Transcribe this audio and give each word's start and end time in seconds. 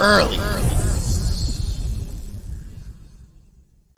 early. 0.00 0.36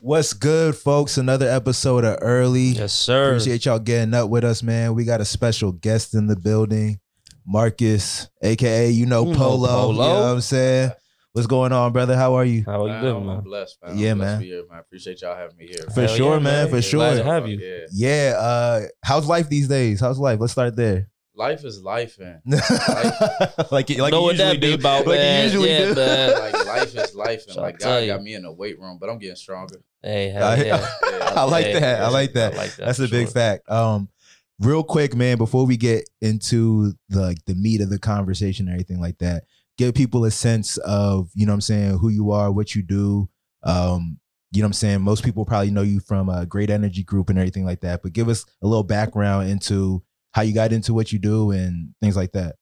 What's 0.02 0.32
good, 0.32 0.74
folks? 0.76 1.18
Another 1.18 1.48
episode 1.48 2.04
of 2.04 2.18
Early. 2.22 2.68
Yes, 2.68 2.92
sir. 2.92 3.28
Appreciate 3.34 3.66
y'all 3.66 3.78
getting 3.78 4.14
up 4.14 4.30
with 4.30 4.44
us, 4.44 4.62
man. 4.62 4.94
We 4.94 5.04
got 5.04 5.20
a 5.20 5.24
special 5.26 5.72
guest 5.72 6.14
in 6.14 6.26
the 6.26 6.36
building, 6.36 7.00
Marcus, 7.46 8.28
aka 8.42 8.90
you 8.90 9.04
know 9.04 9.24
You 9.26 9.32
know 9.32 9.38
Polo. 9.38 9.68
Polo. 9.68 9.92
You 9.92 9.98
know 9.98 10.20
what 10.22 10.32
I'm 10.32 10.40
saying? 10.40 10.92
What's 11.32 11.46
going 11.46 11.72
on, 11.72 11.92
brother? 11.92 12.16
How 12.16 12.34
are 12.34 12.44
you? 12.44 12.64
How 12.64 12.82
are 12.84 12.88
you 12.88 12.92
Man, 12.94 13.02
doing, 13.04 13.16
I'm 13.18 13.26
man? 13.26 13.40
blessed, 13.42 13.78
man. 13.84 13.98
Yeah, 13.98 14.10
I'm 14.12 14.18
blessed 14.18 14.30
man. 14.30 14.38
to 14.38 14.44
be 14.44 14.50
here, 14.50 14.62
man. 14.68 14.76
I 14.76 14.80
appreciate 14.80 15.20
y'all 15.22 15.36
having 15.36 15.56
me 15.58 15.66
here. 15.66 15.86
For 15.94 16.00
Hell 16.06 16.16
sure, 16.16 16.32
yeah, 16.36 16.38
man. 16.40 16.42
man. 16.42 16.68
For 16.70 16.74
Yeah, 16.76 16.80
sure. 16.80 16.98
glad 17.00 17.16
to 17.18 17.24
have 17.24 17.48
you. 17.48 17.58
Yeah. 17.58 17.86
Yeah. 17.92 18.34
Uh, 18.38 18.80
how's 19.04 19.26
life 19.26 19.48
these 19.48 19.68
days? 19.68 20.00
How's 20.00 20.18
life? 20.18 20.40
Let's 20.40 20.52
start 20.52 20.74
there. 20.76 21.08
Life 21.40 21.64
is 21.64 21.80
life, 21.82 22.18
man. 22.18 22.42
like 23.70 23.88
you- 23.88 24.02
like 24.02 24.12
know 24.12 24.18
you 24.18 24.24
what 24.24 24.32
usually 24.34 24.52
that 24.52 24.60
be 24.60 24.66
do. 24.68 24.74
about, 24.74 25.06
like 25.06 25.18
man. 25.18 25.38
you 25.38 25.44
usually 25.44 25.70
Yeah, 25.70 25.78
do. 25.86 25.94
man. 25.94 26.38
like 26.52 26.66
life 26.66 26.94
is 26.94 27.14
life, 27.14 27.44
and 27.48 27.56
like 27.56 27.78
God 27.78 28.06
got 28.06 28.22
me 28.22 28.34
in 28.34 28.42
the 28.42 28.52
weight 28.52 28.78
room, 28.78 28.98
but 29.00 29.08
I'm 29.08 29.18
getting 29.18 29.36
stronger. 29.36 29.80
Hey, 30.02 30.36
I, 30.36 30.56
hell 30.56 30.66
yeah. 30.66 31.32
I 31.34 31.44
like 31.44 31.66
Yeah, 31.66 31.80
that. 31.80 32.02
I 32.02 32.08
like 32.08 32.32
that. 32.34 32.52
I 32.52 32.56
like 32.58 32.76
that. 32.76 32.84
That's 32.86 32.98
a 32.98 33.06
for 33.08 33.10
big 33.12 33.26
sure. 33.28 33.32
fact. 33.32 33.70
Um, 33.70 34.10
real 34.58 34.82
quick, 34.84 35.14
man, 35.16 35.38
before 35.38 35.64
we 35.64 35.78
get 35.78 36.08
into 36.20 36.92
the 37.08 37.20
like 37.22 37.38
the 37.46 37.54
meat 37.54 37.80
of 37.80 37.88
the 37.88 37.98
conversation 37.98 38.66
and 38.68 38.74
everything 38.74 39.00
like 39.00 39.16
that, 39.18 39.44
give 39.78 39.94
people 39.94 40.26
a 40.26 40.30
sense 40.30 40.76
of, 40.78 41.30
you 41.34 41.46
know 41.46 41.52
what 41.52 41.54
I'm 41.54 41.60
saying, 41.62 41.98
who 42.00 42.10
you 42.10 42.32
are, 42.32 42.52
what 42.52 42.74
you 42.74 42.82
do. 42.82 43.30
Um, 43.62 44.18
you 44.52 44.60
know 44.60 44.66
what 44.66 44.70
I'm 44.70 44.72
saying? 44.74 45.00
Most 45.00 45.24
people 45.24 45.46
probably 45.46 45.70
know 45.70 45.82
you 45.82 46.00
from 46.00 46.28
a 46.28 46.44
great 46.44 46.68
energy 46.70 47.02
group 47.02 47.30
and 47.30 47.38
everything 47.38 47.64
like 47.64 47.80
that, 47.80 48.02
but 48.02 48.12
give 48.12 48.28
us 48.28 48.44
a 48.62 48.66
little 48.66 48.82
background 48.82 49.48
into 49.48 50.02
how 50.32 50.42
you 50.42 50.54
got 50.54 50.72
into 50.72 50.94
what 50.94 51.12
you 51.12 51.18
do 51.18 51.50
and 51.50 51.94
things 52.00 52.16
like 52.16 52.32
that. 52.32 52.56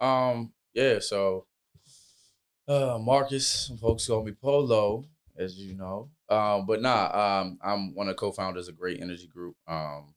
Um, 0.00 0.52
yeah, 0.74 0.98
so 1.00 1.46
uh 2.66 2.98
Marcus, 3.00 3.46
some 3.46 3.78
folks 3.78 4.06
call 4.06 4.24
me 4.24 4.32
Polo, 4.32 5.04
as 5.36 5.58
you 5.58 5.74
know. 5.74 6.10
Um, 6.28 6.66
but 6.66 6.80
nah, 6.80 7.42
um, 7.42 7.58
I'm 7.62 7.94
one 7.94 8.08
of 8.08 8.16
the 8.16 8.18
co-founders 8.20 8.68
of 8.68 8.78
Great 8.78 9.00
Energy 9.00 9.26
Group, 9.26 9.56
um, 9.68 10.14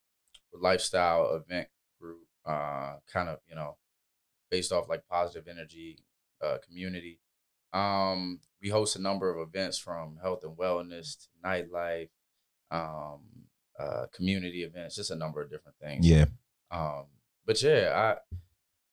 lifestyle 0.54 1.36
event 1.36 1.68
group, 2.00 2.22
uh, 2.46 2.96
kind 3.12 3.30
of, 3.30 3.40
you 3.50 3.56
know, 3.56 3.78
based 4.50 4.72
off 4.72 4.90
like 4.90 5.04
positive 5.10 5.48
energy 5.48 5.98
uh 6.44 6.58
community. 6.66 7.20
Um, 7.74 8.40
we 8.62 8.70
host 8.70 8.96
a 8.96 9.02
number 9.02 9.30
of 9.30 9.48
events 9.48 9.78
from 9.78 10.18
health 10.22 10.44
and 10.44 10.58
wellness 10.58 11.18
to 11.20 11.28
nightlife, 11.46 12.10
um, 12.72 13.22
uh, 13.80 14.06
community 14.14 14.64
events, 14.64 14.96
just 14.96 15.12
a 15.12 15.16
number 15.16 15.42
of 15.42 15.52
different 15.52 15.78
things. 15.80 16.08
Yeah. 16.08 16.26
Um, 16.72 17.06
but 17.46 17.62
yeah, 17.62 17.92
I 17.96 18.36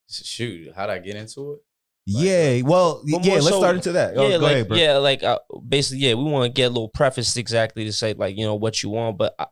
shoot, 0.09 0.73
how'd 0.75 0.91
I 0.91 0.99
get 0.99 1.17
into 1.17 1.53
it? 1.55 1.59
Yeah. 2.07 2.61
Well, 2.63 3.03
yeah, 3.05 3.19
let's 3.35 3.49
so- 3.49 3.59
start 3.59 3.77
into 3.77 3.93
that. 3.93 4.17
Oh, 4.17 4.29
yeah, 4.29 4.37
go 4.37 4.43
like 4.45 4.53
ahead, 4.53 4.77
yeah, 4.77 4.97
like 4.99 5.23
uh, 5.23 5.39
basically, 5.67 6.07
yeah, 6.07 6.15
we 6.15 6.25
want 6.25 6.45
to 6.45 6.53
get 6.53 6.67
a 6.67 6.69
little 6.69 6.89
preface 6.91 7.37
exactly 7.37 7.85
to 7.85 7.93
say 7.93 8.13
like 8.15 8.37
you 8.37 8.45
know 8.45 8.55
what 8.55 8.83
you 8.83 8.91
want, 8.91 9.19
but 9.19 9.35
I, 9.39 9.47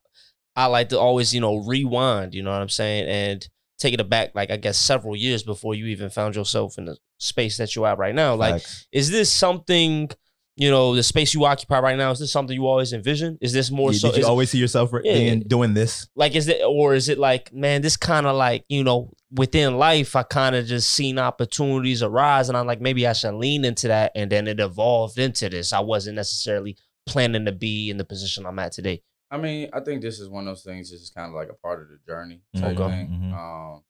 I 0.54 0.66
like 0.66 0.90
to 0.90 0.98
always 0.98 1.34
you 1.34 1.40
know 1.40 1.64
rewind, 1.64 2.34
you 2.34 2.42
know 2.42 2.50
what 2.50 2.60
I'm 2.60 2.68
saying, 2.68 3.08
and 3.08 3.48
take 3.78 3.94
it 3.94 4.08
back 4.08 4.32
like 4.34 4.50
I 4.50 4.56
guess 4.56 4.78
several 4.78 5.16
years 5.16 5.42
before 5.42 5.74
you 5.74 5.86
even 5.86 6.10
found 6.10 6.36
yourself 6.36 6.78
in 6.78 6.84
the 6.84 6.96
space 7.18 7.56
that 7.56 7.74
you're 7.74 7.86
at 7.86 7.98
right 7.98 8.14
now. 8.14 8.34
Like, 8.34 8.54
Facts. 8.54 8.86
is 8.92 9.10
this 9.10 9.32
something? 9.32 10.10
You 10.56 10.70
know, 10.70 10.94
the 10.94 11.02
space 11.02 11.32
you 11.32 11.44
occupy 11.46 11.80
right 11.80 11.96
now, 11.96 12.10
is 12.10 12.18
this 12.18 12.30
something 12.30 12.54
you 12.54 12.66
always 12.66 12.92
envision? 12.92 13.38
Is 13.40 13.54
this 13.54 13.70
more 13.70 13.90
Yeah, 13.92 13.98
so? 13.98 14.08
did 14.08 14.16
you 14.18 14.22
is- 14.22 14.28
always 14.28 14.50
see 14.50 14.58
yourself 14.58 14.90
Yeah, 14.92 15.14
being, 15.14 15.40
doing 15.40 15.72
this? 15.74 16.06
like 16.14 16.34
is 16.34 16.46
it 16.46 16.60
or 16.66 16.94
is 16.94 17.08
it 17.08 17.18
like 17.18 17.52
man 17.54 17.80
this 17.80 17.96
kind 17.96 18.26
of 18.26 18.36
like 18.36 18.64
you 18.68 18.84
know 18.84 19.10
within 19.34 19.78
life 19.78 20.14
i 20.14 20.22
kind 20.22 20.54
of 20.54 20.66
just 20.66 20.90
seen 20.90 21.18
opportunities 21.18 22.02
arise 22.02 22.48
and 22.50 22.58
i'm 22.58 22.66
like 22.66 22.82
maybe 22.82 23.06
i 23.06 23.14
should 23.14 23.32
lean 23.34 23.64
into 23.64 23.88
that 23.88 24.12
and 24.14 24.30
then 24.30 24.46
it 24.46 24.60
evolved 24.60 25.18
into 25.18 25.48
this 25.48 25.72
i 25.72 25.80
wasn't 25.80 26.14
necessarily 26.14 26.76
planning 27.06 27.46
to 27.46 27.52
be 27.52 27.88
in 27.88 27.96
the 27.96 28.04
position 28.04 28.44
i'm 28.44 28.58
at 28.58 28.72
today 28.72 29.02
I 29.30 29.38
mean, 29.38 29.70
I 29.72 29.80
think 29.80 30.02
this 30.02 30.20
is 30.20 30.28
one 30.28 30.46
of 30.46 30.50
those 30.56 30.62
things. 30.62 30.90
This 30.90 31.00
is 31.00 31.08
kind 31.08 31.26
of 31.30 31.34
like 31.34 31.48
a 31.48 31.54
part 31.54 31.80
of 31.80 31.88
the 31.88 31.96
journey. 32.06 32.42
Mhm, 32.54 32.60
Type 32.60 32.78
Okay. 32.78 32.90
thing. 32.90 33.08
mhm. 33.08 33.32
Um, 33.32 33.82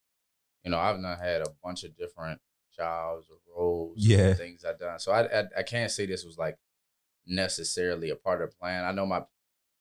you 0.64 0.70
know, 0.70 0.78
I've 0.78 1.00
not 1.00 1.18
had 1.18 1.40
a 1.40 1.48
bunch 1.64 1.82
of 1.82 1.96
different 1.96 2.40
jobs 2.76 3.26
or 3.30 3.36
roles, 3.56 3.96
Yeah. 3.98 4.28
and 4.28 4.36
things 4.38 4.64
I've 4.64 4.78
done. 4.78 4.98
So 4.98 5.12
I, 5.12 5.40
I 5.40 5.44
I 5.58 5.62
can't 5.62 5.90
say 5.90 6.06
this 6.06 6.24
was 6.24 6.38
like 6.38 6.58
necessarily 7.26 8.10
a 8.10 8.16
part 8.16 8.42
of 8.42 8.50
the 8.50 8.56
plan. 8.56 8.84
I 8.84 8.92
know 8.92 9.06
my 9.06 9.22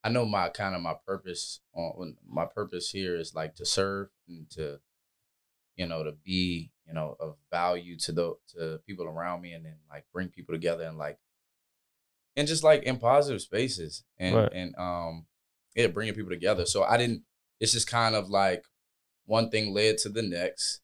I 0.04 0.10
know 0.10 0.26
my 0.26 0.50
kind 0.50 0.76
of 0.76 0.82
my 0.82 0.96
purpose 1.06 1.60
on 1.74 2.16
my 2.28 2.46
purpose 2.46 2.90
here 2.90 3.16
is 3.16 3.34
like 3.36 3.56
to 3.56 3.66
serve 3.66 4.10
and 4.28 4.50
to 4.52 4.80
you 5.76 5.86
know 5.86 6.04
to 6.04 6.12
be 6.12 6.72
you 6.88 6.94
know 6.94 7.16
of 7.20 7.36
value 7.52 7.98
to 7.98 8.12
the 8.12 8.36
to 8.56 8.80
people 8.86 9.06
around 9.06 9.42
me 9.42 9.54
and 9.54 9.66
then 9.66 9.76
like 9.90 10.06
bring 10.14 10.28
people 10.30 10.54
together 10.54 10.84
and 10.84 10.98
like 10.98 11.18
and 12.36 12.48
just 12.48 12.64
like 12.64 12.84
in 12.84 12.98
positive 12.98 13.42
spaces 13.42 14.04
and 14.18 14.36
Right. 14.36 14.52
and 14.54 14.76
um 14.78 15.26
yeah 15.76 15.88
bringing 15.88 16.14
people 16.14 16.30
together 16.32 16.66
so 16.66 16.84
i 16.84 16.98
didn't 16.98 17.24
it's 17.60 17.72
just 17.72 17.88
kind 17.90 18.16
of 18.16 18.30
like 18.30 18.66
one 19.26 19.50
thing 19.50 19.74
led 19.74 19.98
to 20.00 20.10
the 20.10 20.22
next 20.22 20.82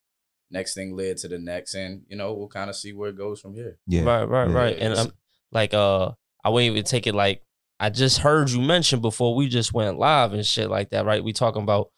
next 0.51 0.73
thing 0.73 0.95
led 0.95 1.17
to 1.17 1.27
the 1.27 1.37
next 1.37 1.75
and 1.75 2.01
you 2.07 2.15
know 2.15 2.33
we'll 2.33 2.47
kind 2.47 2.69
of 2.69 2.75
see 2.75 2.93
where 2.93 3.09
it 3.09 3.17
goes 3.17 3.39
from 3.41 3.53
here 3.53 3.77
Yeah. 3.87 4.03
right 4.03 4.23
right 4.23 4.47
Yeah. 4.49 4.55
right 4.55 4.77
and 4.79 4.93
i'm 4.93 5.11
like 5.51 5.73
uh 5.73 6.11
i 6.43 6.49
wouldn't 6.49 6.71
even 6.71 6.83
take 6.85 7.05
it 7.07 7.13
like 7.15 7.41
i 7.79 7.89
just 7.89 8.19
heard 8.19 8.49
you 8.49 8.61
mention 8.61 8.99
before 9.01 9.35
we 9.35 9.47
just 9.49 9.73
went 9.73 9.99
live 9.99 10.33
and 10.33 10.45
shit 10.45 10.69
like 10.69 10.89
that 10.91 11.05
right 11.05 11.23
we 11.23 11.33
talking 11.33 11.63
about 11.63 11.89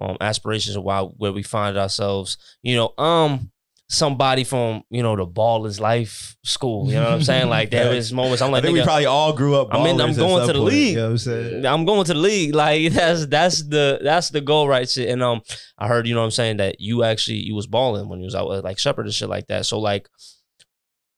um 0.00 0.16
aspirations 0.20 0.76
of 0.76 0.84
why 0.84 1.02
where 1.02 1.32
we 1.32 1.42
find 1.42 1.76
ourselves 1.76 2.38
you 2.62 2.76
know 2.76 2.92
um 3.02 3.50
somebody 3.90 4.44
from 4.44 4.82
you 4.90 5.02
know 5.02 5.16
the 5.16 5.26
ballers 5.26 5.80
life 5.80 6.36
school 6.44 6.86
you 6.88 6.94
know 6.94 7.04
what 7.04 7.12
i'm 7.12 7.22
saying 7.22 7.48
like 7.56 7.70
there 7.70 7.94
is 7.94 8.12
moments 8.12 8.42
i'm 8.42 8.50
I 8.50 8.52
like 8.52 8.64
think 8.64 8.76
we 8.76 8.82
probably 8.82 9.06
all 9.06 9.32
grew 9.32 9.56
up. 9.56 9.68
I 9.72 9.82
mean, 9.82 10.00
I'm 10.00 10.14
going 10.14 10.46
to 10.46 10.52
the 10.52 10.58
point, 10.58 10.72
league. 10.72 10.90
You 10.90 10.96
know 10.96 11.04
what 11.04 11.10
I'm 11.10 11.18
saying? 11.18 11.66
I'm 11.66 11.84
going 11.84 12.04
to 12.04 12.14
the 12.14 12.18
league. 12.18 12.54
Like 12.54 12.92
that's 12.92 13.26
that's 13.26 13.62
the 13.62 14.00
that's 14.02 14.30
the 14.30 14.40
goal, 14.40 14.68
right? 14.68 14.88
Shit. 14.88 15.08
And 15.08 15.22
um, 15.22 15.42
I 15.78 15.88
heard 15.88 16.06
you 16.06 16.14
know 16.14 16.20
what 16.20 16.26
I'm 16.26 16.30
saying 16.32 16.58
that 16.58 16.80
you 16.80 17.02
actually 17.02 17.38
you 17.38 17.54
was 17.54 17.66
balling 17.66 18.08
when 18.08 18.20
you 18.20 18.24
was 18.24 18.34
out 18.34 18.48
with 18.48 18.64
like 18.64 18.78
Shepherd 18.78 19.06
and 19.06 19.14
shit 19.14 19.28
like 19.28 19.46
that. 19.48 19.66
So 19.66 19.78
like, 19.78 20.08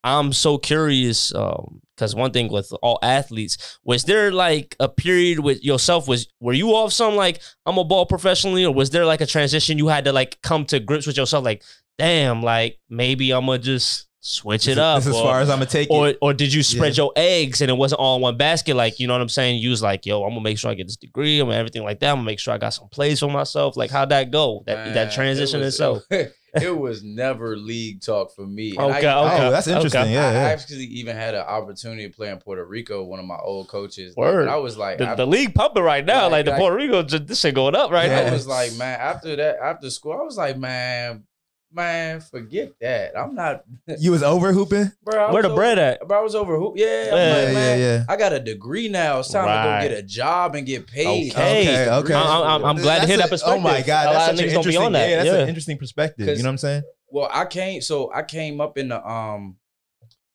I'm 0.05 0.33
so 0.33 0.59
curious 0.59 1.35
um 1.35 1.81
because 2.01 2.15
one 2.15 2.31
thing 2.33 2.51
with 2.51 2.73
all 2.83 2.99
athletes 3.03 3.79
was 3.85 4.05
there 4.05 4.33
like 4.33 4.75
a 4.81 4.89
period 4.89 5.41
with 5.41 5.63
yourself 5.63 6.09
was 6.09 6.27
were 6.41 6.55
you 6.55 6.71
off 6.71 6.93
some 6.93 7.15
like 7.15 7.41
I'm 7.67 7.77
a 7.79 7.85
ball 7.85 8.07
professionally 8.07 8.65
or 8.65 8.73
was 8.75 8.91
there 8.91 9.05
like 9.05 9.21
a 9.21 9.27
transition 9.27 9.77
you 9.79 9.89
had 9.89 10.07
to 10.07 10.13
like 10.13 10.41
come 10.43 10.65
to 10.67 10.81
grips 10.81 11.07
with 11.07 11.17
yourself 11.19 11.45
like 11.45 11.63
damn 11.99 12.43
like 12.43 12.79
maybe 12.89 13.31
I'm 13.33 13.45
gonna 13.47 13.59
just 13.59 14.07
switch 14.23 14.69
it 14.69 14.77
up 14.79 14.99
This 14.99 15.07
is 15.09 15.17
as 15.17 15.23
far 15.23 15.41
as 15.41 15.49
I'm 15.51 15.59
gonna 15.61 15.71
take 15.71 15.91
or 15.91 16.09
it. 16.09 16.19
or 16.21 16.33
did 16.35 16.53
you 16.53 16.63
spread 16.63 16.97
Yeah. 16.97 17.05
your 17.05 17.13
eggs 17.17 17.61
and 17.61 17.71
it 17.71 17.75
wasn't 17.75 18.01
all 18.01 18.17
in 18.17 18.23
one 18.23 18.37
basket? 18.37 18.75
Like, 18.77 19.01
you 19.01 19.07
know 19.07 19.15
what 19.15 19.23
I'm 19.23 19.29
saying? 19.31 19.61
You 19.63 19.71
was 19.71 19.83
like, 19.83 20.05
yo, 20.05 20.23
I'm 20.23 20.31
gonna 20.31 20.41
make 20.43 20.59
sure 20.59 20.71
I 20.71 20.75
get 20.75 20.87
this 20.87 20.97
degree, 20.97 21.41
I'm 21.41 21.47
gonna 21.49 21.59
everything 21.59 21.83
like 21.85 22.01
that. 22.01 22.11
I'm 22.11 22.17
gonna 22.17 22.27
make 22.27 22.39
sure 22.39 22.53
I 22.53 22.59
got 22.59 22.71
some 22.75 22.89
plays 22.89 23.21
for 23.21 23.31
myself. 23.31 23.77
Like, 23.79 23.91
how'd 23.91 24.11
that 24.11 24.31
go? 24.31 24.63
That 24.67 24.77
Man, 24.87 24.95
that 24.95 25.13
transition 25.13 25.61
it 25.61 25.65
was, 25.67 25.75
itself. 25.75 26.03
it 26.11 26.35
was 26.77 27.03
never 27.03 27.57
league 27.57 28.01
talk 28.03 28.35
for 28.35 28.47
me 28.47 28.73
Okay, 28.79 29.07
I, 29.07 29.25
okay. 29.35 29.47
Oh, 29.47 29.51
that's 29.51 29.67
interesting. 29.67 30.01
okay. 30.03 30.13
Yeah, 30.13 30.29
I 30.29 30.33
yeah. 30.33 30.39
actually 30.49 30.85
even 30.85 31.17
had 31.17 31.35
an 31.35 31.43
opportunity 31.43 32.09
to 32.09 32.15
play 32.15 32.31
in 32.31 32.39
Puerto 32.39 32.65
Rico. 32.65 33.05
One 33.05 33.19
of 33.21 33.27
my 33.27 33.39
old 33.39 33.69
coaches. 33.69 34.15
Word. 34.17 34.43
And 34.43 34.51
I 34.51 34.57
was 34.57 34.77
like, 34.77 34.99
The, 34.99 35.09
I- 35.11 35.15
the 35.15 35.27
league 35.27 35.55
pumping 35.55 35.83
right 35.83 36.05
now, 36.05 36.23
Like- 36.25 36.33
like, 36.33 36.45
the 36.47 36.53
Puerto 36.61 36.77
Rico, 36.77 37.03
just, 37.03 37.27
this 37.27 37.41
shit 37.41 37.55
going 37.55 37.75
up 37.75 37.91
right 37.91 38.09
Yeah. 38.09 38.21
I 38.29 38.33
was 38.33 38.47
like, 38.47 38.75
man, 38.77 38.99
after 39.01 39.37
that, 39.37 39.59
after 39.63 39.91
school, 39.91 40.13
I 40.13 40.23
was 40.25 40.37
like, 40.37 40.57
man, 40.59 41.25
man, 41.73 42.21
forget 42.21 42.73
that. 42.81 43.17
I'm 43.19 43.35
not, 43.35 43.65
You 43.99 44.11
was 44.13 44.23
over 44.23 44.53
hooping. 44.53 44.91
bro. 45.05 45.33
Where 45.33 45.43
was 45.43 45.51
the 45.51 45.55
bread 45.55 45.79
at? 45.79 46.07
Bro, 46.07 46.19
I 46.19 46.23
was 46.23 46.35
over 46.35 46.57
who? 46.57 46.75
Yeah, 46.77 46.87
I'm 46.87 47.17
Yeah, 47.17 47.35
like, 47.35 47.47
yeah, 47.49 47.53
man, 47.53 47.79
yeah. 47.81 48.05
I 48.09 48.17
got 48.17 48.33
a 48.33 48.41
degree 48.41 48.89
now. 48.89 49.21
It's 49.21 49.31
time 49.31 49.45
Right. 49.47 49.83
to 49.83 49.89
go 49.89 49.95
get 49.95 49.99
a 49.99 50.07
job 50.07 50.55
and 50.55 50.67
get 50.67 50.87
paid. 50.87 51.33
Okay. 51.33 51.61
Okay, 51.85 51.91
okay. 51.91 52.15
I'm- 52.15 52.27
I'm- 52.43 52.65
I'm 52.65 52.77
glad 52.77 53.01
to 53.03 53.07
hear 53.07 53.17
That's 53.19 53.31
that 53.31 53.43
a- 53.43 53.53
Oh 53.53 53.59
my 53.61 53.83
god, 53.83 54.09
A 54.09 54.13
that's 54.13 54.15
lot 54.15 54.31
of 54.33 54.37
such 54.37 54.45
an 54.45 54.51
niggas 54.51 54.53
don't 54.55 54.65
be 54.65 54.69
interesting. 54.71 54.83
on 54.83 54.93
that. 54.93 55.09
Yeah, 55.09 55.17
that's 55.17 55.27
Yeah. 55.29 55.35
an 55.43 55.49
interesting 55.49 55.79
perspective. 55.79 56.27
You 56.29 56.35
know 56.37 56.43
what 56.43 56.47
I'm 56.51 56.59
saying? 56.59 56.83
Well, 57.09 57.29
I 57.33 57.45
came. 57.45 57.81
So 57.83 58.13
I 58.15 58.23
came 58.23 58.61
up 58.61 58.77
in 58.79 58.89
the 58.89 59.07
um. 59.09 59.57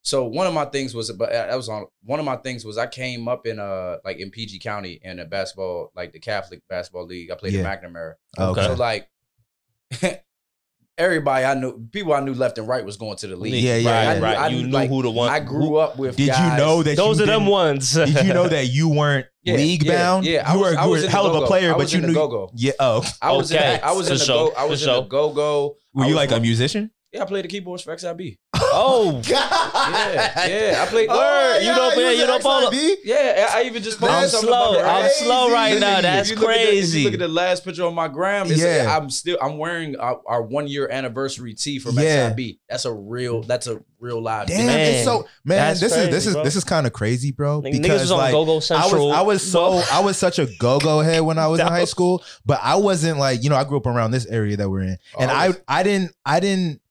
So 0.02 0.26
one 0.26 0.46
of 0.46 0.54
my 0.54 0.66
things 0.66 0.94
was, 0.94 1.12
but 1.14 1.32
that 1.32 1.56
was 1.56 1.68
on 1.68 1.88
one 2.04 2.20
of 2.20 2.26
my 2.26 2.36
things 2.36 2.64
was 2.64 2.78
I 2.78 2.86
came 2.86 3.28
up 3.28 3.48
in 3.48 3.60
uh 3.60 3.98
like 4.06 4.18
in 4.20 4.30
PG 4.30 4.60
County 4.60 5.00
in 5.02 5.20
a 5.20 5.26
basketball 5.26 5.92
like 5.96 6.12
the 6.14 6.20
Catholic 6.20 6.62
basketball 6.70 7.06
league. 7.06 7.32
I 7.32 7.36
played 7.36 7.54
Yeah. 7.54 7.62
in 7.62 7.66
McNamara. 7.94 8.14
Okay. 8.38 8.64
So 8.66 8.74
like. 8.76 9.08
Everybody 10.98 11.44
I 11.44 11.56
knew, 11.56 11.88
people 11.92 12.14
I 12.14 12.22
knew 12.22 12.34
left 12.34 12.58
and 12.58 12.68
right 12.70 12.86
was 12.86 12.96
going 12.96 13.18
to 13.18 13.28
the 13.28 13.36
league. 13.36 13.54
Yeah, 13.62 13.76
yeah, 13.76 13.92
right, 13.92 14.04
yeah. 14.04 14.10
I 14.12 14.14
knew- 14.16 14.24
right. 14.24 14.38
I 14.38 14.48
you 14.48 14.58
knew, 14.60 14.68
knew 14.68 14.72
like, 14.74 14.90
who 14.90 15.02
the 15.02 15.12
one. 15.12 15.30
I 15.30 15.42
grew 15.42 15.76
up 15.76 15.98
with. 15.98 16.16
Did 16.16 16.28
you 16.28 16.58
know 16.58 16.84
that 16.84 16.96
Those 16.96 17.18
you 17.18 17.24
are 17.24 17.28
them 17.28 17.48
ones. 17.48 17.92
Did 17.94 18.26
you 18.26 18.34
know 18.34 18.48
that 18.48 18.68
you 18.68 18.88
weren't 18.88 19.26
Yeah, 19.44 19.56
league 19.56 19.86
bound? 19.86 20.26
yeah. 20.26 20.50
I 20.50 20.54
you 20.54 20.60
was- 20.62 20.74
were, 20.74 20.80
I 20.80 20.84
you 20.86 20.90
were 20.92 20.98
in 21.00 21.04
a 21.04 21.10
hell 21.10 21.24
the 21.26 21.38
of 21.38 21.44
a 21.44 21.48
player, 21.48 21.70
I 21.70 21.74
but 21.74 21.80
was 21.80 21.92
you 21.94 21.98
in 21.98 22.02
the 22.04 22.08
knew. 22.10 22.14
go-go. 22.14 22.50
Yeah. 22.56 22.72
Oh, 22.80 23.04
I 23.22 23.34
was 23.34 23.52
Okay, 23.54 23.76
in, 23.76 23.80
I 23.84 23.92
was 23.92 24.08
in 24.10 24.18
the 24.18 24.24
sure, 24.24 24.52
go. 24.52 24.56
I 24.56 24.64
was 24.66 24.82
in 24.86 24.94
the 24.94 25.02
go-go. 25.02 25.76
were 25.94 26.06
you 26.06 26.16
like 26.16 26.32
a 26.32 26.40
musician? 26.40 26.92
Yeah, 27.12 27.24
I 27.24 27.26
played 27.26 27.44
the 27.44 27.50
keyboards 27.50 27.84
for 27.84 27.94
XIB. 27.96 28.38
Oh, 28.76 29.22
Yeah, 29.28 30.48
yeah. 30.48 30.84
I 30.84 30.86
played. 30.90 31.08
Oh, 31.10 31.18
Word, 31.18 31.60
you 31.62 31.74
don't- 31.74 31.94
he 31.96 32.02
yeah, 32.02 32.12
you 32.12 32.28
don't 32.28 32.44
follow- 32.44 32.72
Yeah, 33.04 33.50
I 33.52 33.62
I 33.62 33.64
even 33.64 33.82
just 33.84 34.02
I'm 34.04 34.10
posted 34.10 34.32
something 34.32 34.50
about 34.50 34.74
slow. 34.74 34.84
I'm 34.84 35.10
slow 35.12 35.52
right 35.52 35.80
now. 35.80 36.02
That's 36.02 36.30
If 36.30 36.36
you 36.36 36.42
look 36.42 36.50
at 36.52 36.56
the- 36.58 36.62
if 36.64 36.68
crazy. 36.70 37.00
you 37.00 37.06
look 37.06 37.14
at 37.14 37.20
the 37.20 37.28
last 37.28 37.64
picture 37.64 37.86
on 37.86 37.94
my 37.96 38.08
gram. 38.08 38.52
It's 38.52 38.62
Yeah. 38.62 38.96
I'm 38.96 39.10
still 39.10 39.38
I'm 39.42 39.58
wearing 39.58 39.96
our, 39.98 40.22
our 40.28 40.42
one 40.42 40.68
year 40.68 40.90
anniversary 40.90 41.54
tee 41.54 41.80
from 41.80 41.98
Yeah. 41.98 42.30
XIB. 42.32 42.60
That's 42.70 42.86
a 42.86 42.94
real. 42.94 43.42
That's 43.42 43.68
a 43.68 43.82
real 44.00 44.22
live. 44.22 44.48
Damn. 44.48 44.66
Man, 44.68 44.80
it's 44.80 45.04
so 45.06 45.28
man. 45.46 45.58
that's 45.58 45.80
This 45.80 45.96
is 45.96 46.10
this 46.10 46.28
is 46.28 46.34
bro. 46.34 46.44
this 46.44 46.56
is 46.56 46.64
kind 46.64 46.86
of 46.86 46.94
crazy, 46.94 47.32
bro. 47.32 47.62
Niggas 47.62 47.82
Because 47.82 48.02
was 48.02 48.12
on 48.12 48.18
like, 48.18 48.32
Go 48.32 48.46
Go 48.46 48.56
I 48.56 48.58
was 48.58 48.72
I 49.16 49.22
was 49.22 49.52
so 49.52 49.82
I 49.92 50.00
was 50.02 50.18
such 50.18 50.38
a 50.40 50.46
go 50.60 50.80
go 50.80 51.00
head 51.00 51.22
when 51.22 51.40
I 51.40 51.48
was 51.48 51.60
in 51.60 51.68
high 51.68 51.86
school, 51.86 52.24
but 52.46 52.60
I 52.62 52.76
wasn't 52.76 53.18
like 53.20 53.44
you 53.44 53.50
know 53.50 53.56
I 53.56 53.64
grew 53.64 53.78
up 53.78 53.86
around 53.88 54.12
this 54.12 54.26
area 54.28 54.58
that 54.58 54.70
we're 54.70 54.82
in, 54.82 54.98
and 55.20 55.32
oh, 55.32 55.34
I 55.34 55.54
I 55.68 55.84
didn't 55.84 56.12
I 56.26 56.40
didn't. 56.40 56.82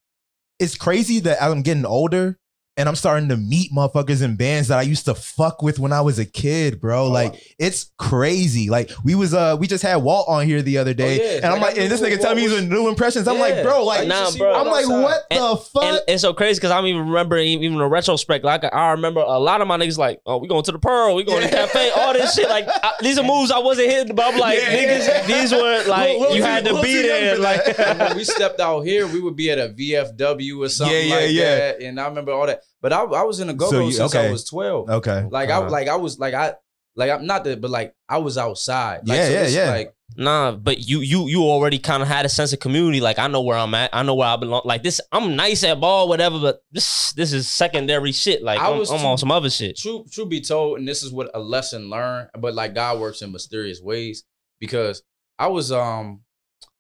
It's 0.64 0.76
crazy 0.76 1.20
that 1.20 1.43
as 1.43 1.52
I'm 1.52 1.61
getting 1.61 1.84
older 1.84 2.38
and 2.76 2.88
I'm 2.88 2.97
starting 2.97 3.29
to 3.29 3.37
meet 3.37 3.71
motherfuckers 3.73 4.23
in 4.23 4.35
bands 4.37 4.69
that 4.69 4.79
I 4.79 4.82
used 4.82 5.05
to 5.05 5.15
fuck 5.15 5.62
with 5.62 5.79
when 5.79 5.93
I 5.93 6.00
was 6.00 6.19
a 6.19 6.25
kid, 6.25 6.81
bro. 6.81 7.05
Oh, 7.05 7.11
Like 7.11 7.41
it's 7.59 7.93
crazy. 7.99 8.69
Like 8.71 8.91
we 9.05 9.15
was 9.15 9.32
uh 9.35 9.56
we 9.59 9.67
just 9.67 9.82
had 9.82 9.97
Walt 9.97 10.26
on 10.29 10.44
here 10.47 10.61
the 10.62 10.79
other 10.79 10.93
day, 10.94 11.19
yeah. 11.19 11.37
and 11.37 11.47
I'm 11.47 11.61
Like, 11.61 11.75
like, 11.75 11.79
and 11.79 11.91
this 11.93 12.00
nigga 12.00 12.21
tell 12.21 12.35
me 12.35 12.43
he's 12.43 12.53
Walt 12.53 12.62
new 12.62 12.88
impressions. 12.88 13.29
I'm 13.29 13.38
like, 13.38 13.62
bro, 13.62 13.82
I 13.82 13.85
like 13.85 14.09
used 14.09 14.09
Nah, 14.09 14.31
bro. 14.38 14.55
I'm 14.55 14.67
like, 14.67 14.85
outside. 14.87 15.03
what 15.03 15.23
the 15.31 15.56
fuck? 15.73 15.82
And 15.85 16.00
it's 16.09 16.23
so 16.23 16.32
crazy 16.35 16.59
because 16.59 16.71
I 16.73 16.76
don't 16.79 16.87
even 16.88 17.06
remember 17.09 17.37
even 17.38 17.65
in 17.73 17.79
the 17.79 17.87
retrospect. 17.87 18.44
Like 18.44 18.65
I 18.73 18.91
remember 18.91 19.20
a 19.20 19.38
lot 19.38 19.61
of 19.61 19.69
my 19.69 19.77
niggas 19.79 19.99
like, 19.99 20.20
oh, 20.27 20.38
we 20.38 20.49
going 20.49 20.65
to 20.65 20.73
the 20.73 20.79
Pearl, 20.79 21.15
we 21.15 21.23
going 21.25 21.43
to 21.43 21.49
the 21.49 21.55
cafe, 21.55 21.91
all 21.91 22.12
this 22.12 22.35
shit. 22.35 22.49
Like 22.49 22.67
I, 22.69 22.93
these 23.00 23.19
are 23.19 23.25
moves 23.25 23.50
I 23.50 23.59
wasn't 23.59 23.91
hitting, 23.91 24.17
but 24.17 24.32
I'm 24.35 24.41
like, 24.41 24.59
Yeah, 24.59 24.99
niggas, 24.99 25.27
these 25.27 25.53
were 25.53 25.85
like 25.88 26.11
Lil- 26.11 26.20
Lil 26.20 26.31
you 26.37 26.43
T- 26.43 26.49
had 26.49 26.65
to 26.65 26.82
be 26.82 27.03
there. 27.03 27.38
Like 27.38 27.79
when 27.99 28.17
we 28.17 28.25
stepped 28.25 28.59
out 28.61 28.81
here, 28.81 29.06
we 29.06 29.20
would 29.20 29.37
be 29.37 29.50
at 29.50 29.59
a 29.59 29.69
VFW 29.69 30.59
or 30.65 30.69
something 30.69 30.94
Yeah, 30.97 31.03
yeah, 31.03 31.15
like 31.15 31.31
yeah. 31.32 31.55
that. 31.56 31.81
And 31.82 32.00
I 32.00 32.06
remember 32.09 32.32
all 32.32 32.47
that. 32.47 32.62
But 32.81 32.93
I, 32.93 33.02
I 33.02 33.22
was 33.22 33.40
in 33.40 33.49
a 33.49 33.55
go 33.55 33.66
So 33.70 33.81
go 33.81 33.87
you- 33.87 33.93
since 33.93 34.14
okay. 34.14 34.28
I 34.28 34.31
was 34.32 34.44
twelve. 34.44 34.88
okay, 34.90 35.25
Like 35.31 35.49
Uh-huh. 35.50 35.62
I 35.66 35.69
like 35.69 35.88
I 35.88 35.96
was 35.96 36.19
like 36.19 36.34
I 36.34 36.55
like 36.96 37.11
I'm 37.11 37.26
not 37.26 37.44
that, 37.44 37.61
but 37.61 37.70
like 37.70 37.94
I 38.08 38.19
was 38.19 38.37
outside. 38.38 39.08
Like, 39.08 39.16
Yeah, 39.19 39.28
yeah, 39.28 39.43
this, 39.44 39.55
yeah. 39.55 39.70
Like 39.70 39.94
Nah, 40.16 40.52
but 40.52 40.87
you 40.87 41.00
you 41.00 41.26
you 41.28 41.43
already 41.43 41.78
kind 41.78 42.02
of 42.02 42.08
had 42.08 42.25
a 42.26 42.28
sense 42.28 42.52
of 42.52 42.61
community. 42.61 43.00
Like 43.00 43.19
I 43.19 43.26
know 43.26 43.40
where 43.40 43.56
I'm 43.56 43.75
at. 43.75 43.90
I 43.93 44.02
know 44.02 44.14
where 44.14 44.28
I 44.28 44.37
belong. 44.37 44.61
Like 44.64 44.82
this, 44.82 45.00
I'm 45.11 45.34
nice 45.34 45.64
at 45.64 45.81
ball, 45.81 46.08
whatever. 46.08 46.38
But 46.38 46.62
this 46.70 47.12
this 47.14 47.32
is 47.32 47.49
secondary 47.49 48.12
shit. 48.12 48.43
Like 48.43 48.61
I 48.61 48.70
I'm, 48.70 48.78
was 48.78 48.90
I'm 48.93 49.00
too- 49.00 49.06
on 49.06 49.19
some 49.19 49.32
other 49.32 49.50
shit. 49.50 49.76
true 49.78 50.05
true 50.10 50.26
be 50.26 50.40
told, 50.43 50.78
and 50.78 50.87
this 50.87 51.02
is 51.02 51.10
what 51.10 51.31
a 51.34 51.40
lesson 51.40 51.88
learned, 51.90 52.28
but 52.38 52.55
like 52.55 52.75
God 52.75 53.00
works 53.00 53.22
in 53.22 53.32
mysterious 53.32 53.81
ways 53.81 54.25
because 54.60 55.02
I 55.38 55.49
was 55.49 55.72
um 55.72 56.20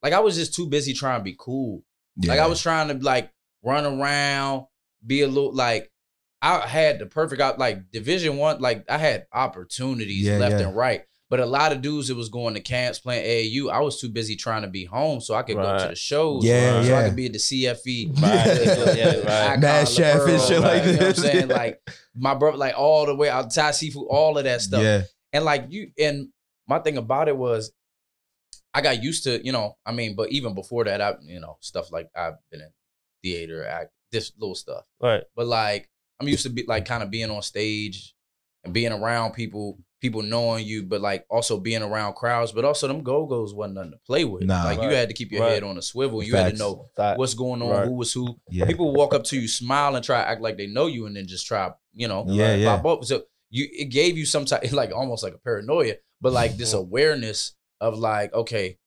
like 0.02 0.12
I 0.12 0.20
was 0.20 0.36
just 0.36 0.54
too 0.54 0.68
busy 0.68 0.92
trying 0.92 1.18
to 1.20 1.24
be 1.24 1.34
cool. 1.36 1.82
Like 2.24 2.38
I 2.38 2.46
was 2.46 2.60
trying 2.62 2.88
to 2.88 3.02
like 3.02 3.32
run 3.64 3.84
around, 3.86 4.66
be 5.06 5.22
a 5.22 5.28
little 5.28 5.52
like 5.54 5.90
I 6.42 6.66
had 6.66 6.98
the 6.98 7.06
perfect 7.06 7.40
out 7.40 7.58
like 7.58 7.90
division 7.90 8.36
one, 8.36 8.60
like 8.60 8.84
I 8.90 8.98
had 8.98 9.26
opportunities 9.32 10.24
Yeah, 10.24 10.38
left 10.38 10.60
yeah. 10.60 10.68
and 10.68 10.76
right. 10.76 11.02
But 11.30 11.40
a 11.40 11.46
lot 11.46 11.72
of 11.72 11.80
dudes 11.80 12.08
that 12.08 12.16
was 12.16 12.28
going 12.28 12.54
to 12.54 12.60
camps 12.60 12.98
playing 13.00 13.24
AAU, 13.24 13.70
I 13.72 13.80
was 13.80 13.98
too 13.98 14.10
busy 14.10 14.36
trying 14.36 14.60
to 14.62 14.68
be 14.68 14.84
home 14.84 15.20
so 15.22 15.34
I 15.34 15.42
could 15.42 15.56
go 15.56 15.78
to 15.78 15.88
the 15.88 15.96
shows. 15.96 16.44
Yeah, 16.44 16.82
so 16.82 16.88
yeah. 16.90 16.98
I 16.98 17.04
could 17.08 17.16
be 17.16 17.26
at 17.26 17.32
the 17.32 17.38
CFE. 17.38 18.08
Right. 18.22 18.44
the- 18.44 18.94
Yeah, 18.96 19.48
right. 19.50 19.58
Mad 19.58 19.78
La 19.80 19.84
Chef 19.86 20.28
and 20.28 20.40
shit 20.42 20.60
like 20.60 20.84
You 20.84 20.92
know 20.92 20.98
what 20.98 21.02
I'm 21.06 21.08
this. 21.08 21.22
saying? 21.22 21.48
Like 21.54 21.80
my 22.14 22.34
brother, 22.34 22.58
like 22.58 22.74
all 22.76 23.06
the 23.06 23.14
way 23.16 23.30
out 23.30 23.52
Thai 23.52 23.70
seafood, 23.70 24.06
all 24.10 24.36
of 24.36 24.44
that 24.44 24.60
stuff. 24.60 24.82
Yeah, 24.82 25.02
And 25.32 25.44
like 25.46 25.64
you, 25.70 25.90
and 25.98 26.28
my 26.68 26.78
thing 26.78 26.98
about 26.98 27.28
it 27.28 27.36
was, 27.36 27.72
I 28.74 28.80
got 28.82 29.02
used 29.02 29.24
to, 29.24 29.44
you 29.44 29.50
know, 29.52 29.76
I 29.86 29.92
mean, 29.92 30.14
but 30.16 30.30
even 30.30 30.54
before 30.54 30.84
that, 30.84 31.00
I, 31.00 31.14
you 31.22 31.40
know, 31.40 31.56
stuff 31.60 31.90
like 31.90 32.08
I've 32.14 32.34
been 32.50 32.60
in 32.60 32.70
theater, 33.22 33.66
act, 33.66 33.90
this 34.14 34.32
little 34.38 34.54
stuff. 34.54 34.84
Right. 35.02 35.22
But 35.36 35.46
like, 35.46 35.90
I'm 36.20 36.28
used 36.28 36.44
to 36.44 36.50
be 36.50 36.64
like 36.66 36.86
kind 36.86 37.02
of 37.02 37.10
being 37.10 37.30
on 37.30 37.42
stage 37.42 38.14
and 38.64 38.72
being 38.72 38.92
around 38.92 39.32
people, 39.32 39.78
people 40.00 40.22
knowing 40.22 40.64
you, 40.64 40.84
but 40.84 41.00
like 41.00 41.26
also 41.28 41.58
being 41.58 41.82
around 41.82 42.14
crowds. 42.14 42.52
But 42.52 42.64
also, 42.64 42.88
them 42.88 43.02
go 43.02 43.26
go's 43.26 43.52
wasn't 43.52 43.74
nothing 43.74 43.90
to 43.92 43.98
play 44.06 44.24
with. 44.24 44.44
Nah. 44.44 44.64
like 44.64 44.78
Right. 44.78 44.90
you 44.90 44.96
had 44.96 45.08
to 45.08 45.14
keep 45.14 45.32
your 45.32 45.42
Right. 45.42 45.52
head 45.54 45.62
on 45.62 45.76
a 45.76 45.82
swivel. 45.82 46.22
You 46.22 46.36
had 46.36 46.52
to 46.52 46.58
know 46.58 46.86
Fact. 46.96 47.18
what's 47.18 47.34
going 47.34 47.60
on, 47.60 47.68
Right. 47.68 47.84
who 47.86 47.94
was 47.94 48.12
who. 48.12 48.38
yeah, 48.50 48.64
People 48.66 48.94
walk 48.94 49.12
up 49.12 49.24
to 49.24 49.38
you, 49.40 49.48
smile, 49.48 49.94
and 49.96 50.04
try 50.04 50.22
to 50.22 50.28
act 50.28 50.40
like 50.40 50.56
they 50.56 50.66
know 50.66 50.86
you, 50.86 51.06
and 51.06 51.16
then 51.16 51.26
just 51.26 51.46
try, 51.46 51.70
you 51.92 52.08
know, 52.08 52.24
Yeah, 52.28 52.54
yeah. 52.54 52.76
pop 52.76 52.86
up. 52.86 53.04
So 53.04 53.24
you, 53.50 53.68
it 53.70 53.86
gave 53.86 54.16
you 54.16 54.24
some 54.24 54.44
type, 54.44 54.62
like 54.72 54.92
almost 54.92 55.22
like 55.22 55.34
a 55.34 55.38
paranoia, 55.38 55.96
but 56.20 56.32
like 56.32 56.56
this 56.56 56.70
mm-hmm. 56.70 56.78
awareness 56.78 57.54
of 57.80 57.98
like, 57.98 58.32
okay, 58.32 58.78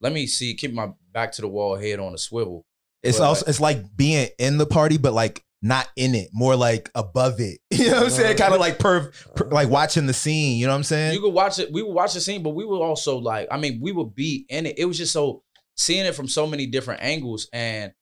let 0.00 0.12
me 0.12 0.26
see, 0.26 0.54
keep 0.54 0.72
my 0.72 0.90
back 1.12 1.32
to 1.32 1.42
the 1.42 1.48
wall, 1.48 1.76
head 1.76 1.98
on 1.98 2.14
a 2.14 2.18
swivel. 2.18 2.64
It's 3.02 3.18
But, 3.18 3.24
also 3.24 3.46
it's 3.46 3.60
like 3.60 3.96
being 3.96 4.28
in 4.38 4.58
the 4.58 4.66
party, 4.66 4.98
but 4.98 5.12
like 5.12 5.44
not 5.62 5.88
in 5.96 6.14
it, 6.14 6.30
more 6.32 6.56
like 6.56 6.90
above 6.94 7.40
it. 7.40 7.60
You 7.70 7.90
know 7.90 7.98
what 7.98 8.04
I'm 8.04 8.10
saying? 8.10 8.36
Kind 8.36 8.54
of 8.54 8.60
like 8.60 8.78
perv, 8.78 9.12
per, 9.34 9.48
like 9.48 9.68
watching 9.68 10.06
the 10.06 10.12
scene. 10.12 10.58
You 10.58 10.66
know 10.66 10.72
what 10.72 10.78
I'm 10.78 10.84
saying? 10.84 11.14
You 11.14 11.20
could 11.20 11.32
watch 11.32 11.58
it. 11.58 11.72
We 11.72 11.82
would 11.82 11.92
watch 11.92 12.14
the 12.14 12.20
scene, 12.20 12.42
but 12.42 12.54
we 12.54 12.64
would 12.64 12.80
also 12.80 13.18
like. 13.18 13.48
I 13.50 13.58
mean, 13.58 13.80
we 13.80 13.92
would 13.92 14.14
be 14.14 14.46
in 14.48 14.66
it. 14.66 14.78
It 14.78 14.86
was 14.86 14.98
just 14.98 15.12
so 15.12 15.42
seeing 15.76 16.06
it 16.06 16.14
from 16.14 16.26
so 16.26 16.46
many 16.46 16.66
different 16.66 17.02
angles, 17.02 17.48
and 17.52 17.92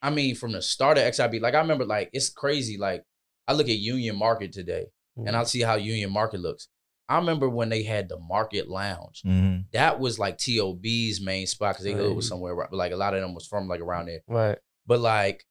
I 0.00 0.10
mean, 0.10 0.34
from 0.34 0.52
the 0.52 0.62
start 0.62 0.98
of 0.98 1.04
XIB, 1.04 1.40
like 1.40 1.54
I 1.54 1.58
remember, 1.58 1.84
like 1.84 2.10
it's 2.12 2.28
crazy. 2.30 2.78
Like 2.78 3.02
I 3.48 3.52
look 3.52 3.68
at 3.68 3.76
Union 3.76 4.16
Market 4.16 4.52
today, 4.52 4.86
and 5.16 5.28
mm. 5.28 5.34
I 5.34 5.44
see 5.44 5.60
how 5.60 5.74
Union 5.74 6.12
Market 6.12 6.40
looks. 6.40 6.68
I 7.08 7.16
remember 7.18 7.48
when 7.50 7.68
they 7.68 7.82
had 7.82 8.08
the 8.08 8.18
Market 8.18 8.68
Lounge. 8.68 9.22
Mhm. 9.26 9.64
That 9.72 10.00
was 10.00 10.18
like 10.18 10.38
TOB's 10.38 11.20
main 11.20 11.46
spot 11.46 11.74
because 11.74 11.84
they 11.84 11.94
was 11.94 12.10
Right. 12.14 12.22
somewhere, 12.24 12.68
like 12.72 12.92
a 12.92 12.96
lot 12.96 13.14
of 13.14 13.20
them 13.20 13.34
was 13.34 13.46
from 13.46 13.68
like 13.68 13.80
around 13.80 14.06
there. 14.06 14.20
Right. 14.26 14.58
But 14.86 15.00
like 15.00 15.44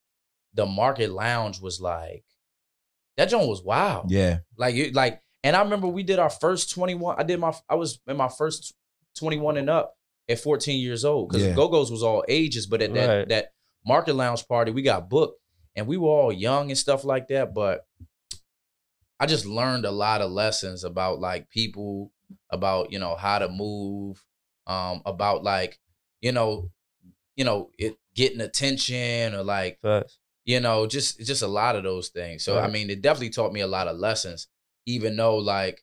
the 0.54 0.66
Market 0.66 1.12
Lounge 1.12 1.60
was 1.62 1.80
like 1.82 2.24
that 3.18 3.26
joint 3.30 3.48
was 3.48 3.62
wild. 3.64 4.10
Yeah, 4.12 4.40
Like 4.58 4.74
you 4.76 4.90
like, 4.92 5.22
and 5.44 5.56
I 5.56 5.62
remember 5.62 5.88
we 5.88 6.02
did 6.04 6.18
our 6.20 6.30
first 6.32 6.72
21. 6.72 7.16
I 7.20 7.24
did 7.24 7.40
my 7.40 7.54
I 7.70 7.76
was 7.76 8.00
in 8.08 8.18
my 8.18 8.30
first 8.30 8.74
21 9.20 9.58
and 9.58 9.70
up 9.70 9.96
at 10.28 10.40
14 10.40 10.80
years 10.80 11.06
old. 11.06 11.30
Because 11.30 11.46
Yeah. 11.46 11.54
Go-Go's 11.54 11.92
was 11.92 12.02
all 12.02 12.24
ages, 12.28 12.66
but 12.66 12.82
at 12.82 12.94
that 12.96 13.08
Right. 13.08 13.30
that 13.30 13.52
market 13.86 14.16
lounge 14.16 14.48
party, 14.48 14.72
we 14.72 14.82
got 14.82 15.10
booked 15.10 15.40
and 15.76 15.86
we 15.86 15.98
were 15.98 16.08
all 16.10 16.32
young 16.32 16.72
and 16.72 16.78
stuff 16.78 17.04
like 17.04 17.28
that. 17.28 17.54
But 17.54 17.86
I 19.24 19.25
just 19.25 19.46
learned 19.46 19.86
a 19.86 19.92
lot 19.92 20.20
of 20.20 20.31
lessons 20.31 20.84
about 20.84 21.22
like 21.22 21.50
people, 21.50 22.12
about 22.50 22.92
you 22.92 23.00
know, 23.00 23.16
how 23.16 23.40
to 23.40 23.48
move, 23.48 24.22
um, 24.68 25.02
about 25.06 25.46
like, 25.46 25.80
you 26.20 26.34
know, 26.34 26.72
you 27.38 27.46
know, 27.46 27.70
it 27.80 27.96
getting 28.16 28.42
attention 28.42 29.34
or 29.34 29.42
like 29.42 29.80
Facts. 29.81 30.20
you 30.44 30.60
know, 30.60 30.88
just 30.88 31.20
just 31.25 31.42
a 31.42 31.48
lot 31.48 31.78
of 31.78 31.84
those 31.84 32.10
things. 32.10 32.44
So 32.44 32.60
I 32.60 32.68
mean, 32.68 32.90
it 32.90 33.02
definitely 33.02 33.30
taught 33.30 33.54
me 33.54 33.62
a 33.62 33.68
lot 33.68 33.88
of 33.88 33.98
lessons, 33.98 34.50
even 34.86 35.16
though 35.16 35.38
like, 35.38 35.81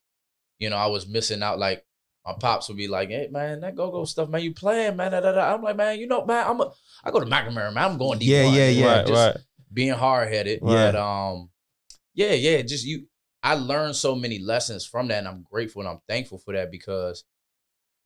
you 0.59 0.69
know, 0.69 0.77
I 0.77 0.89
was 0.89 1.09
missing 1.09 1.43
out. 1.43 1.59
Like 1.59 1.83
my 2.27 2.35
pops 2.39 2.69
would 2.69 2.77
be 2.77 2.89
like, 2.89 3.09
"Hey 3.09 3.29
man, 3.31 3.61
that 3.63 3.75
go 3.75 3.91
go 3.91 4.05
stuff, 4.05 4.29
man, 4.29 4.43
you 4.43 4.53
playing, 4.53 4.97
man?" 4.97 5.13
Da, 5.13 5.21
da, 5.21 5.33
da. 5.33 5.55
I'm 5.55 5.63
like, 5.63 5.77
man, 5.79 5.99
you 5.99 6.07
know, 6.07 6.27
man, 6.27 6.47
I'm 6.47 6.61
a, 6.61 6.71
I 7.03 7.11
go 7.11 7.21
to 7.21 7.25
McNamara, 7.25 7.73
man, 7.73 7.79
I'm 7.93 7.97
going 7.97 8.19
deep. 8.19 8.29
Yeah, 8.29 8.43
yeah, 8.43 8.69
yeah. 8.69 8.97
Right. 8.99 9.07
Just 9.07 9.35
Right. 9.35 9.45
being 9.73 9.95
hard 9.95 10.29
headed, 10.29 10.59
Right. 10.61 10.93
but 10.93 10.97
um, 10.97 11.49
yeah, 12.13 12.33
yeah, 12.33 12.61
just 12.61 12.85
you. 12.85 13.07
I 13.43 13.55
learned 13.55 13.97
so 13.97 14.14
many 14.14 14.38
lessons 14.38 14.85
from 14.87 15.09
that, 15.09 15.19
and 15.19 15.29
I'm 15.29 15.45
grateful 15.50 15.81
and 15.83 15.88
I'm 15.88 16.00
thankful 16.09 16.38
for 16.38 16.53
that 16.55 16.71
because 16.71 17.25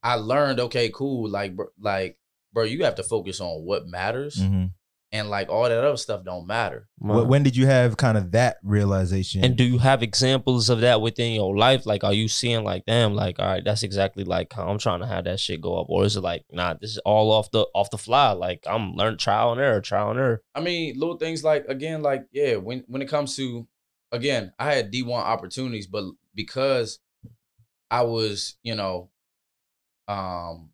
I 0.02 0.14
learned, 0.16 0.61
okay, 0.61 0.90
cool, 0.92 1.28
like, 1.28 1.56
bro, 1.56 1.66
like, 1.80 2.18
bro, 2.52 2.64
you 2.64 2.85
have 2.85 2.94
to 2.97 3.02
focus 3.02 3.40
on 3.40 3.64
what 3.64 3.87
matters, 3.87 4.37
Mhm. 4.38 4.70
and 5.12 5.30
like 5.30 5.49
all 5.49 5.64
that 5.64 5.82
other 5.85 5.97
stuff 5.97 6.25
don't 6.25 6.47
matter. 6.47 6.88
Wh- 6.99 7.26
When 7.28 7.42
did 7.42 7.56
you 7.56 7.66
have 7.66 7.97
kind 7.97 8.18
of 8.18 8.30
that 8.32 8.58
realization? 8.62 9.44
And 9.44 9.56
do 9.56 9.64
you 9.64 9.78
have 9.78 10.02
examples 10.02 10.68
of 10.68 10.80
that 10.82 11.00
within 11.00 11.32
your 11.32 11.56
life? 11.56 11.87
Like, 11.87 12.04
are 12.04 12.12
you 12.12 12.28
seeing 12.28 12.62
like, 12.64 12.85
damn, 12.87 13.14
like, 13.14 13.38
all 13.40 13.47
right, 13.47 13.64
that's 13.64 13.82
exactly 13.82 14.25
like 14.25 14.52
how 14.52 14.68
I'm 14.68 14.78
trying 14.78 15.00
to 15.00 15.06
have 15.06 15.25
that 15.25 15.40
shit 15.40 15.61
go 15.61 15.78
up, 15.80 15.87
or 15.88 16.04
is 16.04 16.16
it 16.16 16.20
like, 16.20 16.44
nah, 16.52 16.75
this 16.75 16.90
is 16.90 16.99
all 16.99 17.30
off 17.32 17.50
the 17.50 17.66
off 17.75 17.90
the 17.90 17.99
fly? 17.99 18.32
Like, 18.32 18.62
I'm 18.66 18.92
learning 18.94 19.18
trial 19.18 19.52
and 19.52 19.61
error, 19.61 19.80
trial 19.80 20.11
and 20.11 20.18
error. 20.20 20.42
I 20.54 20.61
mean, 20.61 20.99
little 20.99 21.16
things 21.16 21.42
like 21.42 21.64
again, 21.66 22.02
like 22.02 22.26
yeah, 22.30 22.56
when 22.56 22.85
when 22.88 23.00
it 23.02 23.08
comes 23.08 23.35
to 23.37 23.66
again, 24.14 24.52
I 24.59 24.75
had 24.75 24.90
D 24.90 25.02
one 25.02 25.23
opportunities, 25.25 25.87
but 25.87 26.04
because 26.35 27.00
I 27.90 28.02
was, 28.02 28.56
you 28.62 28.75
know, 28.75 29.11
um, 30.09 30.71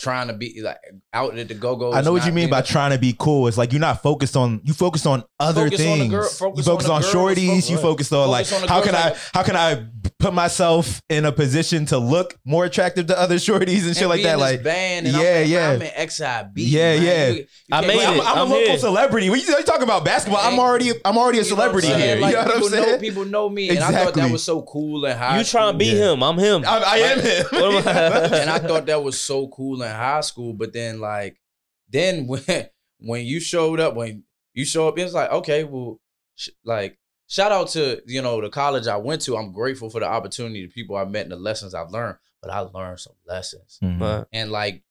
trying 0.00 0.28
to 0.28 0.32
be 0.32 0.60
like 0.62 0.78
out 1.12 1.36
at 1.38 1.48
the 1.48 1.54
go 1.54 1.76
go. 1.76 1.92
I 1.92 2.00
know 2.00 2.12
what 2.12 2.24
you 2.26 2.32
mean 2.32 2.48
by 2.50 2.62
trying 2.62 2.92
to 2.92 2.98
be 2.98 3.14
cool. 3.18 3.46
It's 3.48 3.58
like 3.58 3.72
you're 3.72 3.80
not 3.80 4.02
focused 4.02 4.36
on 4.36 4.60
you 4.64 4.72
focus 4.72 5.04
on 5.06 5.22
other 5.38 5.64
Focus 5.64 5.80
on 5.80 5.86
the 5.86 5.96
things. 5.98 6.10
girl- 6.10 6.22
you 6.24 6.28
focus 6.30 6.66
focus 6.66 6.86
on 6.88 6.92
on, 6.96 7.02
shorties. 7.02 7.46
focus- 7.48 7.70
you 7.70 7.78
focus 7.78 8.12
on 8.12 8.28
Focus 8.28 8.52
like 8.52 8.62
on 8.62 8.68
how 8.68 8.82
can 8.82 8.92
girls, 8.92 9.04
I 9.34 9.38
how 9.38 9.42
can 9.44 9.56
I 9.56 9.86
put 10.18 10.34
myself 10.34 11.00
in 11.08 11.24
a 11.24 11.32
position 11.32 11.86
to 11.86 11.98
look 11.98 12.36
more 12.44 12.64
attractive 12.64 13.06
to 13.08 13.18
other 13.18 13.36
shorties 13.46 13.86
and 13.86 13.96
shit 13.96 14.08
like 14.08 14.22
that. 14.22 14.38
Like 14.38 14.62
band, 14.62 15.06
and 15.06 15.16
yeah, 15.16 15.40
I'm, 15.42 15.48
yeah. 15.48 15.70
I'm 15.70 15.82
in 15.82 16.08
XIB. 16.08 16.52
Yeah, 16.56 16.94
man. 16.96 17.02
yeah. 17.04 17.28
You- 17.28 17.34
you 17.40 17.46
I 17.72 17.80
made 17.86 18.00
I'm, 18.00 18.16
it. 18.16 18.20
I'm 18.20 18.38
a 18.38 18.42
I'm 18.42 18.48
local 18.50 18.66
here. 18.66 18.78
celebrity. 18.78 19.30
When 19.30 19.40
you, 19.40 19.46
you 19.46 19.62
talk 19.62 19.80
about 19.82 20.04
basketball, 20.04 20.40
I'm 20.42 20.58
already 20.58 20.92
I'm 21.04 21.16
already 21.18 21.38
a 21.38 21.42
you 21.42 21.50
know 21.50 21.56
celebrity 21.56 21.88
here. 21.88 22.16
Like, 22.16 22.34
you 22.34 22.42
know 22.42 22.44
what 22.44 22.54
I'm 22.56 22.60
people 22.62 22.70
know 22.70 22.84
saying? 22.84 23.00
people 23.00 23.24
know 23.26 23.48
me, 23.48 23.68
and 23.70 23.78
I 23.78 23.82
thought 23.82 23.90
Exactly. 24.00 24.22
that 24.22 24.32
was 24.32 24.42
so 24.44 24.62
cool 24.62 25.04
and 25.04 25.18
high. 25.18 25.38
you 25.38 25.44
trying 25.44 25.72
to 25.72 25.78
be 25.78 25.88
him? 25.90 26.22
I'm 26.22 26.38
him. 26.38 26.64
I, 26.66 26.78
I 26.78 26.96
am 26.98 27.20
him. 27.20 27.46
What 27.50 27.86
am 27.86 27.88
I- 27.88 28.36
and 28.40 28.50
I 28.50 28.58
thought 28.58 28.86
that 28.86 29.02
was 29.02 29.20
so 29.20 29.48
cool 29.48 29.82
in 29.90 29.96
high 29.96 30.20
school. 30.22 30.52
But 30.54 30.72
then, 30.72 31.00
like, 31.00 31.40
then 31.88 32.26
when 32.28 32.68
when 33.00 33.26
you 33.26 33.40
showed 33.40 33.80
up, 33.80 33.94
when 33.94 34.24
you 34.54 34.64
show 34.64 34.88
up, 34.88 34.98
it's 34.98 35.14
like, 35.14 35.30
okay, 35.30 35.64
well, 35.64 36.00
sh- 36.36 36.50
like 36.64 36.98
shout 37.28 37.52
out 37.52 37.68
to 37.68 38.02
you 38.06 38.22
know 38.22 38.40
the 38.40 38.48
college 38.50 38.86
I 38.86 38.96
went 38.96 39.22
to. 39.22 39.36
I'm 39.36 39.52
grateful 39.52 39.90
for 39.90 40.00
the 40.00 40.06
opportunity, 40.06 40.62
the 40.66 40.72
people 40.72 40.96
I 40.96 41.04
met, 41.04 41.22
and 41.22 41.32
the 41.32 41.36
lessons 41.36 41.74
I've 41.74 41.90
learned. 41.90 42.16
But 42.42 42.50
I 42.50 42.60
learned 42.60 43.00
some 43.00 43.14
lessons, 43.26 43.78
Mhm. 43.82 44.26
And 44.32 44.50
like 44.50 44.82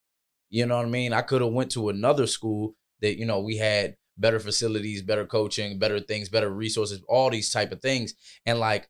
you 0.49 0.65
know 0.65 0.77
what 0.77 0.85
I 0.85 0.89
mean. 0.89 1.13
I 1.13 1.21
could 1.21 1.41
have 1.41 1.51
went 1.51 1.71
to 1.71 1.89
another 1.89 2.27
school 2.27 2.75
that 3.01 3.17
you 3.17 3.25
know 3.25 3.39
we 3.39 3.57
had 3.57 3.95
better 4.17 4.39
facilities, 4.39 5.01
better 5.01 5.25
coaching, 5.25 5.79
better 5.79 5.99
things, 5.99 6.29
better 6.29 6.49
resources, 6.49 7.01
all 7.07 7.29
these 7.29 7.51
type 7.51 7.71
of 7.71 7.81
things, 7.81 8.13
and 8.45 8.59
like 8.59 8.89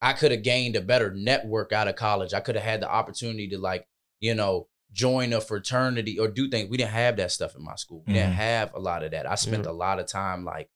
I 0.00 0.12
could 0.14 0.32
have 0.32 0.42
gained 0.42 0.74
a 0.76 0.80
better 0.80 1.12
network 1.14 1.72
out 1.72 1.86
of 1.88 1.96
college. 1.96 2.34
I 2.34 2.40
could 2.40 2.56
have 2.56 2.64
had 2.64 2.80
the 2.82 2.90
opportunity 2.90 3.48
to 3.48 3.58
like 3.58 3.86
you 4.20 4.34
know 4.34 4.68
join 4.92 5.32
a 5.32 5.40
fraternity 5.40 6.18
or 6.18 6.28
do 6.28 6.48
things. 6.48 6.68
We 6.70 6.76
didn't 6.76 6.90
have 6.92 7.16
that 7.16 7.30
stuff 7.32 7.54
in 7.56 7.62
my 7.64 7.76
school. 7.76 8.02
We 8.06 8.12
didn't 8.14 8.32
Mhm. 8.32 8.36
have 8.36 8.74
a 8.74 8.78
lot 8.78 9.02
of 9.02 9.10
that. 9.12 9.30
I 9.30 9.36
spent 9.36 9.66
a 9.66 9.72
lot 9.72 9.98
of 9.98 10.06
time 10.06 10.44
like 10.44 10.68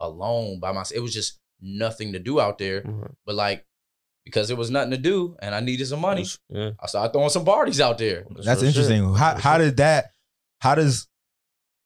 alone 0.00 0.60
by 0.60 0.72
myself. 0.72 0.96
It 0.96 1.00
was 1.00 1.12
just 1.12 1.38
nothing 1.60 2.12
to 2.12 2.18
do 2.18 2.40
out 2.40 2.58
there. 2.58 2.82
Mhm. 2.82 3.14
But 3.26 3.34
like 3.34 3.64
because 4.24 4.48
there 4.48 4.56
was 4.58 4.70
nothing 4.70 4.90
to 4.90 4.98
do 4.98 5.36
and 5.40 5.54
I 5.54 5.60
needed 5.60 5.86
some 5.86 6.00
money, 6.00 6.26
yeah, 6.50 6.72
I 6.80 6.86
started 6.86 7.12
throwing 7.12 7.30
some 7.30 7.44
parties 7.46 7.80
out 7.80 7.96
there. 7.98 8.26
That's 8.30 8.46
real 8.46 8.56
shit. 8.56 8.64
interesting. 8.68 9.14
How 9.14 9.38
how 9.38 9.58
did 9.58 9.76
that? 9.78 10.12
How 10.60 10.74
does 10.74 11.08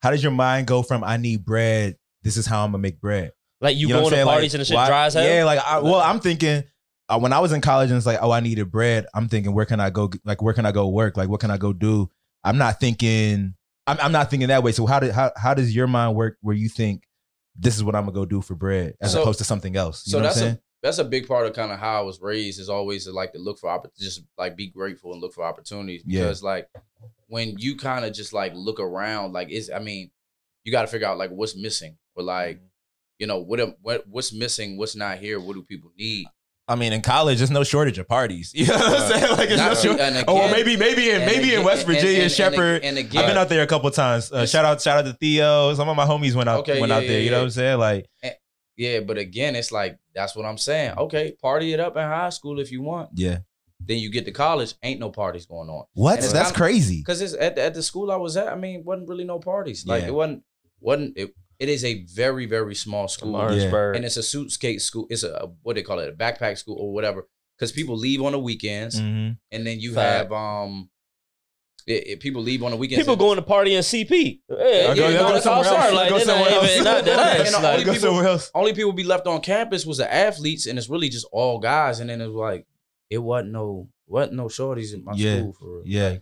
how 0.02 0.10
does 0.10 0.22
your 0.22 0.32
mind 0.32 0.66
go 0.66 0.82
from 0.82 1.04
I 1.04 1.16
need 1.16 1.44
bread? 1.44 1.96
This 2.22 2.36
is 2.36 2.46
how 2.46 2.64
I'm 2.64 2.72
gonna 2.72 2.82
make 2.82 3.00
bread. 3.00 3.32
Like 3.60 3.76
you, 3.76 3.88
know 3.88 4.00
going 4.00 4.10
to 4.14 4.24
parties 4.24 4.52
Like, 4.52 4.54
and 4.54 4.60
the 4.60 4.64
shit 4.64 4.74
why- 4.74 4.88
dry 4.88 5.06
as 5.06 5.14
hell. 5.14 5.24
Yeah, 5.24 5.44
like 5.44 5.60
I, 5.60 5.78
well, 5.78 6.00
I'm 6.00 6.18
thinking 6.18 6.64
uh, 7.08 7.18
when 7.18 7.32
I 7.32 7.40
was 7.40 7.52
in 7.52 7.60
college 7.60 7.90
and 7.90 7.96
it's 7.96 8.06
like, 8.06 8.18
oh, 8.22 8.30
I 8.30 8.40
needed 8.40 8.70
bread. 8.70 9.06
I'm 9.14 9.28
thinking, 9.28 9.52
where 9.54 9.64
can 9.66 9.80
I 9.80 9.90
go? 9.90 10.10
Like, 10.24 10.40
where 10.42 10.54
can 10.54 10.66
I 10.66 10.72
go 10.72 10.88
work? 10.88 11.16
Like, 11.16 11.28
what 11.28 11.40
can 11.40 11.50
I 11.50 11.58
go 11.58 11.72
do? 11.72 12.10
I'm 12.44 12.58
not 12.58 12.80
thinking. 12.80 13.54
I'm, 13.86 13.98
I'm 14.00 14.12
not 14.12 14.30
thinking 14.30 14.48
that 14.48 14.62
way. 14.62 14.72
So 14.72 14.86
how 14.86 15.00
did 15.00 15.12
how 15.12 15.32
how 15.36 15.54
does 15.54 15.74
your 15.74 15.86
mind 15.88 16.14
work 16.16 16.36
where 16.40 16.54
you 16.56 16.68
think 16.68 17.02
this 17.56 17.76
is 17.76 17.82
what 17.84 17.94
I'm 17.94 18.02
gonna 18.04 18.12
go 18.14 18.24
do 18.24 18.40
for 18.40 18.54
bread 18.54 18.94
as 19.00 19.12
So- 19.12 19.22
opposed 19.22 19.38
to 19.38 19.44
something 19.44 19.76
else? 19.76 20.06
You 20.06 20.12
so 20.12 20.18
know 20.18 20.24
what 20.24 20.34
that's 20.34 20.42
I'm 20.46 20.52
a 20.54 20.58
that's 20.82 20.98
a 20.98 21.04
big 21.04 21.28
part 21.28 21.46
of 21.46 21.52
kind 21.52 21.70
of 21.72 21.78
how 21.78 21.98
I 21.98 22.02
was 22.02 22.20
raised 22.20 22.58
is 22.60 22.68
always 22.68 23.04
to 23.04 23.12
like 23.12 23.32
to 23.32 23.38
look 23.38 23.58
for 23.58 23.82
just 23.98 24.22
like 24.38 24.56
be 24.56 24.68
grateful 24.68 25.12
and 25.12 25.20
look 25.20 25.32
for 25.34 25.44
opportunities 25.44 26.02
Yeah. 26.06 26.22
because 26.22 26.42
like 26.42 26.68
when 27.28 27.56
you 27.58 27.76
kind 27.76 28.04
of 28.04 28.12
just 28.12 28.32
like 28.32 28.52
look 28.54 28.80
around 28.80 29.32
like 29.32 29.50
is 29.50 29.70
I 29.70 29.78
mean 29.78 30.10
you 30.64 30.72
got 30.72 30.82
to 30.82 30.88
figure 30.88 31.06
out 31.06 31.18
like 31.18 31.30
what's 31.30 31.56
missing 31.56 31.98
or 32.16 32.22
like 32.24 32.60
you 33.18 33.26
know 33.26 33.38
what 33.38 33.60
what 33.82 34.06
what's 34.08 34.32
missing 34.32 34.76
what's 34.76 34.96
not 34.96 35.18
here 35.18 35.38
what 35.40 35.54
do 35.54 35.62
people 35.62 35.90
need 35.96 36.26
I 36.68 36.76
mean, 36.76 36.92
in 36.92 37.00
college, 37.02 37.38
there's 37.38 37.50
no 37.50 37.64
shortage 37.64 37.98
of 37.98 38.06
parties. 38.08 38.52
You 38.56 38.66
know 38.68 38.74
what 38.76 39.00
I'm 39.02 39.10
saying? 39.20 39.36
Like, 39.36 39.48
it's 39.50 39.58
not- 39.58 39.74
no 39.74 39.74
shortage. 39.74 40.00
and 40.00 40.24
Oh, 40.28 40.34
well, 40.34 40.50
maybe 40.50 40.76
maybe 40.76 41.10
in 41.10 41.22
and 41.22 41.26
maybe 41.26 41.54
in 41.54 41.64
West 41.64 41.86
Virginia, 41.86 42.10
and- 42.12 42.22
and- 42.22 42.32
Shepherd. 42.32 42.84
I've 42.84 43.10
been 43.10 43.36
out 43.36 43.48
there 43.48 43.62
a 43.62 43.66
couple 43.66 43.90
times. 43.90 44.30
Uh, 44.32 44.46
shout 44.46 44.64
out, 44.64 44.80
shout 44.80 44.98
out 44.98 45.04
to 45.10 45.12
Theo. 45.14 45.74
Some 45.74 45.88
of 45.88 45.96
my 45.96 46.06
homies 46.06 46.34
went 46.34 46.48
out 46.48 46.60
Okay, 46.60 46.80
went 46.80 46.90
yeah, 46.90 46.96
out 46.96 47.00
there. 47.00 47.10
yeah, 47.12 47.18
You 47.18 47.30
know 47.30 47.36
yeah. 47.38 47.40
what 47.40 47.44
I'm 47.44 47.50
saying? 47.50 47.78
Like, 47.78 48.06
yeah 48.76 49.00
but 49.00 49.18
again 49.18 49.54
it's 49.54 49.70
like 49.70 49.98
that's 50.14 50.34
what 50.34 50.46
I'm 50.46 50.56
saying 50.56 50.96
okay 50.96 51.32
party 51.42 51.74
it 51.74 51.78
up 51.78 51.94
in 51.94 52.02
high 52.02 52.30
school 52.30 52.58
if 52.58 52.72
you 52.72 52.80
want 52.80 53.10
yeah. 53.12 53.38
then 53.80 53.98
you 53.98 54.08
get 54.10 54.24
to 54.24 54.30
college 54.32 54.72
ain't 54.82 54.98
no 54.98 55.10
parties 55.10 55.44
going 55.44 55.68
on 55.68 55.84
What? 55.92 56.20
That's 56.20 56.32
kinda- 56.32 56.52
crazy. 56.54 56.96
because 57.00 57.20
it's 57.20 57.34
at, 57.34 57.58
at 57.58 57.74
the 57.74 57.82
school 57.82 58.10
I 58.10 58.16
was 58.16 58.34
at. 58.38 58.48
I 58.48 58.56
mean, 58.56 58.82
wasn't 58.82 59.10
really 59.10 59.24
no 59.24 59.38
parties. 59.38 59.86
Like 59.86 60.02
Yeah. 60.02 60.08
it 60.08 60.14
wasn't 60.14 60.42
wasn't 60.80 61.18
it. 61.18 61.34
It 61.62 61.68
is 61.68 61.84
a 61.84 62.02
very 62.04 62.46
very 62.46 62.74
small 62.74 63.06
school, 63.08 63.32
Martinsburg. 63.32 63.96
and 63.96 64.04
it's 64.04 64.16
a 64.16 64.22
suitcase 64.22 64.84
school. 64.84 65.06
It's 65.10 65.22
a 65.22 65.50
what 65.62 65.76
they 65.76 65.82
call 65.82 65.98
it, 66.00 66.08
a 66.08 66.12
backpack 66.12 66.58
school 66.58 66.76
or 66.78 66.92
whatever. 66.92 67.28
Because 67.56 67.70
people 67.72 67.96
leave 67.96 68.20
on 68.22 68.32
the 68.32 68.38
weekends, 68.40 69.00
Mhm. 69.00 69.36
and 69.52 69.66
then 69.66 69.78
you 69.78 69.94
Fact. 69.94 70.24
have 70.24 70.32
um, 70.32 70.90
it, 71.86 72.06
it- 72.08 72.20
people 72.20 72.42
leave 72.42 72.62
on 72.64 72.70
the 72.72 72.76
weekends. 72.76 73.02
People 73.02 73.12
and- 73.14 73.20
going 73.20 73.36
to 73.36 73.42
party 73.42 73.74
in 73.74 73.82
CP. 73.82 74.40
Yeah, 74.48 74.56
I'll 74.56 74.62
yeah, 74.62 74.94
go- 74.94 75.04
I'll 75.06 75.12
no, 75.12 75.18
go 75.28 75.32
that's 75.34 75.44
somewhere 75.44 75.64
else. 75.66 75.76
sorry, 75.82 75.94
Like, 75.94 76.08
Go 76.10 76.18
somewhere 76.18 76.50
not 76.50 76.62
else. 76.62 76.70
even- 76.72 76.84
not 76.84 77.04
that 77.04 77.40
And 77.46 77.52
like- 77.54 77.64
only 77.72 77.84
Go 77.84 77.92
people- 77.92 78.08
somewhere 78.08 78.26
else. 78.26 78.50
Only 78.54 78.72
people 78.74 78.92
be 78.92 79.04
left 79.04 79.26
on 79.28 79.40
campus 79.40 79.86
was 79.86 79.98
the 79.98 80.12
athletes, 80.12 80.66
and 80.66 80.78
it's 80.78 80.88
really 80.88 81.08
just 81.08 81.26
all 81.32 81.58
guys. 81.60 82.00
And 82.00 82.10
then 82.10 82.20
it 82.20 82.26
was 82.26 82.34
like 82.36 82.66
it 83.10 83.18
wasn't 83.18 83.52
no 83.52 83.88
wasn't 84.08 84.34
no 84.34 84.46
shorties 84.46 84.92
in 84.94 85.04
my 85.04 85.12
Yeah. 85.14 85.38
school 85.38 85.52
for 85.52 85.66
real. 85.78 85.82
Yeah. 85.86 86.16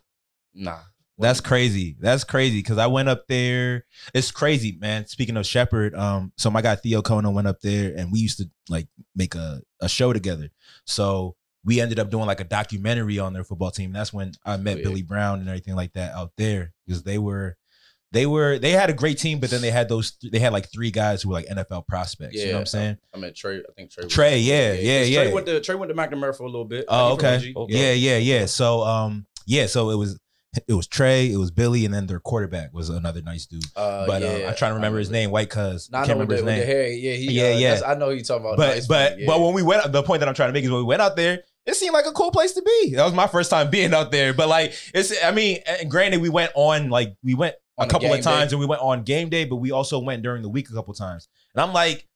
Nah, 0.55 0.81
That's 1.21 1.41
crazy. 1.41 1.97
That's 2.01 2.25
crazy 2.25 2.59
because 2.59 2.79
I 2.79 2.87
went 2.87 3.09
up 3.09 3.27
there. 3.29 3.85
It's 4.15 4.31
crazy, 4.31 4.77
man. 4.81 5.07
Speaking 5.07 5.37
of 5.37 5.47
Shepherd, 5.47 5.95
um, 5.95 6.33
so 6.37 6.51
my 6.51 6.63
guy 6.63 6.77
Theo 6.77 7.03
Conan 7.03 7.35
went 7.35 7.47
up 7.49 7.61
there, 7.61 7.93
and 7.97 8.11
we 8.13 8.19
used 8.21 8.39
to 8.39 8.51
like 8.69 8.89
make 9.15 9.35
a 9.35 9.63
a 9.81 9.89
show 9.89 10.13
together. 10.13 10.51
So 10.87 11.37
we 11.65 11.81
ended 11.81 11.99
up 11.99 12.11
doing 12.11 12.27
like 12.27 12.41
a 12.41 12.45
documentary 12.45 13.19
on 13.19 13.33
their 13.35 13.45
football 13.45 13.71
team. 13.71 13.93
That's 13.93 14.13
when 14.13 14.33
I 14.45 14.57
met 14.57 14.79
Yeah. 14.79 14.85
Billy 14.85 15.03
Brown 15.03 15.41
and 15.41 15.49
everything 15.49 15.75
like 15.77 15.93
that 15.93 16.15
out 16.15 16.33
there 16.37 16.73
because 16.87 17.03
they 17.03 17.19
were. 17.19 17.57
They 18.13 18.27
were 18.27 18.59
they 18.59 18.73
had 18.73 18.91
a 18.91 18.93
great 18.93 19.19
team, 19.19 19.39
but 19.39 19.51
then 19.51 19.61
they 19.61 19.71
had 19.71 19.89
those 19.89 20.17
they 20.21 20.41
had 20.41 20.53
like 20.53 20.69
three 20.73 20.91
guys 20.91 21.23
who 21.23 21.29
were 21.29 21.35
like 21.37 21.47
NFL 21.47 21.87
prospects. 21.87 22.35
you 22.35 22.47
know 22.47 22.55
what 22.55 22.59
I'm 22.61 22.67
saying? 22.67 22.99
I 23.15 23.19
mean 23.19 23.33
Trey. 23.35 23.59
I 23.59 23.73
think 23.77 23.93
Trey. 23.93 24.03
was- 24.03 24.13
Trey, 24.13 24.39
yeah, 24.41 24.73
yeah, 24.73 24.99
'cause 24.99 25.09
yeah. 25.11 25.23
Trey 25.23 25.33
went 25.33 25.47
to 25.47 25.61
Trey 25.61 25.75
went 25.77 25.91
to 25.91 25.95
McNamara 25.95 26.37
for 26.37 26.43
a 26.43 26.47
little 26.47 26.65
bit. 26.65 26.87
Oh, 26.89 27.15
Like, 27.23 27.41
he 27.41 27.53
from 27.53 27.63
okay. 27.63 27.75
Okay. 27.77 27.97
Yeah, 27.97 28.17
yeah, 28.17 28.39
yeah. 28.41 28.47
So 28.47 28.83
um, 28.83 29.27
yeah, 29.47 29.67
so 29.67 29.91
it 29.91 29.95
was 29.95 30.19
it 30.67 30.75
was 30.75 30.87
Trey, 30.87 31.33
it 31.33 31.37
was 31.37 31.51
Billy, 31.51 31.85
and 31.85 31.95
then 31.95 32.07
their 32.07 32.21
quarterback 32.21 32.73
was 32.73 32.89
another 32.89 33.23
nice 33.23 33.47
dude. 33.47 33.65
Uh, 33.77 34.07
But 34.07 34.23
yeah, 34.23 34.29
uh, 34.29 34.51
I'm 34.51 34.57
trying 34.57 34.73
to 34.73 34.75
remember 34.77 34.99
his 34.99 35.11
name, 35.11 35.31
White 35.31 35.51
Cuz. 35.51 35.91
Nah, 35.91 35.99
I 35.99 36.07
can't 36.07 36.17
remember 36.17 36.35
his 36.35 36.43
the, 36.43 36.47
with 36.47 36.55
the 36.55 36.61
name. 36.61 36.67
hair. 36.67 36.89
Yeah, 36.89 37.13
he, 37.13 37.31
Yeah, 37.33 37.45
uh, 37.55 37.59
yeah. 37.59 37.81
I 37.87 37.95
know 37.95 38.11
who 38.11 38.17
you 38.17 38.25
talking 38.25 38.45
about. 38.45 38.57
But 38.57 38.79
it's 38.79 38.87
but 38.87 39.19
yeah. 39.19 39.27
but 39.27 39.41
when 39.41 39.55
we 39.55 39.63
went, 39.63 39.91
the 39.93 40.03
point 40.03 40.21
that 40.21 40.29
I'm 40.29 40.35
trying 40.35 40.49
to 40.49 40.53
make 40.53 40.65
is 40.65 40.71
when 40.71 40.81
we 40.81 40.85
went 40.87 41.03
out 41.03 41.15
there, 41.17 41.45
it 41.67 41.75
seemed 41.77 41.93
like 41.93 42.07
a 42.07 42.13
cool 42.13 42.33
place 42.33 42.53
to 42.55 42.63
be. 42.63 42.95
That 42.97 43.05
was 43.05 43.15
my 43.15 43.29
first 43.29 43.51
time 43.51 43.71
being 43.71 43.95
out 43.95 44.11
there. 44.11 44.35
But 44.35 44.49
like 44.49 44.75
it's, 44.93 45.13
I 45.23 45.31
mean, 45.31 45.59
granted, 45.89 46.21
we 46.21 46.29
went 46.29 46.51
on 46.55 46.91
like 46.91 47.15
we 47.23 47.35
went 47.35 47.55
On 47.79 47.87
a 47.87 47.89
couple 47.89 48.13
of 48.13 48.21
times 48.21 48.51
day. 48.51 48.55
and 48.55 48.61
we 48.61 48.67
went 48.67 48.83
on 48.83 49.05
game 49.05 49.29
day, 49.29 49.45
but 49.45 49.57
we 49.57 49.71
also 49.71 50.01
went 50.01 50.23
during 50.23 50.43
the 50.43 50.49
week 50.49 50.69
a 50.71 50.75
couple 50.75 50.91
of 50.93 50.99
times. 50.99 51.29
And 51.55 51.63
I'm 51.63 51.73
like, 51.73 52.09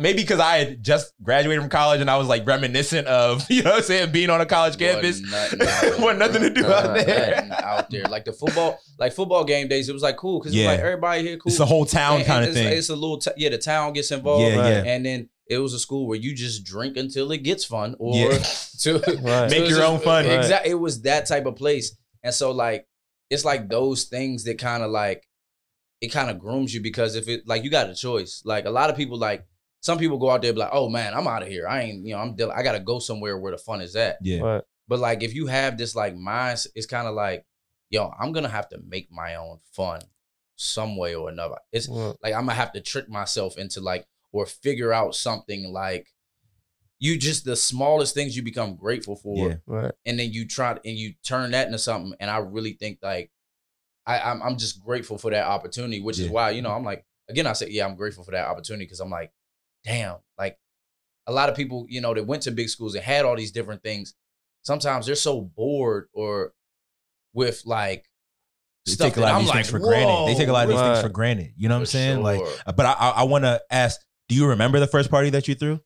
maybe 0.00 0.22
because 0.22 0.40
I 0.40 0.58
had 0.58 0.82
just 0.82 1.12
graduated 1.22 1.60
from 1.62 1.70
college 1.70 2.00
and 2.00 2.08
I 2.10 2.16
was 2.16 2.28
like 2.28 2.46
reminiscent 2.46 3.06
of 3.08 3.44
you 3.50 3.62
know 3.62 3.70
what 3.70 3.76
I'm 3.78 3.82
saying 3.84 4.12
being 4.12 4.30
on 4.30 4.40
a 4.40 4.46
college 4.46 4.78
campus. 4.78 5.20
Nothing 5.20 5.62
out 5.62 5.80
there, 5.80 5.90
Wasn't 6.00 6.18
nothing 6.18 6.42
to 6.42 6.50
do 6.50 6.62
bro. 6.62 6.72
out 6.72 6.94
there. 7.06 7.48
Out 7.62 7.90
there. 7.90 8.04
Like 8.04 8.24
the 8.24 8.32
football, 8.32 8.78
like 8.98 9.12
football 9.12 9.44
game 9.44 9.68
days, 9.68 9.88
it 9.88 9.92
was 9.92 10.02
like 10.02 10.16
cool 10.16 10.38
because 10.40 10.54
Yeah. 10.54 10.68
like 10.68 10.80
everybody 10.80 11.22
here 11.22 11.36
cool. 11.36 11.50
It's 11.50 11.60
a 11.60 11.66
whole 11.66 11.84
town 11.86 12.18
And- 12.18 12.26
kind 12.26 12.44
and 12.44 12.50
of 12.52 12.56
it's, 12.56 12.66
thing. 12.68 12.78
It's 12.78 12.88
a 12.88 12.94
little, 12.96 13.18
t- 13.18 13.30
yeah. 13.36 13.48
The 13.50 13.58
town 13.58 13.92
gets 13.92 14.10
involved, 14.10 14.44
Yeah, 14.44 14.56
yeah. 14.68 14.82
and 14.86 15.04
then 15.04 15.28
it 15.48 15.58
was 15.58 15.74
a 15.74 15.78
school 15.78 16.06
where 16.06 16.18
you 16.18 16.34
just 16.34 16.64
drink 16.64 16.96
until 16.96 17.30
it 17.32 17.42
gets 17.42 17.64
fun, 17.64 17.96
or 17.98 18.16
Yeah. 18.16 18.38
to 18.80 18.98
Right. 19.22 19.50
Make 19.50 19.68
your 19.68 19.68
just- 19.68 19.80
own 19.80 20.00
fun. 20.00 20.24
Right. 20.26 20.38
Exactly. 20.38 20.70
It 20.70 20.74
was 20.76 21.02
that 21.02 21.26
type 21.26 21.46
of 21.46 21.56
place, 21.56 21.96
and 22.22 22.32
so 22.34 22.52
like 22.52 22.86
it's 23.28 23.44
like 23.44 23.68
those 23.68 24.04
things 24.04 24.44
that 24.44 24.58
kind 24.58 24.82
of 24.82 24.90
like 24.90 25.24
it 26.02 26.08
kind 26.12 26.28
of 26.30 26.38
grooms 26.38 26.74
you 26.74 26.82
because 26.82 27.14
if 27.14 27.28
it 27.28 27.46
like 27.46 27.62
you 27.64 27.70
got 27.70 27.88
a 27.88 27.94
choice. 27.94 28.42
Like 28.44 28.66
a 28.66 28.70
lot 28.70 28.90
of 28.90 28.96
people 28.96 29.16
like 29.18 29.46
some 29.80 29.98
people 29.98 30.18
go 30.18 30.30
out 30.30 30.42
there 30.42 30.50
and 30.50 30.56
be 30.56 30.60
like, 30.60 30.70
oh 30.74 30.88
man, 30.90 31.14
I'm 31.14 31.26
out 31.26 31.42
of 31.42 31.48
here. 31.48 31.66
I 31.66 31.82
ain't 31.82 32.04
you 32.06 32.12
know 32.14 32.20
I'm 32.20 32.34
dealing. 32.36 32.54
I 32.56 32.62
gotta 32.62 32.80
go 32.80 32.98
somewhere 32.98 33.38
where 33.38 33.52
the 33.52 33.58
fun 33.58 33.80
is 33.80 33.96
at. 33.96 34.18
Yeah. 34.20 34.40
Right. 34.40 34.62
But 34.88 34.98
like 34.98 35.22
if 35.22 35.34
you 35.34 35.46
have 35.46 35.78
this 35.78 35.94
like 35.96 36.14
mind, 36.16 36.58
it's 36.74 36.86
kind 36.86 37.06
of 37.08 37.14
like, 37.14 37.46
yo, 37.88 38.12
I'm 38.20 38.32
gonna 38.32 38.48
have 38.48 38.68
to 38.70 38.78
make 38.86 39.10
my 39.10 39.36
own 39.36 39.60
fun 39.72 40.00
some 40.56 40.96
way 40.96 41.14
or 41.14 41.28
another. 41.30 41.56
It's 41.72 41.88
Right. 41.88 42.14
like 42.22 42.34
I'm 42.34 42.42
gonna 42.46 42.54
have 42.54 42.72
to 42.72 42.80
trick 42.80 43.08
myself 43.08 43.56
into 43.56 43.80
like 43.80 44.06
or 44.32 44.46
figure 44.46 44.92
out 44.92 45.14
something 45.14 45.72
like 45.72 46.08
you 46.98 47.18
just 47.18 47.44
the 47.44 47.56
smallest 47.56 48.14
things 48.14 48.36
you 48.36 48.42
become 48.44 48.76
grateful 48.76 49.16
for, 49.16 49.48
Yeah. 49.48 49.56
Right. 49.66 49.92
and 50.06 50.18
then 50.20 50.32
you 50.32 50.46
try 50.46 50.72
and 50.84 50.96
you 50.96 51.14
turn 51.24 51.50
that 51.50 51.66
into 51.66 51.78
something. 51.78 52.14
And 52.20 52.30
I 52.30 52.38
really 52.38 52.74
think 52.74 52.98
like 53.02 53.31
I 54.06 54.20
I'm, 54.20 54.42
I'm 54.42 54.56
just 54.56 54.84
grateful 54.84 55.18
for 55.18 55.30
that 55.30 55.46
opportunity, 55.46 56.00
which 56.00 56.18
is 56.18 56.28
why 56.28 56.50
you 56.50 56.62
know 56.62 56.70
I'm 56.70 56.84
like 56.84 57.04
again 57.28 57.46
I 57.46 57.52
say 57.52 57.68
yeah 57.70 57.86
I'm 57.86 57.96
grateful 57.96 58.24
for 58.24 58.32
that 58.32 58.46
opportunity 58.46 58.84
because 58.84 59.00
I'm 59.00 59.10
like 59.10 59.32
damn 59.84 60.16
like 60.38 60.58
a 61.26 61.32
lot 61.32 61.48
of 61.48 61.56
people 61.56 61.86
you 61.88 62.00
know 62.00 62.14
that 62.14 62.26
went 62.26 62.42
to 62.42 62.50
big 62.50 62.68
schools 62.68 62.94
and 62.94 63.04
had 63.04 63.24
all 63.24 63.36
these 63.36 63.52
different 63.52 63.82
things. 63.82 64.14
Sometimes 64.62 65.06
they're 65.06 65.14
so 65.14 65.40
bored 65.40 66.08
or 66.12 66.52
with 67.32 67.62
like 67.64 68.08
They 68.86 68.92
stuff 68.92 69.08
take 69.08 69.16
a 69.16 69.20
lot 69.20 69.30
of 69.30 69.36
I'm 69.36 69.42
these 69.42 69.48
like 69.48 69.56
things 69.56 69.70
for 69.70 69.78
granted. 69.78 70.28
They 70.28 70.38
take 70.38 70.48
a 70.48 70.52
lot 70.52 70.64
of 70.64 70.70
these 70.70 70.80
things 70.80 71.00
for 71.00 71.08
granted. 71.08 71.52
You 71.56 71.68
know 71.68 71.76
what 71.76 71.80
I'm 71.80 71.86
For 71.86 71.90
saying? 71.90 72.22
Like, 72.22 72.42
but 72.76 72.86
I 72.86 72.92
I, 72.92 73.10
I 73.10 73.22
want 73.24 73.44
to 73.44 73.62
ask, 73.70 74.00
do 74.28 74.34
you 74.34 74.48
remember 74.48 74.80
the 74.80 74.86
first 74.86 75.10
party 75.10 75.30
that 75.30 75.48
you 75.48 75.54
threw? 75.54 75.80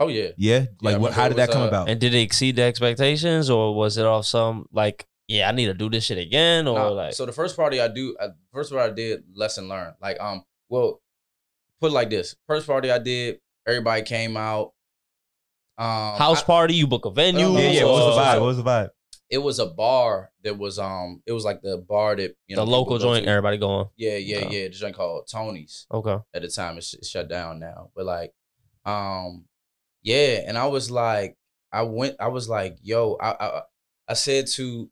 oh 0.00 0.08
yeah 0.08 0.28
Yeah. 0.36 0.66
Like, 0.80 0.96
I 0.96 0.98
what, 0.98 1.12
how 1.12 1.28
did 1.28 1.36
that 1.36 1.48
was, 1.48 1.54
come 1.54 1.62
uh, 1.62 1.68
about? 1.68 1.88
And 1.88 2.00
did 2.00 2.14
it 2.14 2.20
exceed 2.20 2.56
the 2.56 2.62
expectations, 2.62 3.50
or 3.50 3.74
was 3.74 3.98
it 3.98 4.06
off 4.06 4.26
some 4.26 4.66
like, 4.72 5.06
yeah, 5.30 5.48
I 5.48 5.52
need 5.52 5.66
to 5.66 5.74
do 5.74 5.88
this 5.88 6.04
shit 6.04 6.18
again, 6.18 6.66
or 6.66 6.78
Nah, 6.78 6.88
like, 6.88 7.12
so 7.14 7.24
the 7.24 7.32
first 7.32 7.56
party 7.56 7.80
I 7.80 7.86
do, 7.88 8.16
uh, 8.18 8.28
first 8.52 8.72
party 8.72 8.90
I 8.90 8.94
did, 8.94 9.22
lesson 9.34 9.68
learned. 9.68 9.94
Like, 10.02 10.18
um, 10.20 10.42
well, 10.68 11.00
put 11.80 11.90
it 11.92 11.94
like 11.94 12.10
this: 12.10 12.34
first 12.48 12.66
party 12.66 12.90
I 12.90 12.98
did, 12.98 13.38
everybody 13.66 14.02
came 14.02 14.36
out. 14.36 14.72
Um, 15.78 16.18
house 16.18 16.42
I- 16.42 16.46
party? 16.46 16.74
You 16.74 16.86
book 16.86 17.04
a 17.04 17.10
venue? 17.10 17.46
No, 17.46 17.52
no, 17.54 17.60
yeah, 17.60 17.70
yeah. 17.70 17.80
so- 17.80 17.92
What 17.92 17.96
was 17.96 18.06
the 18.06 18.12
so- 18.12 18.18
vibe? 18.20 18.34
so- 18.34 18.40
What 18.40 18.46
was 18.46 18.56
the 18.56 18.62
vibe? 18.64 18.88
it 19.30 19.38
was 19.38 19.60
a 19.60 19.66
bar 19.66 20.32
that 20.42 20.58
was 20.58 20.76
um, 20.80 21.22
it 21.24 21.30
was 21.30 21.44
like 21.44 21.62
the 21.62 21.78
bar 21.78 22.16
that 22.16 22.34
you 22.48 22.56
know 22.56 22.64
the 22.64 22.70
local 22.70 22.98
joint, 22.98 23.24
to. 23.24 23.30
everybody 23.30 23.58
going. 23.58 23.86
Yeah, 23.96 24.16
yeah, 24.16 24.38
Okay. 24.38 24.62
yeah. 24.62 24.68
The 24.68 24.74
joint 24.74 24.96
called 24.96 25.28
Tony's 25.30 25.86
Okay. 25.92 26.16
at 26.34 26.42
the 26.42 26.48
time. 26.48 26.76
It's, 26.78 26.94
it's 26.94 27.08
shut 27.08 27.28
down 27.28 27.60
now, 27.60 27.90
but 27.94 28.04
like, 28.06 28.32
um, 28.84 29.44
yeah. 30.02 30.42
And 30.48 30.58
I 30.58 30.66
was 30.66 30.90
like, 30.90 31.36
I 31.72 31.82
went. 31.82 32.16
I 32.18 32.26
was 32.26 32.48
like, 32.48 32.78
yo, 32.82 33.16
I 33.20 33.30
I, 33.38 33.62
I 34.08 34.14
said 34.14 34.48
to 34.58 34.90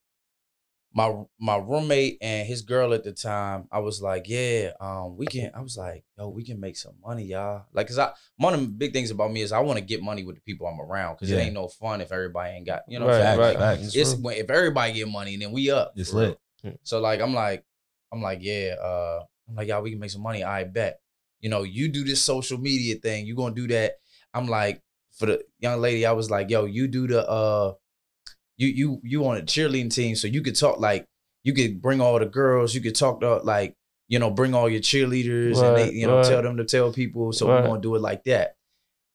my 0.99 1.09
my 1.39 1.57
roommate 1.57 2.19
and 2.21 2.47
his 2.47 2.63
girl 2.63 2.93
at 2.93 3.05
the 3.05 3.13
time, 3.13 3.69
I 3.71 3.79
was 3.79 4.03
like, 4.03 4.25
yeah, 4.29 4.73
um, 4.81 5.17
we 5.17 5.27
can. 5.27 5.51
I 5.55 5.61
was 5.61 5.77
like, 5.77 6.03
yo, 6.19 6.29
we 6.29 6.43
can 6.45 6.59
make 6.59 6.77
some 6.77 6.95
money, 7.07 7.25
y'all. 7.25 7.67
Like, 7.73 7.87
cause 7.87 7.99
I 7.99 8.11
one 8.37 8.55
of 8.55 8.61
the 8.61 8.67
big 8.67 8.93
things 8.93 9.11
about 9.13 9.31
me 9.31 9.41
is 9.43 9.53
I 9.53 9.61
want 9.61 9.79
to 9.79 9.85
get 9.85 10.03
money 10.03 10.25
with 10.25 10.35
the 10.37 10.43
people 10.43 10.67
I'm 10.67 10.81
around, 10.81 11.17
cause 11.19 11.31
Yeah. 11.31 11.39
it 11.39 11.43
ain't 11.43 11.55
no 11.55 11.69
fun 11.69 12.01
if 12.01 12.11
everybody 12.11 12.51
ain't 12.57 12.67
got, 12.67 12.83
you 12.89 12.99
know, 12.99 13.07
Right, 13.07 13.13
what 13.19 13.21
I'm 13.21 13.27
saying? 13.29 13.39
right. 13.41 13.59
Like, 13.61 13.79
Facts. 13.81 13.95
it's 13.95 14.15
when, 14.17 14.37
if 14.37 14.51
everybody 14.51 14.93
get 14.93 15.09
money, 15.09 15.35
and 15.35 15.43
then 15.43 15.53
we 15.53 15.71
up. 15.71 15.93
It's 15.97 16.13
lit. 16.13 16.39
So 16.83 17.01
like, 17.01 17.21
I'm 17.21 17.33
like, 17.35 17.65
I'm 18.13 18.21
like, 18.21 18.41
yeah, 18.43 18.75
uh, 18.83 19.21
I'm 19.49 19.55
like, 19.55 19.69
y'all, 19.69 19.83
we 19.83 19.91
can 19.91 20.01
make 20.01 20.11
some 20.11 20.23
money. 20.23 20.43
I 20.43 20.65
bet. 20.65 21.01
You 21.41 21.49
know, 21.51 21.63
you 21.63 21.89
do 21.89 22.03
this 22.03 22.21
social 22.21 22.59
media 22.59 22.97
thing. 22.97 23.25
You 23.27 23.37
gonna 23.37 23.55
do 23.55 23.69
that. 23.69 23.93
I'm 24.35 24.49
like, 24.49 24.83
for 25.13 25.27
the 25.27 25.45
young 25.61 25.81
lady, 25.81 26.05
I 26.07 26.13
was 26.13 26.31
like, 26.31 26.51
yo, 26.51 26.65
you 26.65 26.89
do 26.89 27.07
the 27.07 27.29
uh 27.29 27.75
you 28.59 28.69
you 28.69 29.01
you 29.03 29.27
on 29.27 29.39
a 29.39 29.43
cheerleading 29.43 29.93
team, 29.95 30.15
so 30.17 30.27
you 30.29 30.43
could 30.43 30.57
talk 30.57 30.79
like 30.79 31.07
you 31.45 31.55
could 31.55 31.81
bring 31.81 32.01
all 32.01 32.19
the 32.19 32.27
girls, 32.27 32.75
you 32.75 32.81
could 32.81 32.95
talk 32.97 33.21
to 33.21 33.37
like, 33.37 33.75
you 34.09 34.19
know, 34.19 34.31
bring 34.31 34.55
all 34.55 34.69
your 34.69 34.81
cheerleaders 34.81 35.63
and 35.63 35.77
they, 35.77 35.93
you 35.93 36.07
know, 36.07 36.17
right. 36.17 36.27
tell 36.27 36.43
them 36.43 36.57
to 36.59 36.65
tell 36.65 36.93
people. 36.93 37.33
So 37.33 37.49
Right. 37.49 37.63
we're 37.63 37.69
gonna 37.69 37.81
do 37.81 37.95
it 37.95 38.01
like 38.03 38.25
that. 38.25 38.57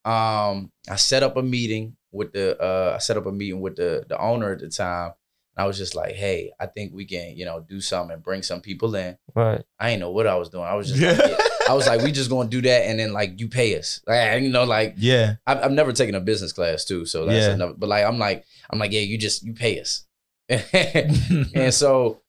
Um, 0.05 0.71
I 0.89 0.95
set 0.95 1.23
up 1.23 1.37
a 1.37 1.43
meeting 1.43 1.95
with 2.11 2.33
the 2.33 2.59
uh 2.61 2.93
I 2.95 2.97
set 2.99 3.17
up 3.17 3.25
a 3.25 3.31
meeting 3.31 3.61
with 3.61 3.75
the 3.75 4.05
the 4.07 4.17
owner 4.19 4.51
at 4.53 4.59
the 4.59 4.69
time. 4.69 5.11
And 5.55 5.63
I 5.63 5.67
was 5.67 5.77
just 5.77 5.93
like, 5.95 6.15
hey, 6.15 6.51
I 6.59 6.65
think 6.65 6.93
we 6.93 7.05
can, 7.05 7.37
you 7.37 7.45
know, 7.45 7.59
do 7.67 7.79
something 7.79 8.13
and 8.15 8.23
bring 8.23 8.41
some 8.41 8.61
people 8.61 8.95
in. 8.95 9.17
Right. 9.35 9.63
I 9.79 9.91
ain't 9.91 9.99
know 9.99 10.09
what 10.11 10.25
I 10.25 10.35
was 10.35 10.49
doing. 10.49 10.63
I 10.63 10.73
was 10.73 10.91
just 10.91 11.01
like, 11.19 11.29
yeah. 11.29 11.37
I 11.69 11.73
was 11.73 11.87
like, 11.87 12.01
we 12.01 12.11
just 12.11 12.29
gonna 12.29 12.49
do 12.49 12.61
that 12.61 12.87
and 12.87 12.99
then 12.99 13.13
like 13.13 13.39
you 13.39 13.47
pay 13.47 13.77
us. 13.77 14.01
Like, 14.07 14.41
you 14.41 14.49
know, 14.49 14.63
like 14.65 14.95
Yeah. 14.97 15.35
I've, 15.47 15.59
I've 15.65 15.71
never 15.71 15.93
taken 15.93 16.15
a 16.15 16.19
business 16.19 16.51
class 16.53 16.83
too, 16.85 17.05
so 17.05 17.25
that's 17.25 17.45
Yeah. 17.47 17.53
another. 17.53 17.73
But 17.77 17.89
like, 17.89 18.05
I'm 18.05 18.19
like, 18.19 18.45
I'm 18.69 18.79
like, 18.79 18.91
yeah, 18.91 19.01
you 19.01 19.17
just 19.17 19.43
you 19.43 19.53
pay 19.53 19.79
us, 19.79 20.05
and 20.49 21.73
so 21.73 22.21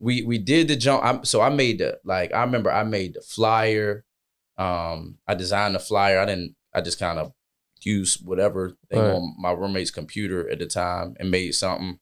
we 0.00 0.22
we 0.22 0.38
did 0.38 0.68
the 0.68 0.76
jump. 0.76 1.04
I'm, 1.04 1.24
so 1.24 1.40
I 1.40 1.50
made 1.50 1.78
the 1.78 1.98
like 2.04 2.32
I 2.34 2.42
remember 2.42 2.70
I 2.72 2.84
made 2.84 3.14
the 3.14 3.20
flyer. 3.22 4.04
Um, 4.58 5.18
I 5.26 5.34
designed 5.34 5.74
the 5.74 5.78
flyer. 5.78 6.18
I 6.20 6.26
didn't. 6.26 6.54
I 6.74 6.80
just 6.80 6.98
kind 6.98 7.18
of 7.18 7.32
used 7.82 8.24
whatever 8.26 8.76
thing 8.90 9.00
Right. 9.02 9.14
on 9.14 9.34
my 9.38 9.52
roommate's 9.52 9.90
computer 9.90 10.48
at 10.50 10.58
the 10.58 10.66
time 10.66 11.14
and 11.18 11.30
made 11.30 11.52
something. 11.54 11.98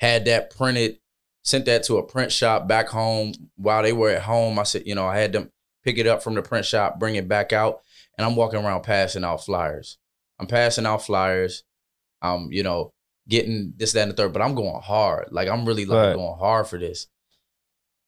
Had 0.00 0.26
that 0.26 0.50
printed, 0.54 0.98
sent 1.42 1.64
that 1.66 1.82
to 1.84 1.96
a 1.96 2.02
print 2.06 2.30
shop 2.30 2.68
back 2.68 2.88
home 2.88 3.32
while 3.56 3.82
they 3.82 3.92
were 3.92 4.10
at 4.10 4.22
home. 4.22 4.58
I 4.58 4.62
said, 4.62 4.86
you 4.86 4.94
know, 4.94 5.06
I 5.06 5.18
had 5.18 5.32
them 5.32 5.50
pick 5.88 5.98
it 5.98 6.06
up 6.06 6.22
from 6.22 6.34
the 6.34 6.42
print 6.42 6.66
shop, 6.66 6.98
bring 6.98 7.14
it 7.14 7.28
back 7.28 7.52
out, 7.52 7.80
and 8.16 8.26
I'm 8.26 8.36
walking 8.36 8.62
around 8.62 8.82
passing 8.82 9.24
out 9.24 9.44
flyers. 9.44 9.96
I'm 10.38 10.46
passing 10.46 10.84
out 10.86 11.02
flyers. 11.02 11.64
Um, 12.20 12.48
you 12.50 12.62
know, 12.62 12.92
getting 13.28 13.72
this, 13.76 13.92
that, 13.92 14.02
and 14.02 14.10
the 14.10 14.16
third, 14.16 14.32
but 14.32 14.42
I'm 14.42 14.54
going 14.54 14.82
hard. 14.82 15.28
Like 15.30 15.48
I'm 15.48 15.64
really 15.64 15.84
like 15.86 16.08
Right. 16.08 16.14
going 16.14 16.38
hard 16.38 16.66
for 16.66 16.78
this. 16.78 17.06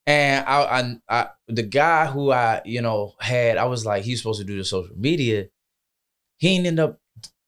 And 0.07 0.45
I, 0.47 0.63
I, 0.63 0.97
I, 1.09 1.29
the 1.47 1.63
guy 1.63 2.07
who 2.07 2.33
I, 2.33 2.61
you 2.65 2.83
know, 2.83 3.15
had, 3.21 3.57
I 3.57 3.67
was 3.67 3.87
like, 3.87 4.03
he's 4.03 4.19
supposed 4.19 4.41
to 4.41 4.47
do 4.47 4.57
the 4.59 4.65
social 4.65 4.97
media. 4.97 5.49
He 6.39 6.49
ain't 6.49 6.67
end 6.67 6.81
up 6.81 6.99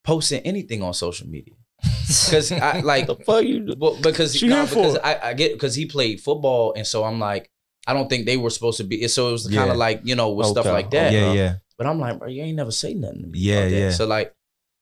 posting 0.05 0.41
anything 0.43 0.83
on 0.83 0.95
social 0.95 1.27
media 1.27 1.55
because 1.83 2.53
I 2.53 2.81
like 2.81 3.07
the 3.07 3.17
fuck 3.17 3.43
you 3.45 3.75
well, 3.77 3.99
because 4.01 4.41
you 4.41 4.49
no, 4.49 4.67
because? 4.67 4.97
I, 4.99 5.31
I 5.31 5.35
get 5.35 5.53
because 5.55 5.75
he 5.75 5.87
played 5.87 6.21
football, 6.21 6.75
and 6.75 6.87
so 6.87 7.03
I'm 7.05 7.19
like, 7.19 7.51
I 7.87 7.95
don't 7.95 8.09
think 8.09 8.27
they 8.27 8.37
were 8.37 8.51
supposed 8.51 8.79
to 8.79 8.85
be. 8.85 9.07
So 9.09 9.29
it 9.29 9.33
was 9.33 9.43
kind 9.45 9.55
Yeah. 9.55 9.73
of 9.73 9.77
like 9.77 10.01
you 10.05 10.15
know 10.15 10.31
with 10.33 10.47
stuff 10.49 10.67
like 10.67 10.91
that. 10.93 11.13
Yeah, 11.13 11.33
yeah. 11.33 11.55
But 11.79 11.87
I'm 11.87 11.99
like, 11.99 12.19
bro, 12.19 12.29
you 12.29 12.43
ain't 12.43 12.57
never 12.57 12.71
say 12.71 12.95
nothing. 12.95 13.23
To 13.23 13.27
me 13.29 13.39
Yeah, 13.41 13.67
yeah. 13.67 13.91
So 13.91 14.07
like, 14.07 14.33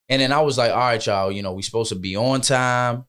and 0.09 0.21
then 0.21 0.33
I 0.33 0.41
was 0.43 0.59
like, 0.59 0.71
all 0.73 0.79
right, 0.79 1.05
y'all, 1.07 1.33
you 1.33 1.43
know, 1.43 1.53
we 1.55 1.63
supposed 1.63 1.89
to 1.91 1.95
be 1.95 2.17
on 2.17 2.41
time. 2.43 3.05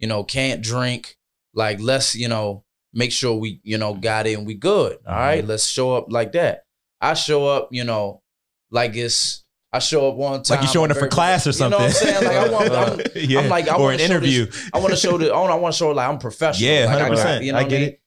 You 0.00 0.08
know, 0.08 0.24
can't 0.24 0.62
drink. 0.62 1.16
Like, 1.54 1.80
let's 1.80 2.14
you 2.14 2.28
know 2.28 2.64
make 2.92 3.12
sure 3.12 3.34
we 3.36 3.60
you 3.62 3.78
know 3.78 3.94
got 3.94 4.26
it 4.26 4.36
and 4.38 4.46
we 4.46 4.54
good. 4.54 4.98
All 5.06 5.14
right, 5.14 5.44
Mhm. 5.44 5.48
let's 5.48 5.66
show 5.66 5.94
up 5.94 6.06
like 6.10 6.32
that. 6.32 6.64
I 7.00 7.14
show 7.14 7.46
up, 7.46 7.68
you 7.70 7.84
know, 7.84 8.22
like 8.70 8.96
it's. 8.96 9.42
I 9.72 9.78
show 9.78 10.08
up 10.08 10.14
one 10.16 10.42
time. 10.42 10.56
Like 10.58 10.66
you 10.66 10.72
showing 10.72 10.90
up 10.90 10.96
for 10.96 11.06
class 11.08 11.46
or 11.46 11.52
something. 11.52 11.78
You 11.80 11.86
know 11.88 11.92
what 11.92 12.02
I'm 12.06 12.12
saying? 12.12 12.24
Like 12.24 12.36
I 12.36 12.48
want, 12.78 12.90
I'm, 12.90 13.00
yeah. 13.14 13.40
I'm 13.40 13.48
like, 13.50 13.68
I 13.68 13.76
or 13.76 13.92
an 13.92 13.98
show 13.98 14.02
this- 14.02 14.10
interview. 14.10 14.46
I 14.72 14.78
want 14.78 14.90
to 14.90 14.96
show 14.96 15.18
the. 15.18 15.32
I 15.34 15.54
want 15.56 15.74
to 15.74 15.78
show 15.78 15.90
like 15.90 16.08
I'm 16.08 16.18
professional. 16.18 16.70
Yeah, 16.70 16.86
like, 16.86 17.02
I, 17.02 17.08
got- 17.10 17.18
100%. 17.18 17.44
you 17.44 17.52
know 17.52 17.58
I 17.58 17.64
get 17.64 17.80
mean? 17.80 17.88
it. 17.90 18.00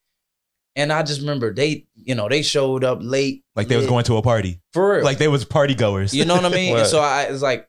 And 0.80 0.92
I 0.94 1.04
just 1.04 1.22
remember 1.22 1.54
they, 1.54 1.86
you 1.96 2.16
know, 2.16 2.28
they 2.30 2.42
showed 2.42 2.84
up 2.84 3.00
late, 3.02 3.44
Like 3.56 3.68
they 3.68 3.76
was 3.78 3.86
going 3.88 4.06
to 4.06 4.18
a 4.18 4.22
party. 4.22 4.62
for 4.74 4.96
real. 4.96 5.04
Like 5.04 5.18
they 5.18 5.28
was 5.28 5.44
party 5.46 5.76
goers. 5.76 6.14
you 6.14 6.26
know 6.26 6.36
what 6.36 6.46
I 6.46 6.50
mean? 6.50 6.74
Right. 6.74 6.80
And 6.82 6.88
so 6.90 7.00
I 7.00 7.30
was 7.30 7.42
like, 7.42 7.68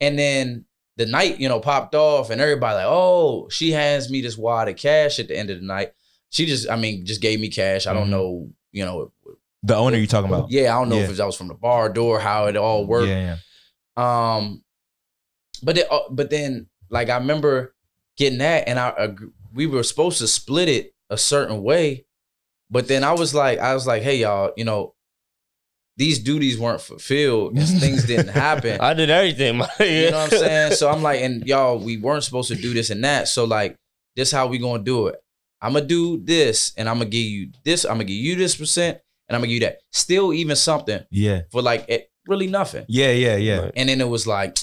and 0.00 0.18
then 0.18 0.64
the 0.96 1.06
night, 1.06 1.40
you 1.40 1.48
know, 1.48 1.58
popped 1.60 1.94
off, 1.94 2.30
and 2.30 2.40
everybody 2.40 2.76
like, 2.76 2.86
oh, 2.86 3.48
she 3.50 3.70
hands 3.72 4.10
me 4.10 4.20
this 4.20 4.36
wad 4.38 4.68
of 4.68 4.76
cash 4.76 5.18
at 5.18 5.28
the 5.28 5.36
end 5.36 5.50
of 5.50 5.58
the 5.60 5.66
night. 5.66 5.92
She 6.30 6.46
just, 6.46 6.68
I 6.70 6.76
mean, 6.76 7.04
just 7.04 7.20
gave 7.20 7.40
me 7.40 7.48
cash. 7.48 7.86
I 7.86 7.92
don't 7.94 8.06
Mhm. 8.08 8.10
know, 8.10 8.50
you 8.72 8.84
know, 8.84 9.12
the 9.62 9.74
owner 9.76 9.96
you 9.96 10.06
talking 10.06 10.30
about. 10.30 10.50
yeah, 10.50 10.74
I 10.76 10.78
don't 10.80 10.88
know 10.88 10.96
Yeah. 10.96 11.08
if 11.10 11.16
that 11.16 11.26
was 11.26 11.36
from 11.36 11.48
the 11.48 11.54
bar 11.54 11.88
door, 11.88 12.20
how 12.20 12.46
it 12.46 12.56
all 12.56 12.86
worked. 12.86 13.08
Yeah, 13.08 13.36
yeah. 13.96 14.36
Um, 14.36 14.62
but 15.62 15.78
it, 15.78 15.86
uh, 15.90 16.00
but 16.10 16.30
then 16.30 16.68
like 16.90 17.08
I 17.10 17.16
remember 17.16 17.74
getting 18.16 18.38
that, 18.38 18.68
and 18.68 18.78
I 18.78 18.90
ag- 18.98 19.30
we 19.52 19.66
were 19.66 19.82
supposed 19.82 20.18
to 20.18 20.28
split 20.28 20.68
it 20.68 20.94
a 21.10 21.16
certain 21.18 21.62
way, 21.62 22.06
but 22.72 22.88
then 22.88 23.04
I 23.04 23.12
was 23.12 23.32
like, 23.34 23.60
I 23.60 23.74
was 23.74 23.86
like, 23.86 24.02
hey 24.02 24.16
y'all, 24.16 24.52
you 24.56 24.64
know, 24.64 24.94
these 25.98 26.18
duties 26.18 26.58
weren't 26.58 26.80
fulfilled, 26.80 27.56
and 27.56 27.68
things 27.80 28.04
didn't 28.06 28.28
happen. 28.28 28.80
I 28.80 28.94
did 28.94 29.10
everything. 29.10 29.58
my 29.58 29.68
You 29.78 30.10
know 30.10 30.18
what 30.22 30.32
I'm 30.32 30.38
saying? 30.38 30.72
So 30.72 30.90
I'm 30.90 31.02
like, 31.02 31.20
and 31.26 31.46
y'all, 31.46 31.78
we 31.78 31.98
weren't 31.98 32.24
supposed 32.24 32.48
to 32.48 32.56
do 32.56 32.72
this 32.74 32.90
and 32.90 33.04
that. 33.04 33.28
So 33.28 33.44
like, 33.44 33.76
this 34.16 34.32
how 34.32 34.46
we 34.46 34.58
gonna 34.58 34.82
do 34.82 35.06
it. 35.08 35.16
I'm 35.60 35.74
gonna 35.74 35.84
do 35.84 36.18
this, 36.18 36.72
and 36.76 36.88
I'm 36.88 36.96
gonna 36.98 37.10
give 37.10 37.24
you 37.24 37.50
this. 37.64 37.84
I'm 37.84 37.92
gonna 37.92 38.04
give 38.04 38.16
you 38.16 38.34
this 38.36 38.56
percent, 38.56 38.98
and 39.28 39.36
I'm 39.36 39.40
gonna 39.42 39.48
give 39.48 39.54
you 39.62 39.68
that. 39.68 39.78
Still, 39.92 40.32
even 40.32 40.56
something 40.56 41.04
Yeah. 41.10 41.42
for 41.52 41.62
like 41.62 41.84
it, 41.88 42.10
really 42.26 42.46
nothing. 42.48 42.84
Yeah, 42.88 43.12
yeah, 43.12 43.36
yeah. 43.36 43.58
Right. 43.60 43.72
And 43.76 43.88
then 43.88 44.00
it 44.00 44.08
was 44.08 44.26
like, 44.26 44.58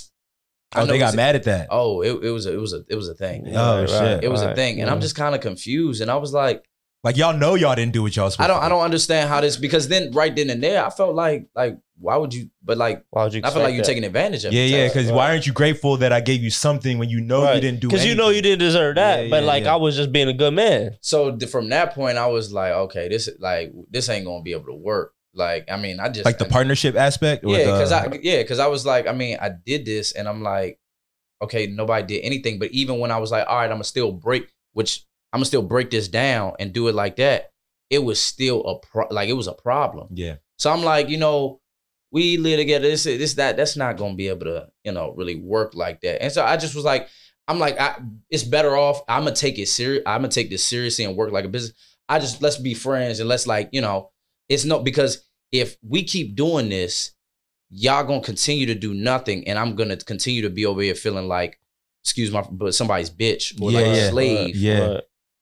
I 0.73 0.81
Oh, 0.81 0.85
know 0.85 0.91
they 0.91 0.99
got 0.99 1.13
it's- 1.13 1.15
mad 1.15 1.35
at 1.35 1.43
that. 1.43 1.67
Oh, 1.71 2.01
it, 2.01 2.23
it 2.23 2.31
was 2.31 2.45
a, 2.47 2.53
it 2.53 2.59
was 2.59 2.73
a 2.73 2.83
it 2.89 2.95
was 2.95 3.07
a 3.07 3.13
thing. 3.15 3.45
Oh, 3.55 3.85
shit. 3.85 4.23
It 4.23 4.29
was 4.29 4.41
a 4.41 4.53
thing, 4.55 4.81
and 4.81 4.89
I'm 4.89 4.99
just 4.99 5.15
kind 5.15 5.33
of 5.35 5.41
confused. 5.41 6.01
And 6.01 6.11
I 6.11 6.15
was 6.17 6.33
like, 6.33 6.63
Like 7.03 7.15
y'all 7.15 7.35
know 7.37 7.55
y'all 7.55 7.75
didn't 7.75 7.93
do 7.93 8.01
what 8.03 8.15
y'all 8.15 8.29
supposed 8.29 8.45
I 8.45 8.47
don't 8.47 8.59
to 8.59 8.65
I 8.65 8.67
do. 8.67 8.75
don't 8.75 8.83
understand 8.83 9.29
how 9.29 9.39
this 9.41 9.55
because 9.55 9.87
then 9.87 10.11
right 10.11 10.35
then 10.35 10.49
and 10.49 10.61
there 10.61 10.85
I 10.85 10.89
felt 10.89 11.15
like 11.15 11.47
like 11.55 11.77
why 12.01 12.15
would 12.15 12.33
you? 12.33 12.49
But 12.63 12.77
like 12.77 13.03
Why 13.09 13.25
would 13.25 13.33
you? 13.33 13.41
I 13.43 13.49
feel 13.51 13.61
like 13.61 13.73
you're 13.73 13.81
that? 13.81 13.85
taking 13.87 14.05
advantage 14.05 14.45
of 14.45 14.53
Yeah, 14.53 14.61
it. 14.61 14.69
yeah. 14.69 14.83
type. 14.85 14.93
Because 14.93 15.11
why 15.11 15.31
aren't 15.31 15.45
you 15.45 15.51
grateful 15.51 15.97
that 15.97 16.13
I 16.13 16.21
gave 16.21 16.41
you 16.41 16.49
something 16.49 16.97
when 16.97 17.09
you 17.09 17.19
know 17.19 17.51
you 17.53 17.59
didn't 17.59 17.81
do? 17.81 17.87
It? 17.87 17.91
Because 17.91 18.05
you 18.05 18.15
know 18.15 18.29
you 18.29 18.41
didn't 18.41 18.59
deserve 18.59 18.95
that, 18.95 19.23
Yeah, 19.25 19.29
but 19.29 19.41
yeah, 19.41 19.47
like 19.47 19.63
yeah. 19.65 19.73
I 19.73 19.75
was 19.75 19.97
just 19.97 20.11
being 20.13 20.29
a 20.29 20.33
good 20.33 20.53
man. 20.53 20.97
So 21.01 21.35
th- 21.35 21.51
from 21.51 21.67
that 21.69 21.93
point, 21.93 22.17
I 22.17 22.27
was 22.27 22.53
like, 22.53 22.71
okay, 22.71 23.09
this 23.09 23.29
like 23.39 23.73
this 23.89 24.07
ain't 24.07 24.25
gonna 24.25 24.41
be 24.43 24.53
able 24.53 24.67
to 24.67 24.75
work. 24.75 25.13
Like 25.33 25.69
I 25.69 25.75
mean, 25.77 25.99
I 25.99 26.07
just 26.09 26.23
like 26.25 26.37
the 26.37 26.45
partnership 26.45 26.95
aspect. 26.95 27.43
Yeah, 27.45 27.57
the- 27.65 27.71
because 27.73 27.91
I 27.91 28.19
yeah, 28.21 28.41
because 28.43 28.59
I 28.59 28.67
was 28.67 28.85
like, 28.85 29.05
I 29.07 29.11
mean, 29.11 29.37
I 29.41 29.49
did 29.49 29.85
this, 29.85 30.13
and 30.13 30.27
I'm 30.27 30.41
like, 30.41 30.79
okay, 31.41 31.67
nobody 31.67 32.05
did 32.17 32.25
anything. 32.25 32.59
But 32.59 32.71
even 32.71 32.99
when 32.99 33.11
I 33.11 33.17
was 33.17 33.29
like, 33.31 33.45
all 33.47 33.57
right, 33.57 33.65
I'm 33.65 33.71
gonna 33.71 33.83
still 33.83 34.13
break, 34.13 34.47
which 34.71 35.05
I'm 35.33 35.39
gonna 35.39 35.45
still 35.45 35.61
break 35.61 35.89
this 35.91 36.07
down 36.07 36.53
and 36.59 36.73
do 36.73 36.87
it 36.87 36.95
like 36.95 37.17
that. 37.17 37.51
It 37.89 37.99
was 38.03 38.19
still 38.21 38.63
a 38.65 38.79
pro- 38.79 39.07
like 39.09 39.29
it 39.29 39.33
was 39.33 39.47
a 39.47 39.53
problem. 39.53 40.09
yeah, 40.13 40.35
So 40.57 40.71
I'm 40.71 40.83
like, 40.83 41.09
you 41.09 41.17
know, 41.17 41.59
we 42.11 42.37
live 42.37 42.57
together. 42.59 42.87
This 42.87 43.03
this 43.03 43.33
that 43.35 43.57
that's 43.57 43.75
not 43.75 43.97
gonna 43.97 44.15
be 44.15 44.27
able 44.29 44.45
to 44.45 44.69
you 44.83 44.91
know 44.91 45.13
really 45.15 45.35
work 45.35 45.75
like 45.75 46.01
that. 46.01 46.21
And 46.23 46.31
so 46.31 46.43
I 46.43 46.57
just 46.57 46.75
was 46.75 46.83
like, 46.85 47.07
I'm 47.47 47.59
like, 47.59 47.79
I, 47.79 47.99
it's 48.29 48.43
better 48.43 48.75
off. 48.75 49.01
I'm 49.07 49.23
gonna 49.23 49.35
take 49.35 49.59
it 49.59 49.67
serious. 49.67 50.03
I'm 50.05 50.21
gonna 50.21 50.29
take 50.31 50.49
this 50.49 50.63
seriously 50.65 51.05
and 51.05 51.15
work 51.15 51.31
like 51.31 51.45
a 51.45 51.49
business. 51.49 51.73
I 52.07 52.19
just 52.19 52.41
let's 52.41 52.57
be 52.57 52.73
friends 52.73 53.19
and 53.19 53.29
let's 53.29 53.45
like 53.47 53.69
you 53.71 53.81
know, 53.81 54.09
it's 54.49 54.65
no 54.65 54.79
because 54.79 55.23
if 55.51 55.77
we 55.87 56.03
keep 56.03 56.35
doing 56.35 56.69
this, 56.69 57.11
y'all 57.69 58.03
gonna 58.03 58.21
continue 58.21 58.65
to 58.67 58.75
do 58.75 58.93
nothing, 58.95 59.47
and 59.47 59.57
I'm 59.59 59.75
gonna 59.75 59.97
continue 59.97 60.41
to 60.43 60.49
be 60.49 60.65
over 60.65 60.81
here 60.81 60.95
feeling 60.95 61.27
like, 61.27 61.59
excuse 62.03 62.31
my, 62.31 62.43
but 62.51 62.73
somebody's 62.75 63.09
bitch 63.11 63.59
or 63.61 63.71
like 63.71 63.85
Yeah, 63.85 63.91
a 63.91 63.95
yeah. 63.95 64.09
slave. 64.09 64.55
Yeah. 64.55 64.99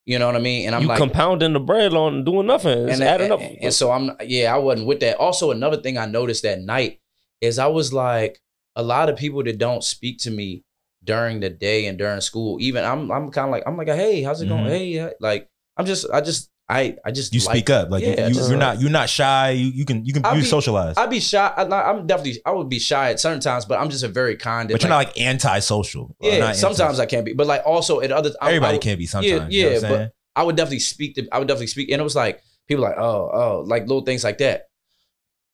You 0.08 0.17
know 0.20 0.26
what 0.26 0.38
I 0.38 0.39
mean? 0.39 0.67
And 0.67 0.74
I'm 0.74 0.84
you 0.84 0.88
like, 0.88 1.00
compounding 1.00 1.52
the 1.52 1.60
bread 1.60 1.93
on 1.93 2.24
doing 2.24 2.48
nothing. 2.48 2.88
It's 2.88 3.02
and, 3.02 3.04
adding 3.04 3.30
up. 3.30 3.41
and, 3.41 3.74
so 3.74 3.91
I'm 3.91 4.12
yeah, 4.24 4.56
I 4.56 4.58
wasn't 4.58 4.88
with 4.88 5.02
that. 5.02 5.17
Also, 5.17 5.52
another 5.52 5.76
thing 5.76 5.98
I 5.98 6.06
noticed 6.06 6.43
that 6.43 6.62
night 6.62 7.02
is 7.41 7.60
I 7.60 7.67
was 7.67 7.91
like 7.91 8.39
a 8.78 8.82
lot 8.82 9.10
of 9.10 9.17
people 9.17 9.43
that 9.43 9.58
don't 9.58 9.84
speak 9.84 10.20
to 10.20 10.32
me 10.32 10.63
during 11.04 11.41
the 11.41 11.50
day 11.50 11.88
and 11.88 11.98
during 11.98 12.22
school. 12.22 12.58
Even 12.62 12.86
I'm 12.86 13.12
I'm 13.12 13.30
kind 13.32 13.50
of 13.50 13.52
like 13.52 13.63
I'm 13.67 13.76
like 13.76 13.89
hey, 13.89 14.24
how's 14.24 14.41
it 14.41 14.48
going? 14.48 14.63
Mhm. 14.63 14.70
Hey, 14.70 14.98
uh," 14.98 15.10
like 15.20 15.50
I'm 15.76 15.86
just 15.86 16.10
I 16.10 16.22
just 16.22 16.50
I 16.69 16.95
I 17.06 17.12
just 17.12 17.34
you 17.34 17.39
like- 17.39 17.56
speak 17.58 17.69
up. 17.69 17.89
Like 17.89 18.03
you, 18.03 18.10
Yeah, 18.10 18.27
you, 18.27 18.36
you're 18.49 18.58
not 18.58 18.82
you're 18.82 18.89
not 18.91 19.10
shy. 19.10 19.51
You, 19.51 19.67
you 19.67 19.86
can 19.86 20.03
you 20.06 20.13
can 20.13 20.23
you 20.36 20.41
be- 20.41 20.45
socialize, 20.45 20.97
I'd 20.97 21.10
be 21.10 21.19
shy. 21.21 21.47
I, 21.56 21.63
I'm 21.63 22.06
definitely 22.06 22.41
I 22.45 22.51
would 22.51 22.67
be 22.69 22.80
shy 22.80 23.12
at 23.12 23.19
certain 23.19 23.39
times, 23.39 23.65
but 23.65 23.80
I'm 23.80 23.89
just 23.89 24.03
a 24.03 24.10
very 24.10 24.36
kind. 24.36 24.69
but 24.69 24.82
you're 24.82 24.89
not 24.89 24.97
like 24.97 25.19
anti-social. 25.19 26.15
Yeah. 26.19 26.51
Sometimes 26.51 26.99
anti- 26.99 27.03
I 27.03 27.06
can't 27.06 27.25
be, 27.25 27.34
but 27.34 27.47
like 27.47 27.62
also 27.65 28.01
at 28.01 28.12
other 28.12 28.32
I- 28.41 28.47
I 28.47 28.49
everybody 28.49 28.73
would- 28.75 28.82
can 28.82 28.97
be 28.97 29.06
sometimes. 29.06 29.53
you 29.53 29.63
know 29.63 29.69
yeah, 29.69 29.75
what 29.75 29.84
I'm 29.86 29.91
but- 29.91 30.13
I 30.36 30.43
would 30.43 30.56
definitely 30.56 30.80
speak 30.80 31.15
to 31.15 31.27
I 31.32 31.39
would 31.39 31.47
definitely 31.47 31.67
speak. 31.67 31.89
And 31.89 31.99
it 31.99 32.03
was 32.03 32.15
like 32.15 32.41
people 32.67 32.84
like, 32.84 32.97
oh, 32.97 33.30
oh, 33.34 33.63
like 33.65 33.84
little 33.84 34.01
things 34.01 34.23
like 34.23 34.38
that. 34.39 34.66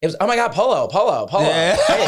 It 0.04 0.08
was, 0.08 0.18
oh 0.20 0.28
my 0.28 0.36
god, 0.36 0.52
Polo, 0.52 0.86
Polo, 0.90 1.26
Polo. 1.28 1.46
Yeah. 1.48 1.78
Hey. 1.88 2.06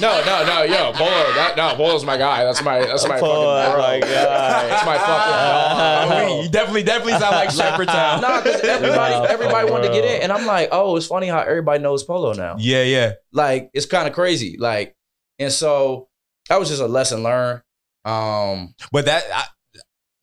No, 0.00 0.24
no, 0.24 0.46
no, 0.46 0.62
yo, 0.62 0.92
Polo. 0.92 1.10
That, 1.34 1.54
no, 1.56 1.74
Polo's 1.74 2.04
my 2.04 2.16
guy. 2.16 2.44
That's 2.44 2.62
my 2.62 2.78
that's 2.86 3.08
my 3.08 3.18
Polo, 3.18 3.56
fucking 3.56 3.72
bro. 3.72 3.82
my 3.82 3.98
guy. 3.98 4.68
That's 4.68 4.86
my 4.86 4.96
fucking. 4.96 6.28
Oh, 6.30 6.42
you 6.44 6.48
definitely, 6.50 6.84
definitely 6.84 7.14
sound 7.14 7.34
like 7.34 7.50
Shepherdstown. 7.50 8.20
Nah, 8.20 8.42
because 8.42 8.60
everybody 8.60 9.14
Nah, 9.14 9.24
everybody 9.24 9.68
wanted 9.68 9.88
to 9.88 9.92
get 9.92 10.04
in, 10.04 10.22
and 10.22 10.30
I'm 10.30 10.46
like, 10.46 10.68
oh, 10.70 10.94
it's 10.96 11.06
funny 11.06 11.26
how 11.26 11.40
everybody 11.40 11.82
knows 11.82 12.04
Polo 12.04 12.32
now. 12.32 12.54
Yeah, 12.60 12.84
yeah. 12.84 13.14
Like 13.32 13.70
it's 13.74 13.86
kind 13.86 14.06
of 14.06 14.14
crazy. 14.14 14.56
Like, 14.56 14.94
and 15.40 15.50
so 15.50 16.08
that 16.48 16.60
was 16.60 16.68
just 16.68 16.80
a 16.80 16.86
lesson 16.86 17.24
learned. 17.24 17.62
Um, 18.04 18.76
But 18.92 19.06
that, 19.06 19.24
I, 19.34 19.44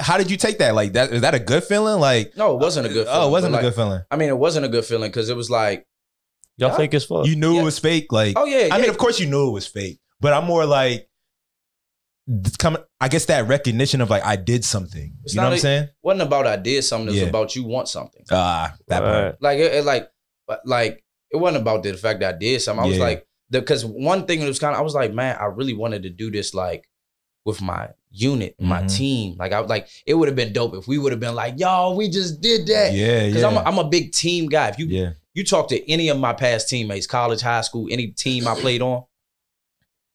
how 0.01 0.17
did 0.17 0.31
you 0.31 0.37
take 0.37 0.59
that? 0.59 0.73
Like 0.73 0.93
that, 0.93 1.11
is 1.11 1.21
that 1.23 1.35
a 1.35 1.39
good 1.39 1.65
feeling? 1.65 1.99
Like, 1.99 2.37
no, 2.37 2.55
it 2.55 2.61
wasn't 2.61 2.85
a 2.85 2.89
good. 2.89 3.07
Feeling, 3.07 3.21
oh, 3.21 3.27
it 3.27 3.31
wasn't 3.31 3.53
a 3.55 3.57
like- 3.57 3.63
good 3.65 3.75
feeling. 3.75 4.03
I 4.09 4.15
mean, 4.15 4.29
it 4.29 4.37
wasn't 4.37 4.65
a 4.65 4.69
good 4.69 4.85
feeling 4.85 5.11
because 5.11 5.27
it 5.29 5.35
was 5.35 5.49
like, 5.49 5.85
Y'all 6.59 6.69
Yeah. 6.71 6.77
fake 6.77 6.93
as 6.93 7.05
fuck. 7.05 7.25
You 7.25 7.35
knew 7.35 7.53
Yeah. 7.55 7.61
it 7.61 7.63
was 7.63 7.79
fake. 7.79 8.11
Like, 8.11 8.33
oh 8.37 8.45
yeah, 8.45 8.57
I 8.71 8.75
yeah. 8.75 8.77
mean, 8.81 8.89
of 8.89 8.97
course 8.97 9.19
you 9.19 9.27
knew 9.27 9.47
it 9.47 9.51
was 9.51 9.65
fake, 9.67 9.99
but 10.19 10.33
I'm 10.33 10.45
more 10.45 10.65
like, 10.65 11.07
it's 12.27 12.57
coming. 12.57 12.81
I 12.99 13.07
guess 13.07 13.25
that 13.25 13.47
recognition 13.47 14.01
of 14.01 14.09
like 14.09 14.23
I 14.23 14.35
did 14.35 14.63
something. 14.63 15.13
It's 15.23 15.33
you 15.33 15.41
know 15.41 15.47
what 15.47 15.53
I'm 15.53 15.59
saying? 15.59 15.87
wasn't 16.03 16.21
about 16.23 16.45
I 16.45 16.57
did 16.57 16.83
something. 16.83 17.07
It 17.07 17.11
was 17.11 17.21
Yeah. 17.21 17.27
about 17.27 17.55
you 17.55 17.63
want 17.63 17.87
something. 17.87 18.23
Ah, 18.31 18.75
that 18.87 18.99
part. 19.01 19.25
Right. 19.25 19.35
Like 19.41 19.59
it, 19.59 19.73
it 19.73 19.85
like, 19.85 20.11
but 20.47 20.61
like 20.65 21.03
it 21.31 21.37
wasn't 21.37 21.61
about 21.63 21.81
the 21.83 21.93
fact 21.95 22.19
that 22.19 22.35
I 22.35 22.37
did 22.37 22.61
something. 22.61 22.83
I 22.85 22.87
was 22.87 22.99
like, 22.99 23.25
because 23.49 23.83
one 23.83 24.25
thing 24.27 24.41
that 24.41 24.47
was 24.47 24.59
kind 24.59 24.75
of, 24.75 24.79
I 24.79 24.83
was 24.83 24.93
like, 24.93 25.11
man, 25.13 25.37
I 25.39 25.45
really 25.45 25.73
wanted 25.73 26.03
to 26.03 26.09
do 26.11 26.29
this 26.29 26.53
like 26.53 26.87
with 27.45 27.61
my 27.61 27.89
unit, 28.11 28.53
my 28.59 28.83
Mhm. 28.83 28.95
team. 28.97 29.35
Like 29.39 29.51
I 29.51 29.59
was 29.59 29.69
like, 29.69 29.87
it 30.05 30.13
would 30.13 30.27
have 30.27 30.35
been 30.35 30.53
dope 30.53 30.75
if 30.75 30.87
we 30.87 30.99
would 30.99 31.11
have 31.11 31.19
been 31.19 31.33
like, 31.35 31.55
yo, 31.57 31.95
we 31.95 32.09
just 32.09 32.41
did 32.41 32.67
that. 32.67 32.93
Yeah, 32.93 33.25
Because 33.27 33.41
yeah, 33.41 33.47
I'm, 33.47 33.57
a, 33.57 33.61
I'm 33.61 33.77
a 33.79 33.89
big 33.89 34.11
team 34.11 34.47
guy. 34.49 34.67
If 34.69 34.77
you 34.77 34.85
yeah. 34.85 35.11
You 35.39 35.43
talk 35.45 35.69
to 35.69 35.89
any 35.91 36.09
of 36.09 36.19
my 36.19 36.33
past 36.33 36.69
teammates, 36.69 37.07
college, 37.07 37.41
high 37.41 37.61
school, 37.61 37.87
any 37.89 38.07
team 38.07 38.47
I 38.47 38.53
played 38.55 38.81
on, 38.81 39.03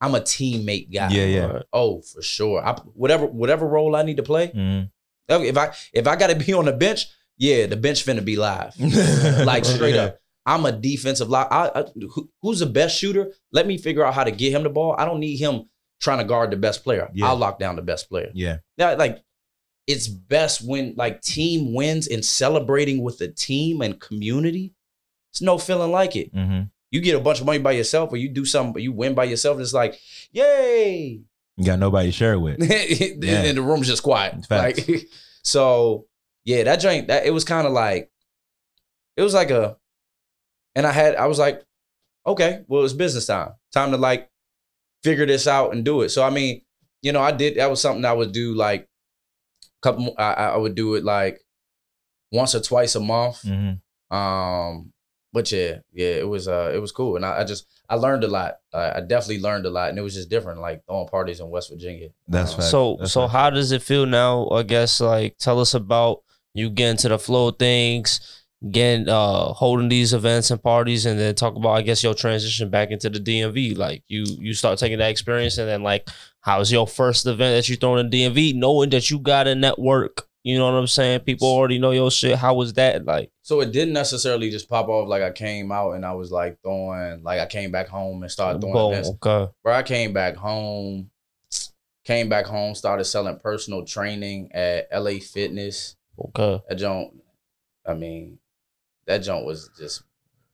I'm 0.00 0.14
a 0.14 0.20
teammate 0.20 0.92
guy. 0.92 1.08
Yeah, 1.10 1.24
yeah. 1.24 1.46
Right. 1.46 1.62
Oh, 1.72 2.02
for 2.02 2.22
sure. 2.22 2.64
I, 2.64 2.72
whatever 2.94 3.26
whatever 3.26 3.66
role 3.66 3.96
I 3.96 4.02
need 4.02 4.18
to 4.18 4.22
play. 4.22 4.48
Mhm. 4.48 4.90
If 5.28 5.56
I 5.56 5.72
if 5.92 6.06
I 6.06 6.16
got 6.16 6.28
to 6.28 6.36
be 6.36 6.52
on 6.52 6.66
the 6.66 6.72
bench, 6.72 7.06
yeah, 7.38 7.66
the 7.66 7.76
bench 7.76 8.04
finna 8.04 8.24
be 8.24 8.36
live. 8.36 8.74
like 9.46 9.64
straight 9.64 9.96
up. 9.96 10.18
I'm 10.46 10.66
a 10.66 10.72
defensive 10.72 11.30
line. 11.30 11.46
I, 11.50 11.70
I, 11.74 11.84
who- 12.12 12.30
who's 12.42 12.58
the 12.58 12.66
best 12.66 12.98
shooter? 12.98 13.32
Let 13.50 13.66
me 13.66 13.78
figure 13.78 14.04
out 14.04 14.12
how 14.12 14.24
to 14.24 14.30
get 14.30 14.52
him 14.52 14.62
the 14.62 14.68
ball. 14.68 14.94
I 14.98 15.06
don't 15.06 15.20
need 15.20 15.36
him 15.38 15.70
trying 16.02 16.18
to 16.18 16.24
guard 16.24 16.50
the 16.50 16.56
best 16.58 16.84
player. 16.84 17.08
Yeah. 17.14 17.28
I'll 17.28 17.36
lock 17.36 17.58
down 17.58 17.76
the 17.76 17.82
best 17.82 18.10
player. 18.10 18.30
Yeah, 18.34 18.58
Yeah, 18.76 18.92
like 18.94 19.22
it's 19.86 20.06
best 20.06 20.60
when 20.66 20.94
like 20.98 21.22
team 21.22 21.72
wins 21.72 22.08
and 22.08 22.22
celebrating 22.22 23.02
with 23.02 23.16
the 23.18 23.28
team 23.28 23.80
and 23.80 23.98
community. 23.98 24.74
It's 25.34 25.42
no 25.42 25.58
feeling 25.58 25.90
like 25.90 26.14
it. 26.14 26.30
hmm 26.32 26.62
You 26.92 27.00
get 27.00 27.16
a 27.16 27.20
bunch 27.20 27.40
of 27.40 27.46
money 27.46 27.58
by 27.58 27.72
yourself, 27.72 28.12
or 28.12 28.16
you 28.18 28.28
do 28.28 28.44
something, 28.44 28.72
but 28.72 28.82
you 28.82 28.92
win 28.92 29.14
by 29.14 29.24
yourself. 29.24 29.58
It's 29.58 29.72
like, 29.74 29.98
yay! 30.30 31.22
you 31.56 31.64
got 31.64 31.78
nobody 31.80 32.08
to 32.08 32.12
share 32.12 32.34
it 32.34 32.38
with. 32.38 32.60
and 32.62 33.22
Yeah. 33.22 33.50
the 33.52 33.62
room's 33.62 33.88
just 33.88 34.02
quiet. 34.04 34.46
Facts. 34.46 34.88
Like, 34.88 35.08
so 35.42 36.06
yeah, 36.44 36.62
that 36.64 36.76
joint 36.80 37.08
that 37.08 37.26
it 37.26 37.30
was 37.32 37.44
kind 37.44 37.66
of 37.66 37.72
like, 37.72 38.10
it 39.16 39.22
was 39.22 39.34
like 39.34 39.50
a, 39.50 39.76
and 40.76 40.86
I 40.86 40.92
had 40.92 41.16
I 41.16 41.26
was 41.26 41.38
like, 41.38 41.62
okay, 42.26 42.62
well 42.68 42.84
it's 42.84 42.92
business 42.92 43.26
time, 43.26 43.50
time 43.72 43.90
to 43.90 43.96
like 43.96 44.30
figure 45.02 45.26
this 45.26 45.46
out 45.48 45.72
and 45.74 45.84
do 45.84 46.02
it. 46.02 46.10
So 46.10 46.22
I 46.22 46.30
mean, 46.30 46.60
you 47.02 47.10
know, 47.12 47.20
I 47.20 47.32
did 47.32 47.56
that 47.56 47.68
was 47.70 47.80
something 47.80 48.04
I 48.04 48.12
would 48.12 48.30
do 48.32 48.54
like, 48.54 48.88
a 49.62 49.82
couple, 49.82 50.14
I, 50.16 50.32
I 50.32 50.56
would 50.56 50.74
do 50.76 50.94
it 50.94 51.04
like 51.04 51.40
once 52.32 52.54
or 52.54 52.60
twice 52.60 52.94
a 52.94 53.00
month. 53.00 53.42
hmm 53.42 53.72
Um, 54.14 54.92
but 55.34 55.50
yeah, 55.50 55.78
yeah, 55.92 56.14
it 56.22 56.28
was 56.28 56.46
uh, 56.46 56.70
it 56.72 56.78
was 56.78 56.92
cool, 56.92 57.16
and 57.16 57.26
I, 57.26 57.40
I 57.40 57.44
just 57.44 57.66
I 57.90 57.96
learned 57.96 58.22
a 58.22 58.28
lot. 58.28 58.54
I, 58.72 58.92
I 58.92 59.00
definitely 59.00 59.40
learned 59.40 59.66
a 59.66 59.70
lot, 59.70 59.88
and 59.90 59.98
it 59.98 60.02
was 60.02 60.14
just 60.14 60.30
different, 60.30 60.60
like 60.60 60.82
throwing 60.86 61.08
parties 61.08 61.40
in 61.40 61.50
West 61.50 61.70
Virginia. 61.70 62.10
That's 62.28 62.52
Uh, 62.52 62.56
facts. 62.58 62.70
So 62.70 62.96
That's 63.00 63.12
so 63.12 63.22
facts. 63.22 63.32
how 63.32 63.50
does 63.50 63.72
it 63.72 63.82
feel 63.82 64.06
now? 64.06 64.48
I 64.50 64.62
guess 64.62 65.00
like 65.00 65.36
tell 65.38 65.58
us 65.60 65.74
about 65.74 66.22
you 66.54 66.70
getting 66.70 66.96
to 66.98 67.08
the 67.08 67.18
flow 67.18 67.48
of 67.48 67.58
things, 67.58 68.44
getting 68.70 69.08
uh 69.08 69.52
holding 69.52 69.88
these 69.88 70.14
events 70.14 70.52
and 70.52 70.62
parties, 70.62 71.04
and 71.04 71.18
then 71.18 71.34
talk 71.34 71.56
about 71.56 71.72
I 71.72 71.82
guess 71.82 72.04
your 72.04 72.14
transition 72.14 72.70
back 72.70 72.92
into 72.92 73.10
the 73.10 73.18
DMV. 73.18 73.76
Like 73.76 74.04
you 74.06 74.24
you 74.38 74.54
start 74.54 74.78
taking 74.78 74.98
that 74.98 75.10
experience, 75.10 75.58
and 75.58 75.68
then 75.68 75.82
like 75.82 76.08
how's 76.42 76.70
your 76.70 76.86
first 76.86 77.26
event 77.26 77.56
that 77.56 77.68
you 77.68 77.74
throw 77.74 77.96
in 77.96 78.08
the 78.08 78.22
DMV, 78.24 78.54
knowing 78.54 78.90
that 78.90 79.10
you 79.10 79.18
got 79.18 79.48
a 79.48 79.56
network. 79.56 80.28
You 80.44 80.58
know 80.58 80.66
what 80.66 80.78
I'm 80.78 80.86
saying? 80.86 81.20
People 81.20 81.48
already 81.48 81.78
know 81.78 81.90
your 81.92 82.10
shit. 82.10 82.36
How 82.36 82.52
was 82.52 82.74
that 82.74 83.06
like? 83.06 83.30
So 83.40 83.60
it 83.62 83.72
didn't 83.72 83.94
necessarily 83.94 84.50
just 84.50 84.68
pop 84.68 84.88
off 84.88 85.08
like 85.08 85.22
I 85.22 85.30
came 85.30 85.72
out 85.72 85.92
and 85.92 86.04
I 86.04 86.12
was 86.12 86.30
like 86.30 86.58
throwing, 86.62 87.22
like 87.22 87.40
I 87.40 87.46
came 87.46 87.70
back 87.72 87.88
home 87.88 88.22
and 88.22 88.30
started 88.30 88.60
throwing 88.60 88.74
Boom, 88.74 88.92
events. 88.92 89.08
okay. 89.24 89.50
Where 89.62 89.72
I 89.74 89.82
came 89.82 90.12
back 90.12 90.36
home, 90.36 91.10
came 92.04 92.28
back 92.28 92.44
home, 92.44 92.74
started 92.74 93.04
selling 93.04 93.38
personal 93.38 93.86
training 93.86 94.50
at 94.52 94.88
LA 94.92 95.12
Fitness. 95.18 95.96
Okay. 96.28 96.62
That 96.68 96.74
joint, 96.74 97.14
I 97.86 97.94
mean, 97.94 98.38
that 99.06 99.18
joint 99.18 99.46
was 99.46 99.70
just 99.78 100.02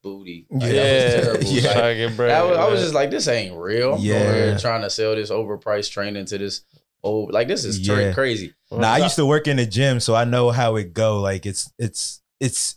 booty. 0.02 0.46
Like, 0.50 0.72
Yeah. 0.72 0.82
that 0.82 1.14
was 1.16 1.24
terrible. 1.24 1.44
Yeah. 1.50 1.68
Like, 1.68 1.74
Trying 1.96 2.16
bread, 2.16 2.30
That 2.30 2.42
was, 2.48 2.58
I 2.58 2.68
was 2.68 2.80
just 2.80 2.94
like, 2.94 3.10
this 3.10 3.26
ain't 3.26 3.56
real. 3.56 3.94
I'm 3.94 4.00
Yeah. 4.00 4.56
trying 4.56 4.82
to 4.82 4.90
sell 4.90 5.16
this 5.16 5.30
overpriced 5.32 5.90
training 5.90 6.26
to 6.26 6.38
this 6.38 6.62
old, 7.02 7.32
like 7.32 7.48
this 7.48 7.64
is 7.64 7.78
Yeah. 7.80 8.12
crazy. 8.12 8.54
Nah, 8.70 8.92
I 8.92 8.98
used 8.98 9.16
to 9.16 9.26
work 9.26 9.48
in 9.48 9.56
the 9.56 9.66
gym, 9.66 10.00
so 10.00 10.14
I 10.14 10.24
know 10.24 10.50
how 10.50 10.76
it 10.76 10.92
go. 10.94 11.20
Like 11.20 11.44
it's 11.46 11.72
it's 11.78 12.22
it's 12.38 12.76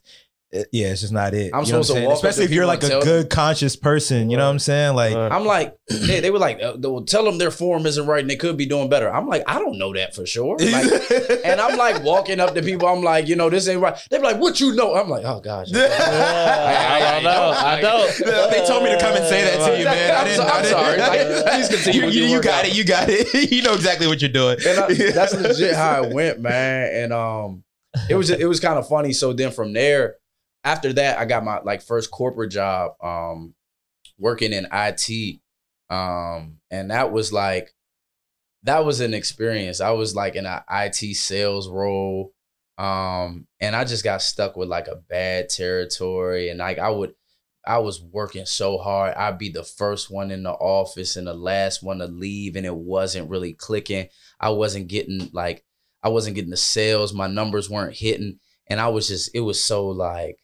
it- 0.53 0.67
yeah, 0.71 0.87
it's 0.87 1.01
just 1.01 1.11
not 1.13 1.33
it. 1.33 1.51
I'm 1.53 1.65
You 1.65 1.71
know 1.71 1.77
what 1.79 1.85
supposed 1.87 1.93
to 1.93 2.05
walk 2.05 2.15
especially 2.15 2.45
if 2.45 2.51
you're 2.51 2.65
like 2.65 2.83
a 2.83 2.87
tell 2.89 3.01
good 3.01 3.29
conscious 3.29 3.75
person. 3.75 4.29
You 4.29 4.37
know 4.37 4.45
what 4.45 4.51
I'm 4.51 4.59
saying? 4.59 4.95
Like 4.95 5.15
Right. 5.15 5.31
I'm 5.31 5.45
like, 5.45 5.75
they, 5.87 6.19
they 6.19 6.29
were 6.31 6.39
like, 6.39 6.61
uh, 6.61 6.77
they 6.77 6.87
will 6.87 7.05
tell 7.05 7.23
them 7.25 7.37
their 7.39 7.51
form 7.51 7.85
isn't 7.85 8.05
right 8.05 8.21
and 8.21 8.29
they 8.29 8.35
could 8.35 8.55
be 8.55 8.65
doing 8.65 8.87
better. 8.89 9.13
I'm 9.13 9.27
like, 9.27 9.43
I 9.47 9.59
don't 9.59 9.77
know 9.77 9.91
that 9.93 10.15
for 10.15 10.25
sure. 10.25 10.57
Like, 10.63 11.41
and 11.45 11.59
I'm 11.59 11.77
like 11.77 12.03
walking 12.03 12.39
up 12.39 12.53
to 12.55 12.61
people. 12.61 12.87
I'm 12.87 13.01
like, 13.03 13.27
you 13.27 13.35
know, 13.35 13.49
this 13.49 13.67
ain't 13.67 13.81
right. 13.81 13.97
They're 14.09 14.19
like, 14.21 14.37
what 14.37 14.59
you 14.59 14.73
know? 14.75 14.95
I'm 14.95 15.09
like, 15.09 15.25
oh 15.25 15.39
gosh. 15.41 15.67
Yeah, 15.73 15.87
I, 17.01 17.13
don't 17.15 17.23
know. 17.23 17.53
I 17.55 17.81
don't. 17.81 18.51
They 18.51 18.65
told 18.65 18.83
me 18.83 18.91
to 18.91 18.99
come 18.99 19.15
and 19.15 19.25
say 19.25 19.43
that 19.43 19.65
to 19.71 19.77
you, 19.77 19.85
man. 19.85 20.11
I 20.15 20.19
I'm 20.19 20.25
didn't. 20.25 20.37
so- 20.37 20.43
I'm 20.43 20.51
I 20.53 20.61
didn't- 20.61 20.77
sorry. 20.77 20.97
Like, 20.99 21.45
please 21.53 21.69
continue 21.69 22.01
You, 22.09 22.27
you, 22.27 22.35
you 22.35 22.41
got 22.41 22.63
workout. 22.63 22.65
it. 22.65 22.75
You 22.77 22.83
got 22.85 23.07
it. 23.09 23.51
you 23.51 23.61
know 23.63 23.73
exactly 23.73 24.07
what 24.07 24.21
you're 24.21 24.31
doing. 24.31 24.57
And 24.67 24.79
I, 24.79 24.93
that's 25.11 25.33
legit 25.35 25.75
how 25.75 26.03
it 26.03 26.13
went, 26.13 26.39
man. 26.41 26.89
And 26.93 27.13
um, 27.13 27.63
it 28.09 28.15
was 28.15 28.29
it 28.29 28.47
was 28.47 28.59
kind 28.59 28.77
of 28.79 28.87
funny. 28.87 29.13
So 29.13 29.33
then 29.33 29.51
from 29.51 29.73
there, 29.73 30.15
after 30.63 30.93
that, 30.93 31.19
I 31.19 31.25
got 31.25 31.43
my 31.43 31.59
like 31.59 31.81
first 31.81 32.11
corporate 32.11 32.51
job, 32.51 32.93
um, 33.01 33.53
working 34.17 34.53
in 34.53 34.67
IT, 34.71 35.39
um, 35.89 36.57
and 36.71 36.91
that 36.91 37.11
was 37.11 37.33
like 37.33 37.73
that 38.63 38.85
was 38.85 39.01
an 39.01 39.13
experience. 39.13 39.81
I 39.81 39.91
was 39.91 40.15
like 40.15 40.35
in 40.35 40.45
an 40.45 40.61
IT 40.71 41.15
sales 41.15 41.69
role, 41.69 42.33
um, 42.77 43.47
and 43.59 43.75
I 43.75 43.83
just 43.83 44.03
got 44.03 44.21
stuck 44.21 44.55
with 44.55 44.69
like 44.69 44.87
a 44.87 44.95
bad 44.95 45.49
territory, 45.49 46.49
and 46.49 46.59
like 46.59 46.79
I 46.79 46.89
would. 46.89 47.13
I 47.65 47.77
was 47.77 48.03
working 48.03 48.45
so 48.45 48.77
hard. 48.77 49.15
I'd 49.15 49.37
be 49.37 49.47
the 49.49 49.63
first 49.63 50.11
one 50.11 50.31
in 50.31 50.43
the 50.43 50.51
office 50.51 51.15
and 51.15 51.25
the 51.25 51.33
last 51.33 51.81
one 51.81 51.99
to 51.99 52.07
leave, 52.07 52.57
and 52.57 52.65
it 52.65 52.75
wasn't 52.75 53.29
really 53.29 53.53
clicking. 53.53 54.09
I 54.37 54.49
wasn't 54.49 54.89
getting 54.89 55.29
like 55.31 55.63
I 56.03 56.09
wasn't 56.09 56.35
getting 56.35 56.51
the 56.51 56.57
sales. 56.57 57.13
My 57.13 57.27
numbers 57.27 57.69
weren't 57.69 57.95
hitting, 57.95 58.39
and 58.67 58.81
I 58.81 58.89
was 58.89 59.07
just 59.07 59.31
it 59.33 59.39
was 59.41 59.63
so 59.63 59.87
like 59.87 60.42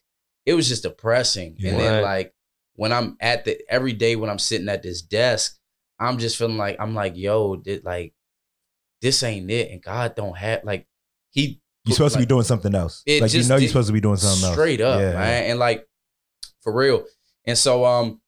it 0.49 0.55
was 0.55 0.67
just 0.67 0.81
depressing. 0.83 1.55
And 1.63 1.79
then 1.79 2.03
like 2.03 2.33
when 2.73 2.91
I'm 2.91 3.17
at 3.19 3.45
the 3.45 3.59
every 3.69 3.93
day 3.93 4.15
when 4.15 4.29
I'm 4.31 4.39
sitting 4.39 4.67
at 4.67 4.81
this 4.81 5.03
desk, 5.03 5.57
I'm 5.99 6.17
just 6.17 6.37
feeling 6.37 6.57
like 6.57 6.77
I'm 6.79 6.95
like 6.95 7.15
yo, 7.15 7.55
did 7.55 7.85
like 7.85 8.13
this 9.01 9.21
ain't 9.21 9.51
it, 9.51 9.69
and 9.71 9.81
God 9.81 10.15
don't 10.15 10.35
have 10.35 10.63
like 10.63 10.87
he 11.29 11.61
You're 11.85 11.93
supposed 11.95 12.15
to 12.15 12.19
be 12.19 12.25
doing 12.25 12.43
something 12.43 12.73
else. 12.73 13.03
It 13.05 13.21
Like 13.21 13.33
you 13.33 13.43
know, 13.43 13.57
you're 13.57 13.67
supposed 13.67 13.87
to 13.87 13.93
be 13.93 14.01
doing 14.01 14.17
something 14.17 14.43
else. 14.43 14.53
straight 14.55 14.81
up, 14.81 14.99
Yeah. 14.99 15.13
man, 15.13 15.51
and 15.51 15.59
like 15.59 15.87
for 16.61 16.73
real. 16.73 17.05
And 17.45 17.57
so 17.57 17.85
um 17.85 18.21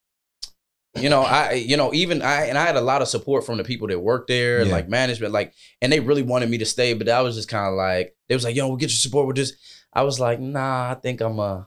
you 0.99 1.09
know, 1.09 1.21
I 1.21 1.53
you 1.53 1.75
know, 1.75 1.91
even 1.93 2.21
I 2.21 2.45
and 2.45 2.57
I 2.57 2.65
had 2.65 2.75
a 2.75 2.81
lot 2.81 3.01
of 3.01 3.07
support 3.07 3.45
from 3.45 3.57
the 3.57 3.63
people 3.63 3.87
that 3.87 3.99
worked 3.99 4.27
there 4.27 4.59
and 4.59 4.69
like 4.69 4.89
management, 4.89 5.33
like, 5.33 5.53
and 5.81 5.91
they 5.91 6.01
really 6.01 6.21
wanted 6.21 6.49
me 6.49 6.57
to 6.59 6.65
stay, 6.65 6.93
but 6.93 7.09
I 7.09 7.21
was 7.21 7.35
just 7.35 7.49
kind 7.49 7.67
of 7.67 7.73
like, 7.75 8.15
they 8.27 8.35
was 8.35 8.43
like, 8.43 8.55
yo, 8.55 8.67
we'll 8.67 8.77
get 8.77 8.91
your 8.91 8.97
support 8.97 9.25
with 9.27 9.37
this. 9.37 9.53
I 9.93 10.03
was 10.03 10.19
like, 10.19 10.39
nah, 10.39 10.91
I 10.91 10.95
think 10.95 11.21
I'm 11.21 11.39
uh 11.39 11.63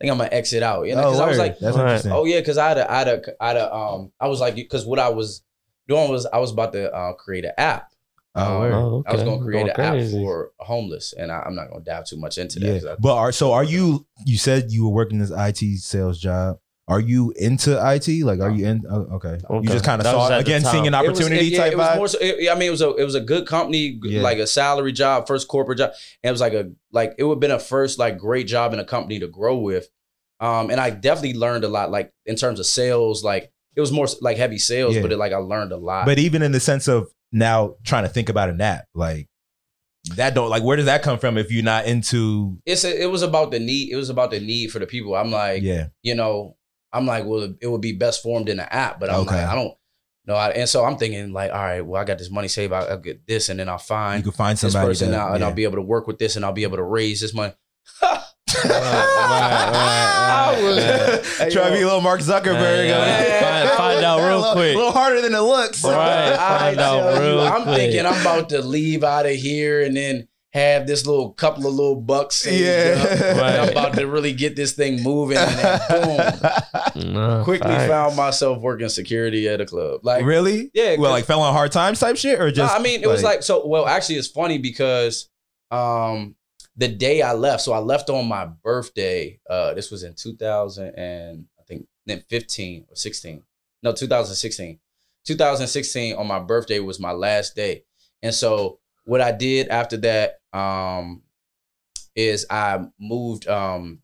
think 0.00 0.10
I'm 0.12 0.18
gonna 0.18 0.30
exit 0.32 0.62
out. 0.62 0.86
You 0.86 0.94
know, 0.94 1.02
because 1.02 1.20
oh, 1.20 1.24
I 1.24 1.28
was 1.28 1.38
like, 1.38 1.58
that's 1.58 1.76
Right. 1.76 2.06
oh 2.12 2.24
yeah, 2.24 2.40
because 2.40 2.58
I 2.58 2.68
had 2.68 2.78
a, 2.78 2.90
I 2.90 2.98
had 2.98 3.08
a, 3.08 3.22
I 3.42 3.46
had 3.48 3.56
a, 3.56 3.74
um, 3.74 4.12
I 4.20 4.28
was 4.28 4.40
like, 4.40 4.54
because 4.54 4.86
what 4.86 4.98
I 4.98 5.08
was 5.10 5.42
doing 5.88 6.10
was 6.10 6.26
I 6.26 6.38
was 6.38 6.52
about 6.52 6.72
to 6.72 6.92
uh, 6.92 7.12
create 7.14 7.44
an 7.44 7.52
app. 7.58 7.92
Oh, 8.36 8.42
Um, 8.54 8.60
word. 8.60 8.72
Oh, 8.74 9.04
I 9.06 9.12
was 9.12 9.22
gonna 9.24 9.42
create 9.42 9.74
Going 9.74 9.86
an 9.88 10.04
app 10.04 10.10
for 10.22 10.52
homeless, 10.60 11.12
and 11.12 11.32
I, 11.32 11.42
I'm 11.44 11.54
not 11.54 11.68
gonna 11.70 11.84
dive 11.84 12.04
too 12.06 12.16
much 12.16 12.38
into 12.38 12.60
that. 12.60 12.66
Yeah, 12.66 12.72
'cause 12.74 12.86
I- 12.86 12.96
but 12.98 13.16
are 13.16 13.32
so 13.32 13.52
are 13.52 13.64
you? 13.64 14.06
You 14.24 14.38
said 14.38 14.70
you 14.70 14.84
were 14.84 14.90
working 14.92 15.18
this 15.18 15.32
IT 15.32 15.78
sales 15.80 16.18
job. 16.18 16.58
Are 16.90 16.98
you 17.00 17.32
into 17.36 17.70
IT? 17.80 18.24
Like, 18.24 18.40
are 18.40 18.50
you 18.50 18.66
in? 18.66 18.82
Oh, 18.90 19.06
okay. 19.16 19.38
You 19.50 19.62
just 19.68 19.84
kind 19.84 20.00
of 20.00 20.04
That 20.04 20.16
was 20.16 20.26
saw 20.28 20.34
at 20.34 20.40
it 20.40 20.44
the 20.44 20.50
again, 20.50 20.62
time. 20.62 20.72
seeing 20.72 20.86
an 20.88 20.94
It 20.94 20.98
was- 21.02 21.08
opportunity 21.20 21.46
it- 21.46 21.52
yeah, 21.52 21.58
type 21.58 21.72
it 21.72 21.78
was 21.78 21.86
vibe. 21.86 21.96
more 21.96 22.08
so, 22.08 22.18
it- 22.20 22.50
I 22.50 22.54
mean, 22.56 22.66
it 22.68 22.70
was 22.72 22.82
a 22.82 22.94
it 22.96 23.04
was 23.04 23.14
a 23.14 23.20
good 23.20 23.46
company, 23.46 23.92
g- 23.92 24.00
Yeah. 24.16 24.22
like 24.22 24.38
a 24.38 24.46
salary 24.46 24.92
job, 24.92 25.26
first 25.28 25.46
corporate 25.48 25.78
job. 25.78 25.92
And 26.22 26.28
it 26.30 26.32
was 26.32 26.40
like 26.40 26.52
a 26.52 26.70
like 26.92 27.14
it 27.16 27.24
would 27.24 27.34
have 27.36 27.40
been 27.40 27.50
a 27.52 27.58
first 27.60 27.98
like 28.00 28.18
great 28.18 28.46
job 28.48 28.72
in 28.74 28.80
a 28.80 28.84
company 28.84 29.20
to 29.20 29.28
grow 29.28 29.56
with. 29.58 29.88
Um, 30.40 30.70
and 30.70 30.80
I 30.80 30.90
definitely 30.90 31.34
learned 31.38 31.64
a 31.64 31.68
lot, 31.68 31.90
like 31.92 32.12
in 32.26 32.34
terms 32.34 32.58
of 32.60 32.66
sales, 32.66 33.22
like 33.22 33.52
it 33.76 33.80
was 33.80 33.92
more 33.92 34.08
like 34.20 34.36
heavy 34.36 34.58
sales, 34.58 34.96
Yeah. 34.96 35.02
but 35.02 35.12
it, 35.12 35.16
like 35.16 35.32
I 35.32 35.36
learned 35.36 35.70
a 35.72 35.76
lot. 35.76 36.06
But 36.06 36.18
even 36.18 36.42
in 36.42 36.50
the 36.50 36.60
sense 36.60 36.88
of 36.88 37.08
now 37.30 37.76
trying 37.84 38.02
to 38.02 38.08
think 38.08 38.28
about 38.28 38.48
a 38.48 38.52
nap, 38.52 38.86
like 38.96 39.28
that 40.16 40.34
don't 40.34 40.48
like 40.48 40.62
where 40.62 40.76
does 40.76 40.86
that 40.86 41.02
come 41.02 41.18
from 41.18 41.36
if 41.36 41.52
you're 41.52 41.62
not 41.62 41.84
into 41.84 42.58
it's 42.66 42.84
a, 42.84 43.02
it 43.02 43.06
was 43.10 43.22
about 43.22 43.50
the 43.50 43.60
need. 43.60 43.92
It 43.92 43.96
was 43.96 44.08
about 44.10 44.30
the 44.30 44.40
need 44.40 44.72
for 44.72 44.78
the 44.80 44.86
people. 44.86 45.14
I'm 45.14 45.30
like, 45.30 45.62
yeah 45.62 45.88
you 46.02 46.14
know, 46.14 46.56
I'm 46.92 47.06
like, 47.06 47.24
well, 47.24 47.54
it 47.60 47.66
would 47.66 47.80
be 47.80 47.92
best 47.92 48.22
formed 48.22 48.48
in 48.48 48.58
an 48.60 48.66
app, 48.70 49.00
but 49.00 49.10
I'm 49.10 49.20
Okay. 49.20 49.36
like, 49.36 49.46
I 49.46 49.54
don't 49.54 49.74
know. 50.26 50.36
And 50.36 50.68
so 50.68 50.84
I'm 50.84 50.96
thinking 50.96 51.32
like, 51.32 51.50
all 51.52 51.58
right, 51.58 51.80
well, 51.80 52.00
I 52.00 52.04
got 52.04 52.18
this 52.18 52.30
money 52.30 52.48
saved. 52.48 52.72
I'll, 52.72 52.88
I'll 52.88 52.98
get 52.98 53.26
this, 53.26 53.48
and 53.48 53.58
then 53.60 53.68
I'll 53.68 53.78
find 53.78 54.24
you 54.24 54.30
find 54.30 54.32
can 54.32 54.32
find 54.32 54.58
this 54.58 54.72
somebody 54.72 54.90
person 54.90 55.10
that- 55.10 55.16
now, 55.16 55.30
and 55.32 55.40
yeah. 55.40 55.46
I'll 55.48 55.54
be 55.54 55.64
able 55.64 55.76
to 55.76 55.82
work 55.82 56.06
with 56.06 56.18
this, 56.18 56.36
and 56.36 56.44
I'll 56.44 56.52
be 56.52 56.62
able 56.64 56.76
to 56.78 56.82
raise 56.84 57.20
this 57.20 57.34
money. 57.34 57.52
I 58.02 58.24
was- 60.62 61.50
Try 61.52 61.70
to 61.70 61.76
be 61.76 61.82
a 61.82 61.86
little 61.86 62.00
Mark 62.00 62.20
Zuckerberg. 62.20 62.88
Yeah, 62.88 63.66
find- 63.68 63.76
find 63.76 64.04
out 64.04 64.18
real 64.20 64.38
a 64.38 64.38
little, 64.38 64.52
quick. 64.54 64.74
A 64.74 64.78
little 64.78 64.92
harder 64.92 65.20
than 65.20 65.34
it 65.34 65.38
looks. 65.40 65.82
Right. 65.84 66.32
I 66.32 66.58
find 66.58 66.80
out 66.80 67.14
tell 67.14 67.22
you, 67.24 67.30
real 67.36 67.40
I'm 67.40 67.62
quick. 67.62 67.76
thinking 67.76 68.06
I'm 68.06 68.20
about 68.20 68.48
to 68.50 68.62
leave 68.62 69.04
out 69.04 69.26
of 69.26 69.32
here 69.32 69.82
and 69.82 69.96
then 69.96 70.28
have 70.52 70.86
this 70.86 71.06
little 71.06 71.30
couple 71.32 71.66
of 71.66 71.74
little 71.74 72.00
bucks 72.00 72.36
saved 72.36 72.64
Yeah. 72.64 73.02
up. 73.02 73.36
Right. 73.40 73.58
I'm 73.60 73.68
about 73.68 73.94
to 73.94 74.06
really 74.06 74.32
get 74.32 74.56
this 74.56 74.72
thing 74.72 75.02
moving 75.02 75.36
and 75.38 75.58
then 75.58 75.80
boom. 75.88 77.12
Nah, 77.12 77.44
Quickly 77.44 77.68
facts. 77.70 77.88
found 77.88 78.16
myself 78.16 78.60
working 78.60 78.88
security 78.88 79.48
at 79.48 79.60
a 79.60 79.64
club. 79.66 80.00
Like 80.02 80.24
really? 80.24 80.70
Yeah, 80.74 80.96
Well, 80.96 81.10
'cause- 81.10 81.10
like 81.12 81.24
fell 81.24 81.40
on 81.42 81.52
hard 81.54 81.70
times 81.72 82.00
type 82.00 82.16
shit, 82.16 82.40
or 82.40 82.46
No, 82.46 82.50
just? 82.50 82.74
I 82.74 82.82
mean, 82.82 83.02
it 83.02 83.06
was 83.06 83.22
like 83.22 83.42
so. 83.44 83.64
Well, 83.66 83.86
actually, 83.86 84.16
it's 84.16 84.26
funny 84.28 84.58
because 84.58 85.28
um, 85.70 86.34
the 86.76 86.88
day 86.88 87.22
I 87.22 87.32
left, 87.32 87.62
so 87.62 87.72
I 87.72 87.78
left 87.78 88.10
on 88.10 88.26
my 88.26 88.46
birthday. 88.46 89.38
Uh, 89.48 89.72
this 89.74 89.90
was 89.90 90.02
in 90.02 90.14
2000 90.14 90.94
and 90.96 91.44
I 91.58 91.62
think 91.62 91.86
then 92.06 92.24
15 92.28 92.86
or 92.90 92.96
16. 92.96 93.42
No, 93.84 93.92
2016. 93.92 94.78
2016 95.26 96.16
on 96.16 96.26
my 96.26 96.40
birthday 96.40 96.80
was 96.80 96.98
my 96.98 97.12
last 97.12 97.54
day, 97.54 97.84
and 98.22 98.34
so 98.34 98.78
what 99.04 99.20
I 99.20 99.32
did 99.32 99.68
after 99.68 99.96
that 99.98 100.39
um, 100.52 101.22
is 102.14 102.46
I 102.50 102.86
moved. 102.98 103.48
Um, 103.48 104.00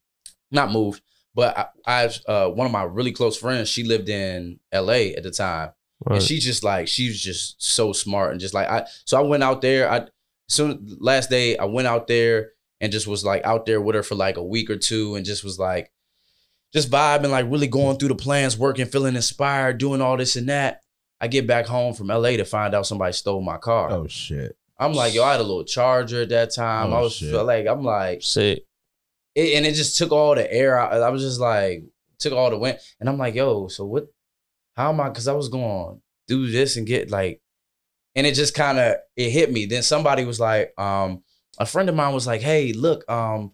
not 0.51 0.71
moved, 0.71 1.03
but 1.35 1.57
I, 1.87 2.07
I 2.07 2.31
uh, 2.31 2.49
one 2.51 2.67
of 2.67 2.73
my 2.73 2.85
really 2.85 3.13
close 3.13 3.37
friends. 3.37 3.69
She 3.69 3.85
lived 3.85 4.09
in 4.09 4.61
L.A. 4.73 5.15
at 5.15 5.23
the 5.23 5.31
time. 5.31 5.71
Right. 6.05 6.17
And 6.17 6.23
she 6.23 6.39
just 6.39 6.63
like 6.63 6.89
she 6.89 7.09
was 7.09 7.21
just 7.21 7.63
so 7.63 7.93
smart 7.93 8.33
and 8.33 8.41
just 8.41 8.55
like 8.55 8.69
I 8.69 8.87
so 9.05 9.19
I 9.19 9.23
went 9.23 9.43
out 9.43 9.63
there. 9.63 9.91
I 9.91 10.07
soon 10.49 10.97
last 11.01 11.31
day 11.31 11.57
I 11.57 11.65
went 11.65 11.89
out 11.89 12.07
there 12.07 12.53
and 12.81 12.93
just 12.93 13.07
was 13.07 13.25
like 13.25 13.45
out 13.45 13.67
there 13.67 13.81
with 13.81 13.97
her 13.97 14.03
for 14.03 14.15
like 14.15 14.37
a 14.37 14.45
week 14.45 14.69
or 14.69 14.77
two 14.77 15.15
and 15.15 15.25
just 15.25 15.43
was 15.43 15.59
like 15.59 15.91
just 16.73 16.91
vibing, 16.91 17.31
like 17.31 17.47
really 17.51 17.67
going 17.67 17.97
through 17.97 18.09
the 18.09 18.15
plans, 18.15 18.59
working, 18.59 18.87
feeling 18.87 19.17
inspired, 19.17 19.79
doing 19.79 20.03
all 20.03 20.17
this 20.17 20.37
and 20.37 20.49
that. 20.49 20.83
I 21.19 21.29
get 21.29 21.47
back 21.47 21.65
home 21.65 21.95
from 21.95 22.09
LA 22.09 22.33
to 22.33 22.45
find 22.45 22.75
out 22.75 22.87
somebody 22.87 23.15
stole 23.15 23.41
my 23.41 23.57
car. 23.57 23.91
oh 23.91 24.07
shit. 24.07 24.57
I'm 24.79 24.93
like, 24.93 25.15
yo, 25.15 25.25
I 25.25 25.33
had 25.33 25.41
a 25.41 25.45
little 25.45 25.65
charger 25.65 26.23
at 26.23 26.29
that 26.31 26.55
time. 26.55 26.93
Oh, 26.93 26.97
I 26.97 27.01
was 27.01 27.15
shit. 27.17 27.33
like, 27.33 27.67
I'm 27.67 27.83
like, 27.83 28.23
Sick. 28.23 28.65
it, 29.35 29.57
and 29.57 29.65
it 29.67 29.75
just 29.75 29.97
took 29.97 30.13
all 30.13 30.35
the 30.35 30.51
air 30.53 30.79
out. 30.79 30.93
I 31.01 31.09
was 31.11 31.23
just 31.23 31.41
like, 31.41 31.85
took 32.19 32.33
all 32.33 32.51
the 32.51 32.59
wind. 32.59 32.79
And 33.01 33.09
I'm 33.09 33.19
like, 33.19 33.35
yo, 33.35 33.69
so 33.69 33.85
what? 33.87 34.05
How 34.75 34.91
am 34.91 35.01
I? 35.01 35.09
Because 35.09 35.29
I 35.29 35.33
was 35.33 35.49
going 35.49 35.97
to 35.97 36.01
do 36.27 36.51
this 36.51 36.77
and 36.77 36.87
get 36.87 37.11
like, 37.11 37.41
and 38.15 38.27
it 38.27 38.35
just 38.35 38.55
kind 38.55 38.79
of 38.79 38.97
it 39.17 39.31
hit 39.31 39.51
me. 39.51 39.67
Then 39.67 39.83
somebody 39.83 40.25
was 40.25 40.41
like, 40.41 40.73
um, 40.79 41.23
a 41.59 41.65
friend 41.67 41.89
of 41.89 41.95
mine 41.95 42.13
was 42.15 42.27
like, 42.27 42.43
hey, 42.43 42.73
look, 42.73 43.09
um, 43.11 43.53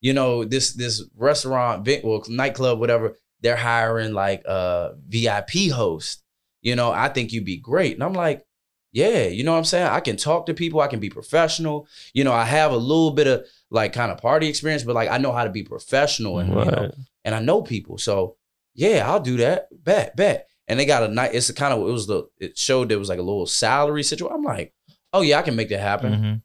you 0.00 0.12
know 0.12 0.44
this 0.44 0.72
this 0.74 1.02
restaurant, 1.16 1.84
vi- 1.84 2.00
well, 2.04 2.22
nightclub, 2.28 2.78
whatever. 2.78 3.16
They're 3.40 3.56
hiring 3.56 4.14
like 4.14 4.42
a 4.46 4.92
VIP 5.06 5.70
host. 5.72 6.22
You 6.62 6.74
know, 6.76 6.90
I 6.90 7.08
think 7.08 7.32
you'd 7.32 7.44
be 7.44 7.58
great. 7.58 7.94
And 7.94 8.02
I'm 8.02 8.12
like, 8.14 8.42
yeah, 8.92 9.24
you 9.26 9.44
know 9.44 9.52
what 9.52 9.58
I'm 9.58 9.64
saying? 9.64 9.86
I 9.86 10.00
can 10.00 10.16
talk 10.16 10.46
to 10.46 10.54
people. 10.54 10.80
I 10.80 10.86
can 10.88 11.00
be 11.00 11.10
professional. 11.10 11.86
You 12.14 12.24
know, 12.24 12.32
I 12.32 12.44
have 12.44 12.72
a 12.72 12.76
little 12.76 13.10
bit 13.10 13.26
of 13.26 13.44
like 13.70 13.92
kind 13.92 14.10
of 14.10 14.18
party 14.18 14.48
experience, 14.48 14.82
but 14.82 14.94
like 14.94 15.10
I 15.10 15.18
know 15.18 15.32
how 15.32 15.44
to 15.44 15.50
be 15.50 15.62
professional 15.62 16.38
and 16.38 16.48
you 16.50 16.54
know, 16.54 16.62
Right. 16.64 16.90
and 17.24 17.34
I 17.34 17.40
know 17.40 17.62
people. 17.62 17.98
So 17.98 18.36
yeah, 18.74 19.10
I'll 19.10 19.20
do 19.20 19.36
that. 19.38 19.68
Bet, 19.84 20.16
bet. 20.16 20.48
And 20.68 20.78
they 20.78 20.84
got 20.86 21.02
a 21.02 21.08
night. 21.08 21.34
It's 21.34 21.48
a 21.48 21.54
kind 21.54 21.72
of 21.74 21.80
it 21.88 21.92
was 21.92 22.06
the 22.06 22.24
it 22.38 22.56
showed 22.58 22.88
there 22.88 22.98
was 22.98 23.08
like 23.08 23.18
a 23.18 23.22
little 23.22 23.46
salary 23.46 24.02
situation. 24.02 24.34
I'm 24.34 24.42
like, 24.44 24.72
oh 25.12 25.22
yeah, 25.22 25.38
I 25.38 25.42
can 25.42 25.56
make 25.56 25.68
that 25.70 25.80
happen. 25.80 26.12
Mhm. 26.12 26.42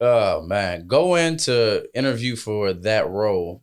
Oh 0.00 0.42
man, 0.42 0.86
go 0.86 1.14
in 1.14 1.36
to 1.38 1.86
interview 1.94 2.36
for 2.36 2.72
that 2.72 3.08
role. 3.08 3.62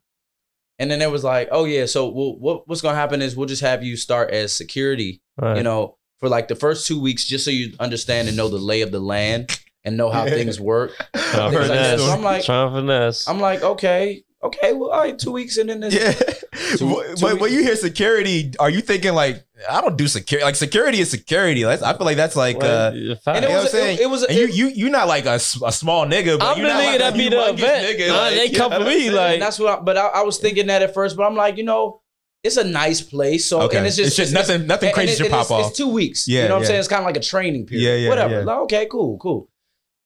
And 0.79 0.89
then 0.89 1.01
it 1.01 1.11
was 1.11 1.23
like, 1.23 1.49
oh 1.51 1.65
yeah, 1.65 1.85
so 1.85 2.09
we'll, 2.09 2.37
what 2.39 2.67
what's 2.67 2.81
gonna 2.81 2.95
happen 2.97 3.21
is 3.21 3.35
we'll 3.35 3.47
just 3.47 3.61
have 3.61 3.83
you 3.83 3.95
start 3.95 4.31
as 4.31 4.51
security, 4.53 5.21
Right. 5.37 5.57
you 5.57 5.63
know, 5.63 5.97
for 6.23 6.29
like 6.29 6.47
the 6.47 6.55
first 6.55 6.87
two 6.87 7.01
weeks, 7.01 7.25
just 7.25 7.43
so 7.43 7.51
you 7.51 7.73
understand 7.81 8.29
and 8.29 8.37
know 8.37 8.47
the 8.47 8.57
lay 8.57 8.79
of 8.79 8.91
the 8.93 8.99
land 9.01 9.59
and 9.83 9.97
know 9.97 10.09
how 10.09 10.23
things 10.23 10.57
work. 10.57 10.91
Trying 11.13 11.51
things 11.51 11.69
like 11.69 11.99
So 11.99 12.05
I'm 12.13 12.21
like- 12.23 12.45
Trying 12.45 12.71
finesse. 12.73 13.27
I'm 13.27 13.41
like, 13.41 13.61
okay, 13.61 14.23
okay, 14.41 14.71
well, 14.71 14.91
all 14.91 15.01
right, 15.01 15.19
two 15.19 15.33
weeks 15.33 15.57
and 15.57 15.67
then 15.69 15.81
this. 15.81 15.93
Yeah. 15.93 16.13
Two- 16.77 16.93
But- 16.95 17.17
two 17.17 17.21
but 17.25 17.39
when 17.41 17.51
you 17.51 17.61
hear 17.61 17.75
security, 17.75 18.53
are 18.57 18.69
you 18.69 18.79
thinking 18.79 19.13
like 19.13 19.43
I 19.69 19.81
don't 19.81 19.97
do 19.97 20.07
security? 20.07 20.45
Like 20.45 20.55
security 20.55 20.99
is 21.01 21.11
security. 21.11 21.63
That's, 21.63 21.81
I 21.83 21.95
feel 21.97 22.05
like 22.05 22.15
that's 22.15 22.35
like. 22.37 22.63
uh 22.63 22.91
And 22.93 22.95
it 22.95 23.01
You 23.01 23.09
know 23.09 23.15
what 23.25 23.35
I'm 23.63 23.67
saying? 23.67 23.97
it, 23.97 24.01
it 24.03 24.09
was, 24.09 24.23
and 24.23 24.37
you 24.37 24.47
you 24.47 24.67
you 24.67 24.89
not 24.89 25.07
like 25.09 25.25
a, 25.25 25.35
a 25.35 25.71
small 25.71 26.05
nigga, 26.05 26.39
but 26.39 26.45
I'm 26.53 26.57
you're 26.59 26.67
the 26.67 26.73
nigga 26.73 26.85
like 26.85 26.99
that 26.99 27.13
be 27.15 27.27
the 27.29 27.35
humongous 27.35 27.53
event. 27.59 27.99
nigga, 27.99 28.07
Nah, 28.07 28.15
like, 28.21 28.35
they 28.35 28.49
come 28.51 28.71
know 28.71 28.79
for 28.79 28.85
me, 28.85 29.09
like- 29.09 29.33
And 29.33 29.41
that's 29.41 29.59
what. 29.59 29.79
I, 29.79 29.81
but 29.81 29.97
I, 29.97 30.07
I 30.07 30.21
was 30.23 30.37
thinking 30.37 30.67
that 30.67 30.81
at 30.83 30.93
first. 30.93 31.17
But 31.17 31.23
I'm 31.23 31.35
like, 31.35 31.57
you 31.57 31.63
know, 31.63 32.01
it's 32.43 32.57
a 32.57 32.63
nice 32.63 33.01
place. 33.01 33.45
So 33.45 33.61
okay, 33.63 33.77
and 33.77 33.87
it's 33.87 33.95
just 33.95 34.07
it's 34.07 34.17
just 34.17 34.33
nothing 34.33 34.67
nothing 34.67 34.89
and- 34.89 34.95
crazy 34.95 35.11
and 35.11 35.17
should 35.17 35.31
pop 35.31 35.41
it's, 35.43 35.51
off. 35.51 35.67
It's 35.69 35.77
two 35.77 35.87
weeks. 35.89 36.27
Yeah, 36.27 36.43
you 36.43 36.47
know 36.49 36.55
what 36.55 36.59
yeah. 36.59 36.63
I'm 36.63 36.67
saying? 36.67 36.79
It's 36.79 36.87
kind 36.89 37.01
of 37.01 37.05
like 37.05 37.17
a 37.17 37.21
training 37.21 37.65
period. 37.65 37.83
Yeah, 37.83 37.95
yeah, 37.95 38.09
Whatever. 38.09 38.33
yeah. 38.39 38.45
Like, 38.45 38.57
okay, 38.59 38.85
cool, 38.87 39.17
cool. 39.17 39.49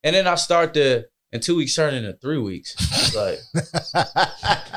And 0.04 0.16
then 0.16 0.28
I 0.28 0.36
start 0.36 0.74
to, 0.76 1.06
and 1.34 1.42
two 1.42 1.56
weeks 1.58 1.76
turned 1.76 1.96
into 1.96 2.14
three 2.14 2.38
weeks. 2.38 2.76
It's 2.80 3.16
like 3.16 3.40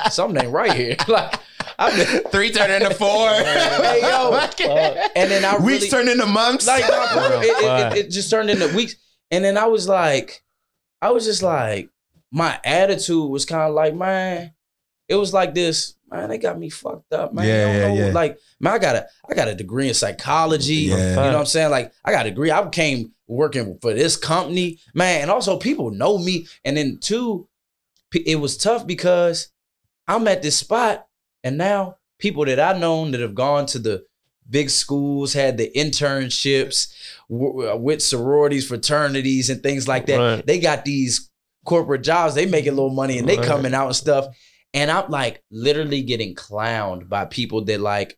something 0.11 0.43
ain't 0.43 0.51
right 0.51 0.73
here. 0.73 0.95
like 1.07 1.35
I've 1.77 1.95
been, 1.95 2.23
Three 2.31 2.51
turned 2.51 2.71
into 2.71 2.93
four. 2.95 3.29
Hey, 3.29 4.01
yo. 4.01 4.31
Uh, 4.31 5.07
and 5.15 5.31
then 5.31 5.45
I 5.45 5.55
really 5.55 5.79
Weeks 5.79 5.89
turned 5.89 6.09
into 6.09 6.25
months. 6.25 6.67
like 6.67 6.83
no, 6.87 7.39
it, 7.41 7.45
it, 7.45 7.97
it, 7.97 8.05
it 8.05 8.11
just 8.11 8.29
turned 8.29 8.49
into 8.49 8.75
weeks. 8.75 8.95
And 9.31 9.43
then 9.43 9.57
I 9.57 9.65
was 9.65 9.87
like, 9.87 10.43
I 11.01 11.11
was 11.11 11.25
just 11.25 11.41
like, 11.41 11.89
my 12.31 12.59
attitude 12.63 13.29
was 13.29 13.45
kind 13.45 13.63
of 13.63 13.73
like, 13.73 13.95
man, 13.95 14.53
it 15.07 15.15
was 15.15 15.33
like 15.33 15.53
this, 15.53 15.95
man, 16.11 16.29
they 16.29 16.37
got 16.37 16.59
me 16.59 16.69
fucked 16.69 17.13
up, 17.13 17.33
man. 17.33 17.47
Yeah, 17.47 17.71
yeah, 17.73 17.87
know. 17.87 17.93
yeah. 18.07 18.13
Like, 18.13 18.37
man, 18.59 18.73
I 18.73 18.79
got 18.79 18.95
a 18.95 19.07
I 19.29 19.33
got 19.33 19.47
a 19.47 19.55
degree 19.55 19.87
in 19.87 19.93
psychology. 19.93 20.73
Yeah. 20.75 20.97
You 20.97 21.15
know 21.15 21.21
what 21.27 21.35
I'm 21.35 21.45
saying? 21.45 21.71
Like, 21.71 21.93
I 22.03 22.11
got 22.11 22.25
a 22.25 22.29
degree. 22.29 22.51
I 22.51 22.67
came 22.69 23.11
working 23.27 23.77
for 23.81 23.93
this 23.93 24.17
company, 24.17 24.79
man. 24.93 25.21
And 25.21 25.31
also 25.31 25.57
people 25.57 25.91
know 25.91 26.17
me. 26.17 26.47
And 26.65 26.75
then 26.75 26.97
two, 26.99 27.47
it 28.13 28.39
was 28.39 28.57
tough 28.57 28.85
because 28.85 29.47
I'm 30.07 30.27
at 30.27 30.41
this 30.41 30.57
spot 30.57 31.07
and 31.43 31.57
now 31.57 31.95
people 32.19 32.45
that 32.45 32.59
I 32.59 32.77
known 32.77 33.11
that 33.11 33.21
have 33.21 33.33
gone 33.33 33.65
to 33.67 33.79
the 33.79 34.03
big 34.49 34.69
schools, 34.69 35.31
had 35.33 35.57
the 35.57 35.71
internships 35.75 36.93
w- 37.29 37.75
with 37.77 38.01
sororities, 38.01 38.67
fraternities, 38.67 39.49
and 39.49 39.63
things 39.63 39.87
like 39.87 40.07
that. 40.07 40.17
Right. 40.17 40.45
They 40.45 40.59
got 40.59 40.83
these 40.83 41.29
corporate 41.65 42.03
jobs. 42.03 42.35
They 42.35 42.45
making 42.45 42.73
a 42.73 42.75
little 42.75 42.89
money 42.89 43.17
and 43.17 43.29
they 43.29 43.37
Right. 43.37 43.45
coming 43.47 43.73
out 43.73 43.87
and 43.87 43.95
stuff. 43.95 44.27
And 44.73 44.89
I'm 44.89 45.09
like 45.09 45.43
literally 45.51 46.01
getting 46.01 46.33
clowned 46.35 47.09
by 47.09 47.25
people 47.25 47.65
that 47.65 47.79
like 47.81 48.17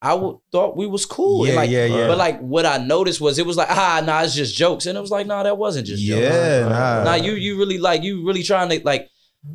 I 0.00 0.10
w- 0.10 0.40
thought 0.52 0.76
we 0.76 0.86
was 0.86 1.04
cool. 1.06 1.42
And 1.44 1.54
Yeah, 1.54 1.60
like, 1.60 1.70
yeah, 1.70 1.84
yeah. 1.86 2.06
But 2.06 2.18
like 2.18 2.40
what 2.40 2.64
I 2.66 2.78
noticed 2.78 3.20
was 3.20 3.38
it 3.38 3.46
was 3.46 3.56
like 3.56 3.68
ah 3.70 4.00
nah 4.04 4.22
it's 4.22 4.34
just 4.34 4.54
jokes 4.54 4.86
and 4.86 4.96
it 4.96 5.00
was 5.00 5.10
like 5.10 5.26
nah 5.26 5.42
that 5.42 5.58
wasn't 5.58 5.86
just 5.88 6.02
jokes. 6.02 6.22
yeah, 6.22 6.68
nah. 6.68 7.04
Nah 7.04 7.14
you 7.16 7.32
you 7.32 7.58
really 7.58 7.78
like 7.78 8.02
you 8.04 8.24
really 8.24 8.44
trying 8.44 8.68
to 8.70 8.80
like 8.84 9.08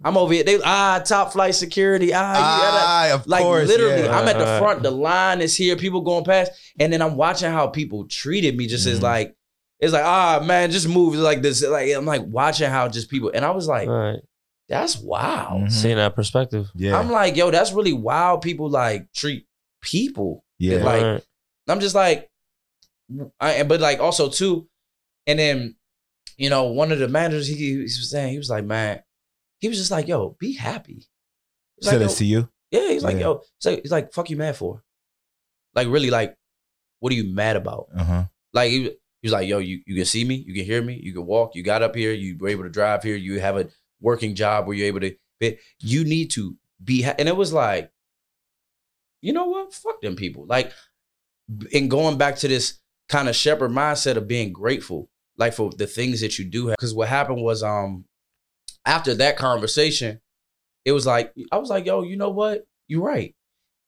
I'm 0.03 0.17
over 0.17 0.33
here 0.33 0.43
they 0.43 0.59
ah 0.63 1.01
top 1.05 1.31
flight 1.33 1.55
security 1.55 2.11
ah, 2.13 2.33
you 2.33 2.39
gotta- 2.39 3.13
Ah, 3.13 3.15
of 3.15 3.27
like 3.27 3.43
course, 3.43 3.67
literally, 3.69 4.03
yeah. 4.03 4.17
I'm 4.17 4.27
at 4.27 4.37
the 4.37 4.57
front. 4.59 4.81
The 4.83 4.91
line 4.91 5.39
is 5.41 5.55
here. 5.55 5.75
People 5.75 6.01
going 6.01 6.23
past, 6.25 6.51
and 6.79 6.91
then 6.91 7.01
I'm 7.01 7.15
watching 7.17 7.51
how 7.51 7.67
people 7.67 8.05
treated 8.07 8.57
me. 8.57 8.65
Just 8.67 8.87
as 8.87 8.99
Mhm. 8.99 9.03
like, 9.03 9.35
it's 9.81 9.91
like, 9.93 10.05
ah, 10.05 10.41
man, 10.43 10.71
just 10.71 10.87
move 10.87 11.15
like 11.15 11.41
this. 11.41 11.61
Like 11.67 11.91
I'm 11.93 12.05
like 12.05 12.23
watching 12.25 12.69
how 12.69 12.87
just 12.87 13.09
people, 13.09 13.31
and 13.33 13.43
I 13.45 13.51
was 13.51 13.67
like, 13.67 13.87
right. 13.89 14.19
That's 14.69 14.97
wow. 14.97 15.59
Mhm. 15.63 15.71
Seeing 15.71 15.97
that 15.97 16.15
perspective. 16.15 16.71
Yeah, 16.75 16.97
I'm 16.97 17.09
like, 17.09 17.35
yo, 17.35 17.51
that's 17.51 17.71
really 17.73 17.93
wild. 17.93 18.41
People 18.41 18.69
like 18.69 19.11
treat 19.13 19.45
people. 19.81 20.43
yeah. 20.59 20.83
like- 20.83 21.03
right. 21.03 21.23
I'm 21.67 21.79
just 21.79 21.95
like, 21.95 22.29
I 23.39 23.63
but 23.63 23.79
like 23.79 23.99
also 23.99 24.29
too, 24.29 24.67
and 25.27 25.37
then 25.39 25.75
you 26.37 26.49
know 26.49 26.65
one 26.65 26.91
of 26.91 26.99
the 26.99 27.07
managers 27.07 27.47
he, 27.47 27.55
he 27.55 27.77
was 27.77 28.09
saying 28.09 28.31
he 28.31 28.37
was 28.37 28.49
like, 28.49 28.65
man, 28.65 29.01
he 29.59 29.67
was 29.69 29.77
just 29.77 29.91
like, 29.91 30.07
yo, 30.07 30.35
be 30.39 30.53
happy. 30.55 31.07
He's 31.77 31.89
Said 31.89 31.99
like, 31.99 32.07
this 32.07 32.17
to 32.19 32.25
you. 32.25 32.49
Yeah, 32.71 32.89
he's 32.89 33.03
like, 33.03 33.15
Yeah. 33.15 33.21
yo, 33.21 33.41
he's 33.59 33.65
like, 33.71 33.81
he's 33.83 33.91
like, 33.91 34.13
fuck 34.13 34.29
you 34.29 34.37
mad 34.37 34.55
for? 34.57 34.83
Like, 35.75 35.87
really, 35.87 36.09
like, 36.09 36.35
what 36.99 37.11
are 37.11 37.15
you 37.15 37.33
mad 37.33 37.55
about? 37.55 37.87
Uh 37.95 38.03
huh. 38.03 38.23
Like, 38.53 38.71
he, 38.71 38.83
he 38.83 38.91
was 39.27 39.31
like, 39.31 39.47
yo, 39.47 39.59
you, 39.59 39.81
you 39.85 39.95
can 39.95 40.05
see 40.05 40.23
me, 40.25 40.35
you 40.35 40.53
can 40.53 40.65
hear 40.65 40.81
me, 40.81 40.99
you 41.01 41.13
can 41.13 41.25
walk, 41.25 41.55
you 41.55 41.63
got 41.63 41.81
up 41.83 41.95
here, 41.95 42.11
you 42.13 42.37
were 42.37 42.49
able 42.49 42.63
to 42.63 42.69
drive 42.69 43.03
here, 43.03 43.15
you 43.15 43.39
have 43.39 43.57
a 43.57 43.67
working 44.03 44.35
job 44.35 44.67
where 44.67 44.77
you're 44.77 44.87
able 44.87 44.99
to, 44.99 45.15
but 45.39 45.55
you 45.79 46.03
need 46.03 46.29
to 46.31 46.55
be 46.83 47.03
and 47.03 47.27
it 47.27 47.35
was 47.35 47.51
like, 47.51 47.91
you 49.21 49.33
know 49.33 49.45
what? 49.45 49.73
Fuck 49.73 50.01
them 50.01 50.15
people. 50.15 50.45
Like, 50.45 50.71
and 51.73 51.89
going 51.89 52.17
back 52.17 52.35
to 52.37 52.47
this 52.47 52.79
kind 53.09 53.29
of 53.29 53.35
shepherd 53.35 53.71
mindset 53.71 54.17
of 54.17 54.27
being 54.27 54.53
grateful, 54.53 55.09
like 55.37 55.53
for 55.53 55.71
the 55.71 55.87
things 55.87 56.21
that 56.21 56.37
you 56.37 56.45
do 56.45 56.67
have. 56.67 56.77
Because 56.77 56.93
what 56.93 57.07
happened 57.07 57.41
was, 57.41 57.63
um, 57.63 58.05
after 58.85 59.13
that 59.15 59.37
conversation, 59.37 60.19
it 60.85 60.91
was 60.91 61.05
like 61.05 61.33
I 61.51 61.57
was 61.57 61.69
like, 61.69 61.85
yo, 61.85 62.03
you 62.03 62.17
know 62.17 62.29
what? 62.29 62.65
You're 62.87 63.03
right. 63.03 63.33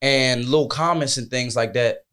And 0.02 0.46
little 0.46 0.70
comments 0.70 1.18
and 1.18 1.30
things 1.30 1.56
like 1.56 1.74
that, 1.74 2.05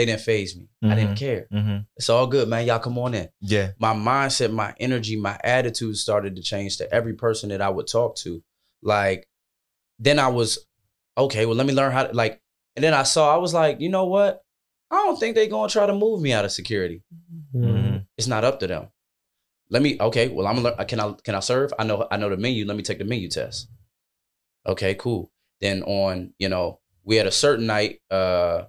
they 0.00 0.06
didn't 0.06 0.22
phase 0.22 0.56
me. 0.56 0.66
I 0.82 0.94
didn't 0.94 1.16
care. 1.16 1.46
Mm-hmm. 1.52 1.76
It's 1.94 2.08
all 2.08 2.26
good, 2.26 2.48
man. 2.48 2.66
Y'all 2.66 2.78
come 2.78 2.96
on 2.98 3.12
in 3.12 3.28
Yeah. 3.42 3.72
my 3.78 3.92
mindset, 3.92 4.50
my 4.50 4.72
energy, 4.80 5.14
my 5.14 5.38
attitude 5.44 5.98
started 5.98 6.36
to 6.36 6.42
change 6.42 6.78
to 6.78 6.90
every 6.90 7.12
person 7.12 7.50
that 7.50 7.60
I 7.60 7.68
would 7.68 7.86
talk 7.86 8.16
to. 8.16 8.42
Like, 8.82 9.28
then 9.98 10.18
I 10.18 10.28
was, 10.28 10.64
okay, 11.18 11.44
well, 11.44 11.54
let 11.54 11.66
me 11.66 11.74
learn 11.74 11.92
how 11.92 12.04
to, 12.04 12.14
like, 12.14 12.40
and 12.76 12.82
then 12.82 12.94
I 12.94 13.02
saw, 13.02 13.34
I 13.34 13.36
was 13.36 13.52
like, 13.52 13.82
you 13.82 13.90
know 13.90 14.06
what? 14.06 14.40
I 14.90 14.96
don't 14.96 15.20
think 15.20 15.34
they're 15.34 15.48
going 15.48 15.68
to 15.68 15.72
try 15.72 15.84
to 15.84 15.92
move 15.94 16.22
me 16.22 16.32
out 16.32 16.46
of 16.46 16.50
security. 16.52 17.02
Mhm. 17.54 18.06
It's 18.16 18.26
not 18.26 18.42
up 18.42 18.58
to 18.60 18.66
them. 18.66 18.88
Let 19.68 19.82
me, 19.82 19.98
okay, 20.00 20.28
well, 20.28 20.46
I'm 20.46 20.56
gonna, 20.62 20.74
learn- 20.74 20.86
can 20.86 20.98
I, 20.98 21.12
can 21.22 21.34
I 21.34 21.40
serve? 21.40 21.74
I 21.78 21.84
know, 21.84 22.08
I 22.10 22.16
know 22.16 22.30
the 22.30 22.38
menu. 22.38 22.64
Let 22.64 22.78
me 22.78 22.82
take 22.82 22.98
the 22.98 23.04
menu 23.04 23.28
test. 23.28 23.68
Okay, 24.66 24.94
cool. 24.94 25.30
Then 25.60 25.82
on, 25.82 26.32
you 26.38 26.48
know, 26.48 26.80
we 27.04 27.16
had 27.16 27.26
a 27.26 27.30
certain 27.32 27.66
night, 27.66 28.00
uh, 28.10 28.62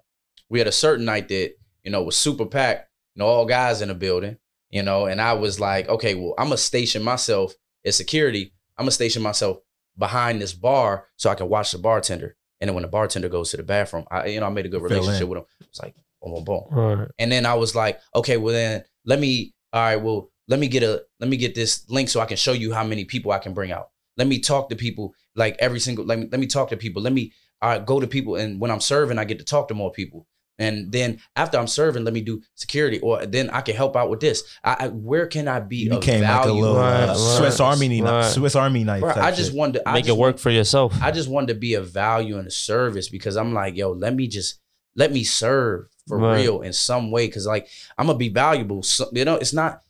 we 0.52 0.60
had 0.60 0.68
a 0.68 0.72
certain 0.72 1.06
night 1.06 1.30
that, 1.30 1.54
you 1.82 1.90
know, 1.90 2.04
was 2.04 2.18
super 2.18 2.46
packed, 2.46 2.90
you 3.16 3.22
know, 3.22 3.26
all 3.26 3.46
guys 3.46 3.82
in 3.82 3.88
the 3.88 3.96
building, 3.96 4.38
you 4.70 4.84
know, 4.84 5.06
and 5.06 5.22
I 5.22 5.32
was 5.32 5.62
like, 5.62 5.88
okay, 5.88 6.14
well, 6.14 6.34
I'm 6.38 6.48
gonna 6.48 6.58
station 6.58 7.02
myself 7.02 7.54
as 7.86 7.96
security. 7.96 8.54
I'm 8.78 8.84
gonna 8.84 8.92
station 8.92 9.22
myself 9.22 9.60
behind 9.98 10.42
this 10.42 10.52
bar 10.52 11.08
so 11.16 11.30
I 11.30 11.36
can 11.36 11.48
watch 11.48 11.72
the 11.72 11.78
bartender. 11.78 12.36
And 12.60 12.68
then 12.68 12.76
when 12.76 12.82
the 12.82 12.90
bartender 12.90 13.30
goes 13.30 13.52
to 13.52 13.58
the 13.58 13.64
bathroom, 13.64 14.06
I, 14.12 14.28
you 14.28 14.42
know, 14.42 14.46
I 14.46 14.50
made 14.50 14.66
a 14.66 14.70
good 14.70 14.82
relationship 14.82 15.30
with 15.30 15.40
him. 15.40 15.46
It's 15.62 15.80
like, 15.80 15.96
boom, 16.22 16.36
boom, 16.36 16.44
boom. 16.44 16.64
Right. 16.70 17.08
And 17.18 17.32
then 17.32 17.46
I 17.46 17.54
was 17.54 17.74
like, 17.74 18.02
okay, 18.14 18.36
well 18.36 18.54
then 18.54 18.84
let 19.06 19.20
me, 19.20 19.56
all 19.72 19.82
right, 19.82 19.96
well, 19.96 20.32
let 20.50 20.60
me 20.60 20.68
get 20.68 20.84
a 20.84 21.02
let 21.22 21.30
me 21.30 21.38
get 21.38 21.56
this 21.56 21.90
link 21.90 22.10
so 22.10 22.20
I 22.20 22.26
can 22.26 22.36
show 22.36 22.52
you 22.52 22.74
how 22.74 22.84
many 22.84 23.06
people 23.06 23.32
I 23.32 23.40
can 23.40 23.54
bring 23.54 23.72
out. 23.72 23.88
Let 24.18 24.28
me 24.28 24.40
talk 24.40 24.70
to 24.70 24.76
people 24.76 25.16
like 25.34 25.56
every 25.60 25.80
single 25.80 26.04
let 26.04 26.20
me 26.20 26.28
let 26.30 26.42
me 26.42 26.48
talk 26.48 26.70
to 26.72 26.78
people. 26.78 27.02
Let 27.02 27.14
me 27.14 27.32
right, 27.64 27.86
go 27.86 28.02
to 28.02 28.08
people 28.08 28.36
and 28.36 28.60
when 28.60 28.70
I'm 28.70 28.82
serving, 28.82 29.18
I 29.18 29.24
get 29.24 29.40
to 29.40 29.46
talk 29.46 29.70
to 29.70 29.74
more 29.74 29.92
people. 29.92 30.28
And 30.60 30.92
then 30.92 31.20
after 31.36 31.58
I'm 31.58 31.66
serving, 31.68 32.04
let 32.04 32.14
me 32.14 32.22
do 32.22 32.42
security, 32.56 33.00
or 33.00 33.26
then 33.26 33.50
I 33.50 33.62
can 33.62 33.76
help 33.76 33.96
out 33.96 34.10
with 34.12 34.20
this. 34.20 34.44
I, 34.64 34.76
I 34.82 34.88
where 34.90 35.26
can 35.26 35.48
I 35.48 35.60
be 35.60 35.78
You 35.78 35.94
of 35.94 36.02
became 36.02 36.22
like 36.22 36.46
a 36.46 36.52
little 36.52 36.76
Right, 36.76 37.04
uh, 37.06 37.08
right. 37.08 37.18
Swiss 37.18 37.60
Army 37.60 37.88
knife. 38.02 38.04
Right. 38.04 38.26
Swiss 38.26 38.56
Army 38.56 38.84
knife. 38.84 39.02
Bro, 39.02 39.14
I 39.16 39.32
just 39.32 39.50
shit. 39.52 39.58
wanted. 39.58 39.82
I 39.88 39.94
Make 39.94 40.06
just 40.06 40.18
it 40.18 40.22
work 40.22 40.38
for 40.38 40.52
yourself. 40.52 40.94
I 41.02 41.10
just 41.12 41.30
wanted 41.30 41.48
to 41.48 41.56
be 41.56 41.74
a 41.74 41.82
value 41.82 42.38
and 42.38 42.48
a 42.48 42.52
service 42.52 43.10
because 43.10 43.38
I'm 43.38 43.54
like, 43.54 43.76
yo, 43.76 43.92
let 43.92 44.14
me 44.14 44.28
just 44.28 44.60
let 44.96 45.12
me 45.12 45.24
serve 45.24 45.88
for 46.08 46.18
Right. 46.20 46.42
real 46.42 46.62
in 46.62 46.74
some 46.74 47.10
way 47.12 47.26
because 47.28 47.48
like 47.48 47.68
I'm 47.98 48.06
gonna 48.08 48.18
be 48.20 48.30
valuable. 48.30 48.84
So, 48.84 49.10
you 49.14 49.26
know, 49.26 49.36
it's 49.36 49.54
not 49.54 49.82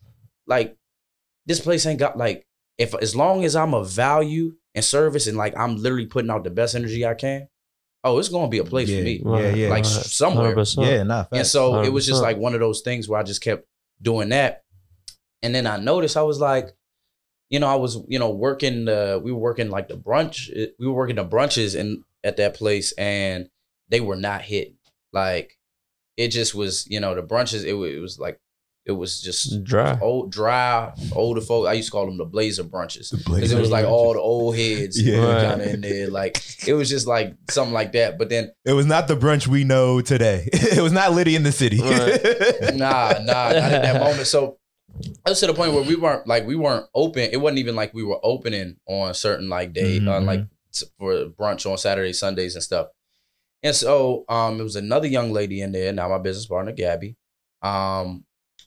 like 0.48 0.78
this 1.46 1.60
place 1.60 1.86
ain't 1.86 2.00
got 2.00 2.18
like 2.18 2.48
if 2.78 2.94
as 2.96 3.14
long 3.16 3.44
as 3.44 3.56
I'm 3.56 3.74
a 3.74 3.84
value 3.84 4.56
and 4.74 4.86
service 4.86 5.28
and 5.28 5.38
like 5.38 5.58
I'm 5.58 5.76
literally 5.76 6.06
putting 6.06 6.30
out 6.32 6.44
the 6.46 6.50
best 6.50 6.76
energy 6.76 7.06
I 7.06 7.14
can. 7.16 7.50
Oh, 8.04 8.18
it's 8.18 8.30
gonna 8.30 8.48
be 8.48 8.58
a 8.58 8.64
place 8.64 8.90
yeah, 8.90 8.98
for 8.98 9.04
me. 9.04 9.22
Yeah, 9.24 9.54
yeah. 9.54 9.70
Like, 9.70 9.84
Right. 9.84 9.86
somewhere. 9.86 10.56
100%. 10.56 10.86
yeah, 10.86 11.04
nah, 11.04 11.20
And 11.32 11.40
facts. 11.42 11.52
so 11.52 11.82
it 11.84 11.90
was 11.90 12.06
just 12.06 12.22
like 12.22 12.38
one 12.38 12.54
of 12.54 12.60
those 12.60 12.82
things 12.82 13.08
where 13.08 13.20
I 13.20 13.24
just 13.24 13.42
kept 13.42 13.68
doing 14.02 14.30
that. 14.30 14.64
And 15.44 15.54
then 15.54 15.68
I 15.68 15.78
noticed 15.78 16.18
I 16.18 16.24
was 16.24 16.40
like, 16.40 16.76
you 17.50 17.60
know, 17.60 17.68
I 17.68 17.76
was, 17.76 18.00
you 18.08 18.18
know, 18.18 18.30
working 18.32 18.88
uh 18.88 19.20
we 19.22 19.32
were 19.32 19.40
working 19.40 19.70
like 19.70 19.88
the 19.88 19.98
brunch, 19.98 20.50
we 20.80 20.88
were 20.88 20.94
working 20.94 21.18
the 21.18 21.26
brunches 21.26 21.76
in 21.76 22.04
at 22.24 22.38
that 22.38 22.56
place 22.56 22.92
and 22.94 23.50
they 23.90 24.00
were 24.02 24.16
not 24.16 24.42
hitting. 24.42 24.78
Like 25.12 25.58
it 26.18 26.30
just 26.30 26.56
was, 26.56 26.88
you 26.90 27.00
know, 27.00 27.14
the 27.14 27.24
brunches, 27.24 27.64
it, 27.66 27.76
it 27.76 28.00
was 28.00 28.18
like 28.20 28.40
it 28.86 28.94
was 28.94 29.22
just 29.22 29.64
Dry. 29.64 29.98
old 30.02 30.32
dry, 30.32 30.92
older 31.16 31.40
folk. 31.42 31.68
I 31.68 31.74
used 31.74 31.90
to 31.90 31.92
call 31.92 32.08
them 32.08 32.18
the 32.18 32.26
blazer 32.26 32.64
brunches. 32.64 33.12
Because 33.12 33.52
it 33.52 33.60
was 33.60 33.70
like 33.70 33.86
brunches. 33.86 33.92
all 33.92 34.14
the 34.14 34.20
old 34.20 34.56
heads 34.58 35.00
Yeah. 35.02 35.18
Right. 35.24 35.44
kind 35.50 35.62
of 35.62 35.68
in 35.68 35.82
there. 35.82 36.08
Like 36.10 36.42
it 36.68 36.74
was 36.74 36.90
just 36.90 37.06
like 37.06 37.36
something 37.50 37.74
like 37.74 37.92
that. 37.92 38.18
But 38.18 38.30
then 38.30 38.52
It 38.66 38.74
was 38.74 38.88
not 38.88 39.08
the 39.08 39.16
brunch 39.16 39.46
we 39.48 39.64
know 39.64 40.02
today. 40.02 40.50
it 40.54 40.82
was 40.82 40.92
not 40.92 41.12
Liddy 41.14 41.36
in 41.36 41.44
the 41.44 41.52
city. 41.52 41.80
Right. 41.80 42.76
nah, 42.76 43.14
nah, 43.20 43.24
not 43.24 43.56
at 43.56 43.82
that 43.84 44.02
moment. 44.02 44.26
So 44.28 44.58
I 45.26 45.30
was 45.30 45.40
to 45.42 45.48
the 45.48 45.54
point 45.54 45.74
where 45.74 45.84
we 45.84 45.96
weren't 45.96 46.26
like 46.26 46.46
we 46.48 46.56
weren't 46.56 46.88
open. 46.96 47.30
It 47.32 47.38
wasn't 47.38 47.60
even 47.60 47.76
like 47.76 47.94
we 47.94 48.04
were 48.04 48.20
opening 48.24 48.78
on 48.88 49.14
certain 49.14 49.48
like 49.48 49.74
day, 49.74 50.00
Mhm, 50.00 50.08
uh, 50.08 50.22
like 50.22 50.42
for 51.00 51.26
brunch 51.28 51.70
on 51.70 51.78
Saturdays, 51.78 52.18
Sundays, 52.20 52.56
and 52.56 52.64
stuff. 52.64 52.88
And 53.62 53.76
so 53.76 54.26
um, 54.28 54.60
it 54.60 54.64
was 54.64 54.76
another 54.76 55.08
young 55.08 55.32
lady 55.32 55.62
in 55.62 55.72
there. 55.72 55.94
Now 55.94 56.10
my 56.10 56.18
business 56.18 56.48
partner 56.48 56.72
Gabby. 56.72 57.16
Um, 57.62 58.26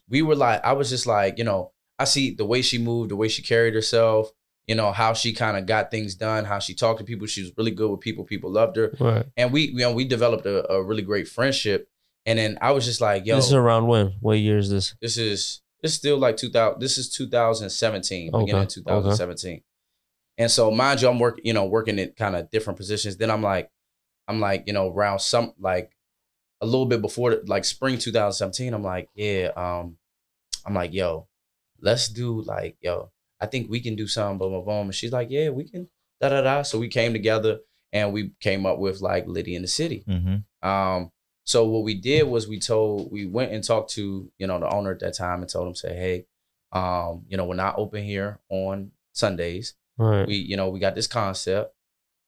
we 0.09 0.21
were 0.21 0.35
like, 0.35 0.63
I 0.63 0.73
was 0.73 0.89
just 0.89 1.07
like, 1.07 1.37
you 1.37 1.43
know, 1.43 1.71
I 1.99 2.03
see 2.05 2.33
the 2.35 2.45
way 2.45 2.61
she 2.61 2.77
moved, 2.77 3.11
the 3.11 3.15
way 3.15 3.27
she 3.27 3.41
carried 3.41 3.73
herself. 3.73 4.31
You 4.67 4.73
know 4.73 4.91
how 4.91 5.13
she 5.13 5.31
kind 5.31 5.57
of 5.57 5.67
got 5.67 5.91
things 5.91 6.15
done, 6.15 6.43
how 6.43 6.57
she 6.57 6.73
talked 6.73 6.97
to 6.99 7.05
people. 7.05 7.27
She 7.27 7.41
was 7.43 7.51
really 7.55 7.69
good 7.71 7.89
with 7.91 7.99
people. 7.99 8.23
People 8.23 8.49
loved 8.51 8.77
her, 8.77 8.91
Right. 8.99 9.23
and 9.37 9.53
we, 9.53 9.67
you 9.67 9.75
know, 9.77 9.91
we 9.93 10.05
developed 10.05 10.47
a, 10.47 10.67
a 10.71 10.83
really 10.83 11.03
great 11.03 11.27
friendship. 11.27 11.87
And 12.25 12.39
then 12.39 12.57
I 12.61 12.71
was 12.71 12.83
just 12.83 12.99
like, 12.99 13.27
yo, 13.27 13.35
This 13.35 13.45
is 13.45 13.53
around 13.53 13.85
when? 13.85 14.15
What 14.21 14.39
year 14.39 14.57
is 14.57 14.71
this? 14.71 14.95
this 15.01 15.17
is 15.17 15.61
this 15.83 15.91
is 15.91 15.97
still 15.97 16.17
like 16.17 16.35
2000 16.37 16.79
this 16.79 16.97
is 16.97 17.09
2017 17.09 18.31
beginning 18.31 18.55
of 18.63 18.67
2017 18.69 19.61
and 20.39 20.49
so 20.49 20.71
mind 20.71 21.01
you 21.01 21.07
i'm 21.07 21.19
working 21.19 21.45
you 21.45 21.53
know 21.53 21.65
working 21.65 21.99
in 21.99 22.09
kind 22.17 22.35
of 22.35 22.49
different 22.49 22.77
positions 22.77 23.17
then 23.17 23.29
i'm 23.29 23.43
like 23.43 23.69
i'm 24.27 24.39
like 24.39 24.63
you 24.65 24.73
know 24.73 24.89
around 24.91 25.19
some 25.19 25.53
like 25.59 25.94
a 26.65 26.71
little 26.71 26.85
bit 26.85 27.01
before 27.01 27.41
like 27.45 27.65
spring 27.65 27.97
2017 27.97 28.73
i'm 28.73 28.83
like 28.83 29.09
yeah 29.15 29.49
um 29.55 29.97
i'm 30.65 30.73
like 30.73 30.93
yo 30.93 31.27
let's 31.81 32.07
do 32.07 32.41
like 32.41 32.75
yo 32.81 33.11
i 33.39 33.45
think 33.45 33.69
we 33.69 33.79
can 33.79 33.95
do 33.95 34.07
something 34.07 34.37
boom 34.37 34.51
boom 34.51 34.65
boom 34.65 34.87
and 34.87 34.95
she's 34.95 35.11
like 35.11 35.29
yeah 35.29 35.49
we 35.49 35.63
can 35.63 35.87
da 36.21 36.29
da 36.29 36.41
da 36.41 36.61
so 36.61 36.79
we 36.79 36.87
came 36.87 37.13
together 37.13 37.59
and 37.93 38.11
we 38.11 38.31
came 38.39 38.65
up 38.65 38.79
with 38.79 39.01
like 39.01 39.27
liddy 39.27 39.55
in 39.55 39.61
the 39.61 39.67
city 39.67 40.03
mm-hmm. 40.07 40.67
um, 40.67 41.11
so 41.45 41.63
what 41.65 41.83
we 41.83 41.93
did 41.93 42.27
was 42.27 42.47
we 42.47 42.59
told 42.59 43.11
we 43.11 43.27
went 43.27 43.51
and 43.51 43.63
talked 43.63 43.91
to 43.91 44.31
you 44.37 44.47
know 44.47 44.59
the 44.59 44.67
owner 44.67 44.91
at 44.91 44.99
that 44.99 45.15
time 45.15 45.41
and 45.41 45.49
told 45.49 45.67
him 45.67 45.75
say 45.75 45.95
hey, 45.95 46.25
um, 46.71 47.23
you 47.29 47.37
know 47.37 47.45
we're 47.45 47.55
not 47.55 47.77
open 47.77 48.03
here 48.03 48.39
on 48.49 48.91
Sundays. 49.13 49.75
Right. 49.97 50.27
We 50.27 50.35
you 50.35 50.57
know 50.57 50.69
we 50.69 50.79
got 50.79 50.95
this 50.95 51.07
concept. 51.07 51.73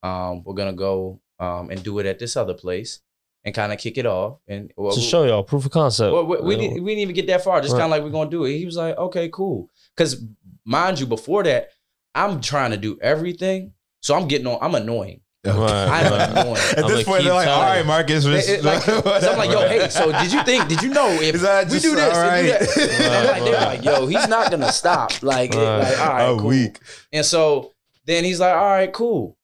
Um, 0.04 0.43
we're 0.43 0.54
gonna 0.54 0.73
go 0.73 1.19
um 1.39 1.71
and 1.71 1.84
do 1.84 1.97
it 2.00 2.06
at 2.06 2.19
this 2.19 2.38
other 2.38 2.54
place 2.54 3.00
and 3.45 3.56
kind 3.56 3.71
of 3.71 3.80
kick 3.80 3.97
it 3.97 4.06
off 4.06 4.39
and 4.47 4.71
well, 4.76 4.93
to 4.93 5.00
show 5.00 5.23
y'all 5.23 5.43
proof 5.43 5.65
of 5.65 5.71
concept. 5.71 6.12
well, 6.13 6.26
we, 6.26 6.38
we, 6.41 6.56
didn't, 6.56 6.84
we 6.84 6.91
didn't 6.91 7.02
even 7.04 7.15
get 7.15 7.28
that 7.28 7.43
far. 7.43 7.62
Just 7.62 7.73
Right. 7.73 7.80
kind 7.82 7.91
of 7.93 7.97
like 7.97 8.04
we're 8.04 8.10
gonna 8.17 8.30
do 8.30 8.45
it. 8.45 8.58
He 8.58 8.65
was 8.65 8.76
like, 8.76 8.97
okay, 8.97 9.30
cool. 9.30 9.69
Because 9.95 10.21
mind 10.65 11.00
you, 11.00 11.06
before 11.06 11.43
that, 11.43 11.69
I'm 12.13 12.41
trying 12.41 12.71
to 12.71 12.78
do 12.78 12.97
everything, 13.02 13.73
so 14.02 14.15
I'm 14.15 14.28
getting 14.28 14.47
on. 14.47 14.58
I'm 14.62 14.76
annoying. 14.76 15.21
Right, 15.45 15.54
I'm 15.56 16.12
right. 16.12 16.30
annoying. 16.32 16.58
At 16.58 16.80
I'ma 16.80 16.88
this 16.89 17.04
point, 17.06 17.23
they're 17.23 17.34
like, 17.34 17.47
all 17.47 17.63
telling. 17.63 17.88
Marcus. 17.88 18.26
It- 18.26 18.32
just- 18.34 18.50
it- 18.50 18.63
like, 18.65 18.82
so 18.84 19.02
I'm 19.32 19.38
like, 19.38 19.50
yo, 19.52 19.60
hey, 19.67 19.88
so 19.88 20.12
did 20.12 20.34
you 20.34 20.43
think, 20.43 20.67
did 20.67 20.82
you 20.82 20.89
know 20.89 21.08
if 21.21 21.36
Is 21.36 21.41
we 21.71 21.80
do 21.80 21.95
this, 21.95 22.13
all 22.17 22.21
and 22.23 22.47
do 22.47 22.52
that? 22.52 22.62
I'm 23.38 23.41
like, 23.43 23.43
they're 23.52 23.62
like, 23.65 23.84
yo, 23.86 24.08
he's 24.08 24.28
not 24.28 24.52
gonna 24.52 24.73
stop. 24.73 25.23
Like, 25.23 25.54
Right. 25.54 25.80
like 25.84 26.00
all 26.00 26.08
right, 26.10 26.23
a 26.23 26.38
cool. 26.38 26.50
week. 26.50 26.80
And 27.13 27.26
so 27.26 27.73
then 28.06 28.26
he's 28.26 28.41
like, 28.41 28.54
all 28.56 28.65
right, 28.71 28.91
cool. 28.91 29.38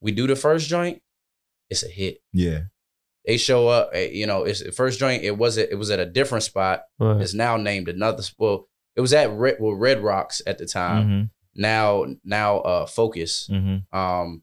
We 0.00 0.12
do 0.12 0.28
the 0.28 0.36
first 0.36 0.68
joint, 0.68 1.02
it's 1.68 1.82
a 1.82 1.88
hit. 1.88 2.18
Yeah. 2.32 2.60
They 3.26 3.36
show 3.36 3.68
up, 3.68 3.90
eh, 3.92 4.08
you 4.12 4.26
know, 4.26 4.44
it's 4.44 4.62
the 4.62 4.72
first 4.72 4.98
joint. 4.98 5.22
It 5.22 5.36
was 5.36 5.58
at, 5.58 5.70
it 5.70 5.74
was 5.74 5.90
at 5.90 6.00
a 6.00 6.06
different 6.06 6.44
spot. 6.44 6.82
Right. 6.98 7.20
It's 7.20 7.34
now 7.34 7.56
named 7.56 7.88
another. 7.88 8.22
Well, 8.38 8.66
it 8.96 9.00
was 9.00 9.12
at 9.12 9.30
Red, 9.30 9.56
well, 9.60 9.74
Red 9.74 10.02
Rocks 10.02 10.40
at 10.46 10.58
the 10.58 10.66
time. 10.66 11.06
Mm-hmm. 11.06 11.22
Now, 11.62 12.06
now, 12.24 12.58
uh, 12.58 12.86
Focus. 12.86 13.48
Mm-hmm. 13.52 13.96
Um, 13.96 14.42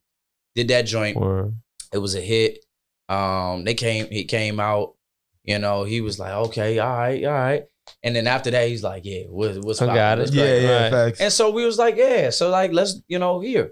did 0.55 0.67
that 0.69 0.83
joint. 0.83 1.17
Or, 1.17 1.53
It 1.91 1.97
was 1.99 2.15
a 2.15 2.21
hit. 2.21 2.63
Um, 3.09 3.63
they 3.63 3.73
came, 3.73 4.07
he 4.09 4.25
came 4.25 4.59
out, 4.59 4.95
you 5.43 5.57
know, 5.59 5.83
he 5.83 6.01
was 6.01 6.19
like, 6.19 6.33
okay, 6.33 6.77
all 6.79 6.97
right, 6.97 7.23
all 7.23 7.31
right. 7.31 7.63
And 8.03 8.15
then 8.15 8.27
after 8.27 8.51
that, 8.51 8.67
he's 8.67 8.83
like, 8.83 9.05
yeah, 9.05 9.23
what, 9.29 9.55
what's 9.63 9.81
I 9.81 9.85
got 9.87 10.17
it. 10.17 10.23
What's 10.23 10.33
Yeah, 10.33 10.55
yeah, 10.57 10.83
Right. 10.83 10.91
facts. 10.91 11.21
And 11.21 11.31
so 11.31 11.51
we 11.51 11.65
was 11.65 11.77
like, 11.77 11.95
yeah, 11.95 12.29
so 12.31 12.49
like 12.49 12.73
let's, 12.73 13.01
you 13.07 13.17
know, 13.17 13.39
here. 13.39 13.71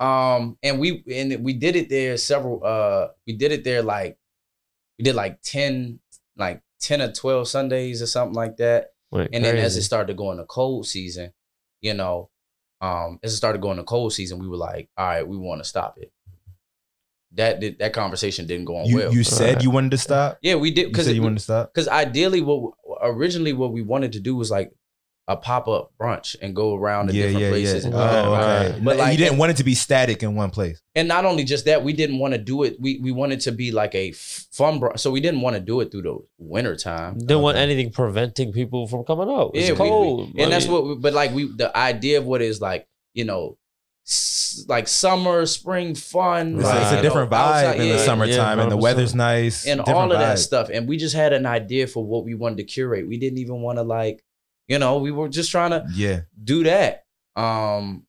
Um, 0.00 0.56
and 0.62 0.80
we 0.80 1.04
and 1.12 1.44
we 1.44 1.52
did 1.52 1.76
it 1.76 1.88
there 1.90 2.16
several 2.16 2.64
uh 2.64 3.08
we 3.26 3.34
did 3.36 3.52
it 3.52 3.64
there 3.64 3.82
like 3.82 4.16
we 4.98 5.04
did 5.04 5.14
like 5.14 5.40
10, 5.42 6.00
like 6.36 6.62
10 6.80 7.02
or 7.02 7.12
12 7.12 7.46
Sundays 7.48 8.00
or 8.02 8.06
something 8.06 8.34
like 8.34 8.56
that. 8.56 8.92
wait, 9.10 9.28
And 9.32 9.44
then 9.44 9.56
as 9.56 9.74
it 9.74 9.80
crazy. 9.80 9.84
started 9.84 10.06
to 10.08 10.14
go 10.14 10.30
into 10.32 10.44
cold 10.44 10.86
season, 10.86 11.32
you 11.82 11.92
know, 11.94 12.30
um, 12.80 13.18
as 13.22 13.32
it 13.34 13.36
started 13.36 13.60
going 13.60 13.76
to 13.76 13.82
cold 13.84 14.12
season, 14.14 14.38
we 14.38 14.48
were 14.48 14.56
like, 14.56 14.88
all 14.96 15.06
right, 15.06 15.28
we 15.28 15.36
want 15.36 15.60
to 15.62 15.68
stop 15.68 15.98
it. 15.98 16.10
That 17.32 17.60
did, 17.60 17.78
that 17.78 17.92
conversation 17.92 18.46
didn't 18.46 18.64
go 18.64 18.76
on 18.76 18.86
you 18.86 18.96
well. 18.96 19.12
you 19.12 19.22
said 19.22 19.56
Right. 19.56 19.62
you 19.64 19.70
wanted 19.70 19.92
to 19.92 19.98
stop. 19.98 20.38
yeah, 20.42 20.56
we 20.56 20.70
did 20.72 20.96
You 20.96 21.02
said 21.04 21.14
you 21.14 21.22
wanted 21.22 21.36
to 21.38 21.44
stop. 21.44 21.72
because 21.72 21.86
ideally 21.88 22.40
what 22.40 22.72
originally 23.02 23.52
what 23.52 23.72
we 23.72 23.82
wanted 23.82 24.12
to 24.12 24.20
do 24.20 24.34
was 24.34 24.50
like 24.50 24.72
a 25.30 25.36
pop 25.36 25.68
up 25.68 25.92
brunch 26.00 26.34
and 26.42 26.56
go 26.56 26.74
around 26.74 27.06
to 27.06 27.12
yeah, 27.14 27.26
different 27.26 27.42
yeah, 27.44 27.50
places. 27.50 27.84
yeah. 27.84 27.90
and 27.90 27.94
Oh, 27.94 28.00
do 28.24 28.30
okay. 28.34 28.72
Right. 28.72 28.84
But 28.84 28.96
like- 28.96 29.12
you 29.12 29.18
didn't 29.24 29.38
want 29.38 29.50
it 29.52 29.56
to 29.58 29.64
be 29.64 29.74
static 29.74 30.22
in 30.22 30.34
one 30.34 30.50
place. 30.50 30.80
And 30.94 31.06
not 31.06 31.24
only 31.24 31.44
just 31.44 31.64
that, 31.66 31.84
we 31.84 31.92
didn't 31.92 32.18
want 32.18 32.32
to 32.34 32.38
do 32.38 32.64
it. 32.64 32.76
We 32.80 32.98
we 32.98 33.12
wanted 33.12 33.40
to 33.46 33.52
be 33.52 33.70
like 33.70 33.94
a 33.94 34.10
fun 34.12 34.80
brunch, 34.80 34.98
so 34.98 35.10
we 35.10 35.20
didn't 35.20 35.40
want 35.40 35.54
to 35.54 35.60
do 35.60 35.80
it 35.82 35.90
through 35.90 36.02
the 36.02 36.16
winter 36.38 36.74
time. 36.76 37.16
Didn't 37.18 37.42
want 37.42 37.56
anything 37.58 37.90
preventing 37.92 38.52
people 38.52 38.86
from 38.88 39.04
coming 39.04 39.28
out. 39.30 39.52
It's 39.54 39.68
Yeah, 39.68 39.74
we- 39.74 39.80
we- 39.82 39.88
cold. 39.88 40.28
and 40.36 40.46
I 40.46 40.50
that's 40.50 40.66
what. 40.66 40.84
We, 40.86 40.94
but 40.96 41.12
like 41.14 41.32
we, 41.32 41.44
the 41.46 41.70
idea 41.76 42.18
of 42.18 42.26
what 42.26 42.42
is 42.42 42.60
like, 42.60 42.88
you 43.14 43.24
know, 43.24 43.56
like 44.66 44.88
summer, 44.88 45.46
spring 45.46 45.94
fun. 45.94 46.56
It's, 46.56 46.64
like, 46.64 46.80
it's 46.82 46.90
you 46.90 46.96
a 46.96 46.96
know, 46.96 47.02
different 47.02 47.30
vibe 47.30 47.34
outside- 47.36 47.76
in 47.76 47.86
yeah, 47.86 47.92
the 47.92 47.98
yeah, 47.98 48.04
summertime, 48.04 48.58
and 48.58 48.70
the 48.70 48.76
weather's 48.76 49.14
nice, 49.14 49.66
and 49.66 49.80
all 49.80 49.86
different 49.86 50.12
of 50.12 50.18
that 50.18 50.38
stuff. 50.38 50.70
And 50.72 50.88
we 50.88 50.96
just 50.96 51.14
had 51.14 51.32
an 51.32 51.46
idea 51.46 51.86
for 51.86 52.04
what 52.04 52.24
we 52.24 52.34
wanted 52.34 52.56
to 52.58 52.64
curate. 52.64 53.06
We 53.06 53.18
didn't 53.18 53.38
even 53.38 53.60
want 53.62 53.78
to 53.78 53.82
like, 53.82 54.22
you 54.68 54.78
know, 54.78 54.98
we 54.98 55.10
were 55.10 55.28
just 55.28 55.50
trying 55.50 55.70
to 55.70 55.84
Yeah, 55.92 56.20
do 56.42 56.64
that. 56.64 57.04
Um, 57.36 58.06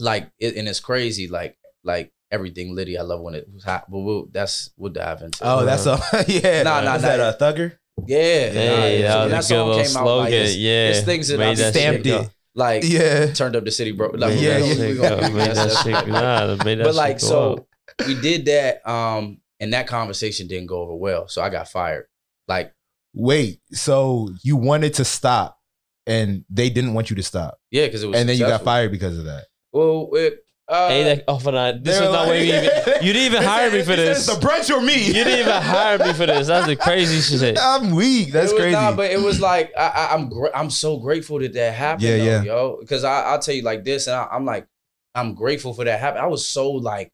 like, 0.00 0.30
it, 0.38 0.56
and 0.56 0.68
it's 0.68 0.80
crazy. 0.80 1.28
Like, 1.28 1.56
like 1.84 2.12
everything 2.30 2.74
Liddy. 2.74 2.96
I 2.98 3.02
love 3.02 3.20
when 3.20 3.34
it 3.34 3.46
was 3.52 3.64
hot, 3.64 3.90
but 3.90 3.98
we'll, 3.98 4.26
that's 4.32 4.70
we'll 4.76 4.92
dive 4.92 5.22
into. 5.22 5.38
Oh, 5.42 5.64
that's 5.64 5.86
a 5.86 5.98
yeah. 6.28 6.62
Nah, 6.62 6.80
nah, 6.80 6.92
nah. 6.92 6.98
that 6.98 7.20
a 7.20 7.36
thugger? 7.38 7.76
yeah. 8.06 8.18
Hey, 8.50 9.02
nah, 9.06 9.26
that 9.28 9.28
when 9.28 9.36
was 9.36 9.44
a 9.44 9.48
song 9.48 9.72
came 9.72 9.80
out, 9.80 9.86
slogan. 9.90 10.24
like, 10.24 10.32
it's- 10.32 10.56
yeah, 10.56 10.88
it's 10.88 11.02
things 11.04 11.28
that 11.28 11.40
I've 11.40 11.58
stamped 11.58 12.06
it. 12.06 12.30
like 12.54 12.82
Yeah. 12.84 13.32
turned 13.32 13.54
up 13.56 13.64
the 13.64 13.70
city, 13.70 13.92
bro. 13.92 14.08
Like, 14.10 14.40
Yeah, 14.40 14.58
yeah, 14.58 14.88
we 14.88 14.94
gonna- 14.96 15.20
go. 15.20 15.28
we 15.28 15.34
Made 15.34 15.54
gonna- 15.54 15.68
that. 15.68 16.08
Nah, 16.08 16.56
but 16.84 16.94
like 16.94 17.20
so 17.20 17.54
up. 17.54 17.66
we 18.06 18.18
did 18.20 18.46
that 18.46 18.86
um 18.88 19.38
and 19.60 19.72
that 19.74 19.86
conversation 19.86 20.46
didn't 20.48 20.66
go 20.66 20.80
over 20.80 20.94
well 20.94 21.28
so 21.28 21.42
i 21.42 21.48
got 21.50 21.68
fired 21.68 22.06
like 22.48 22.72
Wait, 23.14 23.60
so 23.72 24.30
you 24.42 24.56
wanted 24.56 24.94
to 24.94 25.04
stop, 25.04 25.58
and 26.06 26.44
they 26.50 26.68
didn't 26.70 26.94
want 26.94 27.10
you 27.10 27.16
to 27.16 27.22
stop, 27.22 27.58
yeah 27.70 27.86
because 27.86 28.02
it 28.02 28.06
was 28.08 28.18
and 28.18 28.28
then 28.28 28.36
you 28.36 28.40
got 28.42 28.46
successful. 28.60 28.64
fired 28.66 28.90
because 28.92 29.18
of 29.18 29.24
that. 29.24 29.44
well 29.72 30.08
it, 30.14 30.38
uh, 30.68 30.88
Hey, 30.88 31.02
that 31.04 31.24
off 31.28 31.44
of 31.46 31.52
that. 31.54 31.82
This 31.84 31.98
They 31.98 32.04
was 32.06 32.12
not 32.14 32.26
what 32.28 32.36
like- 32.36 32.46
you 32.46 32.54
even. 32.54 32.70
You 33.06 33.12
didn't 33.12 33.32
even 33.32 33.42
hire 33.42 33.68
said- 33.70 33.76
me 33.78 33.82
for 33.84 33.96
this. 33.96 34.26
The 34.26 34.32
brunch 34.34 34.70
or 34.74 34.80
me. 34.80 35.06
You 35.06 35.12
didn't 35.12 35.40
even 35.40 35.60
hire 35.60 35.98
me 35.98 36.12
for 36.12 36.24
this. 36.24 36.46
That's 36.46 36.66
the 36.66 36.76
crazy 36.76 37.20
shit. 37.38 37.58
I'm 37.60 37.90
weak. 37.90 38.32
That's 38.32 38.52
it 38.52 38.54
was, 38.54 38.60
crazy. 38.62 38.76
Nah, 38.76 38.94
but 38.94 39.10
it 39.10 39.20
was 39.20 39.40
like 39.40 39.72
I, 39.76 39.88
I, 39.88 40.14
I'm 40.14 40.28
gr- 40.28 40.54
I'm 40.54 40.70
so 40.70 40.98
grateful 40.98 41.40
that 41.40 41.52
that 41.54 41.74
happened. 41.74 42.04
Yeah, 42.04 42.16
though, 42.18 42.24
yeah. 42.24 42.42
yo. 42.42 42.76
Because 42.80 43.02
I 43.04 43.22
I'll 43.22 43.40
tell 43.40 43.54
you 43.56 43.62
like 43.62 43.84
this, 43.84 44.06
and 44.06 44.14
I, 44.16 44.28
I'm 44.30 44.44
like 44.46 44.66
I'm 45.14 45.34
grateful 45.34 45.74
for 45.74 45.84
that 45.84 45.98
happen. 46.00 46.20
I 46.22 46.26
was 46.26 46.46
so 46.46 46.70
like 46.70 47.10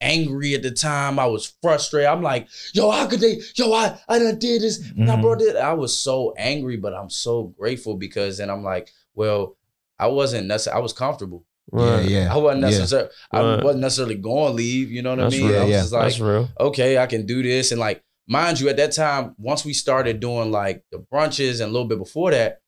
angry 0.00 0.54
at 0.54 0.62
the 0.62 0.70
time. 0.70 1.18
I 1.18 1.26
was 1.26 1.54
frustrated. 1.62 2.08
I'm 2.08 2.22
like, 2.22 2.48
yo, 2.72 2.90
how 2.90 3.06
could 3.06 3.20
they? 3.20 3.40
Yo, 3.54 3.72
I 3.72 3.98
I 4.08 4.18
done 4.18 4.38
did 4.38 4.62
this. 4.62 4.78
And 4.96 5.10
I 5.10 5.16
Mhm. 5.16 5.22
brought 5.22 5.40
it. 5.42 5.56
I 5.56 5.72
was 5.74 5.96
so 5.98 6.34
angry, 6.36 6.76
but 6.76 6.94
I'm 6.94 7.10
so 7.10 7.44
grateful 7.58 7.96
because 7.96 8.38
then 8.38 8.50
I'm 8.50 8.62
like, 8.64 8.90
well, 9.14 9.56
I 9.98 10.06
wasn't 10.06 10.46
necessarily. 10.46 10.78
I 10.80 10.82
was 10.82 10.92
comfortable. 10.92 11.44
yeah, 11.76 12.00
yeah. 12.00 12.32
I 12.34 12.36
wasn't 12.38 12.62
Yeah. 12.62 12.68
necessarily. 12.70 13.08
I 13.30 13.42
Right. 13.42 13.62
wasn't 13.64 13.82
necessarily 13.82 14.14
going 14.14 14.50
to 14.52 14.54
leave. 14.54 14.90
You 14.90 15.02
know 15.02 15.10
what 15.10 15.18
That's 15.18 15.34
I 15.34 15.38
mean? 15.38 15.48
real, 15.48 15.60
I 15.60 15.64
was 15.64 15.70
yeah. 15.70 15.80
just 15.80 15.92
like, 15.92 16.02
That's 16.04 16.20
real. 16.20 16.48
okay, 16.60 16.96
I 16.98 17.06
can 17.06 17.26
do 17.26 17.42
this. 17.42 17.72
And 17.72 17.80
like, 17.80 18.02
mind 18.26 18.58
you, 18.60 18.68
at 18.70 18.76
that 18.78 18.92
time, 18.92 19.34
once 19.38 19.64
we 19.66 19.74
started 19.74 20.18
doing 20.20 20.50
like 20.50 20.82
the 20.92 20.98
brunches 21.12 21.60
and 21.60 21.68
a 21.68 21.72
little 21.72 21.86
bit 21.88 21.98
before 21.98 22.30
that, 22.30 22.60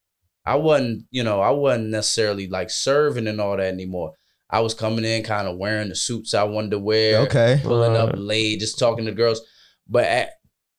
I 0.45 0.57
wasn't, 0.57 1.05
you 1.11 1.23
know, 1.23 1.41
I 1.41 1.51
wasn't 1.51 1.89
necessarily 1.91 2.47
like 2.49 2.69
serving 2.71 3.27
and 3.27 3.41
all 3.41 3.57
that 3.57 3.73
anymore. 3.73 4.15
I 4.53 4.61
was 4.61 4.75
coming 4.75 5.05
in 5.05 5.23
kind 5.23 5.47
of 5.47 5.57
wearing 5.57 5.89
the 5.91 5.95
suits 5.95 6.35
I 6.35 6.43
wanted 6.43 6.73
to 6.73 6.79
wear, 6.79 7.21
Okay. 7.21 7.61
pulling 7.63 7.97
up 7.97 8.11
late, 8.17 8.59
just 8.61 8.79
talking 8.79 9.07
to 9.07 9.13
girls. 9.13 9.41
But 9.89 10.05
at, 10.05 10.31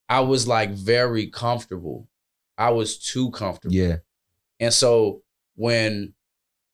I 0.09 0.19
was 0.21 0.47
like 0.47 0.71
very 0.71 1.27
comfortable. 1.27 2.07
I 2.57 2.71
was 2.71 2.97
too 2.99 3.31
comfortable. 3.31 3.73
Yeah. 3.73 3.97
And 4.59 4.73
so 4.73 5.21
when 5.55 6.13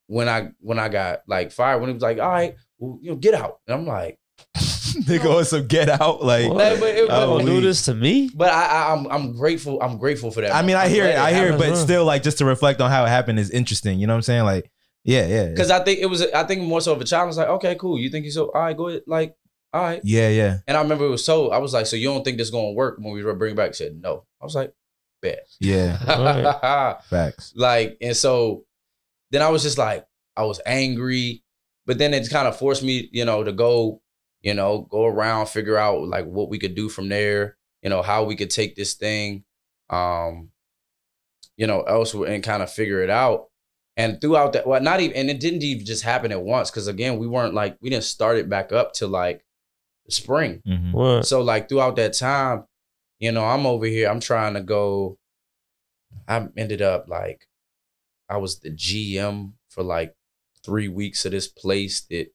when 0.08 0.28
I 0.30 0.50
when 0.60 0.80
I 0.80 0.90
got 0.90 1.20
like 1.28 1.52
fired, 1.52 1.80
when 1.80 1.90
he 1.90 1.94
was 1.94 2.02
like, 2.04 2.20
all 2.20 2.30
right, 2.30 2.56
well, 2.80 2.98
you 3.02 3.12
know, 3.12 3.16
get 3.18 3.34
out. 3.34 3.60
And 3.68 3.76
I'm 3.76 3.86
like, 3.86 4.20
they 5.06 5.20
go 5.20 5.42
some 5.44 5.68
get 5.68 5.90
out 5.90 6.24
like. 6.24 6.48
What? 6.48 6.58
Like, 6.58 6.80
but 6.80 6.90
it- 6.90 7.42
You 7.42 7.46
do 7.46 7.62
this 7.62 7.86
to 7.86 7.94
me? 7.94 8.30
but 8.34 8.50
I, 8.52 8.66
I 8.66 8.94
I'm 8.94 9.06
I'm 9.08 9.34
grateful. 9.36 9.82
I'm 9.82 9.98
grateful 9.98 10.32
for 10.32 10.42
that. 10.42 10.54
I 10.56 10.62
mean, 10.64 10.76
I 10.76 10.88
hear 10.88 11.06
it. 11.06 11.18
I 11.18 11.34
hear 11.34 11.54
it, 11.54 11.58
but 11.60 11.76
still, 11.76 12.06
like, 12.06 12.24
just 12.24 12.40
to 12.40 12.46
reflect 12.46 12.82
on 12.82 12.90
how 12.90 13.06
it 13.06 13.10
happened 13.10 13.40
is 13.40 13.52
interesting. 13.52 14.00
You 14.00 14.08
know 14.08 14.14
what 14.14 14.18
I'm 14.18 14.24
saying? 14.24 14.44
Like, 14.44 14.72
yeah, 15.08 15.26
yeah, 15.26 15.46
because 15.48 15.72
I 15.72 15.84
think 15.84 16.00
it 16.00 16.06
was. 16.08 16.22
I 16.22 16.44
think 16.44 16.62
more 16.62 16.82
so 16.82 16.94
of 16.94 17.02
a 17.02 17.06
challenge. 17.06 17.38
Like, 17.38 17.48
okay, 17.48 17.76
cool. 17.76 17.98
You 17.98 18.10
think 18.10 18.26
you 18.26 18.32
so? 18.32 18.52
All 18.52 18.62
right, 18.62 18.76
go 18.76 18.90
ahead. 18.90 19.04
Like, 19.08 19.36
all 19.74 19.82
right. 19.82 20.02
yeah, 20.04 20.30
yeah, 20.30 20.60
And 20.68 20.78
I 20.78 20.82
remember 20.82 21.06
it 21.06 21.10
was 21.10 21.26
so. 21.26 21.50
I 21.50 21.58
was 21.58 21.74
like, 21.74 21.86
so 21.86 21.96
you 21.96 22.10
don't 22.10 22.24
think 22.24 22.38
this 22.38 22.50
gonna 22.50 22.72
work 22.72 22.98
when 23.00 23.14
we 23.14 23.24
were 23.24 23.34
bring 23.34 23.54
it 23.54 23.56
back? 23.58 23.70
He 23.70 23.74
said 23.74 24.02
no. 24.02 24.26
I 24.42 24.46
was 24.46 24.54
like, 24.54 24.74
bet. 25.22 25.48
yeah. 25.60 27.00
Facts. 27.10 27.54
like, 27.56 27.98
and 28.02 28.16
so 28.16 28.66
then 29.32 29.42
I 29.42 29.50
was 29.50 29.64
just 29.64 29.78
like, 29.78 30.06
I 30.36 30.44
was 30.44 30.62
angry, 30.66 31.44
but 31.86 31.98
then 31.98 32.14
it 32.14 32.30
kind 32.30 32.48
of 32.48 32.58
forced 32.58 32.84
me, 32.84 33.10
you 33.12 33.26
know, 33.26 33.44
to 33.44 33.52
go, 33.52 34.02
you 34.42 34.54
know, 34.54 34.88
go 34.90 35.06
around, 35.06 35.48
figure 35.48 35.78
out 35.78 36.08
like 36.08 36.26
what 36.26 36.50
we 36.50 36.60
could 36.60 36.76
do 36.76 36.90
from 36.90 37.10
there, 37.10 37.58
you 37.82 37.90
know, 37.90 38.02
how 38.02 38.24
we 38.24 38.36
could 38.36 38.50
take 38.50 38.76
this 38.76 38.94
thing, 38.94 39.44
um, 39.90 40.50
you 41.56 41.66
know, 41.66 41.82
elsewhere 41.82 42.32
and 42.32 42.44
kind 42.44 42.62
of 42.62 42.72
figure 42.72 43.02
it 43.02 43.10
out. 43.10 43.48
And 43.98 44.22
throughout 44.22 44.54
that, 44.54 44.68
well, 44.68 44.80
not 44.80 45.00
even, 45.02 45.18
and 45.18 45.30
it 45.30 45.40
didn't 45.40 45.64
even 45.64 45.86
just 45.86 46.04
happen 46.04 46.32
at 46.32 46.42
once 46.42 46.70
because 46.70 46.88
again, 46.88 47.18
we 47.18 47.28
weren't 47.28 47.56
like 47.56 47.78
we 47.82 47.90
didn't 47.90 48.04
start 48.04 48.38
it 48.38 48.48
back 48.48 48.72
up 48.72 48.94
till 48.94 49.10
like 49.10 49.44
the 50.06 50.12
spring. 50.12 50.62
Mhm. 50.68 50.94
What? 50.94 51.26
So 51.26 51.42
like 51.42 51.68
throughout 51.68 51.96
that 51.96 52.14
time, 52.14 52.66
you 53.20 53.32
know, 53.32 53.44
I'm 53.44 53.66
over 53.66 53.88
here. 53.88 54.08
I'm 54.08 54.20
trying 54.20 54.54
to 54.54 54.62
go. 54.62 55.18
I 56.28 56.48
ended 56.56 56.82
up 56.82 57.08
like, 57.08 57.48
I 58.30 58.38
was 58.38 58.60
the 58.60 58.70
GM 58.70 59.54
for 59.70 59.84
like 59.84 60.16
three 60.64 60.88
weeks 60.88 61.26
of 61.26 61.32
this 61.32 61.48
place 61.48 62.02
that, 62.10 62.28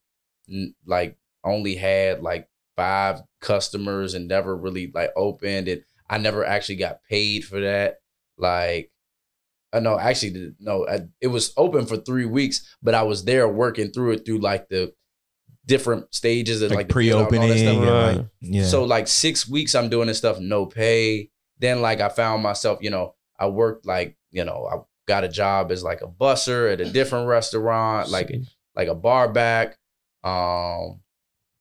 like, 0.85 1.17
only 1.43 1.75
had 1.75 2.21
like 2.21 2.49
five 2.75 3.21
customers 3.39 4.13
and 4.13 4.27
never 4.27 4.57
really 4.57 4.91
like 4.93 5.11
opened. 5.15 5.67
And 5.67 5.83
I 6.09 6.17
never 6.17 6.43
actually 6.43 6.77
got 6.77 7.03
paid 7.09 7.45
for 7.45 7.61
that. 7.61 7.97
Like, 8.37 8.91
uh, 9.73 9.79
no, 9.79 9.99
actually, 9.99 10.53
no, 10.59 10.87
I, 10.87 11.01
it 11.19 11.27
was 11.27 11.51
open 11.57 11.85
for 11.85 11.97
three 11.97 12.25
weeks, 12.25 12.75
but 12.81 12.93
I 12.95 13.03
was 13.03 13.25
there 13.25 13.47
working 13.47 13.91
through 13.91 14.11
it 14.13 14.25
through 14.25 14.37
like 14.39 14.69
the 14.69 14.93
different 15.65 16.13
stages 16.13 16.61
of 16.61 16.69
Like, 16.71 16.77
like, 16.79 16.87
the 16.89 16.93
build-out 16.93 17.31
and 17.33 17.39
all 17.39 17.47
that 17.47 17.53
pre-opening, 17.55 17.83
and, 17.87 17.97
Right. 17.97 18.17
like, 18.17 18.25
yeah. 18.41 18.65
So 18.65 18.83
like 18.83 19.07
six 19.07 19.47
weeks 19.47 19.75
I'm 19.75 19.89
doing 19.89 20.07
this 20.07 20.17
stuff, 20.17 20.39
no 20.39 20.65
pay. 20.65 21.29
Then 21.59 21.81
like 21.81 22.01
I 22.01 22.09
found 22.09 22.43
myself, 22.43 22.79
you 22.81 22.89
know, 22.89 23.15
I 23.39 23.47
worked 23.47 23.85
like, 23.85 24.17
you 24.31 24.43
know, 24.43 24.67
I 24.71 24.77
got 25.07 25.23
a 25.23 25.29
job 25.29 25.71
as 25.71 25.83
like 25.83 26.01
a 26.01 26.07
busser 26.07 26.71
at 26.71 26.81
a 26.81 26.85
different 26.85 27.27
restaurant, 27.27 28.09
like 28.09 28.29
like 28.75 28.87
a 28.89 28.95
bar 28.95 29.31
back. 29.31 29.77
Um 30.23 30.99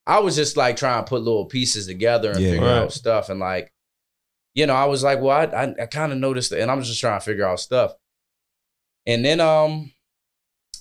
I 0.05 0.19
was 0.19 0.35
just 0.35 0.57
like 0.57 0.77
trying 0.77 1.05
to 1.05 1.09
put 1.09 1.23
little 1.23 1.47
pieces 1.47 1.87
together 1.87 2.33
and 2.33 2.41
Yeah. 2.41 2.51
figure 2.51 2.67
Right. 2.67 2.79
out 2.79 2.93
stuff. 2.93 3.29
And 3.29 3.39
like, 3.39 3.73
you 4.55 4.67
know, 4.67 4.75
I 4.75 4.87
was 4.87 5.05
like, 5.05 5.21
well, 5.21 5.37
I 5.37 5.45
I, 5.45 5.75
I 5.83 5.87
kind 5.87 6.11
of 6.13 6.19
noticed 6.19 6.51
that, 6.51 6.61
and 6.61 6.71
I'm 6.71 6.83
just 6.83 7.01
trying 7.01 7.19
to 7.21 7.25
figure 7.25 7.47
out 7.47 7.61
stuff. 7.61 7.95
And 9.07 9.25
then 9.25 9.41
um, 9.41 9.93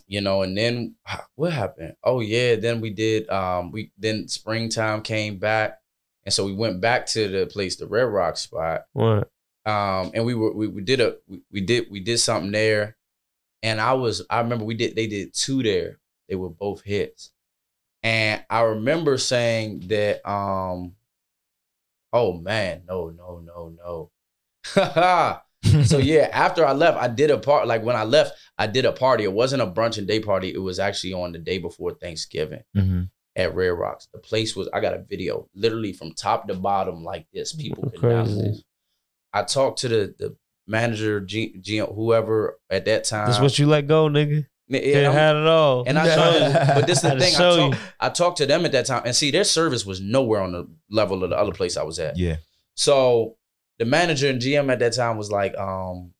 you 0.08 0.22
know, 0.22 0.42
and 0.42 0.58
then 0.58 0.96
what 1.36 1.54
happened? 1.54 1.96
Oh 2.04 2.20
yeah, 2.20 2.56
then 2.56 2.82
we 2.82 2.90
did 2.90 3.30
um 3.30 3.72
we 3.72 3.92
then 3.98 4.28
springtime 4.28 5.02
came 5.02 5.38
back. 5.38 5.80
And 6.24 6.32
so 6.34 6.46
we 6.46 6.54
went 6.54 6.82
back 6.82 7.08
to 7.08 7.28
the 7.28 7.48
place, 7.48 7.78
the 7.78 7.88
Red 7.88 8.04
Rock 8.04 8.38
spot 8.38 8.82
What? 8.94 9.32
um 9.66 10.12
and 10.14 10.24
we 10.26 10.36
were 10.36 10.54
we, 10.54 10.68
we 10.68 10.82
did 10.82 11.00
a 11.02 11.16
we, 11.28 11.42
we 11.52 11.62
did 11.62 11.88
we 11.90 12.00
did 12.00 12.20
something 12.20 12.52
there 12.52 12.96
and 13.64 13.80
i 13.80 13.94
was 13.94 14.24
i 14.30 14.40
remember 14.40 14.66
we 14.66 14.74
did 14.74 14.96
they 14.96 15.06
did 15.08 15.34
two 15.36 15.62
there 15.62 16.00
they 16.28 16.36
were 16.36 16.50
both 16.50 16.82
hits 16.84 17.32
and 18.02 18.44
i 18.50 18.62
remember 18.62 19.20
saying 19.20 19.82
that 19.88 20.28
um 20.28 20.96
oh 22.12 22.34
man 22.34 22.82
no 22.88 23.10
no 23.10 23.40
no 23.46 24.10
no 24.76 25.40
so 25.84 25.98
yeah 26.12 26.28
after 26.32 26.66
i 26.66 26.72
left 26.72 26.98
i 26.98 27.08
did 27.08 27.30
a 27.32 27.38
part 27.38 27.68
like 27.68 27.84
when 27.84 27.96
i 27.96 28.04
left 28.04 28.34
i 28.58 28.66
did 28.68 28.86
a 28.86 28.92
party 28.92 29.24
it 29.24 29.32
wasn't 29.34 29.62
a 29.62 29.68
brunch 29.68 29.98
and 29.98 30.08
day 30.08 30.20
party 30.20 30.54
it 30.54 30.58
was 30.62 30.80
actually 30.80 31.14
on 31.14 31.32
the 31.32 31.38
day 31.40 31.58
before 31.58 31.92
thanksgiving 31.94 32.62
Mhm. 32.76 33.10
at 33.36 33.56
Rare 33.56 33.76
Rocks. 33.76 34.08
The 34.14 34.20
place 34.20 34.56
was, 34.56 34.68
I 34.74 34.80
got 34.82 34.94
a 34.94 35.04
video 35.08 35.48
literally 35.56 35.94
from 35.94 36.14
top 36.14 36.48
to 36.50 36.54
bottom 36.56 37.04
like 37.04 37.28
this. 37.34 37.54
People 37.54 37.90
could 37.90 38.00
Crazy. 38.00 38.66
I 39.34 39.44
talked 39.44 39.80
to 39.80 39.88
the 39.88 40.16
the 40.20 40.36
manager, 40.68 41.22
G, 41.22 41.56
G, 41.62 41.78
whoever 41.78 42.60
at 42.70 42.86
that 42.86 43.04
time. 43.06 43.28
This 43.28 43.40
what 43.40 43.58
you 43.60 43.68
let 43.68 43.88
go, 43.88 44.08
nigga. 44.10 44.46
and, 44.70 45.06
I'm- 45.06 45.14
have 45.14 45.36
it 45.38 45.48
all. 45.48 45.84
and 45.88 45.98
I 45.98 46.16
told, 46.16 46.54
but 46.76 46.88
this 46.88 46.98
is 46.98 47.02
the 47.04 47.10
Had 47.10 47.20
thing. 47.20 47.36
I 47.36 47.56
you. 47.68 47.74
I 48.00 48.10
talked 48.10 48.38
to 48.40 48.46
them 48.46 48.66
at 48.66 48.72
that 48.74 48.86
time, 48.86 49.04
and 49.06 49.16
see, 49.16 49.32
their 49.32 49.44
service 49.46 49.86
was 49.86 50.02
nowhere 50.02 50.42
on 50.42 50.52
the 50.52 50.68
level 50.90 51.24
of 51.24 51.30
the 51.30 51.38
other 51.38 51.52
place 51.54 51.78
I 51.78 51.84
was 51.84 52.00
at. 52.00 52.18
Yeah. 52.18 52.38
So 52.76 53.38
the 53.82 53.86
manager 53.86 54.30
and 54.30 54.40
GM 54.40 54.72
at 54.72 54.78
that 54.80 54.94
time 54.94 55.18
was 55.18 55.32
like, 55.32 55.58
um, 55.58 56.14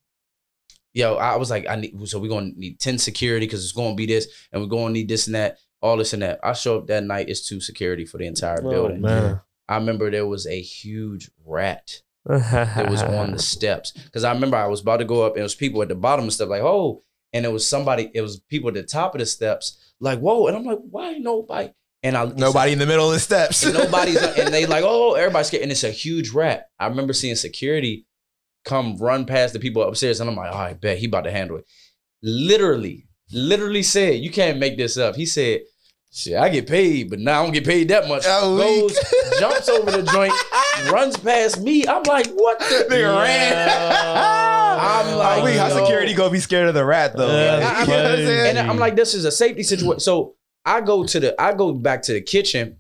yo, 0.94 1.16
I 1.16 1.36
was 1.36 1.50
like, 1.52 1.68
I 1.70 1.76
need 1.76 1.94
so 2.10 2.18
we're 2.20 2.28
gonna 2.36 2.52
need 2.56 2.80
10 2.80 2.98
security 2.98 3.46
because 3.46 3.64
it's 3.64 3.72
gonna 3.72 3.94
be 3.96 4.08
this, 4.08 4.28
and 4.52 4.62
we're 4.62 4.68
gonna 4.68 4.92
need 4.94 5.08
this 5.08 5.28
and 5.28 5.36
that, 5.36 5.58
all 5.82 5.98
this 5.98 6.14
and 6.14 6.24
that. 6.24 6.40
I 6.44 6.54
show 6.54 6.80
up 6.80 6.88
that 6.88 7.04
night, 7.04 7.30
it's 7.30 7.48
two 7.48 7.62
security 7.62 8.06
for 8.06 8.18
the 8.18 8.26
entire 8.26 8.62
Oh, 8.66 8.70
building. 8.70 9.02
man. 9.02 9.42
I 9.70 9.76
remember 9.76 10.10
there 10.10 10.26
was 10.26 10.48
a 10.48 10.60
huge 10.60 11.30
rat 11.46 12.02
that 12.26 12.90
was 12.90 13.02
on 13.04 13.32
the 13.32 13.40
steps. 13.54 13.92
Because 13.92 14.24
I 14.24 14.34
remember 14.34 14.58
I 14.58 14.68
was 14.68 14.82
about 14.82 14.98
to 14.98 15.06
go 15.06 15.24
up 15.24 15.34
and 15.34 15.40
it 15.42 15.44
was 15.44 15.56
people 15.56 15.82
at 15.82 15.88
the 15.88 15.96
bottom 15.96 16.24
and 16.24 16.34
stuff 16.34 16.50
like, 16.50 16.62
oh, 16.64 17.04
and 17.32 17.46
it 17.46 17.52
was 17.54 17.66
somebody. 17.68 18.12
It 18.14 18.22
was 18.22 18.40
people 18.42 18.68
at 18.70 18.74
the 18.74 18.84
top 18.84 19.16
of 19.16 19.20
the 19.20 19.26
steps. 19.26 19.94
Like 20.02 20.20
whoa, 20.20 20.48
and 20.48 20.58
I'm 20.58 20.66
like, 20.66 20.80
why 20.90 21.12
ain't 21.12 21.24
nobody? 21.24 21.72
And 22.04 22.18
I 22.18 22.26
Nobody 22.26 22.72
in 22.74 22.80
the 22.80 22.86
middle 22.88 23.08
of 23.08 23.14
the 23.14 23.20
steps. 23.20 23.64
and 23.64 23.74
nobody's 23.74 24.18
and 24.38 24.54
they 24.54 24.66
like, 24.66 24.84
oh, 24.86 25.14
everybody's 25.14 25.48
scared. 25.48 25.64
And 25.64 25.72
it's 25.72 25.84
a 25.84 25.92
huge 25.92 26.32
rat. 26.32 26.68
I 26.80 26.88
remember 26.88 27.14
seeing 27.14 27.36
security 27.36 28.06
come 28.66 28.98
run 28.98 29.26
past 29.26 29.54
the 29.54 29.60
people 29.60 29.84
upstairs, 29.84 30.20
and 30.20 30.30
I'm 30.30 30.36
like, 30.36 30.52
all 30.52 30.60
right, 30.60 30.80
bet 30.80 30.98
he 30.98 31.06
about 31.08 31.26
to 31.26 31.32
handle 31.32 31.58
it. 31.58 31.66
Literally, 32.24 33.08
literally 33.32 33.84
said, 33.84 34.16
you 34.20 34.30
can't 34.32 34.60
make 34.60 34.78
this 34.78 34.98
up. 34.98 35.16
He 35.16 35.26
said, 35.26 35.62
shit, 36.12 36.36
I 36.38 36.50
get 36.50 36.68
paid, 36.68 37.10
but 37.10 37.20
now 37.20 37.42
I 37.42 37.44
don't 37.46 37.54
get 37.54 37.66
paid 37.66 37.88
that 37.90 38.08
much. 38.08 38.24
Oh, 38.28 38.58
Goes, 38.58 38.98
jumps 39.40 39.70
over 39.70 39.92
the 39.92 40.04
joint, 40.04 40.34
runs 40.92 41.18
past 41.18 41.60
me. 41.62 41.88
I'm 41.88 42.04
like, 42.04 42.28
what 42.32 42.60
the? 42.60 42.88
Nigga 42.90 43.24
ran. 43.24 43.70
I'm 43.70 45.16
like, 45.18 45.42
oh, 45.42 45.44
wait, 45.46 45.58
how 45.58 45.70
security 45.70 46.14
gonna 46.14 46.32
be 46.32 46.40
scared 46.40 46.68
of 46.68 46.74
the 46.74 46.86
rat 46.86 47.16
though? 47.16 47.28
Yeah, 47.28 47.54
Like, 47.54 47.62
that's 47.62 47.88
you 47.88 47.94
know 47.96 48.04
what 48.04 48.20
I'm? 48.20 48.58
And 48.58 48.72
I'm 48.72 48.78
like, 48.78 48.96
this 48.96 49.14
is 49.14 49.26
a 49.26 49.32
safety 49.32 49.64
situation. 49.64 50.00
So 50.12 50.36
I 50.66 50.82
go 50.82 51.04
to 51.06 51.20
the, 51.20 51.42
I 51.42 51.54
go 51.54 51.74
back 51.74 52.04
to 52.04 52.14
the 52.14 52.22
kitchen. 52.22 52.78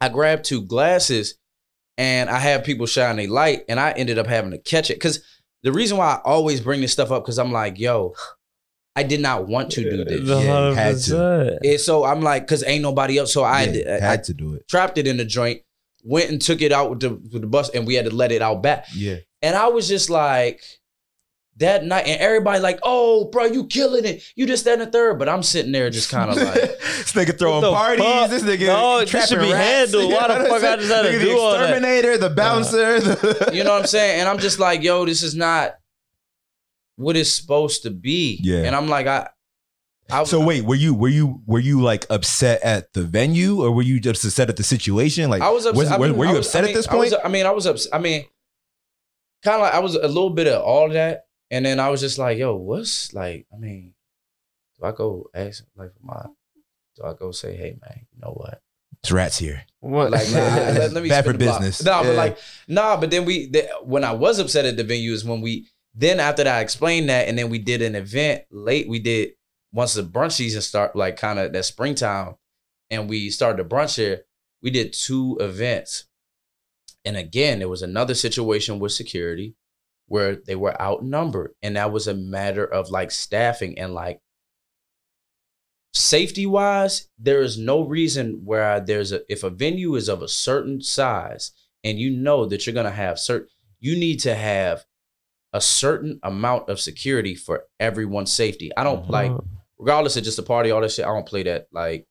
I 0.00 0.08
grab 0.08 0.44
two 0.44 0.62
glasses, 0.62 1.34
and 1.96 2.30
I 2.30 2.38
have 2.38 2.62
people 2.62 2.86
shine 2.86 3.18
a 3.18 3.26
light, 3.26 3.62
and 3.68 3.80
I 3.80 3.90
ended 3.92 4.18
up 4.18 4.28
having 4.28 4.52
to 4.52 4.58
catch 4.58 4.90
it 4.90 4.94
because 4.94 5.24
the 5.62 5.72
reason 5.72 5.98
why 5.98 6.14
I 6.14 6.20
always 6.24 6.60
bring 6.60 6.80
this 6.80 6.92
stuff 6.92 7.10
up 7.10 7.24
because 7.24 7.38
I'm 7.38 7.50
like, 7.50 7.78
yo, 7.80 8.14
I 8.94 9.02
did 9.02 9.20
not 9.20 9.48
want 9.48 9.70
to 9.72 9.82
do 9.82 10.04
this. 10.04 10.20
Yeah, 10.22 10.40
you 10.40 10.74
had 10.74 10.94
100%. 10.94 11.58
And 11.64 11.80
so 11.80 12.04
I'm 12.04 12.20
like, 12.20 12.42
because 12.42 12.64
ain't 12.64 12.82
nobody 12.82 13.18
else. 13.18 13.32
So 13.32 13.42
I, 13.42 13.62
Yeah, 13.64 13.96
I, 14.00 14.04
had 14.04 14.24
to 14.24 14.34
do 14.34 14.54
it. 14.54 14.68
trapped 14.68 14.98
it 14.98 15.06
in 15.06 15.16
the 15.16 15.24
joint, 15.24 15.62
went 16.04 16.30
and 16.30 16.40
took 16.40 16.62
it 16.62 16.72
out 16.72 16.90
with 16.90 17.00
the 17.00 17.10
with 17.10 17.42
the 17.42 17.48
bus, 17.48 17.70
and 17.70 17.86
we 17.86 17.94
had 17.94 18.06
to 18.06 18.14
let 18.14 18.32
it 18.32 18.42
out 18.42 18.62
back. 18.62 18.86
Yeah. 18.94 19.16
And 19.42 19.56
I 19.56 19.68
was 19.68 19.88
just 19.88 20.10
like, 20.10 20.62
that 21.58 21.84
night, 21.84 22.06
and 22.06 22.20
everybody 22.20 22.60
like, 22.60 22.78
oh, 22.82 23.24
bro, 23.26 23.44
you 23.44 23.66
killing 23.66 24.04
it. 24.04 24.22
You 24.36 24.46
just 24.46 24.64
that 24.64 24.74
and 24.78 24.82
the 24.82 24.86
third. 24.92 25.18
But 25.18 25.28
I'm 25.28 25.42
sitting 25.42 25.72
there 25.72 25.90
just 25.90 26.10
kind 26.10 26.30
of 26.30 26.36
like, 26.42 26.54
this 26.54 27.12
nigga 27.12 27.38
throwing 27.38 27.62
the 27.62 27.72
parties. 27.72 28.04
fuck? 28.04 28.30
This 28.30 28.42
nigga 28.44 28.66
No, 28.68 29.00
this 29.04 29.28
should 29.28 29.40
be 29.40 29.52
rats. 29.52 29.92
handled. 29.92 30.12
Why 30.12 30.28
the 30.28 30.34
You 30.34 30.38
know 30.44 30.48
what 30.50 30.60
fuck 30.60 30.70
I 30.70 30.76
just 30.76 30.92
had 30.92 31.02
to 31.02 31.08
saying? 31.08 31.20
Nigga, 31.20 31.24
do 31.24 31.38
all 31.38 31.52
the 31.52 31.58
that? 31.58 31.64
exterminator, 31.70 32.18
the 32.18 32.30
bouncer. 32.30 33.00
the- 33.00 33.50
you 33.52 33.64
know 33.64 33.72
what 33.72 33.80
I'm 33.82 33.86
saying? 33.86 34.20
And 34.20 34.28
I'm 34.28 34.38
just 34.38 34.58
like, 34.58 34.82
yo, 34.82 35.04
this 35.04 35.22
is 35.22 35.34
not 35.34 35.74
what 36.96 37.16
it's 37.16 37.32
supposed 37.32 37.82
to 37.84 37.90
be. 37.90 38.38
Yeah. 38.42 38.62
And 38.62 38.74
I'm 38.76 38.88
like, 38.88 39.06
I, 39.06 39.28
I 40.10 40.24
So 40.24 40.44
wait, 40.44 40.64
were 40.64 40.74
you 40.74 40.94
were 40.94 41.08
you 41.08 41.42
were 41.46 41.58
you 41.60 41.80
like 41.82 42.06
upset 42.10 42.62
at 42.62 42.92
the 42.92 43.02
venue, 43.02 43.62
or 43.62 43.70
were 43.72 43.82
you 43.82 44.00
just 44.00 44.24
upset 44.24 44.48
at 44.48 44.56
the 44.56 44.62
situation? 44.64 45.28
Like, 45.28 45.42
I 45.42 45.50
was 45.50 45.66
upset. 45.66 45.76
was- 45.76 45.90
I 45.90 45.98
were, 45.98 46.06
mean, 46.08 46.16
were 46.16 46.26
you 46.26 46.32
was- 46.36 46.46
upset 46.46 46.64
I 46.64 46.68
at 46.68 46.74
this 46.74 46.86
mean, 46.88 46.96
I 46.96 46.98
was- 47.00 47.10
point? 47.10 47.22
I 47.24 47.28
mean, 47.28 47.46
I 47.46 47.50
was 47.50 47.66
upset. 47.66 47.94
I 47.94 47.98
mean, 47.98 48.24
kind 49.44 49.56
of 49.56 49.60
like 49.62 49.74
I 49.74 49.78
was 49.80 49.94
a 49.96 50.06
little 50.08 50.30
bit 50.30 50.46
of 50.48 50.62
all 50.62 50.88
that, 50.90 51.26
and 51.50 51.64
then 51.66 51.80
I 51.80 51.88
was 51.90 52.00
just 52.00 52.18
like, 52.18 52.38
yo, 52.38 52.54
what's 52.56 53.12
like? 53.14 53.46
I 53.52 53.56
mean, 53.58 53.94
do 54.78 54.84
I 54.86 54.92
go 54.92 55.28
ask 55.34 55.64
like 55.76 55.92
for 55.94 56.04
my? 56.06 56.26
Do 56.96 57.04
I 57.04 57.14
go 57.14 57.30
say, 57.30 57.56
hey 57.56 57.76
man, 57.80 58.06
you 58.12 58.20
know 58.20 58.32
what? 58.32 58.60
It's 59.02 59.12
rats 59.12 59.38
here. 59.38 59.62
What? 59.80 60.10
Like, 60.10 60.28
nah, 60.32 60.38
let, 60.38 60.92
let 60.92 61.02
me 61.02 61.08
Bad 61.14 61.24
for 61.24 61.32
the 61.32 61.38
block. 61.38 61.60
business. 61.60 61.84
No, 61.84 62.00
Yeah. 62.00 62.08
but 62.08 62.16
like, 62.16 62.38
nah, 62.66 62.96
but 62.98 63.10
then 63.12 63.24
we, 63.24 63.46
the, 63.46 63.68
when 63.84 64.02
I 64.02 64.10
was 64.12 64.40
upset 64.40 64.64
at 64.66 64.76
the 64.76 64.82
venue 64.82 65.12
is 65.12 65.24
when 65.24 65.40
we, 65.40 65.68
then 65.94 66.18
after 66.18 66.42
that, 66.42 66.56
I 66.58 66.60
explained 66.60 67.08
that, 67.08 67.28
and 67.28 67.38
then 67.38 67.48
we 67.48 67.60
did 67.60 67.80
an 67.82 67.94
event 67.94 68.42
late. 68.50 68.88
We 68.88 68.98
did 68.98 69.34
once 69.72 69.94
the 69.94 70.02
brunch 70.02 70.32
season 70.32 70.62
start, 70.62 70.96
like 70.96 71.16
kind 71.16 71.38
of 71.38 71.52
that 71.52 71.64
springtime, 71.64 72.34
and 72.90 73.08
we 73.08 73.30
started 73.30 73.64
the 73.64 73.68
brunch 73.68 73.94
here. 73.96 74.22
We 74.62 74.70
did 74.70 74.92
two 74.92 75.36
events, 75.40 76.06
and 77.04 77.16
again, 77.16 77.60
there 77.60 77.68
was 77.68 77.82
another 77.82 78.14
situation 78.14 78.80
with 78.80 78.90
security 78.92 79.54
where 80.08 80.36
they 80.36 80.56
were 80.56 80.80
outnumbered, 80.80 81.52
and 81.62 81.76
that 81.76 81.92
was 81.92 82.08
a 82.08 82.14
matter 82.14 82.64
of 82.64 82.90
like 82.90 83.10
staffing 83.10 83.78
and 83.78 83.94
like 83.94 84.20
safety 85.94 86.46
wise, 86.46 87.08
there 87.18 87.40
is 87.40 87.58
no 87.58 87.82
reason 87.82 88.42
where 88.44 88.80
there's 88.80 89.12
a 89.12 89.20
if 89.32 89.42
a 89.42 89.50
venue 89.50 89.94
is 89.94 90.08
of 90.08 90.22
a 90.22 90.28
certain 90.28 90.80
size 90.80 91.52
and 91.84 91.98
you 91.98 92.10
know 92.10 92.46
that 92.46 92.66
you're 92.66 92.74
gonna 92.74 92.90
have 92.90 93.18
certain 93.18 93.48
you 93.80 93.96
need 93.96 94.18
to 94.20 94.34
have 94.34 94.84
a 95.52 95.60
certain 95.60 96.18
amount 96.22 96.68
of 96.68 96.80
security 96.80 97.34
for 97.34 97.64
everyone's 97.80 98.32
safety. 98.32 98.70
I 98.76 98.84
don't 98.84 99.02
mm-hmm. 99.04 99.12
like 99.12 99.32
regardless 99.78 100.16
of 100.16 100.24
just 100.24 100.38
a 100.38 100.42
party, 100.42 100.70
all 100.70 100.80
that 100.80 100.92
shit, 100.92 101.04
I 101.04 101.08
don't 101.08 101.26
play 101.26 101.44
that. 101.44 101.68
Like, 101.72 102.06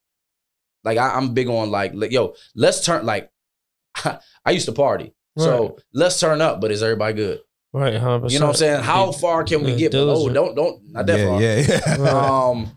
like 0.84 0.98
I, 0.98 1.16
I'm 1.16 1.34
big 1.34 1.48
on 1.48 1.70
like, 1.70 1.92
like, 1.94 2.12
yo, 2.12 2.34
let's 2.56 2.84
turn 2.84 3.06
like 3.06 3.30
I 4.06 4.52
used 4.52 4.66
to 4.66 4.72
party. 4.72 5.14
So 5.40 5.78
let's 5.94 6.20
turn 6.20 6.42
up, 6.42 6.60
but 6.60 6.72
is 6.72 6.82
everybody 6.82 7.14
good? 7.14 7.42
Right, 7.74 7.94
100%. 7.94 8.32
You 8.32 8.40
know 8.40 8.46
what 8.46 8.52
I'm 8.52 8.58
saying? 8.58 8.84
How 8.84 9.12
far 9.12 9.44
can 9.44 9.64
we 9.64 9.76
get 9.76 9.92
below? 9.92 10.30
Don't 10.30 10.56
don't 10.56 10.92
not 10.92 11.06
that 11.06 11.20
yeah, 11.20 11.26
far. 11.26 11.42
yeah, 11.42 11.98
yeah. 11.98 12.12
Um, 12.50 12.72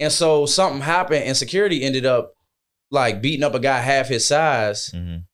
and 0.00 0.12
so 0.12 0.46
something 0.46 0.80
happened, 0.80 1.24
and 1.24 1.36
security 1.36 1.82
ended 1.82 2.04
up 2.06 2.34
like 2.90 3.22
beating 3.22 3.44
up 3.44 3.54
a 3.54 3.60
guy 3.60 3.78
half 3.78 4.08
his 4.08 4.26
size. 4.26 4.90
Mhm. 4.94 5.24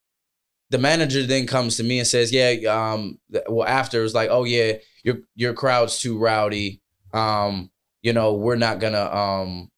The 0.70 0.78
manager 0.78 1.26
then 1.26 1.46
comes 1.46 1.76
to 1.78 1.82
me 1.82 1.98
and 1.98 2.06
says, 2.06 2.30
"Yeah, 2.30 2.50
um, 2.72 3.18
well, 3.48 3.66
after 3.66 4.04
it's 4.04 4.14
like, 4.14 4.30
oh 4.30 4.44
yeah, 4.44 4.74
your 5.02 5.16
your 5.34 5.54
crowd's 5.54 5.98
too 5.98 6.18
rowdy. 6.18 6.80
Um, 7.12 7.70
you 8.02 8.12
know, 8.12 8.34
we're 8.34 8.56
not 8.56 8.78
gonna 8.78 9.04
um, 9.04 9.70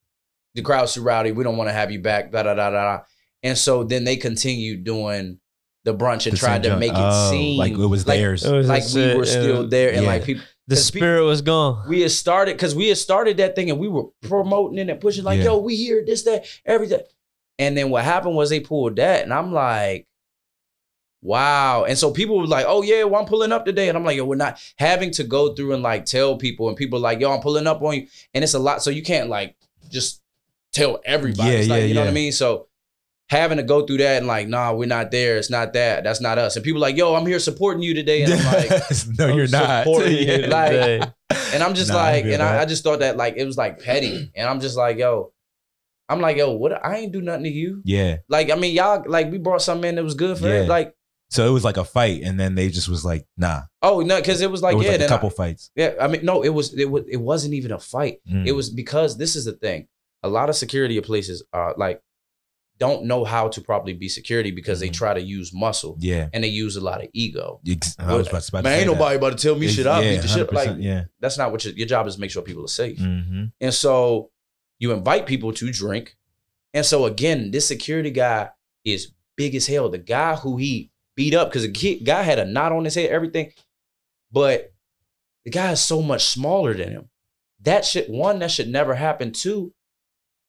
the 0.53 0.61
crowd's 0.61 0.93
too 0.93 1.01
rowdy. 1.01 1.31
We 1.31 1.43
don't 1.43 1.57
want 1.57 1.69
to 1.69 1.73
have 1.73 1.91
you 1.91 1.99
back. 1.99 2.31
Da 2.31 2.43
da 2.43 2.53
da 2.53 2.69
da." 2.69 2.97
da. 2.97 3.03
And 3.41 3.57
so 3.57 3.83
then 3.83 4.03
they 4.05 4.15
continued 4.15 4.83
doing 4.85 5.39
the 5.85 5.93
brunch 5.93 6.25
and 6.27 6.33
The 6.33 6.37
tried 6.37 6.63
same 6.63 6.73
to 6.73 6.79
make 6.79 6.91
it. 6.91 6.97
Oh, 6.97 7.29
seem 7.31 7.57
like 7.57 7.73
it 7.73 7.77
was 7.77 8.07
like- 8.07 8.17
theirs. 8.19 8.45
It 8.45 8.53
was 8.53 8.67
like 8.67 8.83
we 8.93 9.15
were 9.15 9.25
still 9.25 9.67
there, 9.67 9.91
and 9.93 10.03
yeah. 10.03 10.07
like 10.07 10.23
people 10.23 10.43
The 10.67 10.75
'cause 10.75 10.91
pe- 10.91 10.99
spirit 10.99 11.23
was 11.25 11.41
gone. 11.41 11.87
we 11.89 12.01
had 12.01 12.11
started 12.11 12.55
because 12.55 12.73
we 12.73 12.87
had 12.87 12.97
started 12.97 13.37
that 13.37 13.55
thing 13.55 13.69
and 13.69 13.79
we 13.79 13.89
were 13.89 14.05
promoting 14.21 14.77
it 14.79 14.89
and 14.89 15.01
pushing 15.01 15.23
like, 15.25 15.39
Yeah. 15.39 15.45
yo, 15.45 15.57
we 15.57 15.75
here, 15.75 16.03
this, 16.05 16.23
that, 16.23 16.45
everything. 16.65 17.01
And 17.59 17.75
then 17.77 17.89
what 17.89 18.03
happened 18.05 18.35
was 18.35 18.49
they 18.49 18.61
pulled 18.61 18.95
that, 18.95 19.23
and 19.23 19.33
I'm 19.33 19.51
like, 19.53 20.07
wow. 21.21 21.83
And 21.83 21.97
so 21.97 22.11
people 22.11 22.37
were 22.39 22.47
like, 22.47 22.65
oh 22.67 22.81
yeah, 22.81 23.03
well, 23.03 23.21
I'm 23.21 23.27
pulling 23.27 23.51
up 23.51 23.65
today, 23.65 23.89
and 23.89 23.97
I'm 23.97 24.03
like, 24.05 24.17
yo, 24.17 24.25
we're 24.25 24.35
not 24.35 24.59
having 24.77 25.11
to 25.11 25.23
go 25.23 25.53
through 25.53 25.73
and 25.73 25.83
like 25.83 26.05
tell 26.05 26.37
people, 26.37 26.67
and 26.69 26.77
people 26.77 26.97
are 26.99 27.01
like, 27.01 27.19
yo, 27.19 27.31
I'm 27.31 27.41
pulling 27.41 27.67
up 27.67 27.81
on 27.81 27.95
you, 27.95 28.07
and 28.33 28.43
it's 28.43 28.53
a 28.53 28.59
lot, 28.59 28.81
so 28.81 28.89
you 28.89 29.03
can't 29.03 29.29
like 29.29 29.55
just 29.91 30.21
tell 30.71 30.99
everybody. 31.05 31.49
Yeah, 31.51 31.57
it's 31.57 31.67
like, 31.69 31.79
yeah, 31.81 31.85
you 31.87 31.93
know 31.93 32.01
what 32.01 32.09
I 32.09 32.13
mean? 32.13 32.31
So. 32.31 32.67
Having 33.33 33.57
to 33.57 33.63
go 33.63 33.85
through 33.85 33.97
that 33.97 34.17
and 34.17 34.27
like, 34.27 34.47
nah, 34.47 34.73
we're 34.73 34.87
not 34.87 35.09
there. 35.11 35.37
It's 35.37 35.49
not 35.49 35.73
that. 35.73 36.03
That's 36.03 36.21
not 36.21 36.37
us. 36.37 36.55
And 36.55 36.63
people 36.63 36.79
like, 36.79 36.95
yo, 36.95 37.15
I'm 37.15 37.25
here 37.25 37.39
supporting 37.39 37.81
you 37.83 37.93
today. 37.93 38.23
And 38.23 38.33
I'm 38.33 38.45
like, 38.45 38.69
no, 39.17 39.27
you're 39.35 39.47
not. 39.47 39.83
supporting 39.85 40.17
you 40.27 40.37
Like- 40.47 41.09
and 41.53 41.63
I'm 41.63 41.73
just 41.73 41.89
Nah, 41.89 41.95
like, 41.97 42.25
and 42.25 42.41
I. 42.41 42.61
I 42.61 42.65
just 42.65 42.83
thought 42.83 42.99
that 42.99 43.17
like 43.17 43.35
it 43.37 43.45
was 43.45 43.57
like 43.57 43.79
petty. 43.79 44.31
And 44.35 44.47
I'm 44.47 44.59
just 44.59 44.77
like, 44.77 44.97
yo, 44.97 45.33
I'm 46.09 46.19
like, 46.21 46.37
yo, 46.37 46.51
what 46.53 46.85
I 46.85 46.97
ain't 46.97 47.11
do 47.11 47.21
nothing 47.21 47.43
to 47.45 47.49
you. 47.49 47.81
yeah. 47.85 48.17
Like, 48.29 48.51
I 48.51 48.55
mean, 48.55 48.73
y'all 48.75 49.03
like 49.07 49.31
we 49.31 49.37
brought 49.39 49.61
something 49.61 49.89
in 49.89 49.95
that 49.95 50.03
was 50.03 50.13
good 50.15 50.37
for 50.37 50.47
Yeah. 50.47 50.61
it. 50.63 50.67
Like, 50.69 50.93
So 51.31 51.47
it 51.47 51.51
was 51.51 51.63
like 51.63 51.77
a 51.77 51.83
fight, 51.85 52.21
and 52.23 52.39
then 52.39 52.53
they 52.55 52.69
just 52.69 52.87
was 52.89 53.03
like, 53.03 53.25
nah. 53.37 53.61
oh 53.81 54.01
no, 54.01 54.17
because 54.17 54.41
it 54.41 54.51
was 54.51 54.61
like, 54.61 54.73
it 54.73 54.77
was 54.77 54.85
yeah, 54.85 54.91
like 54.93 55.01
a 55.01 55.07
couple 55.07 55.29
I, 55.29 55.33
fights. 55.33 55.71
yeah. 55.75 55.93
I 55.99 56.07
mean, 56.07 56.23
no, 56.23 56.43
it 56.43 56.49
was 56.49 56.73
it 56.73 56.89
was 56.91 57.03
it 57.09 57.17
wasn't 57.17 57.53
even 57.55 57.71
a 57.71 57.79
fight. 57.79 58.17
Mm. 58.31 58.45
It 58.45 58.51
was 58.51 58.69
because 58.69 59.17
this 59.17 59.35
is 59.35 59.45
the 59.45 59.53
thing. 59.53 59.87
A 60.21 60.29
lot 60.29 60.49
of 60.49 60.55
security 60.55 60.99
places 61.01 61.43
are 61.51 61.73
like 61.77 61.99
don't 62.85 63.05
know 63.05 63.23
how 63.23 63.47
to 63.47 63.59
properly 63.61 63.93
be 63.93 64.09
security 64.09 64.51
because 64.51 64.79
they 64.81 64.89
Mhm. 64.89 64.93
try 65.01 65.13
to 65.13 65.21
use 65.21 65.53
muscle 65.53 65.95
yeah. 65.99 66.27
and 66.33 66.43
they 66.43 66.49
use 66.65 66.75
a 66.75 66.81
lot 66.89 67.03
of 67.03 67.09
ego. 67.13 67.59
Ex- 67.67 67.95
I 67.99 68.13
was 68.15 68.27
about, 68.27 68.47
about 68.49 68.57
to 68.59 68.63
Man, 68.63 68.63
say 68.73 68.79
ain't 68.79 68.87
that. 68.87 68.93
nobody 68.93 69.15
about 69.17 69.37
to 69.37 69.41
tell 69.45 69.55
me 69.55 69.65
Ex- 69.67 69.75
shit. 69.75 69.87
I'll 69.87 70.03
yeah, 70.03 70.11
beat 70.15 70.21
the 70.21 70.27
shit. 70.27 70.47
100%, 70.49 70.53
Like 70.53 70.77
yeah. 70.79 71.03
that's 71.21 71.37
not 71.37 71.51
what 71.51 71.63
your, 71.65 71.73
your 71.75 71.87
job 71.87 72.07
is. 72.07 72.15
To 72.15 72.21
make 72.21 72.31
sure 72.31 72.41
people 72.41 72.65
are 72.65 72.77
safe. 72.83 72.97
Mm-hmm. 72.99 73.43
And 73.61 73.73
so 73.73 74.31
you 74.79 74.91
invite 74.91 75.25
people 75.25 75.51
to 75.53 75.71
drink. 75.71 76.15
And 76.73 76.85
so 76.85 77.05
again, 77.05 77.51
this 77.51 77.67
security 77.67 78.11
guy 78.11 78.49
is 78.83 79.11
big 79.37 79.55
as 79.55 79.67
hell. 79.67 79.89
The 79.89 79.97
guy 79.97 80.35
who 80.35 80.57
he 80.57 80.91
beat 81.15 81.33
up, 81.33 81.49
because 81.49 81.63
the 81.63 81.71
kid, 81.71 82.03
guy 82.05 82.23
had 82.23 82.39
a 82.39 82.45
knot 82.45 82.71
on 82.71 82.83
his 82.85 82.95
head, 82.95 83.09
everything. 83.11 83.51
But 84.31 84.73
the 85.45 85.51
guy 85.51 85.71
is 85.71 85.79
so 85.81 86.01
much 86.01 86.25
smaller 86.25 86.73
than 86.73 86.89
him. 86.91 87.09
That 87.61 87.85
shit, 87.85 88.09
one, 88.09 88.39
that 88.39 88.51
should 88.51 88.67
never 88.69 88.95
happen. 88.95 89.31
Two, 89.31 89.73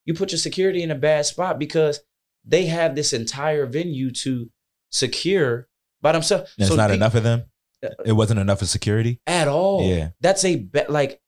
you 0.07 0.14
put 0.14 0.32
your 0.32 0.39
security 0.39 0.82
in 0.82 0.91
a 0.91 0.95
bad 0.97 1.26
spot 1.26 1.59
because 1.59 2.01
they 2.45 2.66
have 2.66 2.95
this 2.95 3.12
entire 3.12 3.66
venue 3.66 4.11
to 4.11 4.51
secure 4.90 5.68
by 6.03 6.12
themselves. 6.12 6.55
It's 6.59 6.68
So 6.68 6.76
not 6.76 6.90
pe- 6.90 6.97
enough 6.97 7.14
of 7.14 7.22
them. 7.22 7.45
Uh, 7.84 7.88
It 8.05 8.12
wasn't 8.12 8.40
enough 8.40 8.62
of 8.62 8.68
security. 8.68 9.20
at 9.26 9.49
all. 9.49 9.88
Yeah. 9.88 10.11
That's 10.20 10.45
a 10.45 10.57
bet 10.57 10.90
like 10.90 11.20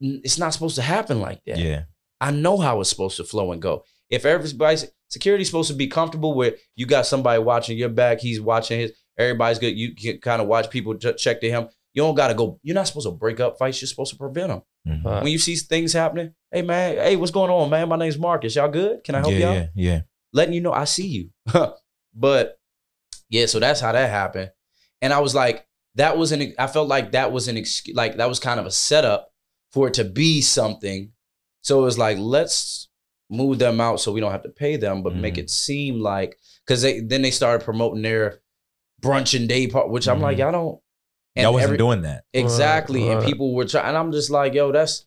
it's 0.00 0.38
not 0.38 0.52
supposed 0.52 0.76
to 0.76 0.82
happen 0.82 1.20
like 1.20 1.42
that. 1.46 1.58
Yeah. 1.58 1.84
I 2.20 2.30
know 2.30 2.56
how 2.58 2.80
it's 2.80 2.90
supposed 2.90 3.16
to 3.18 3.24
flow 3.24 3.52
and 3.52 3.62
go. 3.62 3.84
If 4.10 4.24
everybody's 4.24 4.90
security's 5.08 5.48
supposed 5.48 5.70
to 5.70 5.76
be 5.76 5.86
comfortable 5.86 6.34
where 6.34 6.54
you 6.76 6.86
got 6.86 7.06
somebody 7.06 7.40
watching 7.42 7.78
your 7.78 7.88
back, 7.88 8.20
he's 8.20 8.40
watching 8.40 8.80
his, 8.80 8.92
everybody's 9.18 9.58
good. 9.58 9.76
You 9.76 9.94
can 9.94 10.18
kind 10.18 10.42
of 10.42 10.48
watch 10.48 10.70
people 10.70 10.94
ch- 10.96 11.16
check 11.16 11.40
to 11.40 11.50
him. 11.50 11.68
You 11.94 12.02
don't 12.02 12.14
got 12.14 12.28
to 12.28 12.34
go. 12.34 12.58
You're 12.62 12.74
not 12.74 12.86
supposed 12.86 13.06
to 13.06 13.12
break 13.12 13.38
up 13.40 13.58
fights. 13.58 13.80
You're 13.80 13.88
supposed 13.88 14.12
to 14.12 14.18
prevent 14.18 14.48
them. 14.48 14.62
Mhm. 14.88 15.22
When 15.22 15.30
you 15.32 15.38
see 15.38 15.54
things 15.56 15.92
happening, 15.92 16.34
hey 16.50 16.62
man, 16.62 16.96
hey, 16.96 17.16
what's 17.16 17.30
going 17.30 17.50
on, 17.50 17.70
man? 17.70 17.88
My 17.88 17.96
name's 17.96 18.18
Marcus. 18.18 18.56
Y'all 18.56 18.68
good? 18.68 19.04
Can 19.04 19.14
I 19.14 19.18
help 19.20 19.32
yeah, 19.32 19.38
y'all? 19.38 19.54
yeah, 19.54 19.66
yeah. 19.74 20.00
Letting 20.32 20.54
you 20.54 20.60
know 20.60 20.72
I 20.72 20.84
see 20.84 21.06
you. 21.06 21.30
but 22.14 22.58
yeah, 23.28 23.46
so 23.46 23.58
that's 23.60 23.80
how 23.80 23.92
that 23.92 24.10
happened. 24.10 24.50
And 25.00 25.12
I 25.12 25.20
was 25.20 25.34
like, 25.34 25.66
that 25.96 26.16
was 26.16 26.32
an 26.32 26.54
I 26.58 26.66
felt 26.66 26.88
like 26.88 27.12
that 27.12 27.32
was 27.32 27.48
an 27.48 27.56
excuse 27.56 27.96
like 27.96 28.16
that 28.16 28.28
was 28.28 28.38
kind 28.40 28.58
of 28.60 28.66
a 28.66 28.70
setup 28.70 29.30
for 29.72 29.88
it 29.88 29.94
to 29.94 30.04
be 30.04 30.40
something. 30.40 31.12
So 31.62 31.80
it 31.80 31.84
was 31.84 31.98
like, 31.98 32.18
let's 32.18 32.88
move 33.30 33.58
them 33.58 33.80
out 33.80 34.00
so 34.00 34.12
we 34.12 34.20
don't 34.20 34.32
have 34.32 34.42
to 34.42 34.48
pay 34.50 34.76
them, 34.76 35.02
but 35.02 35.14
make 35.16 35.34
Mhm. 35.34 35.38
it 35.38 35.50
seem 35.50 36.00
like 36.00 36.38
because 36.66 36.82
they 36.82 37.00
then 37.00 37.22
they 37.22 37.30
started 37.30 37.64
promoting 37.64 38.02
their 38.02 38.40
brunch 39.02 39.36
and 39.38 39.48
day 39.48 39.66
part, 39.66 39.88
which 39.90 40.06
I'm 40.08 40.20
like, 40.20 40.36
Mhm. 40.36 40.40
y'all 40.40 40.52
don't. 40.52 40.78
and 41.34 41.44
Y'all 41.44 41.52
wasn't 41.54 41.68
every- 41.68 41.78
doing 41.78 42.02
that. 42.02 42.24
Exactly. 42.34 43.08
Right, 43.08 43.16
And 43.16 43.24
people 43.24 43.54
were 43.54 43.64
trying, 43.64 43.86
and 43.86 43.96
I'm 43.96 44.12
just 44.12 44.28
like, 44.28 44.52
yo, 44.52 44.70
that's 44.70 45.06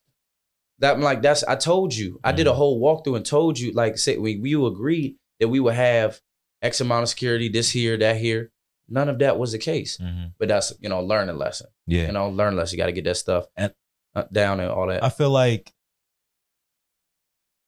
that. 0.80 0.96
I'm 0.96 1.02
like, 1.02 1.22
that's. 1.22 1.44
I 1.44 1.56
told 1.56 1.94
you. 1.96 2.20
I 2.24 2.32
did 2.32 2.48
a 2.48 2.52
Mhm. 2.52 2.56
whole 2.56 2.82
walkthrough 2.82 3.16
and 3.18 3.26
told 3.26 3.58
you, 3.60 3.72
like, 3.72 3.98
say 3.98 4.18
we 4.18 4.38
we 4.38 4.54
agreed 4.56 5.16
that 5.40 5.48
we 5.48 5.60
would 5.60 5.76
have 5.76 6.20
X 6.62 6.82
amount 6.82 7.04
of 7.04 7.10
security, 7.10 7.50
this 7.50 7.72
here, 7.72 7.98
that 7.98 8.18
here. 8.18 8.52
None 8.88 9.10
of 9.10 9.20
that 9.20 9.38
was 9.40 9.52
the 9.52 9.58
case. 9.58 9.98
But 10.38 10.48
that's 10.48 10.74
you 10.80 10.90
know, 10.90 11.02
learning 11.02 11.38
lesson. 11.38 11.68
Yeah. 11.88 12.08
You 12.08 12.12
know, 12.14 12.30
learn 12.30 12.56
lesson. 12.56 12.78
You 12.78 12.84
got 12.84 12.88
to 12.88 12.92
get 12.92 13.04
that 13.06 13.18
stuff 13.18 13.46
And- 13.56 13.74
uh, 14.16 14.24
down 14.32 14.60
and 14.60 14.70
all 14.70 14.88
that. 14.88 15.04
I 15.04 15.10
feel 15.10 15.30
like 15.32 15.74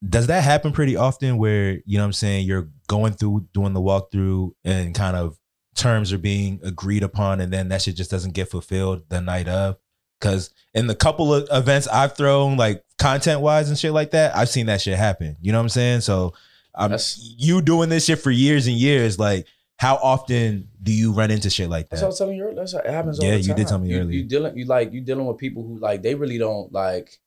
does 0.08 0.28
that 0.28 0.44
happen 0.44 0.72
pretty 0.72 0.96
often 0.96 1.38
where, 1.38 1.80
you 1.86 1.98
know 1.98 2.04
what 2.04 2.08
I'm 2.08 2.14
saying, 2.14 2.46
you're 2.46 2.70
going 2.88 3.14
through 3.14 3.48
doing 3.54 3.74
the 3.74 3.82
walkthrough 3.82 4.52
and 4.64 4.94
kind 4.94 5.18
of 5.18 5.38
terms 5.76 6.14
are 6.14 6.18
being 6.20 6.60
agreed 6.64 7.02
upon 7.04 7.42
and 7.42 7.52
then 7.52 7.70
that 7.70 7.82
shit 7.82 7.96
just 7.96 8.12
doesn't 8.12 8.34
get 8.34 8.50
fulfilled 8.50 9.04
the 9.10 9.20
night 9.22 9.48
of? 9.48 9.78
Cause 10.22 10.52
in 10.74 10.88
the 10.88 10.96
couple 10.96 11.34
of 11.34 11.48
events 11.52 11.88
I've 11.88 12.16
thrown, 12.16 12.58
like 12.58 12.84
content 12.98 13.42
wise 13.42 13.70
and 13.70 13.78
shit 13.78 13.92
like 13.94 14.12
that, 14.12 14.36
I've 14.36 14.50
seen 14.50 14.66
that 14.68 14.82
shit 14.82 14.98
happen. 14.98 15.36
You 15.42 15.52
know 15.52 15.60
what 15.60 15.64
I'm 15.64 15.70
saying? 15.70 16.02
So 16.02 16.34
I'm 16.76 16.92
That's- 16.92 17.18
you 17.38 17.62
doing 17.62 17.90
this 17.90 18.06
shit 18.06 18.20
for 18.20 18.32
years 18.32 18.68
and 18.68 18.76
years, 18.76 19.18
like 19.20 19.46
how 19.78 19.96
often 19.98 20.70
do 20.82 20.92
you 20.92 21.14
run 21.14 21.30
into 21.30 21.50
shit 21.52 21.70
like 21.70 21.88
That's 21.90 22.02
what 22.02 22.06
I 22.06 22.08
that? 22.08 22.10
was 22.10 22.18
telling 22.18 22.38
you 22.38 22.44
earlier. 22.44 22.56
That's 22.56 22.74
what 22.74 22.86
it 22.86 22.92
happens 22.92 23.20
all 23.20 23.26
Yeah, 23.28 23.36
you 23.36 23.54
did 23.54 23.68
tell 23.68 23.78
me 23.80 23.90
you, 23.90 24.00
earlier. 24.00 24.12
You 24.18 24.24
dealing, 24.24 24.58
you 24.58 24.66
like, 24.66 24.92
you 24.92 25.02
dealing 25.02 25.26
with 25.28 25.38
people 25.38 25.64
who 25.64 25.78
like 25.80 26.02
they 26.02 26.16
really 26.16 26.38
don't 26.40 26.72
like. 26.74 27.20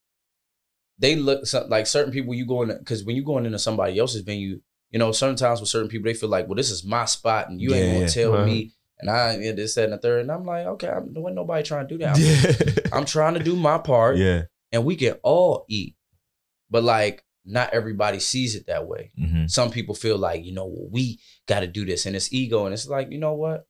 They 0.99 1.17
look 1.17 1.47
so- 1.47 1.67
like 1.69 1.87
certain 1.87 2.13
people. 2.13 2.35
You 2.35 2.47
going 2.47 2.69
because 2.77 3.05
when 3.05 3.17
you 3.17 3.25
going 3.25 3.47
into 3.47 3.59
somebody 3.59 3.99
else's 3.99 4.23
venue, 4.23 4.61
you 4.91 4.99
know, 4.99 5.13
certain 5.13 5.37
times 5.37 5.61
with 5.61 5.69
certain 5.71 5.89
people 5.89 6.05
they 6.05 6.15
feel 6.15 6.29
like, 6.29 6.47
well, 6.49 6.57
this 6.57 6.71
is 6.71 6.85
my 6.85 7.05
spot, 7.07 7.49
and 7.49 7.61
you 7.61 7.73
ain't 7.75 7.95
gonna 8.01 8.09
tell 8.09 8.33
Right. 8.33 8.45
me, 8.47 8.73
and 8.99 9.09
I 9.09 9.37
yeah, 9.39 9.53
this, 9.53 9.75
that, 9.77 9.85
and 9.85 9.93
the 9.95 9.99
third. 9.99 10.23
And 10.23 10.31
I'm 10.33 10.45
like, 10.45 10.67
okay, 10.67 10.89
I'm, 10.89 11.13
there 11.15 11.23
wasn't 11.23 11.37
nobody 11.37 11.63
trying 11.63 11.89
to 11.89 11.95
do 11.95 11.99
that. 12.05 12.17
I'm, 12.17 12.23
Yeah. 12.91 12.99
I'm 12.99 13.05
trying 13.07 13.35
to 13.35 13.41
do 13.43 13.57
my 13.57 13.79
part, 13.79 14.17
yeah. 14.19 14.43
And 14.73 14.85
we 14.85 14.97
can 14.97 15.15
all 15.23 15.65
eat, 15.69 15.97
but 16.71 16.83
like 16.83 17.25
not 17.45 17.73
everybody 17.73 18.21
sees 18.21 18.55
it 18.55 18.67
that 18.67 18.87
way. 18.87 19.13
hmm 19.19 19.47
Some 19.47 19.71
people 19.71 19.95
feel 19.95 20.19
like, 20.19 20.45
you 20.45 20.53
know, 20.53 20.67
well, 20.67 20.89
we 20.91 21.19
got 21.47 21.61
to 21.61 21.67
do 21.67 21.85
this, 21.87 22.07
and 22.07 22.15
it's 22.15 22.33
ego, 22.33 22.67
and 22.67 22.73
it's 22.75 22.87
like, 22.87 23.11
you 23.11 23.19
know 23.19 23.35
what? 23.35 23.67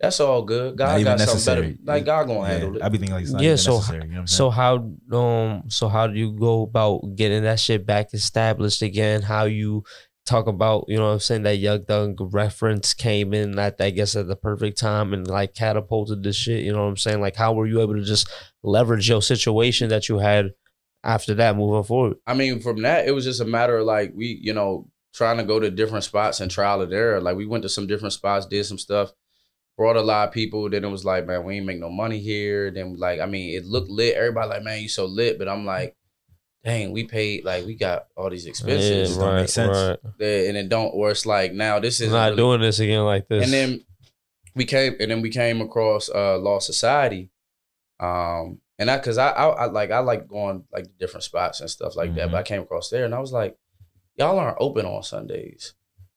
That's 0.00 0.18
all 0.18 0.42
good. 0.42 0.76
God 0.78 0.98
even 1.00 1.18
got 1.18 1.28
something 1.28 1.44
better. 1.62 1.76
Like 1.84 2.04
God 2.06 2.26
gonna 2.26 2.40
Yeah, 2.40 2.46
handle 2.54 2.76
it. 2.76 2.82
I 2.82 2.88
be 2.88 2.96
thinking 2.98 3.14
like 3.14 3.22
it's 3.24 3.32
not 3.32 3.42
Yeah, 3.42 3.48
even 3.50 3.58
so- 3.58 3.76
necessary. 3.76 4.02
You 4.04 4.08
know 4.08 4.14
what 4.14 4.20
I'm? 4.20 4.26
So 4.26 4.50
how 4.50 4.74
um 5.12 5.62
so 5.68 5.88
how 5.88 6.06
do 6.06 6.18
you 6.18 6.32
go 6.32 6.62
about 6.62 7.16
getting 7.16 7.42
that 7.42 7.60
shit 7.60 7.84
back 7.84 8.14
established 8.14 8.80
again? 8.80 9.20
How 9.22 9.44
you 9.44 9.84
talk 10.30 10.46
about, 10.46 10.84
you 10.88 10.96
know 10.96 11.08
what 11.08 11.14
I'm 11.14 11.20
saying, 11.20 11.42
that 11.42 11.56
Young 11.56 11.84
Thug 11.84 12.16
reference 12.32 12.94
came 12.94 13.34
in 13.34 13.58
at 13.58 13.80
I 13.80 13.90
guess 13.90 14.16
at 14.16 14.28
the 14.28 14.36
perfect 14.36 14.78
time 14.78 15.12
and 15.12 15.26
like 15.26 15.54
catapulted 15.54 16.22
this 16.22 16.36
shit, 16.36 16.64
you 16.64 16.72
know 16.72 16.84
what 16.84 16.90
I'm 16.90 16.96
saying? 16.96 17.20
Like 17.20 17.36
how 17.36 17.52
were 17.52 17.66
you 17.66 17.80
able 17.80 17.94
to 17.94 18.04
just 18.04 18.30
leverage 18.62 19.08
your 19.08 19.22
situation 19.22 19.88
that 19.90 20.08
you 20.08 20.18
had 20.18 20.52
after 21.02 21.34
that 21.34 21.56
moving 21.56 21.84
forward? 21.84 22.16
I 22.26 22.34
mean, 22.34 22.60
from 22.60 22.82
that, 22.82 23.06
it 23.06 23.12
was 23.12 23.24
just 23.24 23.40
a 23.40 23.44
matter 23.44 23.78
of 23.78 23.86
like 23.86 24.12
we, 24.14 24.38
you 24.40 24.54
know, 24.54 24.88
trying 25.12 25.38
to 25.38 25.44
go 25.44 25.58
to 25.58 25.70
different 25.70 26.04
spots 26.04 26.40
and 26.40 26.50
trial 26.50 26.82
and 26.82 26.92
error. 26.92 27.20
Like 27.20 27.36
we 27.36 27.46
went 27.46 27.62
to 27.62 27.68
some 27.68 27.86
different 27.86 28.12
spots, 28.12 28.46
did 28.46 28.64
some 28.64 28.78
stuff, 28.78 29.12
brought 29.76 29.96
a 29.96 30.02
lot 30.02 30.28
of 30.28 30.34
people. 30.34 30.70
Then 30.70 30.84
it 30.84 30.90
was 30.90 31.04
like, 31.04 31.26
man, 31.26 31.44
we 31.44 31.56
ain't 31.56 31.66
make 31.66 31.80
no 31.80 31.90
money 31.90 32.20
here. 32.20 32.70
Then 32.70 32.96
like, 32.96 33.20
I 33.20 33.26
mean, 33.26 33.56
it 33.56 33.64
looked 33.64 33.90
lit. 33.90 34.14
Everybody 34.14 34.48
like, 34.48 34.62
man, 34.62 34.80
you 34.80 34.88
so 34.88 35.06
lit. 35.06 35.38
But 35.38 35.48
I'm 35.48 35.66
like, 35.66 35.96
dang, 36.64 36.92
we 36.92 37.04
paid 37.04 37.44
like 37.44 37.64
we 37.66 37.74
got 37.74 38.06
all 38.16 38.28
these 38.30 38.46
expenses, 38.46 39.16
don't 39.16 39.36
make 39.36 39.48
sense. 39.48 39.76
that- 40.18 40.46
and 40.48 40.56
it 40.56 40.68
don't. 40.68 40.88
Or 40.94 41.10
it's 41.10 41.26
like 41.26 41.52
now 41.52 41.78
this 41.78 42.00
is 42.00 42.12
not 42.12 42.36
doing 42.36 42.60
this 42.60 42.78
again 42.80 43.04
like 43.04 43.28
this. 43.28 43.44
and 43.44 43.52
then 43.52 43.84
we 44.54 44.64
came 44.64 44.94
and 45.00 45.10
then 45.10 45.22
we 45.22 45.30
came 45.30 45.60
across 45.60 46.08
uh 46.10 46.36
Lost 46.38 46.66
Society 46.66 47.30
um 48.00 48.58
and 48.78 48.90
i 48.90 48.96
because 48.96 49.18
I, 49.18 49.28
I 49.30 49.48
i 49.48 49.64
like 49.66 49.90
i 49.90 49.98
like 49.98 50.26
going 50.26 50.64
like 50.72 50.86
different 50.98 51.22
spots 51.24 51.60
and 51.60 51.68
stuff 51.68 51.96
like 51.96 52.14
that 52.14 52.28
Mhm. 52.28 52.32
but 52.32 52.38
i 52.38 52.42
came 52.42 52.62
across 52.62 52.88
there 52.88 53.04
and 53.04 53.14
i 53.14 53.18
was 53.18 53.32
like 53.32 53.56
y'all 54.16 54.38
aren't 54.38 54.56
open 54.58 54.86
on 54.86 55.02
sundays 55.02 55.74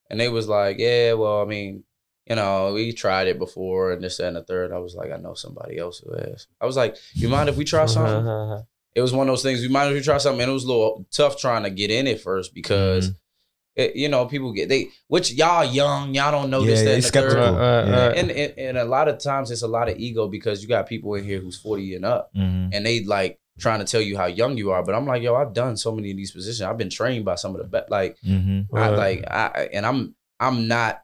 and 0.09 0.19
they 0.19 0.29
was 0.29 0.47
like 0.47 0.77
yeah 0.79 1.13
well 1.13 1.41
i 1.41 1.45
mean 1.45 1.83
you 2.25 2.35
know 2.37 2.73
we 2.73 2.93
tried 2.93 3.27
it 3.27 3.37
before 3.37 3.91
and 3.91 4.01
this 4.03 4.17
that, 4.17 4.27
and 4.27 4.37
the 4.37 4.43
third 4.43 4.71
i 4.71 4.77
was 4.77 4.95
like 4.95 5.11
i 5.11 5.17
know 5.17 5.33
somebody 5.33 5.77
else 5.77 5.99
who 5.99 6.13
has 6.13 6.47
i 6.61 6.65
was 6.65 6.77
like 6.77 6.95
you 7.13 7.27
mind 7.27 7.49
if 7.49 7.57
we 7.57 7.65
try 7.65 7.85
something 7.97 8.25
it 8.95 9.01
was 9.01 9.11
one 9.13 9.27
of 9.27 9.31
those 9.31 9.43
things 9.43 9.61
we 9.61 9.67
might 9.67 9.87
as 9.87 9.93
we 9.93 10.01
try 10.01 10.17
something 10.17 10.41
and 10.41 10.49
it 10.49 10.53
was 10.53 10.63
a 10.65 10.67
little 10.67 11.05
tough 11.11 11.37
trying 11.39 11.63
to 11.63 11.69
get 11.69 11.89
in 11.91 12.07
it 12.07 12.21
first 12.21 12.53
because 12.53 13.09
Mm-hmm. 13.09 13.81
it, 13.81 13.95
you 13.95 14.07
know 14.07 14.25
people 14.27 14.53
get 14.53 14.69
they 14.69 14.89
which 15.07 15.31
y'all 15.33 15.65
young 15.65 16.13
y'all 16.13 16.31
don't 16.31 16.49
know 16.51 16.59
yeah, 16.61 16.67
this 16.67 16.79
that, 16.81 16.85
they 16.85 16.93
and 16.95 17.03
skeptical. 17.03 17.41
Right, 17.41 17.51
right, 17.51 17.87
yeah. 17.87 18.07
right. 18.07 18.17
And, 18.17 18.31
and 18.31 18.53
and 18.59 18.77
a 18.77 18.85
lot 18.85 19.07
of 19.07 19.17
times 19.17 19.49
it's 19.51 19.63
a 19.63 19.67
lot 19.67 19.89
of 19.89 19.97
ego 19.97 20.27
because 20.27 20.61
you 20.61 20.67
got 20.67 20.87
people 20.87 21.15
in 21.15 21.23
here 21.23 21.39
who's 21.39 21.57
40 21.59 21.95
and 21.95 22.05
up 22.05 22.29
Mhm. 22.35 22.69
and 22.71 22.85
they 22.85 23.03
like 23.03 23.39
trying 23.59 23.79
to 23.79 23.85
tell 23.85 24.01
you 24.01 24.17
how 24.17 24.25
young 24.25 24.57
you 24.57 24.71
are. 24.71 24.81
But 24.83 24.95
I'm 24.95 25.05
like, 25.05 25.21
yo, 25.21 25.35
I've 25.35 25.53
done 25.53 25.77
so 25.77 25.91
many 25.91 26.09
of 26.11 26.17
these 26.17 26.31
positions. 26.31 26.61
I've 26.61 26.77
been 26.77 26.89
trained 26.89 27.23
by 27.25 27.35
some 27.35 27.53
of 27.55 27.61
the 27.61 27.67
best. 27.67 27.89
Like 27.89 28.17
Mhm. 28.21 28.67
I 28.73 28.89
like 28.89 29.23
I 29.29 29.69
and 29.73 29.85
I'm 29.87 30.15
I'm 30.39 30.67
not, 30.67 31.01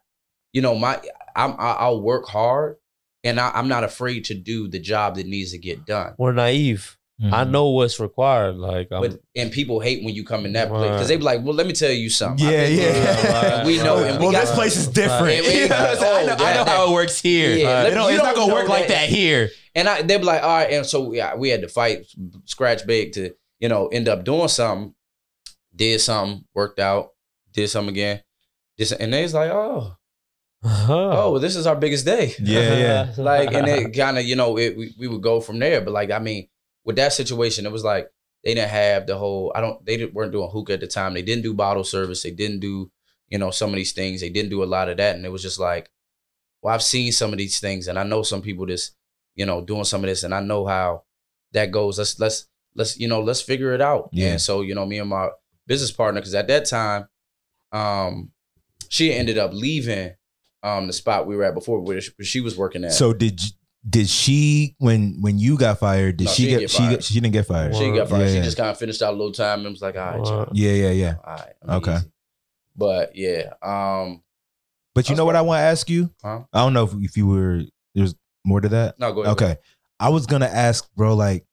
you 0.52 0.62
know, 0.62 0.74
my 0.76 1.00
I'm 1.34 1.52
I- 1.58 1.76
I'll 1.78 2.00
work 2.00 2.26
hard 2.28 2.76
and 3.24 3.40
I, 3.40 3.50
I'm 3.54 3.66
not 3.68 3.82
afraid 3.84 4.24
to 4.26 4.34
do 4.34 4.68
the 4.68 4.78
job 4.78 5.16
that 5.16 5.26
needs 5.26 5.50
to 5.52 5.58
get 5.58 5.86
done. 5.86 6.14
We're 6.18 6.32
naive. 6.32 6.96
I 7.22 7.44
Mhm. 7.44 7.50
know 7.50 7.68
what's 7.68 8.00
required. 8.00 8.56
Like 8.56 8.88
I'm, 8.90 9.02
But 9.02 9.20
and 9.36 9.52
people 9.52 9.78
hate 9.80 10.02
when 10.02 10.14
you 10.14 10.24
come 10.24 10.46
in 10.46 10.54
that 10.54 10.68
place 10.70 10.90
because 10.90 11.08
they 11.08 11.16
be 11.18 11.22
like, 11.22 11.44
well, 11.44 11.54
let 11.54 11.66
me 11.66 11.74
tell 11.74 11.90
you 11.90 12.08
something. 12.08 12.46
I 12.46 12.50
Yeah, 12.50 12.66
think- 12.66 12.80
yeah. 13.24 13.58
And 13.58 13.66
we 13.66 13.76
know, 13.78 13.98
and 13.98 14.18
we 14.18 14.24
well, 14.24 14.32
got- 14.32 14.40
this 14.46 14.52
place 14.54 14.76
is 14.76 14.88
different. 14.88 15.22
Right. 15.44 15.44
You 15.54 15.68
know 15.68 15.76
what 15.76 15.90
I'm 15.90 15.96
saying? 15.98 16.28
I 16.30 16.34
know, 16.36 16.44
I 16.44 16.54
know 16.54 16.60
Oh, 16.62 16.64
how 16.64 16.90
it 16.90 16.94
works 16.94 17.20
here. 17.20 17.54
Yeah, 17.56 17.82
It 17.82 17.94
let- 17.94 18.08
you 18.08 18.14
it's 18.14 18.22
not 18.24 18.34
don't 18.34 18.48
gonna 18.48 18.54
work 18.54 18.68
know 18.68 18.72
like 18.74 18.88
that. 18.88 19.08
that 19.08 19.08
here. 19.10 19.50
And 19.74 19.88
I 19.88 20.00
they 20.02 20.16
be 20.16 20.24
like, 20.24 20.42
all 20.42 20.48
right, 20.48 20.70
and 20.72 20.86
so 20.86 21.12
yeah, 21.12 21.34
we 21.34 21.50
had 21.50 21.60
to 21.62 21.68
fight, 21.68 22.06
scratch 22.46 22.86
big 22.86 23.12
to 23.12 23.34
you 23.58 23.68
know 23.68 23.88
end 23.88 24.08
up 24.08 24.24
doing 24.24 24.48
something. 24.48 24.94
Did 25.76 26.00
something, 26.00 26.44
worked 26.54 26.78
out, 26.80 27.10
did 27.52 27.68
something 27.68 27.94
again. 27.94 28.22
This 28.78 28.92
and 28.92 29.12
they 29.12 29.22
was 29.22 29.34
like, 29.34 29.50
oh, 29.50 29.94
oh, 30.64 31.32
well, 31.32 31.38
this 31.40 31.54
is 31.56 31.66
our 31.66 31.76
biggest 31.76 32.04
day. 32.04 32.34
Yeah, 32.40 32.74
yeah. 32.76 33.12
like, 33.22 33.52
and 33.52 33.68
it 33.68 33.94
kind 33.94 34.18
of 34.18 34.24
you 34.24 34.36
know 34.36 34.56
it, 34.58 34.76
we 34.76 34.94
we 34.98 35.06
would 35.06 35.22
go 35.22 35.40
from 35.40 35.58
there. 35.58 35.80
But 35.80 35.92
like, 35.92 36.10
I 36.10 36.18
mean, 36.18 36.48
with 36.84 36.96
that 36.96 37.12
situation, 37.12 37.66
it 37.66 37.72
was 37.72 37.84
like 37.84 38.08
they 38.44 38.54
didn't 38.54 38.70
have 38.70 39.06
the 39.06 39.16
whole. 39.18 39.52
I 39.54 39.60
don't. 39.60 39.84
They 39.84 39.96
didn't, 39.96 40.14
weren't 40.14 40.32
doing 40.32 40.50
hookah 40.50 40.74
at 40.74 40.80
the 40.80 40.86
time. 40.86 41.14
They 41.14 41.22
didn't 41.22 41.42
do 41.42 41.54
bottle 41.54 41.84
service. 41.84 42.22
They 42.22 42.30
didn't 42.30 42.60
do 42.60 42.90
you 43.28 43.38
know 43.38 43.50
some 43.50 43.70
of 43.70 43.76
these 43.76 43.92
things. 43.92 44.20
They 44.20 44.30
didn't 44.30 44.50
do 44.50 44.62
a 44.62 44.64
lot 44.64 44.88
of 44.88 44.96
that, 44.96 45.16
and 45.16 45.24
it 45.24 45.30
was 45.30 45.42
just 45.42 45.58
like, 45.58 45.90
well, 46.62 46.74
I've 46.74 46.82
seen 46.82 47.12
some 47.12 47.32
of 47.32 47.38
these 47.38 47.60
things, 47.60 47.86
and 47.88 47.98
I 47.98 48.02
know 48.02 48.22
some 48.22 48.42
people 48.42 48.66
that's 48.66 48.92
you 49.34 49.46
know 49.46 49.60
doing 49.62 49.84
some 49.84 50.02
of 50.02 50.08
this, 50.08 50.22
and 50.22 50.34
I 50.34 50.40
know 50.40 50.66
how 50.66 51.04
that 51.52 51.70
goes. 51.70 51.98
Let's 51.98 52.18
let's 52.18 52.46
let's 52.74 52.98
you 52.98 53.08
know 53.08 53.20
let's 53.20 53.42
figure 53.42 53.72
it 53.74 53.80
out. 53.80 54.08
Yeah. 54.12 54.32
And 54.32 54.40
so 54.40 54.62
you 54.62 54.74
know 54.74 54.86
me 54.86 54.98
and 54.98 55.10
my 55.10 55.28
business 55.66 55.92
partner, 55.92 56.20
because 56.20 56.34
at 56.34 56.48
that 56.48 56.64
time, 56.64 57.06
um, 57.72 58.30
she 58.88 59.12
ended 59.12 59.38
up 59.38 59.52
leaving 59.52 60.14
um 60.62 60.86
the 60.86 60.92
spot 60.92 61.26
we 61.26 61.36
were 61.36 61.44
at 61.44 61.54
before 61.54 61.80
where 61.80 62.00
she, 62.00 62.10
where 62.16 62.26
she 62.26 62.40
was 62.40 62.56
working 62.56 62.84
at. 62.84 62.92
So 62.92 63.12
did 63.12 63.42
you- 63.42 63.50
did 63.88 64.08
she 64.08 64.74
when 64.78 65.16
when 65.20 65.38
you 65.38 65.56
got 65.56 65.78
fired? 65.78 66.18
Did 66.18 66.26
No, 66.26 66.30
she 66.32 66.42
she 66.42 66.48
didn't 66.48 66.60
get, 66.60 66.64
get 66.64 66.70
she 66.70 66.78
fired. 66.78 66.90
get, 66.90 67.04
she 67.04 67.14
didn't 67.14 67.32
get 67.32 67.46
fired? 67.46 67.74
she 67.76 67.90
got 67.92 68.08
fired. 68.08 68.20
Yeah, 68.22 68.28
She 68.28 68.34
yeah. 68.36 68.42
just 68.42 68.56
kind 68.56 68.68
of 68.70 68.78
finished 68.78 69.00
out 69.02 69.14
a 69.14 69.16
little 69.16 69.32
time 69.32 69.60
and 69.60 69.70
was 69.70 69.80
like, 69.82 69.96
all 69.96 70.18
right. 70.18 70.48
Yeah, 70.52 70.72
yeah, 70.72 70.90
yeah. 70.90 71.14
all 71.24 71.34
right. 71.34 71.76
Okay. 71.76 71.96
easy. 71.96 72.10
But 72.76 73.16
yeah, 73.16 73.52
um, 73.62 74.22
But 74.94 75.08
you 75.08 75.16
know 75.16 75.24
what. 75.24 75.36
I 75.36 75.42
want 75.42 75.58
to 75.58 75.62
ask 75.64 75.88
you? 75.88 76.10
Huh? 76.22 76.40
I 76.52 76.58
don't 76.60 76.72
know 76.72 76.84
if, 76.84 76.94
if 77.00 77.16
you 77.16 77.26
were 77.26 77.62
there's 77.94 78.14
more 78.44 78.60
to 78.60 78.68
that. 78.68 78.98
no, 78.98 79.12
go 79.12 79.22
ahead. 79.22 79.32
Okay. 79.32 79.56
I 79.98 80.08
was 80.10 80.26
gonna 80.26 80.46
ask, 80.46 80.88
bro, 80.94 81.14
like 81.14 81.44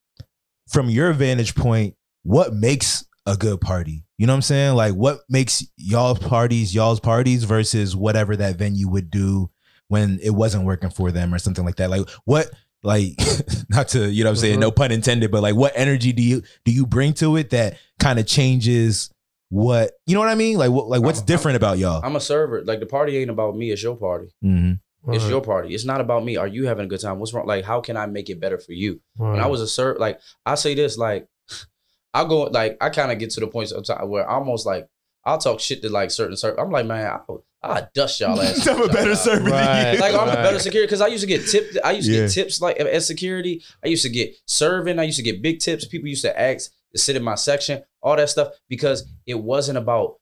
from 0.69 0.89
your 0.89 1.11
vantage 1.13 1.55
point, 1.55 1.95
what 2.23 2.53
makes 2.53 3.05
a 3.25 3.35
good 3.35 3.59
party? 3.61 4.05
You 4.17 4.25
know 4.27 4.33
what 4.33 4.37
I'm 4.37 4.41
saying? 4.43 4.75
Like 4.75 4.93
what 4.93 5.19
makes 5.29 5.65
y'all's 5.77 6.19
parties 6.19 6.73
y'all's 6.73 6.99
parties 6.99 7.43
versus 7.43 7.95
whatever 7.95 8.35
that 8.37 8.55
venue 8.57 8.87
would 8.89 9.09
do 9.11 9.49
when 9.89 10.19
it 10.21 10.31
wasn't 10.31 10.63
working 10.65 10.89
for 10.89 11.11
them 11.11 11.33
or 11.33 11.39
something 11.39 11.65
like 11.65 11.75
that. 11.77 11.89
Like 11.89 12.07
what 12.25 12.49
like 12.83 13.15
not 13.69 13.87
to, 13.89 14.09
you 14.11 14.23
know 14.23 14.29
what 14.29 14.37
I'm 14.37 14.41
saying, 14.41 14.57
Mhm. 14.57 14.61
no 14.61 14.71
pun 14.71 14.91
intended, 14.91 15.31
but 15.31 15.41
like 15.41 15.55
what 15.55 15.73
energy 15.75 16.13
do 16.13 16.21
you 16.21 16.43
do 16.65 16.71
you 16.71 16.85
bring 16.85 17.13
to 17.15 17.35
it 17.37 17.49
that 17.51 17.77
kind 17.99 18.19
of 18.19 18.25
changes 18.27 19.09
what 19.49 19.91
you 20.05 20.13
know 20.13 20.19
what 20.19 20.29
I 20.29 20.35
mean? 20.35 20.57
Like 20.57 20.71
what 20.71 20.87
like 20.89 21.01
what's 21.01 21.19
I'm- 21.19 21.25
different 21.25 21.55
about 21.57 21.77
y'all? 21.77 22.01
I'm 22.03 22.15
a 22.15 22.19
server. 22.21 22.63
Like 22.63 22.79
the 22.79 22.85
party 22.85 23.17
ain't 23.17 23.29
about 23.29 23.55
me. 23.57 23.71
It's 23.71 23.81
your 23.81 23.95
party. 23.95 24.27
hmm 24.41 24.73
It's 25.09 25.27
your 25.29 25.41
party. 25.41 25.73
It's 25.73 25.85
not 25.85 26.01
about 26.01 26.25
me. 26.25 26.35
Are 26.35 26.47
you 26.47 26.67
having 26.67 26.83
a 26.85 26.87
good 26.87 26.99
time? 26.99 27.17
What's 27.19 27.33
wrong? 27.33 27.47
Like, 27.47 27.63
how 27.63 27.79
can 27.79 27.95
I 27.95 28.07
make 28.07 28.29
it 28.29 28.41
better 28.41 28.57
for 28.57 28.73
you? 28.73 28.99
Right. 29.17 29.31
When 29.31 29.39
I 29.39 29.47
was 29.47 29.61
a 29.61 29.67
server, 29.67 29.97
like 29.99 30.19
I 30.45 30.55
say 30.55 30.75
this, 30.75 30.97
like 30.97 31.27
I'll 32.13 32.27
go, 32.27 32.43
like 32.43 32.77
I 32.81 32.89
kind 32.89 33.11
of 33.11 33.19
get 33.19 33.29
to 33.31 33.39
the 33.39 33.47
point 33.47 33.69
sometimes 33.69 34.07
where 34.09 34.29
I 34.29 34.33
almost 34.35 34.65
like 34.65 34.87
I'll 35.27 35.37
talk 35.37 35.59
shit 35.59 35.81
to 35.83 35.89
like 35.89 36.09
certain 36.11 36.37
servers. 36.37 36.57
I'm 36.59 36.71
like, 36.71 36.85
man, 36.85 37.05
I'll, 37.27 37.43
I'll 37.61 37.89
dust 37.93 38.19
y'all 38.19 38.39
ass. 38.47 38.65
I'm 38.67 38.81
a 38.81 38.87
better 38.87 39.09
Y'all- 39.09 39.15
server 39.15 39.49
Right. 39.49 39.83
than 39.83 39.93
you. 39.95 39.99
Like 39.99 40.13
I'm 40.15 40.29
a 40.29 40.33
better 40.33 40.59
security 40.59 40.87
because 40.87 41.01
I 41.01 41.07
used 41.07 41.21
to 41.21 41.27
get 41.27 41.45
tipped. 41.47 41.77
I 41.83 41.91
used 41.91 42.07
to 42.07 42.13
Yeah. 42.13 42.21
get 42.27 42.31
tips 42.31 42.61
like 42.61 42.79
at 42.79 43.03
security. 43.03 43.63
I 43.83 43.89
used 43.89 44.03
to 44.03 44.09
get 44.09 44.33
serving. 44.45 44.97
I 44.99 45.03
used 45.03 45.17
to 45.17 45.23
get 45.23 45.41
big 45.41 45.59
tips. 45.59 45.85
People 45.85 46.07
used 46.07 46.21
to 46.23 46.39
ask 46.39 46.71
to 46.93 46.97
sit 46.97 47.15
in 47.17 47.23
my 47.23 47.35
section, 47.35 47.83
all 48.01 48.15
that 48.15 48.29
stuff 48.29 48.53
because 48.69 49.05
it 49.25 49.35
wasn't 49.37 49.77
about 49.77 50.15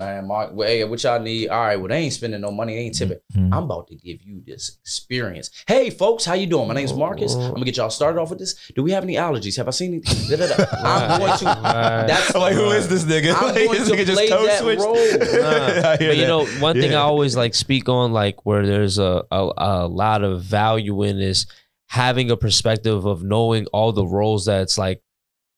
man, 0.00 0.26
Mark. 0.26 0.50
Well, 0.54 0.66
hey, 0.66 0.82
what 0.84 1.02
y'all 1.04 1.20
need? 1.20 1.48
All 1.48 1.60
right, 1.60 1.76
well 1.76 1.88
they 1.88 1.98
ain't 1.98 2.12
spending 2.12 2.40
no 2.40 2.50
money. 2.50 2.74
They 2.74 2.80
ain't 2.80 2.96
tipping. 2.96 3.18
Mhm. 3.36 3.54
I'm 3.54 3.64
about 3.64 3.86
to 3.88 3.94
give 3.94 4.22
you 4.22 4.42
this 4.46 4.78
experience. 4.82 5.50
Hey, 5.68 5.90
folks, 5.90 6.24
how 6.24 6.34
you 6.34 6.46
doing? 6.46 6.66
My 6.66 6.74
name's 6.74 6.94
Marcus. 6.94 7.34
I'm 7.34 7.52
gonna 7.52 7.64
get 7.66 7.76
y'all 7.76 7.90
started 7.90 8.18
off 8.20 8.30
with 8.30 8.38
this. 8.40 8.54
Do 8.74 8.82
we 8.82 8.90
have 8.92 9.04
any 9.04 9.14
allergies? 9.14 9.56
Have 9.58 9.68
I 9.68 9.70
seen 9.70 9.92
any? 9.94 10.00
Da, 10.00 10.36
da, 10.36 10.56
da. 10.56 10.64
I'm 10.84 11.20
going 11.20 11.38
to. 11.38 11.44
That's 11.44 12.34
I'm 12.34 12.40
like, 12.40 12.54
who 12.54 12.70
is 12.70 12.88
this 12.88 13.04
nigga? 13.04 13.34
I'm 13.34 13.46
like, 13.54 13.64
going 13.66 13.78
this 13.78 13.88
to 13.88 13.94
nigga 13.94 14.12
play 14.14 14.28
code 14.28 14.48
that 14.48 14.60
switched? 14.60 14.82
role. 14.82 14.96
But 16.10 16.16
you 16.16 16.26
know, 16.26 16.46
one 16.60 16.76
thing 16.80 16.92
I 16.92 17.00
always 17.00 17.36
like 17.36 17.54
speak 17.54 17.88
on, 17.88 18.12
like 18.12 18.44
where 18.46 18.66
there's 18.66 18.98
a, 18.98 19.24
a 19.30 19.52
a 19.58 19.86
lot 19.86 20.24
of 20.24 20.42
value 20.42 21.02
in 21.02 21.20
is 21.20 21.46
having 21.88 22.30
a 22.30 22.36
perspective 22.36 23.04
of 23.04 23.22
knowing 23.22 23.66
all 23.72 23.92
the 23.92 24.06
roles 24.06 24.44
that's 24.46 24.78
like 24.78 25.02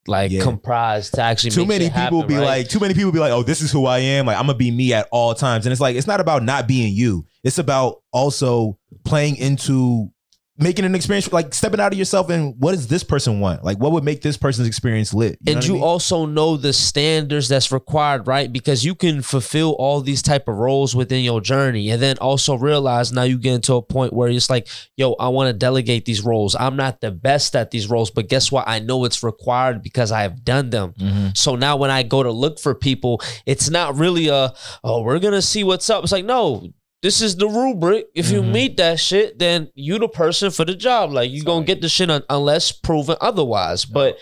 like 0.07 0.31
Yeah. 0.33 0.43
comprised 0.43 1.15
to 1.15 1.23
actually 1.23 1.51
too 1.51 1.61
make 1.61 1.69
many 1.69 1.85
people 1.87 2.01
happen, 2.21 2.27
be 2.27 2.35
right? 2.35 2.45
like, 2.45 2.69
too 2.69 2.81
many 2.81 2.95
people 2.95 3.13
be 3.13 3.19
like, 3.21 3.33
oh, 3.33 3.43
this 3.43 3.61
is 3.61 3.71
who 3.71 3.87
I 3.87 3.99
am. 3.99 4.27
Like, 4.27 4.37
I'm 4.37 4.47
gonna 4.47 4.59
be 4.59 4.71
me 4.71 4.93
at 4.93 5.09
all 5.13 5.35
times. 5.35 5.65
And 5.67 5.73
it's 5.73 5.81
like, 5.81 5.97
it's 5.97 6.07
not 6.07 6.21
about 6.21 6.43
not 6.43 6.67
being 6.67 6.93
you. 6.95 7.25
It's 7.45 7.59
about 7.59 8.03
also 8.13 8.79
playing 9.05 9.37
into 9.37 10.11
making 10.59 10.85
an 10.85 10.95
experience, 10.95 11.33
like 11.33 11.55
stepping 11.55 11.81
out 11.81 11.93
of 11.93 11.99
yourself 11.99 12.29
and 12.29 12.55
what 12.59 12.73
does 12.73 12.87
this 12.87 13.03
person 13.03 13.41
want? 13.41 13.65
Like, 13.65 13.79
what 13.79 13.93
would 13.93 14.05
make 14.05 14.21
this 14.21 14.37
person's 14.37 14.69
experience 14.69 15.15
lit? 15.15 15.39
You 15.41 15.53
and 15.53 15.57
what 15.57 15.65
I 15.65 15.67
you 15.69 15.73
mean? 15.75 15.83
also 15.83 16.27
know 16.27 16.57
the 16.59 16.75
standards 16.75 17.49
that's 17.49 17.73
required 17.73 18.27
right 18.27 18.53
because 18.53 18.85
you 18.85 18.95
can 18.95 19.23
fulfill 19.23 19.71
all 19.79 20.03
these 20.03 20.21
type 20.21 20.49
of 20.49 20.57
roles 20.57 20.95
within 20.95 21.25
your 21.25 21.41
journey 21.41 21.89
and 21.91 22.03
then 22.03 22.19
also 22.19 22.55
realize 22.55 23.13
now 23.13 23.23
you 23.23 23.39
get 23.39 23.55
into 23.55 23.75
a 23.75 23.83
point 23.83 24.13
where 24.13 24.29
it's 24.29 24.51
like 24.51 24.69
yo 24.97 25.15
i 25.15 25.29
want 25.29 25.49
to 25.49 25.53
delegate 25.55 26.05
these 26.05 26.21
roles 26.23 26.55
i'm 26.57 26.77
not 26.77 27.01
the 27.01 27.11
best 27.11 27.57
at 27.57 27.71
these 27.71 27.89
roles 27.89 28.11
but 28.11 28.29
guess 28.29 28.53
what 28.53 28.69
i 28.69 28.79
know 28.79 29.05
it's 29.05 29.23
required 29.23 29.83
because 29.83 30.13
i 30.13 30.23
have 30.23 30.45
done 30.45 30.71
them 30.71 30.93
Mhm. 30.99 31.37
so 31.37 31.57
now 31.57 31.77
when 31.77 31.91
i 31.91 32.03
go 32.03 32.23
to 32.23 32.31
look 32.31 32.59
for 32.61 32.75
people 32.75 33.21
it's 33.47 33.71
not 33.71 33.97
really 33.97 34.29
a 34.29 34.53
oh 34.85 35.03
we're 35.03 35.19
gonna 35.19 35.43
see 35.43 35.65
what's 35.65 35.89
up 35.91 36.03
it's 36.03 36.13
like 36.13 36.25
no 36.25 36.69
this 37.03 37.21
is 37.21 37.37
the 37.37 37.49
rubric. 37.49 38.07
If 38.15 38.31
you 38.31 38.43
Mhm. 38.43 38.53
meet 38.53 38.77
that 38.77 39.01
shit, 39.01 39.39
then 39.39 39.69
you 39.75 39.99
the 39.99 40.09
person 40.09 40.51
for 40.51 40.65
the 40.65 40.75
job. 40.75 41.13
Like 41.13 41.31
you 41.31 41.43
gonna 41.43 41.65
get 41.65 41.81
the 41.83 41.89
shit 41.89 42.11
un- 42.11 42.23
unless 42.31 42.73
proven 42.73 43.17
otherwise. 43.21 43.85
But 43.85 44.17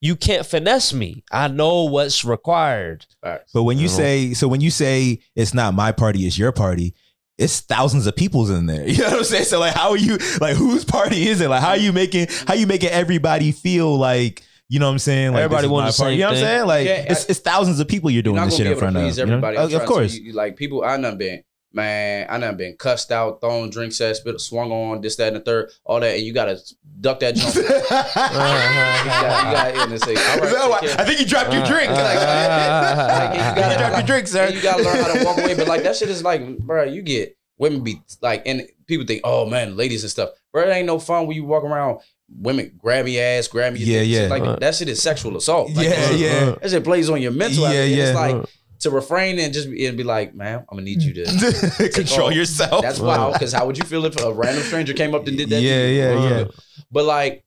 you 0.00 0.14
can't 0.16 0.44
finesse 0.44 0.92
me. 0.92 1.24
I 1.32 1.48
know 1.48 1.84
what's 1.84 2.24
required. 2.24 3.06
Facts. 3.24 3.50
But 3.54 3.62
when 3.64 3.78
you 3.78 3.84
You 3.84 3.88
know? 3.88 3.94
say, 3.96 4.34
so 4.34 4.46
when 4.48 4.60
you 4.60 4.70
say 4.70 5.20
it's 5.34 5.54
not 5.54 5.72
my 5.74 5.90
party, 5.92 6.26
it's 6.26 6.36
your 6.38 6.52
party. 6.52 6.94
It's 7.38 7.60
thousands 7.60 8.06
of 8.06 8.14
people's 8.16 8.50
in 8.50 8.66
there. 8.66 8.86
You 8.88 8.98
know 8.98 9.04
what 9.10 9.18
I'm 9.18 9.24
saying? 9.24 9.44
So 9.44 9.58
like, 9.58 9.74
how 9.74 9.90
are 9.90 9.96
you? 9.96 10.18
Like, 10.40 10.56
whose 10.56 10.84
party 10.84 11.28
is 11.28 11.40
it? 11.40 11.48
Like, 11.48 11.60
how 11.62 11.70
are 11.70 11.76
you 11.78 11.92
making? 11.92 12.28
How 12.46 12.54
you 12.54 12.66
making 12.66 12.90
everybody 12.90 13.52
feel 13.52 13.96
like? 13.96 14.42
You 14.68 14.80
know 14.80 14.86
what 14.86 14.92
I'm 14.92 14.98
saying? 14.98 15.32
Like 15.32 15.42
Everybody 15.44 15.62
this 15.62 15.66
is 15.68 15.70
want 15.72 15.86
my 15.86 15.92
party. 15.92 16.14
You 16.16 16.20
know 16.22 16.26
what 16.28 16.36
I'm 16.38 16.42
saying? 16.42 16.66
Like 16.66 16.86
Yeah, 16.86 17.04
it's, 17.12 17.24
it's 17.26 17.38
thousands 17.40 17.78
of 17.78 17.86
people 17.88 18.10
you're 18.10 18.16
You're 18.16 18.34
doing 18.34 18.44
this 18.44 18.56
shit 18.56 18.66
in 18.66 18.76
front 18.76 18.96
of. 18.96 19.02
please 19.04 19.16
you 19.18 19.24
know? 19.26 19.32
everybody. 19.34 19.56
Uh, 19.58 19.68
I'm 19.68 19.74
Of 19.80 19.86
course. 19.86 20.14
tell 20.14 20.22
you, 20.24 20.32
like 20.32 20.56
people, 20.56 20.82
I 20.82 21.00
done 21.00 21.16
been 21.18 21.42
man, 21.76 22.26
I 22.28 22.38
done 22.38 22.56
been 22.56 22.74
cussed 22.76 23.12
out, 23.12 23.40
thrown 23.40 23.70
drinks 23.70 24.00
at, 24.00 24.16
spit, 24.16 24.40
swung 24.40 24.72
on, 24.72 25.00
this, 25.02 25.14
that, 25.16 25.28
and 25.28 25.36
the 25.36 25.40
third, 25.40 25.70
all 25.84 26.00
that, 26.00 26.16
and 26.16 26.22
you 26.24 26.32
gotta 26.32 26.58
duck 27.00 27.20
that 27.20 27.36
jump. 27.36 27.54
you 27.54 27.62
got, 27.62 29.04
you 29.04 29.52
got 29.52 29.74
in 29.86 29.92
and 29.92 30.02
say, 30.02 30.14
all 30.16 30.44
Is 30.44 30.52
that 30.52 30.56
right, 30.58 30.70
why- 30.70 30.80
take 30.80 30.90
care. 30.90 31.00
I 31.00 31.04
think 31.04 31.20
you 31.20 31.26
dropped 31.26 31.52
your 31.52 31.64
drink. 31.66 31.90
Uh, 31.90 31.94
Like, 31.94 32.18
uh, 32.18 33.32
you 33.54 33.60
gotta- 33.62 33.78
dropped 33.78 33.96
your 33.98 34.06
drink, 34.06 34.26
sir. 34.28 34.48
You 34.48 34.62
gotta 34.62 34.82
learn 34.82 34.96
how 34.96 35.12
to 35.14 35.24
walk 35.24 35.38
away. 35.38 35.54
But 35.54 35.68
like 35.68 35.82
that 35.84 35.96
shit 35.96 36.08
is 36.08 36.22
like, 36.24 36.58
bro, 36.58 36.84
you 36.84 37.02
get 37.02 37.36
women 37.58 37.84
be 37.84 38.00
like, 38.22 38.42
and 38.46 38.66
people 38.86 39.06
think, 39.06 39.20
oh 39.24 39.46
man, 39.46 39.76
ladies 39.76 40.02
and 40.02 40.10
stuff. 40.10 40.30
Bro, 40.52 40.68
it 40.68 40.72
ain't 40.72 40.86
no 40.86 40.98
fun 40.98 41.26
when 41.26 41.36
you 41.36 41.44
walk 41.44 41.64
around. 41.64 42.00
Women 42.28 42.72
grab 42.76 43.06
your 43.06 43.22
ass, 43.22 43.46
grab 43.46 43.76
your 43.76 43.86
Yeah, 43.86 44.00
dick, 44.00 44.08
yeah. 44.08 44.18
shit 44.22 44.30
Like 44.30 44.42
Right. 44.42 44.60
that 44.60 44.74
shit 44.74 44.88
is 44.88 45.00
sexual 45.00 45.36
assault. 45.36 45.70
Like, 45.74 45.88
Yeah, 45.88 45.90
that, 46.08 46.14
yeah. 46.18 46.54
That 46.60 46.70
shit 46.70 46.82
plays 46.84 47.08
on 47.08 47.22
your 47.22 47.30
mental. 47.30 47.64
Yeah, 47.64 47.84
Yeah, 47.84 47.84
yeah. 47.84 48.04
It's 48.04 48.14
like 48.16 48.44
to 48.80 48.90
refrain 48.90 49.38
and 49.38 49.52
just 49.54 49.70
be, 49.70 49.86
and 49.86 49.96
be 49.96 50.04
like, 50.04 50.34
man, 50.34 50.58
I'm 50.60 50.76
gonna 50.76 50.82
need 50.82 51.02
you 51.02 51.12
to. 51.24 51.90
Control 51.94 52.28
Oh, 52.28 52.30
yourself. 52.30 52.82
That's 52.82 53.00
wild. 53.00 53.32
Because 53.34 53.52
how 53.52 53.66
would 53.66 53.78
you 53.78 53.84
feel 53.84 54.04
if 54.04 54.16
a 54.20 54.32
random 54.32 54.62
stranger 54.64 54.92
came 54.92 55.14
up 55.14 55.26
and 55.26 55.36
did 55.36 55.48
that? 55.50 55.60
Yeah, 55.62 55.86
yeah, 55.86 56.28
yeah. 56.28 56.44
But 56.90 57.04
like, 57.04 57.44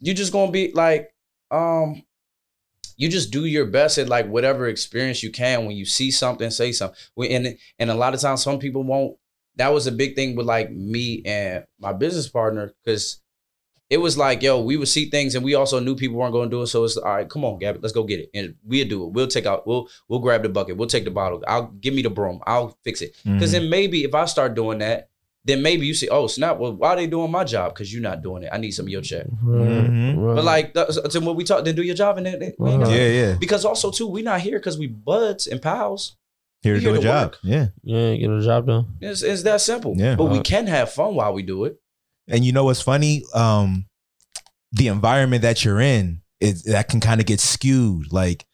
you're 0.00 0.14
just 0.14 0.32
gonna 0.32 0.50
be 0.52 0.72
like, 0.72 1.10
um, 1.50 2.02
you 2.96 3.08
just 3.08 3.30
do 3.30 3.44
your 3.44 3.66
best 3.66 3.98
at 3.98 4.08
like 4.08 4.26
whatever 4.28 4.66
experience 4.66 5.22
you 5.22 5.30
can. 5.30 5.66
When 5.66 5.76
you 5.76 5.84
see 5.84 6.10
something, 6.10 6.50
say 6.50 6.72
something. 6.72 6.96
And 7.30 7.58
and 7.78 7.90
a 7.90 7.94
lot 7.94 8.14
of 8.14 8.20
times, 8.20 8.42
some 8.42 8.58
people 8.58 8.82
won't. 8.82 9.16
That 9.56 9.72
was 9.72 9.86
a 9.86 9.92
big 9.92 10.16
thing 10.16 10.36
with 10.36 10.46
like 10.46 10.70
me 10.70 11.22
and 11.24 11.64
my 11.78 11.92
business 11.92 12.28
partner 12.28 12.72
because 12.84 13.20
it 13.88 13.98
was 13.98 14.18
like, 14.18 14.42
yo, 14.42 14.60
we 14.60 14.76
would 14.76 14.88
see 14.88 15.08
things, 15.10 15.34
and 15.36 15.44
we 15.44 15.54
also 15.54 15.78
knew 15.78 15.94
people 15.94 16.16
weren't 16.16 16.32
going 16.32 16.50
to 16.50 16.56
do 16.56 16.62
it. 16.62 16.66
So 16.66 16.84
it's 16.84 16.96
all 16.96 17.14
right. 17.14 17.28
Come 17.28 17.44
on, 17.44 17.58
Gabby, 17.58 17.78
let's 17.80 17.92
go 17.94 18.02
get 18.04 18.20
it, 18.20 18.30
and 18.34 18.54
we'll 18.64 18.88
do 18.88 19.04
it. 19.06 19.12
We'll 19.12 19.28
take 19.28 19.46
out. 19.46 19.66
We'll 19.66 19.88
we'll 20.08 20.18
grab 20.20 20.42
the 20.42 20.48
bucket. 20.48 20.76
We'll 20.76 20.88
take 20.88 21.04
the 21.04 21.10
bottle. 21.10 21.42
I'll 21.46 21.68
give 21.80 21.94
me 21.94 22.02
the 22.02 22.10
broom. 22.10 22.40
I'll 22.46 22.76
fix 22.84 23.00
it. 23.02 23.14
Because 23.24 23.50
Mhm. 23.50 23.52
then 23.52 23.70
maybe 23.70 24.04
if 24.04 24.14
I 24.14 24.24
start 24.26 24.54
doing 24.54 24.78
that, 24.78 25.08
then 25.44 25.62
maybe 25.62 25.86
you 25.86 25.94
say, 25.94 26.08
"Oh 26.08 26.26
snap! 26.26 26.58
Well, 26.58 26.72
why 26.74 26.88
are 26.90 26.96
they 26.96 27.06
doing 27.06 27.30
my 27.30 27.44
job? 27.44 27.72
Because 27.74 27.92
you're 27.92 28.02
not 28.02 28.20
doing 28.22 28.42
it. 28.42 28.50
I 28.52 28.58
need 28.58 28.72
some 28.72 28.86
of 28.86 28.90
your 28.90 29.02
check." 29.02 29.26
Mhm. 29.44 30.34
But 30.34 30.44
like, 30.44 30.74
that's, 30.74 31.00
that's 31.00 31.14
when 31.20 31.36
we 31.36 31.44
talk, 31.44 31.64
then 31.64 31.76
do 31.76 31.82
your 31.82 31.94
job, 31.94 32.16
and 32.18 32.26
then 32.26 32.40
then- 32.40 32.54
we 32.58 32.70
ain't 32.70 32.82
Right. 32.82 32.90
yeah, 32.92 33.08
yeah. 33.08 33.36
Because 33.38 33.64
also 33.64 33.92
too, 33.92 34.08
we're 34.08 34.24
not 34.24 34.40
here 34.40 34.58
because 34.58 34.76
we 34.78 34.88
buds 34.88 35.46
and 35.46 35.62
pals. 35.62 36.16
Here 36.62 36.74
to 36.74 36.80
do 36.80 36.94
a 36.94 36.98
job. 36.98 37.30
work. 37.32 37.38
Yeah. 37.44 37.66
yeah, 37.84 38.16
get 38.16 38.28
a 38.30 38.40
job 38.42 38.66
done. 38.66 38.86
It's, 39.00 39.22
it's 39.22 39.44
that 39.44 39.60
simple. 39.60 39.94
Yeah. 39.96 40.16
But 40.16 40.24
we 40.24 40.38
Uh, 40.38 40.42
can 40.42 40.66
have 40.66 40.90
fun 40.90 41.14
while 41.14 41.32
we 41.32 41.42
do 41.44 41.64
it. 41.64 41.78
And 42.28 42.44
you 42.44 42.52
know 42.52 42.64
what's 42.64 42.80
funny? 42.80 43.22
Um, 43.34 43.86
the 44.72 44.88
environment 44.88 45.42
that 45.42 45.64
you're 45.64 45.80
in 45.80 46.22
is 46.40 46.64
that 46.64 46.88
can 46.88 47.00
kind 47.00 47.20
of 47.20 47.26
get 47.26 47.40
skewed. 47.40 48.12
Like, 48.12 48.44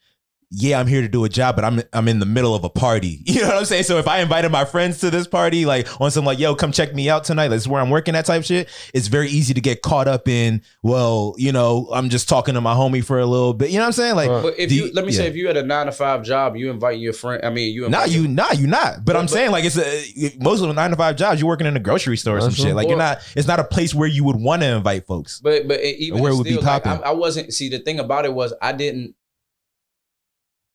yeah, 0.55 0.79
I'm 0.79 0.85
here 0.85 1.01
to 1.01 1.07
do 1.07 1.23
a 1.25 1.29
job, 1.29 1.55
but 1.55 1.65
I'm 1.65 1.81
I'm 1.93 2.07
in 2.07 2.19
the 2.19 2.25
middle 2.27 2.53
of 2.53 2.63
a 2.63 2.69
party. 2.69 3.21
You 3.33 3.41
know 3.41 3.47
what 3.47 3.57
I'm 3.57 3.65
saying? 3.65 3.83
So 3.85 3.97
if 3.97 4.07
I 4.07 4.19
invited 4.19 4.51
my 4.51 4.63
friends 4.63 4.99
to 4.99 5.09
this 5.09 5.25
party, 5.27 5.65
like 5.65 5.87
on 5.99 6.11
some 6.11 6.23
like, 6.23 6.37
yo, 6.37 6.53
come 6.53 6.71
check 6.71 6.93
me 6.93 7.09
out 7.09 7.23
tonight. 7.23 7.47
This 7.47 7.63
is 7.63 7.67
where 7.67 7.81
I'm 7.81 7.89
working, 7.89 8.13
that 8.13 8.25
type 8.25 8.43
shit. 8.43 8.69
It's 8.93 9.07
very 9.07 9.27
easy 9.29 9.55
to 9.55 9.61
get 9.61 9.81
caught 9.81 10.07
up 10.07 10.27
in. 10.27 10.61
Well, 10.83 11.33
you 11.37 11.51
know, 11.51 11.89
I'm 11.91 12.09
just 12.09 12.29
talking 12.29 12.53
to 12.53 12.61
my 12.61 12.75
homie 12.75 13.03
for 13.03 13.19
a 13.19 13.25
little 13.25 13.53
bit. 13.55 13.71
You 13.71 13.77
know 13.77 13.83
what 13.83 13.87
I'm 13.87 13.91
saying? 13.93 14.15
Like, 14.15 14.29
But 14.29 14.59
if 14.59 14.69
do 14.69 14.75
you, 14.75 14.85
you- 14.85 14.93
let 14.93 15.05
me 15.05 15.11
say, 15.11 15.25
if 15.27 15.35
you 15.35 15.47
had 15.47 15.57
a 15.57 15.63
nine 15.63 15.87
to 15.87 15.91
five 15.91 16.21
job, 16.23 16.55
you 16.55 16.69
invite 16.69 16.99
your 16.99 17.13
friend. 17.13 17.43
I 17.43 17.49
mean, 17.49 17.73
you 17.73 17.81
Nah, 17.89 18.03
invite 18.03 18.11
you 18.11 18.27
nah, 18.27 18.51
you 18.51 18.67
not. 18.67 19.03
But, 19.03 19.15
I'm 19.15 19.23
But- 19.25 19.31
saying 19.31 19.51
like 19.51 19.65
it's 19.65 19.77
a 19.77 20.37
most 20.39 20.61
of 20.61 20.67
the 20.67 20.73
nine 20.73 20.91
to 20.91 20.95
five 20.95 21.15
jobs. 21.15 21.39
You're 21.41 21.47
working 21.49 21.65
in 21.65 21.75
a 21.75 21.79
grocery 21.79 22.17
store 22.17 22.37
or 22.37 22.41
some 22.41 22.49
That's 22.49 22.57
shit. 22.57 22.65
true. 22.67 22.73
Like 22.73 22.87
you're 22.87 22.97
not. 22.97 23.19
It's 23.35 23.47
not 23.47 23.59
a 23.59 23.63
place 23.63 23.95
where 23.95 24.07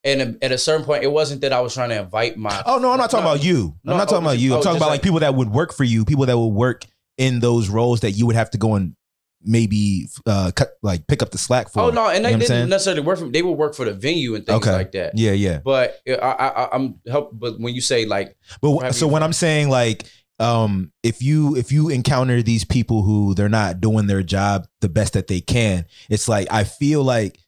And 0.04 0.38
at 0.42 0.52
a 0.52 0.58
certain 0.58 0.84
point, 0.84 1.02
it 1.02 1.10
wasn't 1.10 1.40
that 1.40 1.52
I 1.52 1.60
was 1.60 1.74
trying 1.74 1.88
to 1.90 2.00
invite 2.00 2.36
my. 2.36 2.62
Oh 2.64 2.78
no, 2.78 2.92
I'm 2.92 2.98
not 2.98 3.10
talking 3.10 3.26
about 3.26 3.42
you. 3.42 3.74
No, 3.82 3.92
I'm 3.92 3.98
not 3.98 4.08
oh, 4.08 4.12
talking 4.12 4.26
about 4.26 4.38
you. 4.38 4.52
I'm 4.52 4.60
oh, 4.60 4.62
talking 4.62 4.76
about 4.76 4.86
like 4.86 4.98
like- 4.98 5.02
people 5.02 5.20
that 5.20 5.34
would 5.34 5.50
work 5.50 5.72
for 5.72 5.84
you, 5.84 6.04
people 6.04 6.26
that 6.26 6.38
would 6.38 6.46
work 6.46 6.84
in 7.16 7.40
those 7.40 7.68
roles 7.68 8.00
that 8.00 8.12
you 8.12 8.26
would 8.26 8.36
have 8.36 8.50
to 8.50 8.58
go 8.58 8.74
and 8.74 8.94
maybe 9.42 10.08
uh 10.26 10.50
cut 10.54 10.70
like 10.82 11.06
pick 11.06 11.22
up 11.22 11.30
the 11.30 11.38
slack 11.38 11.68
for. 11.68 11.80
Oh 11.80 11.90
no, 11.90 12.08
and 12.08 12.24
You 12.24 12.30
know 12.30 12.38
they 12.38 12.46
didn't 12.46 12.70
necessarily 12.70 13.02
work 13.02 13.18
for. 13.18 13.28
They 13.28 13.42
would 13.42 13.52
work 13.58 13.74
for 13.74 13.84
the 13.84 13.92
venue 13.92 14.34
and 14.34 14.46
things 14.46 14.56
Okay. 14.58 14.72
like 14.72 14.92
that. 14.92 15.16
Yeah, 15.16 15.32
yeah. 15.32 15.58
But 15.58 16.00
I, 16.08 16.14
I, 16.14 16.68
I'm 16.74 17.00
help. 17.08 17.30
But 17.32 17.58
when 17.58 17.74
you 17.74 17.80
say 17.80 18.04
like, 18.04 18.36
But 18.60 18.92
so 18.92 19.08
when 19.08 19.22
I'm 19.22 19.32
saying 19.32 19.68
like 19.68 20.04
um 20.40 20.92
if 21.02 21.20
you 21.20 21.56
if 21.56 21.72
you 21.72 21.88
encounter 21.88 22.42
these 22.42 22.64
people 22.64 23.02
who 23.02 23.34
they're 23.34 23.48
not 23.48 23.80
doing 23.80 24.06
their 24.06 24.22
job 24.22 24.68
the 24.80 24.88
best 24.88 25.14
that 25.14 25.26
they 25.26 25.40
can, 25.40 25.84
it's 26.08 26.28
like 26.28 26.46
I 26.50 26.64
feel 26.64 27.02
like 27.02 27.40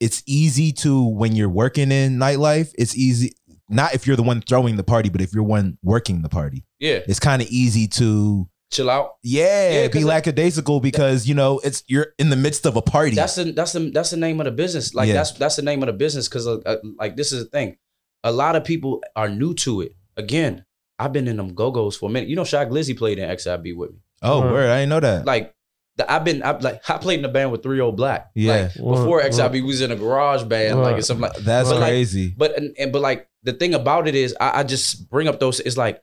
it's 0.00 0.22
easy 0.26 0.72
to 0.72 1.04
when 1.08 1.34
you're 1.34 1.48
working 1.48 1.90
in 1.92 2.18
nightlife, 2.18 2.72
it's 2.78 2.96
easy 2.96 3.34
not 3.70 3.94
if 3.94 4.06
you're 4.06 4.16
the 4.16 4.22
one 4.22 4.40
throwing 4.40 4.76
the 4.76 4.84
party, 4.84 5.08
but 5.10 5.20
if 5.20 5.34
you're 5.34 5.42
one 5.44 5.76
working 5.82 6.22
the 6.22 6.28
party. 6.28 6.64
yeah, 6.80 7.00
It's 7.06 7.20
kind 7.20 7.42
of 7.42 7.48
easy 7.48 7.86
to 7.88 8.48
chill 8.70 8.88
out. 8.88 9.16
yeah, 9.22 9.70
Yeah, 9.72 9.86
be 9.88 9.92
'cause, 9.94 10.04
like- 10.04 10.14
lackadaisical 10.26 10.80
because 10.80 11.26
you 11.26 11.34
know 11.34 11.58
it's 11.64 11.82
you're 11.86 12.08
in 12.18 12.30
the 12.30 12.36
midst 12.36 12.64
of 12.66 12.76
a 12.76 12.82
party. 12.82 13.14
That's 13.16 13.34
the 13.34 13.52
that's 13.52 13.72
the 13.72 13.90
that's 13.90 14.10
the 14.10 14.16
name 14.16 14.40
of 14.40 14.44
the 14.46 14.52
business. 14.52 14.94
Like 14.94 15.08
Yeah. 15.08 15.14
that's 15.14 15.32
that's 15.32 15.56
the 15.56 15.62
name 15.62 15.82
of 15.82 15.88
the 15.88 15.92
business 15.92 16.28
because 16.28 16.46
uh, 16.46 16.58
uh, 16.64 16.76
like 16.98 17.16
this 17.16 17.30
is 17.32 17.44
the 17.44 17.50
thing. 17.50 17.76
A 18.24 18.32
lot 18.32 18.56
of 18.56 18.64
people 18.64 19.02
are 19.16 19.28
new 19.28 19.52
to 19.54 19.80
it. 19.82 19.94
Again, 20.16 20.64
I've 20.98 21.12
been 21.12 21.28
in 21.28 21.36
them 21.36 21.54
go 21.54 21.70
go's 21.70 21.96
for 21.96 22.08
a 22.08 22.12
minute. 22.12 22.28
You 22.28 22.36
know, 22.36 22.44
Shy 22.44 22.64
Glizzy 22.64 22.96
played 22.96 23.18
in 23.18 23.28
XIB 23.28 23.76
with 23.76 23.90
me. 23.90 23.96
oh, 24.22 24.42
Right. 24.42 24.52
word! 24.52 24.70
I 24.70 24.78
didn't 24.80 24.88
know 24.90 25.00
that. 25.00 25.26
Like 25.26 25.54
the, 25.98 26.10
I've 26.10 26.24
been 26.24 26.42
I, 26.42 26.52
like 26.58 26.88
I 26.88 26.96
played 26.98 27.18
in 27.18 27.24
a 27.24 27.28
band 27.28 27.52
with 27.52 27.62
Three 27.62 27.80
Old 27.80 27.96
Black. 27.96 28.30
Yeah. 28.34 28.62
Like, 28.62 28.74
before 28.74 29.20
XIB 29.22 29.52
we 29.52 29.62
was 29.62 29.80
in 29.82 29.90
a 29.92 29.96
garage 29.96 30.44
band, 30.44 30.78
like 30.78 30.92
Right. 30.92 30.98
or 30.98 31.02
something 31.02 31.22
like. 31.22 31.36
That's 31.36 31.68
but, 31.68 31.80
like, 31.80 31.90
crazy. 31.90 32.34
But 32.36 32.56
and, 32.56 32.74
and 32.78 32.92
but 32.92 33.02
like 33.02 33.28
the 33.42 33.52
thing 33.52 33.74
about 33.74 34.08
it 34.08 34.14
is, 34.14 34.34
I, 34.40 34.60
I 34.60 34.62
just 34.64 35.10
bring 35.10 35.28
up 35.28 35.38
those. 35.40 35.60
It's 35.60 35.76
like 35.76 36.02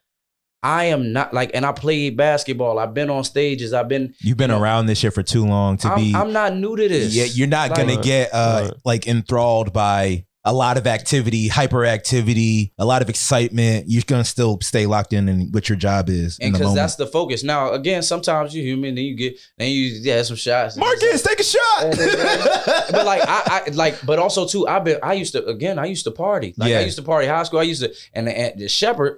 I 0.64 0.86
am 0.86 1.14
not 1.14 1.34
like, 1.34 1.52
and 1.54 1.66
I 1.66 1.72
played 1.72 2.18
basketball. 2.18 2.80
I've 2.80 2.94
been 2.94 3.10
on 3.10 3.24
stages. 3.24 3.72
I've 3.72 3.88
been. 3.88 4.16
You've 4.20 4.38
been 4.38 4.50
you 4.50 4.58
know, 4.58 4.62
around 4.64 4.88
this 4.88 4.98
shit 5.00 5.14
for 5.14 5.24
too 5.24 5.46
long 5.46 5.78
to 5.78 5.90
I'm, 5.90 5.98
be. 6.00 6.14
I'm 6.16 6.34
not 6.34 6.56
new 6.56 6.76
to 6.76 6.88
this. 6.90 7.16
yeah, 7.16 7.26
you're 7.26 7.48
not 7.48 7.76
gonna 7.76 8.02
get 8.02 8.32
uh 8.34 8.64
Right. 8.66 8.74
like 8.84 9.08
enthralled 9.08 9.74
by 9.74 10.26
a 10.46 10.54
lot 10.54 10.78
of 10.78 10.86
activity, 10.86 11.50
hyperactivity, 11.50 12.72
a 12.78 12.86
lot 12.86 13.02
of 13.02 13.10
excitement, 13.10 13.86
you're 13.88 14.04
gonna 14.06 14.24
still 14.24 14.60
stay 14.62 14.86
locked 14.86 15.12
in 15.12 15.28
and 15.28 15.52
what 15.54 15.68
your 15.68 15.76
job 15.76 16.08
is. 16.08 16.38
and 16.40 16.54
because 16.54 16.76
that's 16.76 16.96
the 16.96 17.08
focus. 17.08 17.44
Now, 17.44 17.72
again, 17.72 18.04
sometimes 18.04 18.56
you're 18.56 18.64
human, 18.64 18.94
then 18.94 19.06
you 19.06 19.16
get, 19.16 19.40
then 19.58 19.72
you 19.72 19.86
yeah, 20.02 20.22
some 20.22 20.38
shots. 20.38 20.78
Marcus, 20.78 21.24
take 21.24 21.40
a 21.40 21.44
shot. 21.44 21.62
but 22.92 23.06
like 23.06 23.22
I, 23.28 23.64
I 23.66 23.70
like, 23.74 24.06
but 24.06 24.20
also 24.20 24.48
too, 24.48 24.68
I've 24.68 24.84
been. 24.84 25.00
I 25.02 25.14
used 25.14 25.34
to 25.34 25.44
again. 25.48 25.80
I 25.80 25.86
used 25.86 26.04
to 26.04 26.12
party. 26.12 26.54
Like 26.58 26.70
Yeah. 26.70 26.80
I 26.80 26.82
used 26.82 26.98
to 26.98 27.04
party 27.04 27.28
high 27.28 27.44
school. 27.44 27.60
I 27.60 27.64
used 27.64 27.82
to, 27.82 27.94
and 28.14 28.28
the, 28.28 28.38
and 28.38 28.60
the 28.60 28.70
Shepherd, 28.70 29.18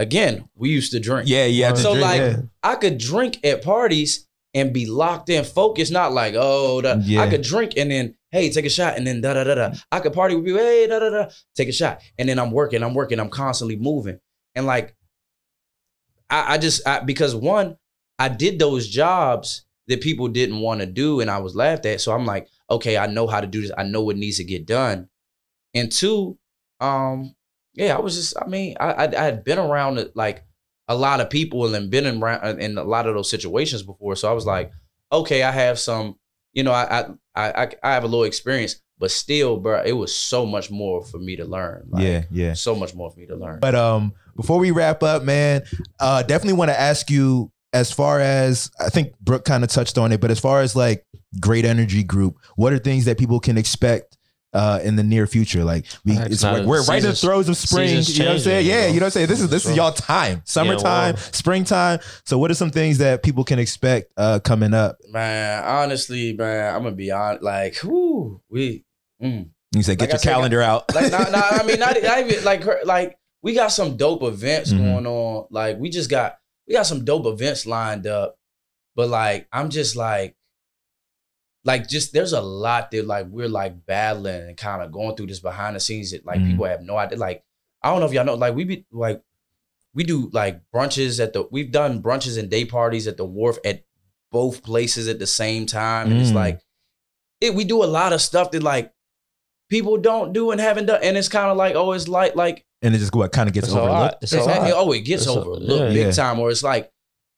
again, 0.00 0.48
we 0.56 0.70
used 0.70 0.90
to 0.92 0.98
drink. 0.98 1.28
yeah, 1.28 1.46
yeah. 1.46 1.72
So, 1.74 1.82
So 1.82 1.90
drink, 1.92 2.04
like, 2.04 2.20
yeah. 2.20 2.36
I 2.64 2.74
could 2.74 2.98
drink 2.98 3.38
at 3.46 3.62
parties 3.62 4.26
and 4.54 4.72
be 4.72 4.86
locked 4.86 5.28
in, 5.28 5.44
focused. 5.44 5.92
Not 5.92 6.12
like 6.12 6.34
oh, 6.36 6.80
da. 6.80 6.96
Yeah. 7.00 7.22
I 7.22 7.30
could 7.30 7.42
drink 7.42 7.74
and 7.76 7.92
then 7.92 8.16
hey, 8.34 8.50
take 8.50 8.66
a 8.66 8.70
shot, 8.70 8.96
and 8.96 9.06
then 9.06 9.20
da 9.20 9.34
da 9.34 9.44
da 9.44 9.54
da. 9.54 9.72
I 9.92 10.00
could 10.00 10.12
party 10.12 10.34
with 10.34 10.46
you. 10.46 10.56
Hey, 10.56 10.88
da 10.88 10.98
da 10.98 11.08
da. 11.08 11.26
Take 11.54 11.68
a 11.68 11.72
shot, 11.72 12.02
and 12.18 12.28
then 12.28 12.40
I'm 12.40 12.50
working. 12.50 12.82
I'm 12.82 12.92
working. 12.92 13.20
I'm 13.20 13.30
constantly 13.30 13.76
moving, 13.76 14.18
and 14.56 14.66
like, 14.66 14.94
I, 16.28 16.54
I 16.54 16.58
just 16.58 16.86
I, 16.86 17.00
because 17.00 17.34
one, 17.34 17.76
I 18.18 18.28
did 18.28 18.58
those 18.58 18.88
jobs 18.88 19.64
that 19.86 20.00
people 20.00 20.26
didn't 20.28 20.58
want 20.58 20.80
to 20.80 20.86
do, 20.86 21.20
and 21.20 21.30
I 21.30 21.38
was 21.38 21.54
laughed 21.54 21.86
at. 21.86 22.00
So 22.00 22.12
I'm 22.12 22.26
like, 22.26 22.48
okay, 22.68 22.98
I 22.98 23.06
know 23.06 23.28
how 23.28 23.40
to 23.40 23.46
do 23.46 23.62
this. 23.62 23.70
I 23.78 23.84
know 23.84 24.02
what 24.02 24.16
needs 24.16 24.38
to 24.38 24.44
get 24.44 24.66
done. 24.66 25.08
And 25.72 25.92
two, 25.92 26.36
um, 26.80 27.36
yeah, 27.74 27.96
I 27.96 28.00
was 28.00 28.16
just. 28.16 28.34
I 28.36 28.48
mean, 28.48 28.76
I 28.80 28.92
I, 28.92 29.04
I 29.04 29.24
had 29.24 29.44
been 29.44 29.60
around 29.60 30.10
like 30.16 30.44
a 30.88 30.96
lot 30.96 31.20
of 31.20 31.30
people 31.30 31.72
and 31.72 31.88
been 31.88 32.20
around 32.20 32.60
in 32.60 32.78
a 32.78 32.84
lot 32.84 33.06
of 33.06 33.14
those 33.14 33.30
situations 33.30 33.84
before. 33.84 34.16
So 34.16 34.28
I 34.28 34.34
was 34.34 34.44
like, 34.44 34.72
okay, 35.12 35.44
I 35.44 35.52
have 35.52 35.78
some. 35.78 36.16
You 36.54 36.62
know, 36.62 36.72
I 36.72 37.06
I 37.34 37.62
I, 37.62 37.68
I 37.82 37.92
have 37.92 38.04
a 38.04 38.08
little 38.08 38.24
experience, 38.24 38.80
but 38.98 39.10
still, 39.10 39.58
bro, 39.58 39.82
it 39.84 39.92
was 39.92 40.14
so 40.14 40.46
much 40.46 40.70
more 40.70 41.04
for 41.04 41.18
me 41.18 41.36
to 41.36 41.44
learn. 41.44 41.88
Like, 41.90 42.04
yeah, 42.04 42.22
yeah. 42.30 42.52
so 42.54 42.74
much 42.74 42.94
more 42.94 43.10
for 43.10 43.20
me 43.20 43.26
to 43.26 43.36
learn. 43.36 43.60
But 43.60 43.74
um, 43.74 44.14
before 44.36 44.58
we 44.58 44.70
wrap 44.70 45.02
up, 45.02 45.22
man, 45.22 45.62
uh, 46.00 46.22
definitely 46.22 46.54
want 46.54 46.70
to 46.70 46.80
ask 46.80 47.10
you 47.10 47.50
as 47.72 47.90
far 47.90 48.20
as 48.20 48.70
I 48.80 48.88
think 48.88 49.18
Bruke 49.22 49.44
kind 49.44 49.64
of 49.64 49.70
touched 49.70 49.98
on 49.98 50.12
it, 50.12 50.20
but 50.20 50.30
as 50.30 50.38
far 50.38 50.60
as 50.60 50.76
like 50.76 51.04
great 51.40 51.64
energy 51.64 52.04
group, 52.04 52.36
what 52.56 52.72
are 52.72 52.78
things 52.78 53.04
that 53.06 53.18
people 53.18 53.40
can 53.40 53.58
expect? 53.58 54.13
Uh, 54.54 54.78
in 54.84 54.94
the 54.94 55.02
near 55.02 55.26
future, 55.26 55.64
like 55.64 55.84
we, 56.04 56.12
It's 56.16 56.34
it's 56.34 56.42
not- 56.44 56.58
like 56.58 56.66
we're 56.66 56.84
right 56.84 56.98
in 56.98 57.10
the 57.10 57.16
seasons- 57.16 57.20
throws 57.22 57.48
of 57.48 57.56
spring. 57.56 57.88
You 58.06 58.18
know 58.20 58.24
what 58.26 58.34
I'm 58.34 58.38
saying? 58.38 58.66
Yeah, 58.66 58.86
you 58.86 58.92
know? 58.94 58.98
what 59.00 59.02
I'm 59.06 59.10
saying. 59.10 59.26
This 59.26 59.40
is 59.40 59.48
this 59.50 59.66
is 59.66 59.74
y'all 59.76 59.90
time, 59.90 60.42
summertime, 60.44 61.14
well- 61.14 61.22
springtime. 61.32 61.98
So, 62.24 62.38
what 62.38 62.52
are 62.52 62.54
some 62.54 62.70
things 62.70 62.98
that 62.98 63.24
people 63.24 63.42
can 63.42 63.58
expect 63.58 64.12
uh, 64.16 64.38
coming 64.38 64.72
up? 64.72 64.98
man, 65.10 65.64
honestly, 65.64 66.34
man, 66.34 66.72
I'm 66.72 66.84
gonna 66.84 66.94
be 66.94 67.10
on 67.10 67.38
Like, 67.42 67.76
whoo, 67.82 68.40
we. 68.48 68.84
Mm. 69.20 69.48
You 69.74 69.82
said, 69.82 69.98
get 69.98 70.04
Like 70.04 70.10
your 70.12 70.18
said, 70.20 70.28
calendar 70.34 70.62
out. 70.62 70.94
like 70.94 71.10
not, 71.10 71.32
not, 71.32 71.60
I 71.60 71.64
mean, 71.64 71.80
not, 71.80 71.96
not 72.02 72.18
even 72.20 72.44
like 72.44 72.62
her, 72.62 72.78
like 72.84 73.18
we 73.42 73.54
got 73.54 73.72
some 73.72 73.96
dope 73.96 74.22
events 74.22 74.72
Mhm. 74.72 74.78
going 74.78 75.06
on. 75.08 75.46
Like 75.50 75.78
we 75.78 75.90
just 75.90 76.08
got 76.08 76.38
we 76.68 76.74
got 76.74 76.86
some 76.86 77.04
dope 77.04 77.26
events 77.26 77.66
lined 77.66 78.06
up, 78.06 78.36
but 78.94 79.08
like 79.08 79.48
I'm 79.52 79.68
just 79.70 79.96
like, 79.96 80.36
like 81.64 81.88
just 81.88 82.12
there's 82.12 82.32
a 82.32 82.40
lot 82.40 82.90
that 82.90 83.06
like 83.06 83.26
we're 83.28 83.48
like 83.48 83.86
battling 83.86 84.48
and 84.48 84.56
kind 84.56 84.82
of 84.82 84.92
going 84.92 85.16
through 85.16 85.26
this 85.28 85.40
behind 85.40 85.74
the 85.76 85.80
scenes 85.80 86.10
that 86.10 86.24
like 86.26 86.38
Mhm. 86.40 86.50
people 86.50 86.66
have 86.66 86.82
no 86.82 86.96
idea. 86.96 87.18
Like 87.18 87.42
I 87.82 87.90
don't 87.90 88.00
know 88.00 88.06
if 88.06 88.12
y'all 88.12 88.24
know, 88.24 88.34
like 88.34 88.54
we 88.54 88.64
be 88.64 88.86
like 88.92 89.22
we 89.94 90.04
do 90.04 90.28
like 90.32 90.60
brunches 90.74 91.22
at 91.22 91.32
the 91.32 91.46
we've 91.50 91.70
done 91.72 92.02
brunches 92.02 92.38
and 92.38 92.50
day 92.50 92.64
parties 92.64 93.06
at 93.06 93.16
the 93.16 93.24
wharf 93.24 93.58
at 93.64 93.84
both 94.30 94.62
places 94.62 95.06
at 95.08 95.18
the 95.18 95.26
same 95.26 95.64
time, 95.66 96.10
and 96.10 96.20
it's 96.20 96.30
Mm. 96.30 96.34
like 96.34 96.60
it. 97.40 97.54
We 97.54 97.64
do 97.64 97.82
a 97.82 97.86
lot 97.86 98.12
of 98.12 98.20
stuff 98.20 98.50
that 98.50 98.62
like 98.62 98.92
people 99.70 99.96
don't 99.96 100.32
do 100.32 100.50
and 100.50 100.60
haven't 100.60 100.86
done, 100.86 101.00
and 101.02 101.16
it's 101.16 101.28
kind 101.28 101.50
of 101.50 101.56
like 101.56 101.74
oh, 101.76 101.92
it's 101.92 102.08
like 102.08 102.34
like 102.36 102.64
and 102.82 102.94
it 102.94 102.98
just 102.98 103.14
what 103.14 103.32
kind 103.32 103.48
of 103.48 103.54
gets 103.54 103.68
It's 103.68 103.76
overlooked. 103.76 104.22
It's 104.22 104.32
it's 104.32 104.46
a 104.46 104.74
oh, 104.76 104.92
it 104.92 105.00
gets 105.00 105.22
It's 105.26 105.34
a- 105.34 105.38
overlooked 105.40 105.70
yeah. 105.70 105.88
big 105.88 106.06
Yeah. 106.06 106.10
time. 106.10 106.38
Or 106.40 106.50
it's 106.50 106.62
like 106.62 106.90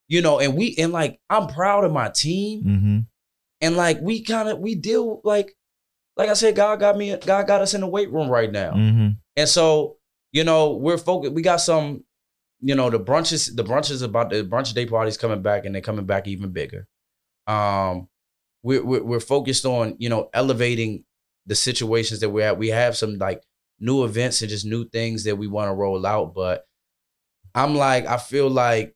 you 0.09 0.21
know, 0.21 0.39
and 0.39 0.55
we 0.57 0.75
and 0.77 0.91
like 0.91 1.19
I'm 1.29 1.47
proud 1.47 1.83
of 1.85 1.91
my 1.91 2.09
team, 2.09 2.63
Mm-hmm. 2.63 2.99
And 3.61 3.75
like 3.75 3.99
we 4.01 4.23
kind 4.23 4.49
of 4.49 4.59
we 4.59 4.75
deal 4.75 5.21
like 5.23 5.55
like 6.17 6.29
I 6.29 6.33
said, 6.33 6.55
God 6.55 6.79
got 6.79 6.97
me, 6.97 7.15
God 7.15 7.47
got 7.47 7.61
us 7.61 7.73
in 7.73 7.81
the 7.81 7.87
weight 7.87 8.11
room 8.11 8.27
right 8.27 8.51
now. 8.51 8.71
Mm-hmm. 8.71 9.09
And 9.35 9.49
so, 9.49 9.97
you 10.31 10.43
know, 10.43 10.75
we're 10.75 10.97
focused. 10.97 11.33
We 11.33 11.43
got 11.43 11.57
some, 11.57 12.03
you 12.59 12.73
know, 12.73 12.89
the 12.89 12.99
brunches, 12.99 13.55
the 13.55 13.63
brunches 13.63 14.01
about 14.01 14.31
the 14.31 14.43
brunch 14.43 14.73
day 14.73 14.87
parties 14.87 15.15
coming 15.15 15.43
back, 15.43 15.65
and 15.65 15.75
they're 15.75 15.81
coming 15.81 16.05
back 16.07 16.27
even 16.27 16.51
bigger. 16.51 16.87
Um, 17.45 18.09
we're 18.63 18.83
we're, 18.83 19.03
we're 19.03 19.19
focused 19.19 19.65
on 19.65 19.95
you 19.99 20.09
know 20.09 20.29
elevating 20.33 21.05
the 21.45 21.55
situations 21.55 22.19
that 22.21 22.29
we're 22.29 22.47
at. 22.47 22.57
We 22.57 22.69
have 22.69 22.97
some 22.97 23.19
like 23.19 23.43
new 23.79 24.03
events 24.03 24.41
and 24.41 24.49
just 24.49 24.65
new 24.65 24.89
things 24.89 25.23
that 25.25 25.35
we 25.35 25.45
want 25.45 25.69
to 25.69 25.75
roll 25.75 26.05
out, 26.05 26.33
but 26.33 26.65
I'm 27.53 27.75
like, 27.75 28.07
I 28.07 28.17
feel 28.17 28.49
like 28.49 28.95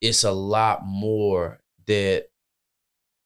it's 0.00 0.24
a 0.24 0.32
lot 0.32 0.80
more 0.84 1.60
that 1.86 2.26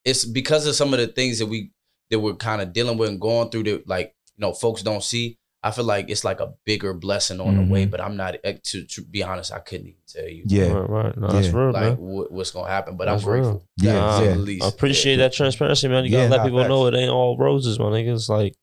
it's 0.04 0.24
because 0.24 0.66
of 0.66 0.74
some 0.74 0.92
of 0.94 1.00
the 1.00 1.06
things 1.06 1.38
that 1.38 1.46
we 1.46 1.70
that 2.10 2.18
we're 2.20 2.34
kind 2.34 2.60
of 2.62 2.72
dealing 2.72 2.98
with 2.98 3.08
and 3.10 3.20
going 3.20 3.50
through 3.50 3.62
that 3.64 3.86
like 3.88 4.14
you 4.36 4.42
know 4.42 4.52
folks 4.52 4.82
don't 4.82 5.04
see 5.04 5.36
i 5.62 5.70
feel 5.70 5.84
like 5.84 6.08
it's 6.08 6.24
like 6.24 6.40
a 6.40 6.52
bigger 6.64 6.94
blessing 6.94 7.38
on 7.40 7.54
the 7.56 7.72
way 7.72 7.86
Mhm. 7.86 7.90
but 7.90 8.00
i'm 8.00 8.16
not 8.16 8.36
eh, 8.44 8.54
to, 8.64 8.84
to 8.84 9.02
be 9.02 9.22
honest 9.22 9.52
i 9.52 9.58
couldn't 9.58 9.88
even 9.88 10.00
tell 10.08 10.26
you 10.28 10.44
Yeah. 10.46 10.72
Right, 10.72 10.88
right. 10.90 11.16
No, 11.18 11.28
that's 11.28 11.48
Yeah. 11.48 11.56
real, 11.58 11.72
like 11.72 11.82
man. 11.82 11.96
what, 11.98 12.32
what's 12.32 12.50
gonna 12.50 12.68
happen 12.70 12.96
but 12.96 13.04
That's 13.06 13.22
i'm 13.22 13.28
grateful 13.28 13.52
real. 13.52 13.92
Yeah, 13.92 14.18
to 14.18 14.24
yeah. 14.24 14.32
the 14.32 14.38
least. 14.38 14.64
I 14.64 14.68
appreciate 14.68 15.16
that 15.16 15.32
transparency, 15.34 15.86
man. 15.88 16.04
You 16.04 16.10
gotta 16.10 16.24
Yeah, 16.24 16.30
let 16.30 16.36
nah, 16.38 16.44
people 16.44 16.68
know 16.68 16.86
it 16.86 16.94
ain't 16.94 17.10
all 17.10 17.36
roses, 17.36 17.78
my 17.78 17.86
nigga. 17.86 18.14
It's 18.14 18.28
like, 18.28 18.54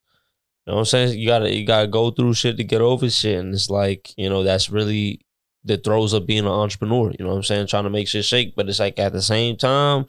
you 0.66 0.72
know 0.72 0.74
what 0.74 0.80
I'm 0.80 0.86
saying? 0.86 1.18
You 1.20 1.28
gotta 1.28 1.56
you 1.56 1.66
gotta 1.66 1.88
go 1.88 2.10
through 2.12 2.34
shit 2.34 2.58
to 2.58 2.64
get 2.64 2.82
over 2.82 3.10
shit. 3.10 3.40
And 3.40 3.54
it's 3.54 3.70
like, 3.70 4.14
you 4.18 4.30
know, 4.30 4.44
that's 4.44 4.70
really 4.70 5.22
the 5.64 5.78
throes 5.78 6.14
of 6.14 6.26
being 6.28 6.40
an 6.46 6.48
entrepreneur. 6.48 7.12
You 7.18 7.24
know 7.26 7.30
what 7.32 7.38
I'm 7.38 7.44
saying? 7.44 7.68
Trying 7.68 7.84
to 7.86 7.90
make 7.90 8.08
shit 8.08 8.26
shake. 8.26 8.56
But 8.56 8.68
it's 8.70 8.80
like 8.80 9.00
at 9.00 9.14
the 9.14 9.22
same 9.22 9.56
time, 9.56 10.08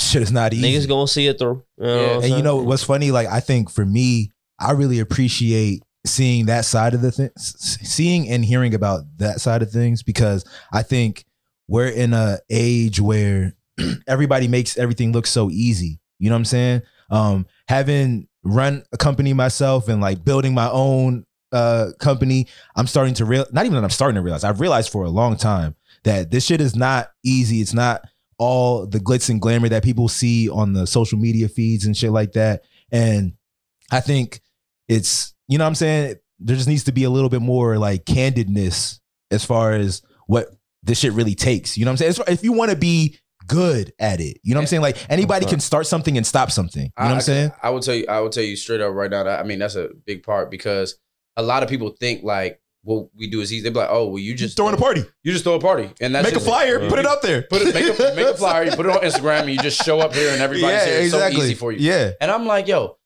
Shit 0.00 0.22
is 0.22 0.32
not 0.32 0.52
easy. 0.54 0.66
niggas 0.72 0.88
gonna 0.88 1.06
see 1.08 1.26
it 1.26 1.38
through. 1.38 1.64
You 1.78 1.84
know 1.86 2.18
Yeah. 2.20 2.26
and 2.26 2.28
you 2.36 2.42
know 2.42 2.56
what's 2.56 2.82
funny? 2.84 3.10
Like 3.10 3.28
I 3.28 3.40
think 3.40 3.70
for 3.70 3.84
me, 3.84 4.30
I 4.58 4.72
really 4.72 4.98
appreciate 5.00 5.82
seeing 6.06 6.46
that 6.46 6.64
side 6.64 6.94
of 6.94 7.00
the 7.00 7.10
thing, 7.10 7.30
seeing 7.38 8.28
and 8.28 8.44
hearing 8.44 8.74
about 8.74 9.02
that 9.18 9.40
side 9.40 9.62
of 9.62 9.70
things 9.70 10.02
because 10.02 10.44
I 10.72 10.82
think 10.82 11.24
we're 11.68 11.88
in 11.88 12.12
a 12.12 12.38
age 12.50 13.00
where 13.00 13.54
everybody 14.06 14.48
makes 14.48 14.76
everything 14.76 15.12
look 15.12 15.26
so 15.26 15.50
easy. 15.50 15.98
You 16.18 16.28
know 16.28 16.34
what 16.34 16.40
I'm 16.40 16.44
saying? 16.44 16.82
Um, 17.10 17.46
having 17.68 18.28
run 18.42 18.82
a 18.92 18.96
company 18.96 19.32
myself 19.32 19.88
and 19.88 20.00
like 20.00 20.24
building 20.24 20.54
my 20.54 20.68
own 20.70 21.24
uh 21.52 21.90
company, 22.00 22.48
I'm 22.76 22.86
starting 22.86 23.14
to 23.14 23.24
real 23.24 23.46
not 23.52 23.64
even 23.64 23.74
that 23.76 23.84
I'm 23.84 23.90
starting 23.90 24.16
to 24.16 24.22
realize. 24.22 24.44
I've 24.44 24.60
realized 24.60 24.90
for 24.90 25.04
a 25.04 25.10
long 25.10 25.36
time 25.36 25.74
that 26.04 26.30
this 26.30 26.44
shit 26.44 26.60
is 26.60 26.74
not 26.76 27.08
easy. 27.24 27.60
It's 27.60 27.72
not 27.74 28.02
all 28.38 28.86
the 28.86 28.98
glitz 28.98 29.30
and 29.30 29.40
glamour 29.40 29.68
that 29.68 29.84
people 29.84 30.08
see 30.08 30.48
on 30.48 30.72
the 30.72 30.86
social 30.86 31.18
media 31.18 31.48
feeds 31.48 31.86
and 31.86 31.96
shit 31.96 32.10
like 32.10 32.32
that. 32.32 32.62
And 32.90 33.34
I 33.90 34.00
think 34.00 34.40
it's, 34.88 35.34
you 35.48 35.58
know 35.58 35.64
what 35.64 35.68
I'm 35.68 35.74
saying? 35.74 36.16
There 36.38 36.56
just 36.56 36.68
needs 36.68 36.84
to 36.84 36.92
be 36.92 37.04
a 37.04 37.10
little 37.10 37.28
bit 37.28 37.42
more 37.42 37.78
like 37.78 38.04
candidness 38.04 39.00
as 39.30 39.44
far 39.44 39.72
as 39.72 40.02
what 40.26 40.48
this 40.82 40.98
shit 41.00 41.12
really 41.12 41.34
takes. 41.34 41.76
You 41.76 41.84
know 41.84 41.90
what 41.90 42.02
I'm 42.02 42.12
saying? 42.12 42.26
If 42.28 42.44
you 42.44 42.52
want 42.52 42.70
to 42.70 42.76
be 42.76 43.18
good 43.46 43.92
at 43.98 44.20
it, 44.20 44.38
you 44.42 44.54
know 44.54 44.58
what 44.58 44.62
I'm 44.62 44.66
saying? 44.68 44.82
Like 44.82 44.96
anybody 45.10 45.46
can 45.46 45.60
start 45.60 45.86
something 45.86 46.16
and 46.16 46.26
stop 46.26 46.50
something. 46.50 46.84
You 46.84 46.90
know 46.98 47.04
what 47.06 47.14
I'm 47.14 47.20
saying? 47.20 47.52
I, 47.62 47.70
would 47.70 47.82
tell 47.82 47.94
you 47.94 48.06
i 48.08 48.20
would 48.20 48.32
tell 48.32 48.42
you 48.42 48.56
straight 48.56 48.80
up 48.80 48.94
right 48.94 49.10
now 49.10 49.24
that, 49.24 49.40
i 49.40 49.42
mean 49.42 49.58
that's 49.58 49.76
a 49.76 49.90
big 50.06 50.22
part 50.22 50.50
because 50.50 50.96
a 51.36 51.42
lot 51.42 51.62
of 51.62 51.68
people 51.68 51.90
think 52.00 52.22
like 52.22 52.60
what 52.84 53.08
we 53.16 53.26
do 53.28 53.40
is 53.40 53.52
easy. 53.52 53.62
They're 53.68 53.72
like, 53.82 53.88
oh, 53.90 54.06
well, 54.08 54.18
you 54.18 54.34
just 54.34 54.56
throwing 54.56 54.74
a 54.74 54.78
party, 54.78 55.02
You 55.22 55.32
just 55.32 55.42
throw 55.44 55.54
a 55.54 55.60
party, 55.60 55.90
and 56.00 56.14
that's 56.14 56.24
make 56.24 56.32
a 56.32 56.36
just 56.36 56.46
it. 56.46 56.50
flyer, 56.50 56.82
Yeah. 56.82 56.88
put 56.88 56.98
it 57.00 57.06
up 57.06 57.22
there. 57.22 57.42
Put 57.42 57.62
it, 57.62 57.74
make 57.74 57.86
a 57.98 58.14
make 58.16 58.26
a 58.26 58.34
flyer. 58.34 58.64
You 58.64 58.70
put 58.76 58.86
it 58.86 58.92
on 58.92 59.00
Instagram, 59.02 59.40
and 59.40 59.50
you 59.50 59.58
just 59.58 59.82
show 59.84 59.98
up 60.00 60.14
here, 60.14 60.30
and 60.32 60.40
everybody's 60.40 60.84
here. 60.84 61.00
It's 61.00 61.10
so 61.12 61.26
easy 61.28 61.54
for 61.54 61.72
you. 61.72 61.78
Yeah, 61.80 62.10
And 62.20 62.30
I'm 62.30 62.46
like, 62.46 62.68
yo, 62.68 62.98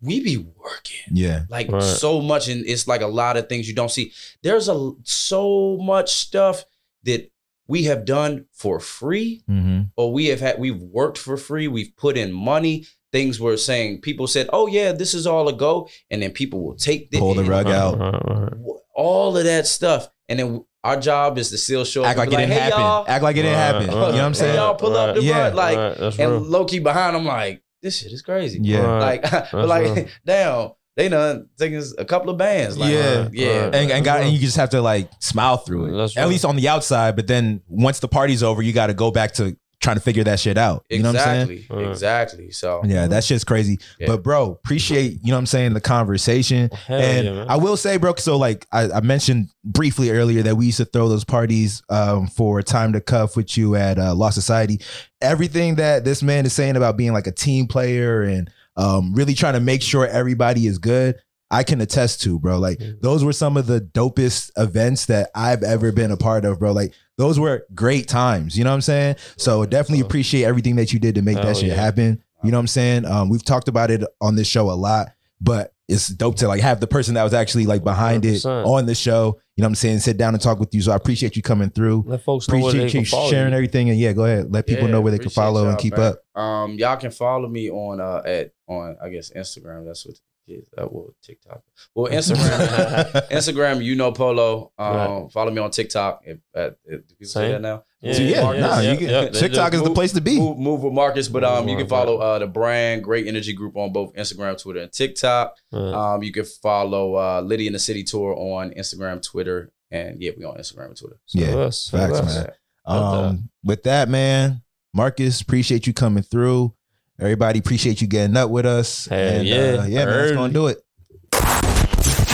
we 0.00 0.20
be 0.20 0.36
working 0.36 1.12
yeah, 1.12 1.44
like 1.48 1.70
Right. 1.70 1.82
so 1.82 2.20
much, 2.20 2.48
and 2.48 2.66
it's 2.66 2.88
like 2.88 3.02
a 3.02 3.06
lot 3.06 3.36
of 3.36 3.48
things 3.48 3.68
you 3.68 3.74
don't 3.74 3.90
see. 3.90 4.12
There's 4.42 4.68
a 4.68 4.90
so 5.04 5.78
much 5.80 6.12
stuff 6.12 6.64
that 7.04 7.30
we 7.68 7.84
have 7.84 8.04
done 8.04 8.46
for 8.52 8.80
free, 8.80 9.42
mm-hmm. 9.48 9.82
or 9.96 10.12
we 10.12 10.26
have 10.26 10.40
had. 10.40 10.58
We've 10.58 10.80
worked 10.80 11.18
for 11.18 11.36
free. 11.36 11.68
We've 11.68 11.94
put 11.96 12.16
in 12.16 12.32
money. 12.32 12.86
Things 13.12 13.38
were 13.38 13.56
saying 13.58 14.00
people 14.00 14.26
said, 14.26 14.48
"Oh 14.52 14.66
yeah, 14.66 14.90
this 14.92 15.12
is 15.14 15.26
all 15.26 15.46
a 15.48 15.52
go," 15.52 15.88
and 16.10 16.22
then 16.22 16.32
people 16.32 16.64
will 16.64 16.74
take 16.74 17.10
the, 17.10 17.18
Pull 17.18 17.34
the 17.34 17.44
rug 17.44 17.66
Right, 17.66 17.74
out. 17.74 18.54
Right, 18.96 19.02
right. 19.02 19.04
all 19.06 19.36
of 19.36 19.44
that 19.44 19.66
stuff, 19.66 20.08
and 20.28 20.38
then 20.38 20.64
our 20.84 20.98
job 20.98 21.38
is 21.38 21.50
to 21.50 21.58
still 21.58 21.84
show 21.84 22.02
up 22.02 22.08
act 22.08 22.18
and 22.18 22.30
like 22.32 22.38
be 22.38 22.42
it 22.42 22.46
didn't 22.46 22.52
hey, 22.54 22.58
happen. 22.70 22.80
y'all, 22.80 23.04
Act 23.06 23.22
like 23.22 23.36
it 23.36 23.42
didn't 23.42 23.52
Right, 23.58 23.64
happen. 23.64 23.80
right, 23.86 23.88
you 23.88 23.94
know 23.94 24.00
what 24.00 24.14
I'm 24.14 24.24
right, 24.26 24.36
saying? 24.36 24.54
y'all 24.56 24.74
pull 24.74 24.96
up 24.96 25.14
the 25.16 25.22
Yeah. 25.22 25.34
front, 25.34 25.54
like, 25.54 25.76
right, 25.78 25.96
that's 25.98 26.18
real. 26.18 26.36
and 26.36 26.46
low 26.48 26.64
key 26.64 26.78
behind, 26.80 27.16
I'm 27.16 27.24
like, 27.24 27.62
this 27.82 27.98
shit 27.98 28.12
is 28.12 28.22
crazy. 28.22 28.58
Yeah. 28.62 28.80
Right. 28.80 29.22
Like, 29.22 29.50
but 29.52 29.68
like, 29.68 29.84
real. 29.96 30.06
damn, 30.26 30.70
they 30.96 31.08
done 31.08 31.48
taking 31.58 31.82
a 31.98 32.04
couple 32.04 32.30
of 32.30 32.36
bands. 32.36 32.76
Like, 32.76 32.92
Yeah. 32.92 32.98
Uh, 33.00 33.28
yeah. 33.32 33.46
Right. 33.66 33.74
and, 33.76 33.90
and, 33.92 34.04
got, 34.04 34.22
and 34.22 34.32
you 34.32 34.38
just 34.40 34.56
have 34.56 34.70
to 34.70 34.82
like 34.82 35.08
smile 35.20 35.56
through 35.58 35.86
it 35.94 35.96
That's 35.96 36.16
at 36.16 36.28
least 36.28 36.44
on 36.44 36.56
the 36.56 36.68
outside 36.68 37.14
but 37.16 37.26
then 37.28 37.62
once 37.68 38.00
the 38.00 38.08
party's 38.08 38.42
over 38.42 38.60
you 38.60 38.72
got 38.72 38.88
to 38.88 38.94
go 38.94 39.10
back 39.12 39.32
to 39.34 39.56
trying 39.82 39.96
to 39.96 40.02
figure 40.02 40.24
that 40.24 40.40
shit 40.40 40.56
out. 40.56 40.86
You 40.88 41.02
know 41.02 41.12
what 41.12 41.20
I'm 41.20 41.46
saying? 41.46 41.58
exactly, 41.58 41.84
exactly. 41.84 42.50
So 42.52 42.82
Yeah, 42.84 43.08
that 43.08 43.24
shit's 43.24 43.44
crazy. 43.44 43.80
Yeah. 43.98 44.06
But 44.06 44.22
bro, 44.22 44.52
appreciate, 44.52 45.18
you 45.22 45.28
know 45.28 45.34
what 45.34 45.40
I'm 45.40 45.46
saying, 45.46 45.74
the 45.74 45.80
conversation. 45.80 46.70
Hell 46.70 47.00
and 47.00 47.26
yeah, 47.26 47.32
man. 47.32 47.46
I 47.50 47.56
will 47.56 47.76
say, 47.76 47.96
bro, 47.96 48.14
so 48.14 48.38
like 48.38 48.66
I, 48.72 48.90
I 48.90 49.00
mentioned 49.00 49.50
briefly 49.64 50.10
earlier 50.10 50.42
that 50.42 50.56
we 50.56 50.66
used 50.66 50.78
to 50.78 50.84
throw 50.84 51.08
those 51.08 51.24
parties 51.24 51.82
um, 51.90 52.28
for 52.28 52.62
time 52.62 52.92
to 52.94 53.00
cuff 53.00 53.36
with 53.36 53.58
you 53.58 53.74
at 53.74 53.98
uh, 53.98 54.14
Lost 54.14 54.36
Society. 54.36 54.80
Everything 55.20 55.74
that 55.76 56.04
this 56.04 56.22
man 56.22 56.46
is 56.46 56.52
saying 56.52 56.76
about 56.76 56.96
being 56.96 57.12
like 57.12 57.26
a 57.26 57.32
team 57.32 57.66
player 57.66 58.22
and 58.22 58.50
um, 58.76 59.12
really 59.14 59.34
trying 59.34 59.54
to 59.54 59.60
make 59.60 59.82
sure 59.82 60.06
everybody 60.06 60.66
is 60.66 60.78
good, 60.78 61.16
I 61.52 61.62
can 61.62 61.80
attest 61.80 62.22
to, 62.22 62.38
bro. 62.38 62.58
Like 62.58 62.80
those 63.00 63.24
were 63.24 63.32
some 63.32 63.56
of 63.56 63.66
the 63.66 63.80
dopest 63.80 64.50
events 64.56 65.06
that 65.06 65.30
I've 65.34 65.62
ever 65.62 65.92
been 65.92 66.10
a 66.10 66.16
part 66.16 66.44
of, 66.44 66.58
bro. 66.58 66.72
Like 66.72 66.94
those 67.18 67.38
were 67.38 67.66
great 67.74 68.08
times. 68.08 68.56
You 68.56 68.64
know 68.64 68.70
what 68.70 68.76
I'm 68.76 68.80
saying? 68.80 69.16
So 69.36 69.64
definitely 69.66 70.04
appreciate 70.04 70.44
everything 70.44 70.76
that 70.76 70.92
you 70.92 70.98
did 70.98 71.14
to 71.16 71.22
make 71.22 71.36
Hell 71.36 71.46
that 71.46 71.56
shit 71.58 71.68
yeah. 71.68 71.74
happen. 71.74 72.22
You 72.42 72.50
know 72.50 72.56
what 72.56 72.62
I'm 72.62 72.66
saying? 72.68 73.04
Um, 73.04 73.28
we've 73.28 73.44
talked 73.44 73.68
about 73.68 73.90
it 73.90 74.02
on 74.20 74.34
this 74.34 74.48
show 74.48 74.70
a 74.70 74.72
lot, 74.72 75.08
but 75.40 75.72
it's 75.88 76.08
dope 76.08 76.36
to 76.36 76.48
like 76.48 76.62
have 76.62 76.80
the 76.80 76.86
person 76.86 77.14
that 77.14 77.22
was 77.22 77.34
actually 77.34 77.66
like 77.66 77.84
behind 77.84 78.24
it 78.24 78.36
100%. 78.42 78.66
on 78.66 78.86
the 78.86 78.94
show. 78.94 79.38
You 79.56 79.62
know 79.62 79.66
what 79.66 79.70
I'm 79.70 79.74
saying? 79.74 79.98
Sit 79.98 80.16
down 80.16 80.32
and 80.34 80.42
talk 80.42 80.58
with 80.58 80.74
you. 80.74 80.80
So 80.80 80.90
I 80.90 80.96
appreciate 80.96 81.36
you 81.36 81.42
coming 81.42 81.68
through. 81.68 82.04
Let 82.06 82.22
folks 82.22 82.48
know 82.48 82.58
where 82.58 82.72
they 82.72 82.78
Appreciate 82.78 82.90
can 82.92 83.00
you 83.00 83.06
follow 83.06 83.30
sharing 83.30 83.50
you. 83.52 83.56
everything. 83.56 83.90
And 83.90 83.98
yeah, 83.98 84.12
go 84.12 84.24
ahead. 84.24 84.50
Let 84.50 84.66
people 84.66 84.86
Yeah, 84.86 84.92
know 84.92 85.00
where 85.02 85.10
they 85.12 85.18
can 85.18 85.26
appreciate 85.26 85.44
follow 85.44 85.62
and 85.64 85.72
y'all, 85.72 85.76
keep 85.80 85.96
man. 85.98 86.14
up. 86.34 86.40
Um, 86.40 86.72
y'all 86.78 86.96
can 86.96 87.10
follow 87.10 87.48
me 87.48 87.70
on 87.70 88.00
uh 88.00 88.22
at 88.24 88.52
on 88.66 88.96
I 89.02 89.10
guess 89.10 89.30
Instagram. 89.36 89.84
That's 89.84 90.06
what 90.06 90.16
it 90.46 90.52
is. 90.52 90.68
Uh, 90.76 90.86
well, 90.90 91.14
TikTok. 91.22 91.62
Well, 91.94 92.10
Instagram. 92.12 93.28
Instagram, 93.30 93.84
you 93.84 93.94
know 93.94 94.12
Polo. 94.12 94.72
Um, 94.78 94.94
Right. 94.96 95.32
follow 95.32 95.50
me 95.50 95.58
on 95.60 95.70
TikTok. 95.70 96.22
If, 96.24 96.38
at, 96.54 96.76
if, 96.84 97.06
do 97.06 97.14
people 97.14 97.26
say 97.30 97.52
that 97.52 97.60
now? 97.60 97.84
Yeah, 98.00 98.12
So, 98.14 98.22
yeah, 98.22 98.42
Marcus. 98.42 98.60
nah, 98.62 98.80
yeah, 98.80 98.92
you 98.92 98.98
can, 98.98 99.08
yeah, 99.08 99.24
they 99.26 99.30
TikTok 99.40 99.70
do. 99.72 99.76
is 99.78 99.84
the 99.84 99.94
place 99.94 100.12
to 100.12 100.20
be. 100.20 100.36
Move, 100.38 100.58
move 100.58 100.82
with 100.82 100.92
Marcus, 100.92 101.28
but 101.28 101.44
um, 101.44 101.68
you 101.68 101.76
can 101.76 101.86
follow 101.86 102.18
uh 102.18 102.38
the 102.40 102.46
brand 102.48 103.04
Great 103.04 103.26
Energy 103.28 103.52
Group 103.52 103.76
on 103.76 103.92
both 103.92 104.12
Instagram, 104.14 104.60
Twitter, 104.60 104.80
and 104.80 104.92
TikTok. 104.92 105.54
Uh, 105.72 105.92
Um, 106.14 106.22
you 106.22 106.32
can 106.32 106.44
follow 106.44 107.14
uh 107.16 107.40
Liddy 107.42 107.66
in 107.68 107.72
the 107.72 107.78
City 107.78 108.02
Tour 108.02 108.34
on 108.36 108.70
Instagram, 108.72 109.22
Twitter, 109.22 109.70
and 109.92 110.20
yeah, 110.20 110.32
we 110.36 110.44
on 110.44 110.56
Instagram 110.58 110.86
and 110.88 110.96
Twitter. 110.96 111.18
So, 111.26 111.38
Yeah, 111.38 111.54
us, 111.58 111.88
facts, 111.90 112.14
us. 112.18 112.24
man. 112.36 112.52
Love 112.88 113.12
that. 113.22 113.28
Um, 113.28 113.50
with 113.62 113.82
that, 113.84 114.08
man, 114.08 114.62
Marcus, 114.92 115.40
appreciate 115.40 115.86
you 115.86 115.92
coming 115.92 116.24
through. 116.24 116.74
Everybody 117.20 117.58
appreciate 117.60 118.00
you 118.00 118.06
getting 118.06 118.36
up 118.36 118.50
with 118.50 118.66
us. 118.66 119.06
Hell 119.06 119.18
and, 119.18 119.46
yeah. 119.46 119.54
uh, 119.56 119.60
yeah, 119.60 119.78
man, 119.78 119.88
that's 120.06 120.08
Early. 120.08 120.34
gonna 120.34 120.52
do 120.52 120.66
it. 120.68 120.78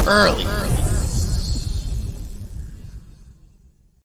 Early. 0.06 0.44
early. 0.44 0.87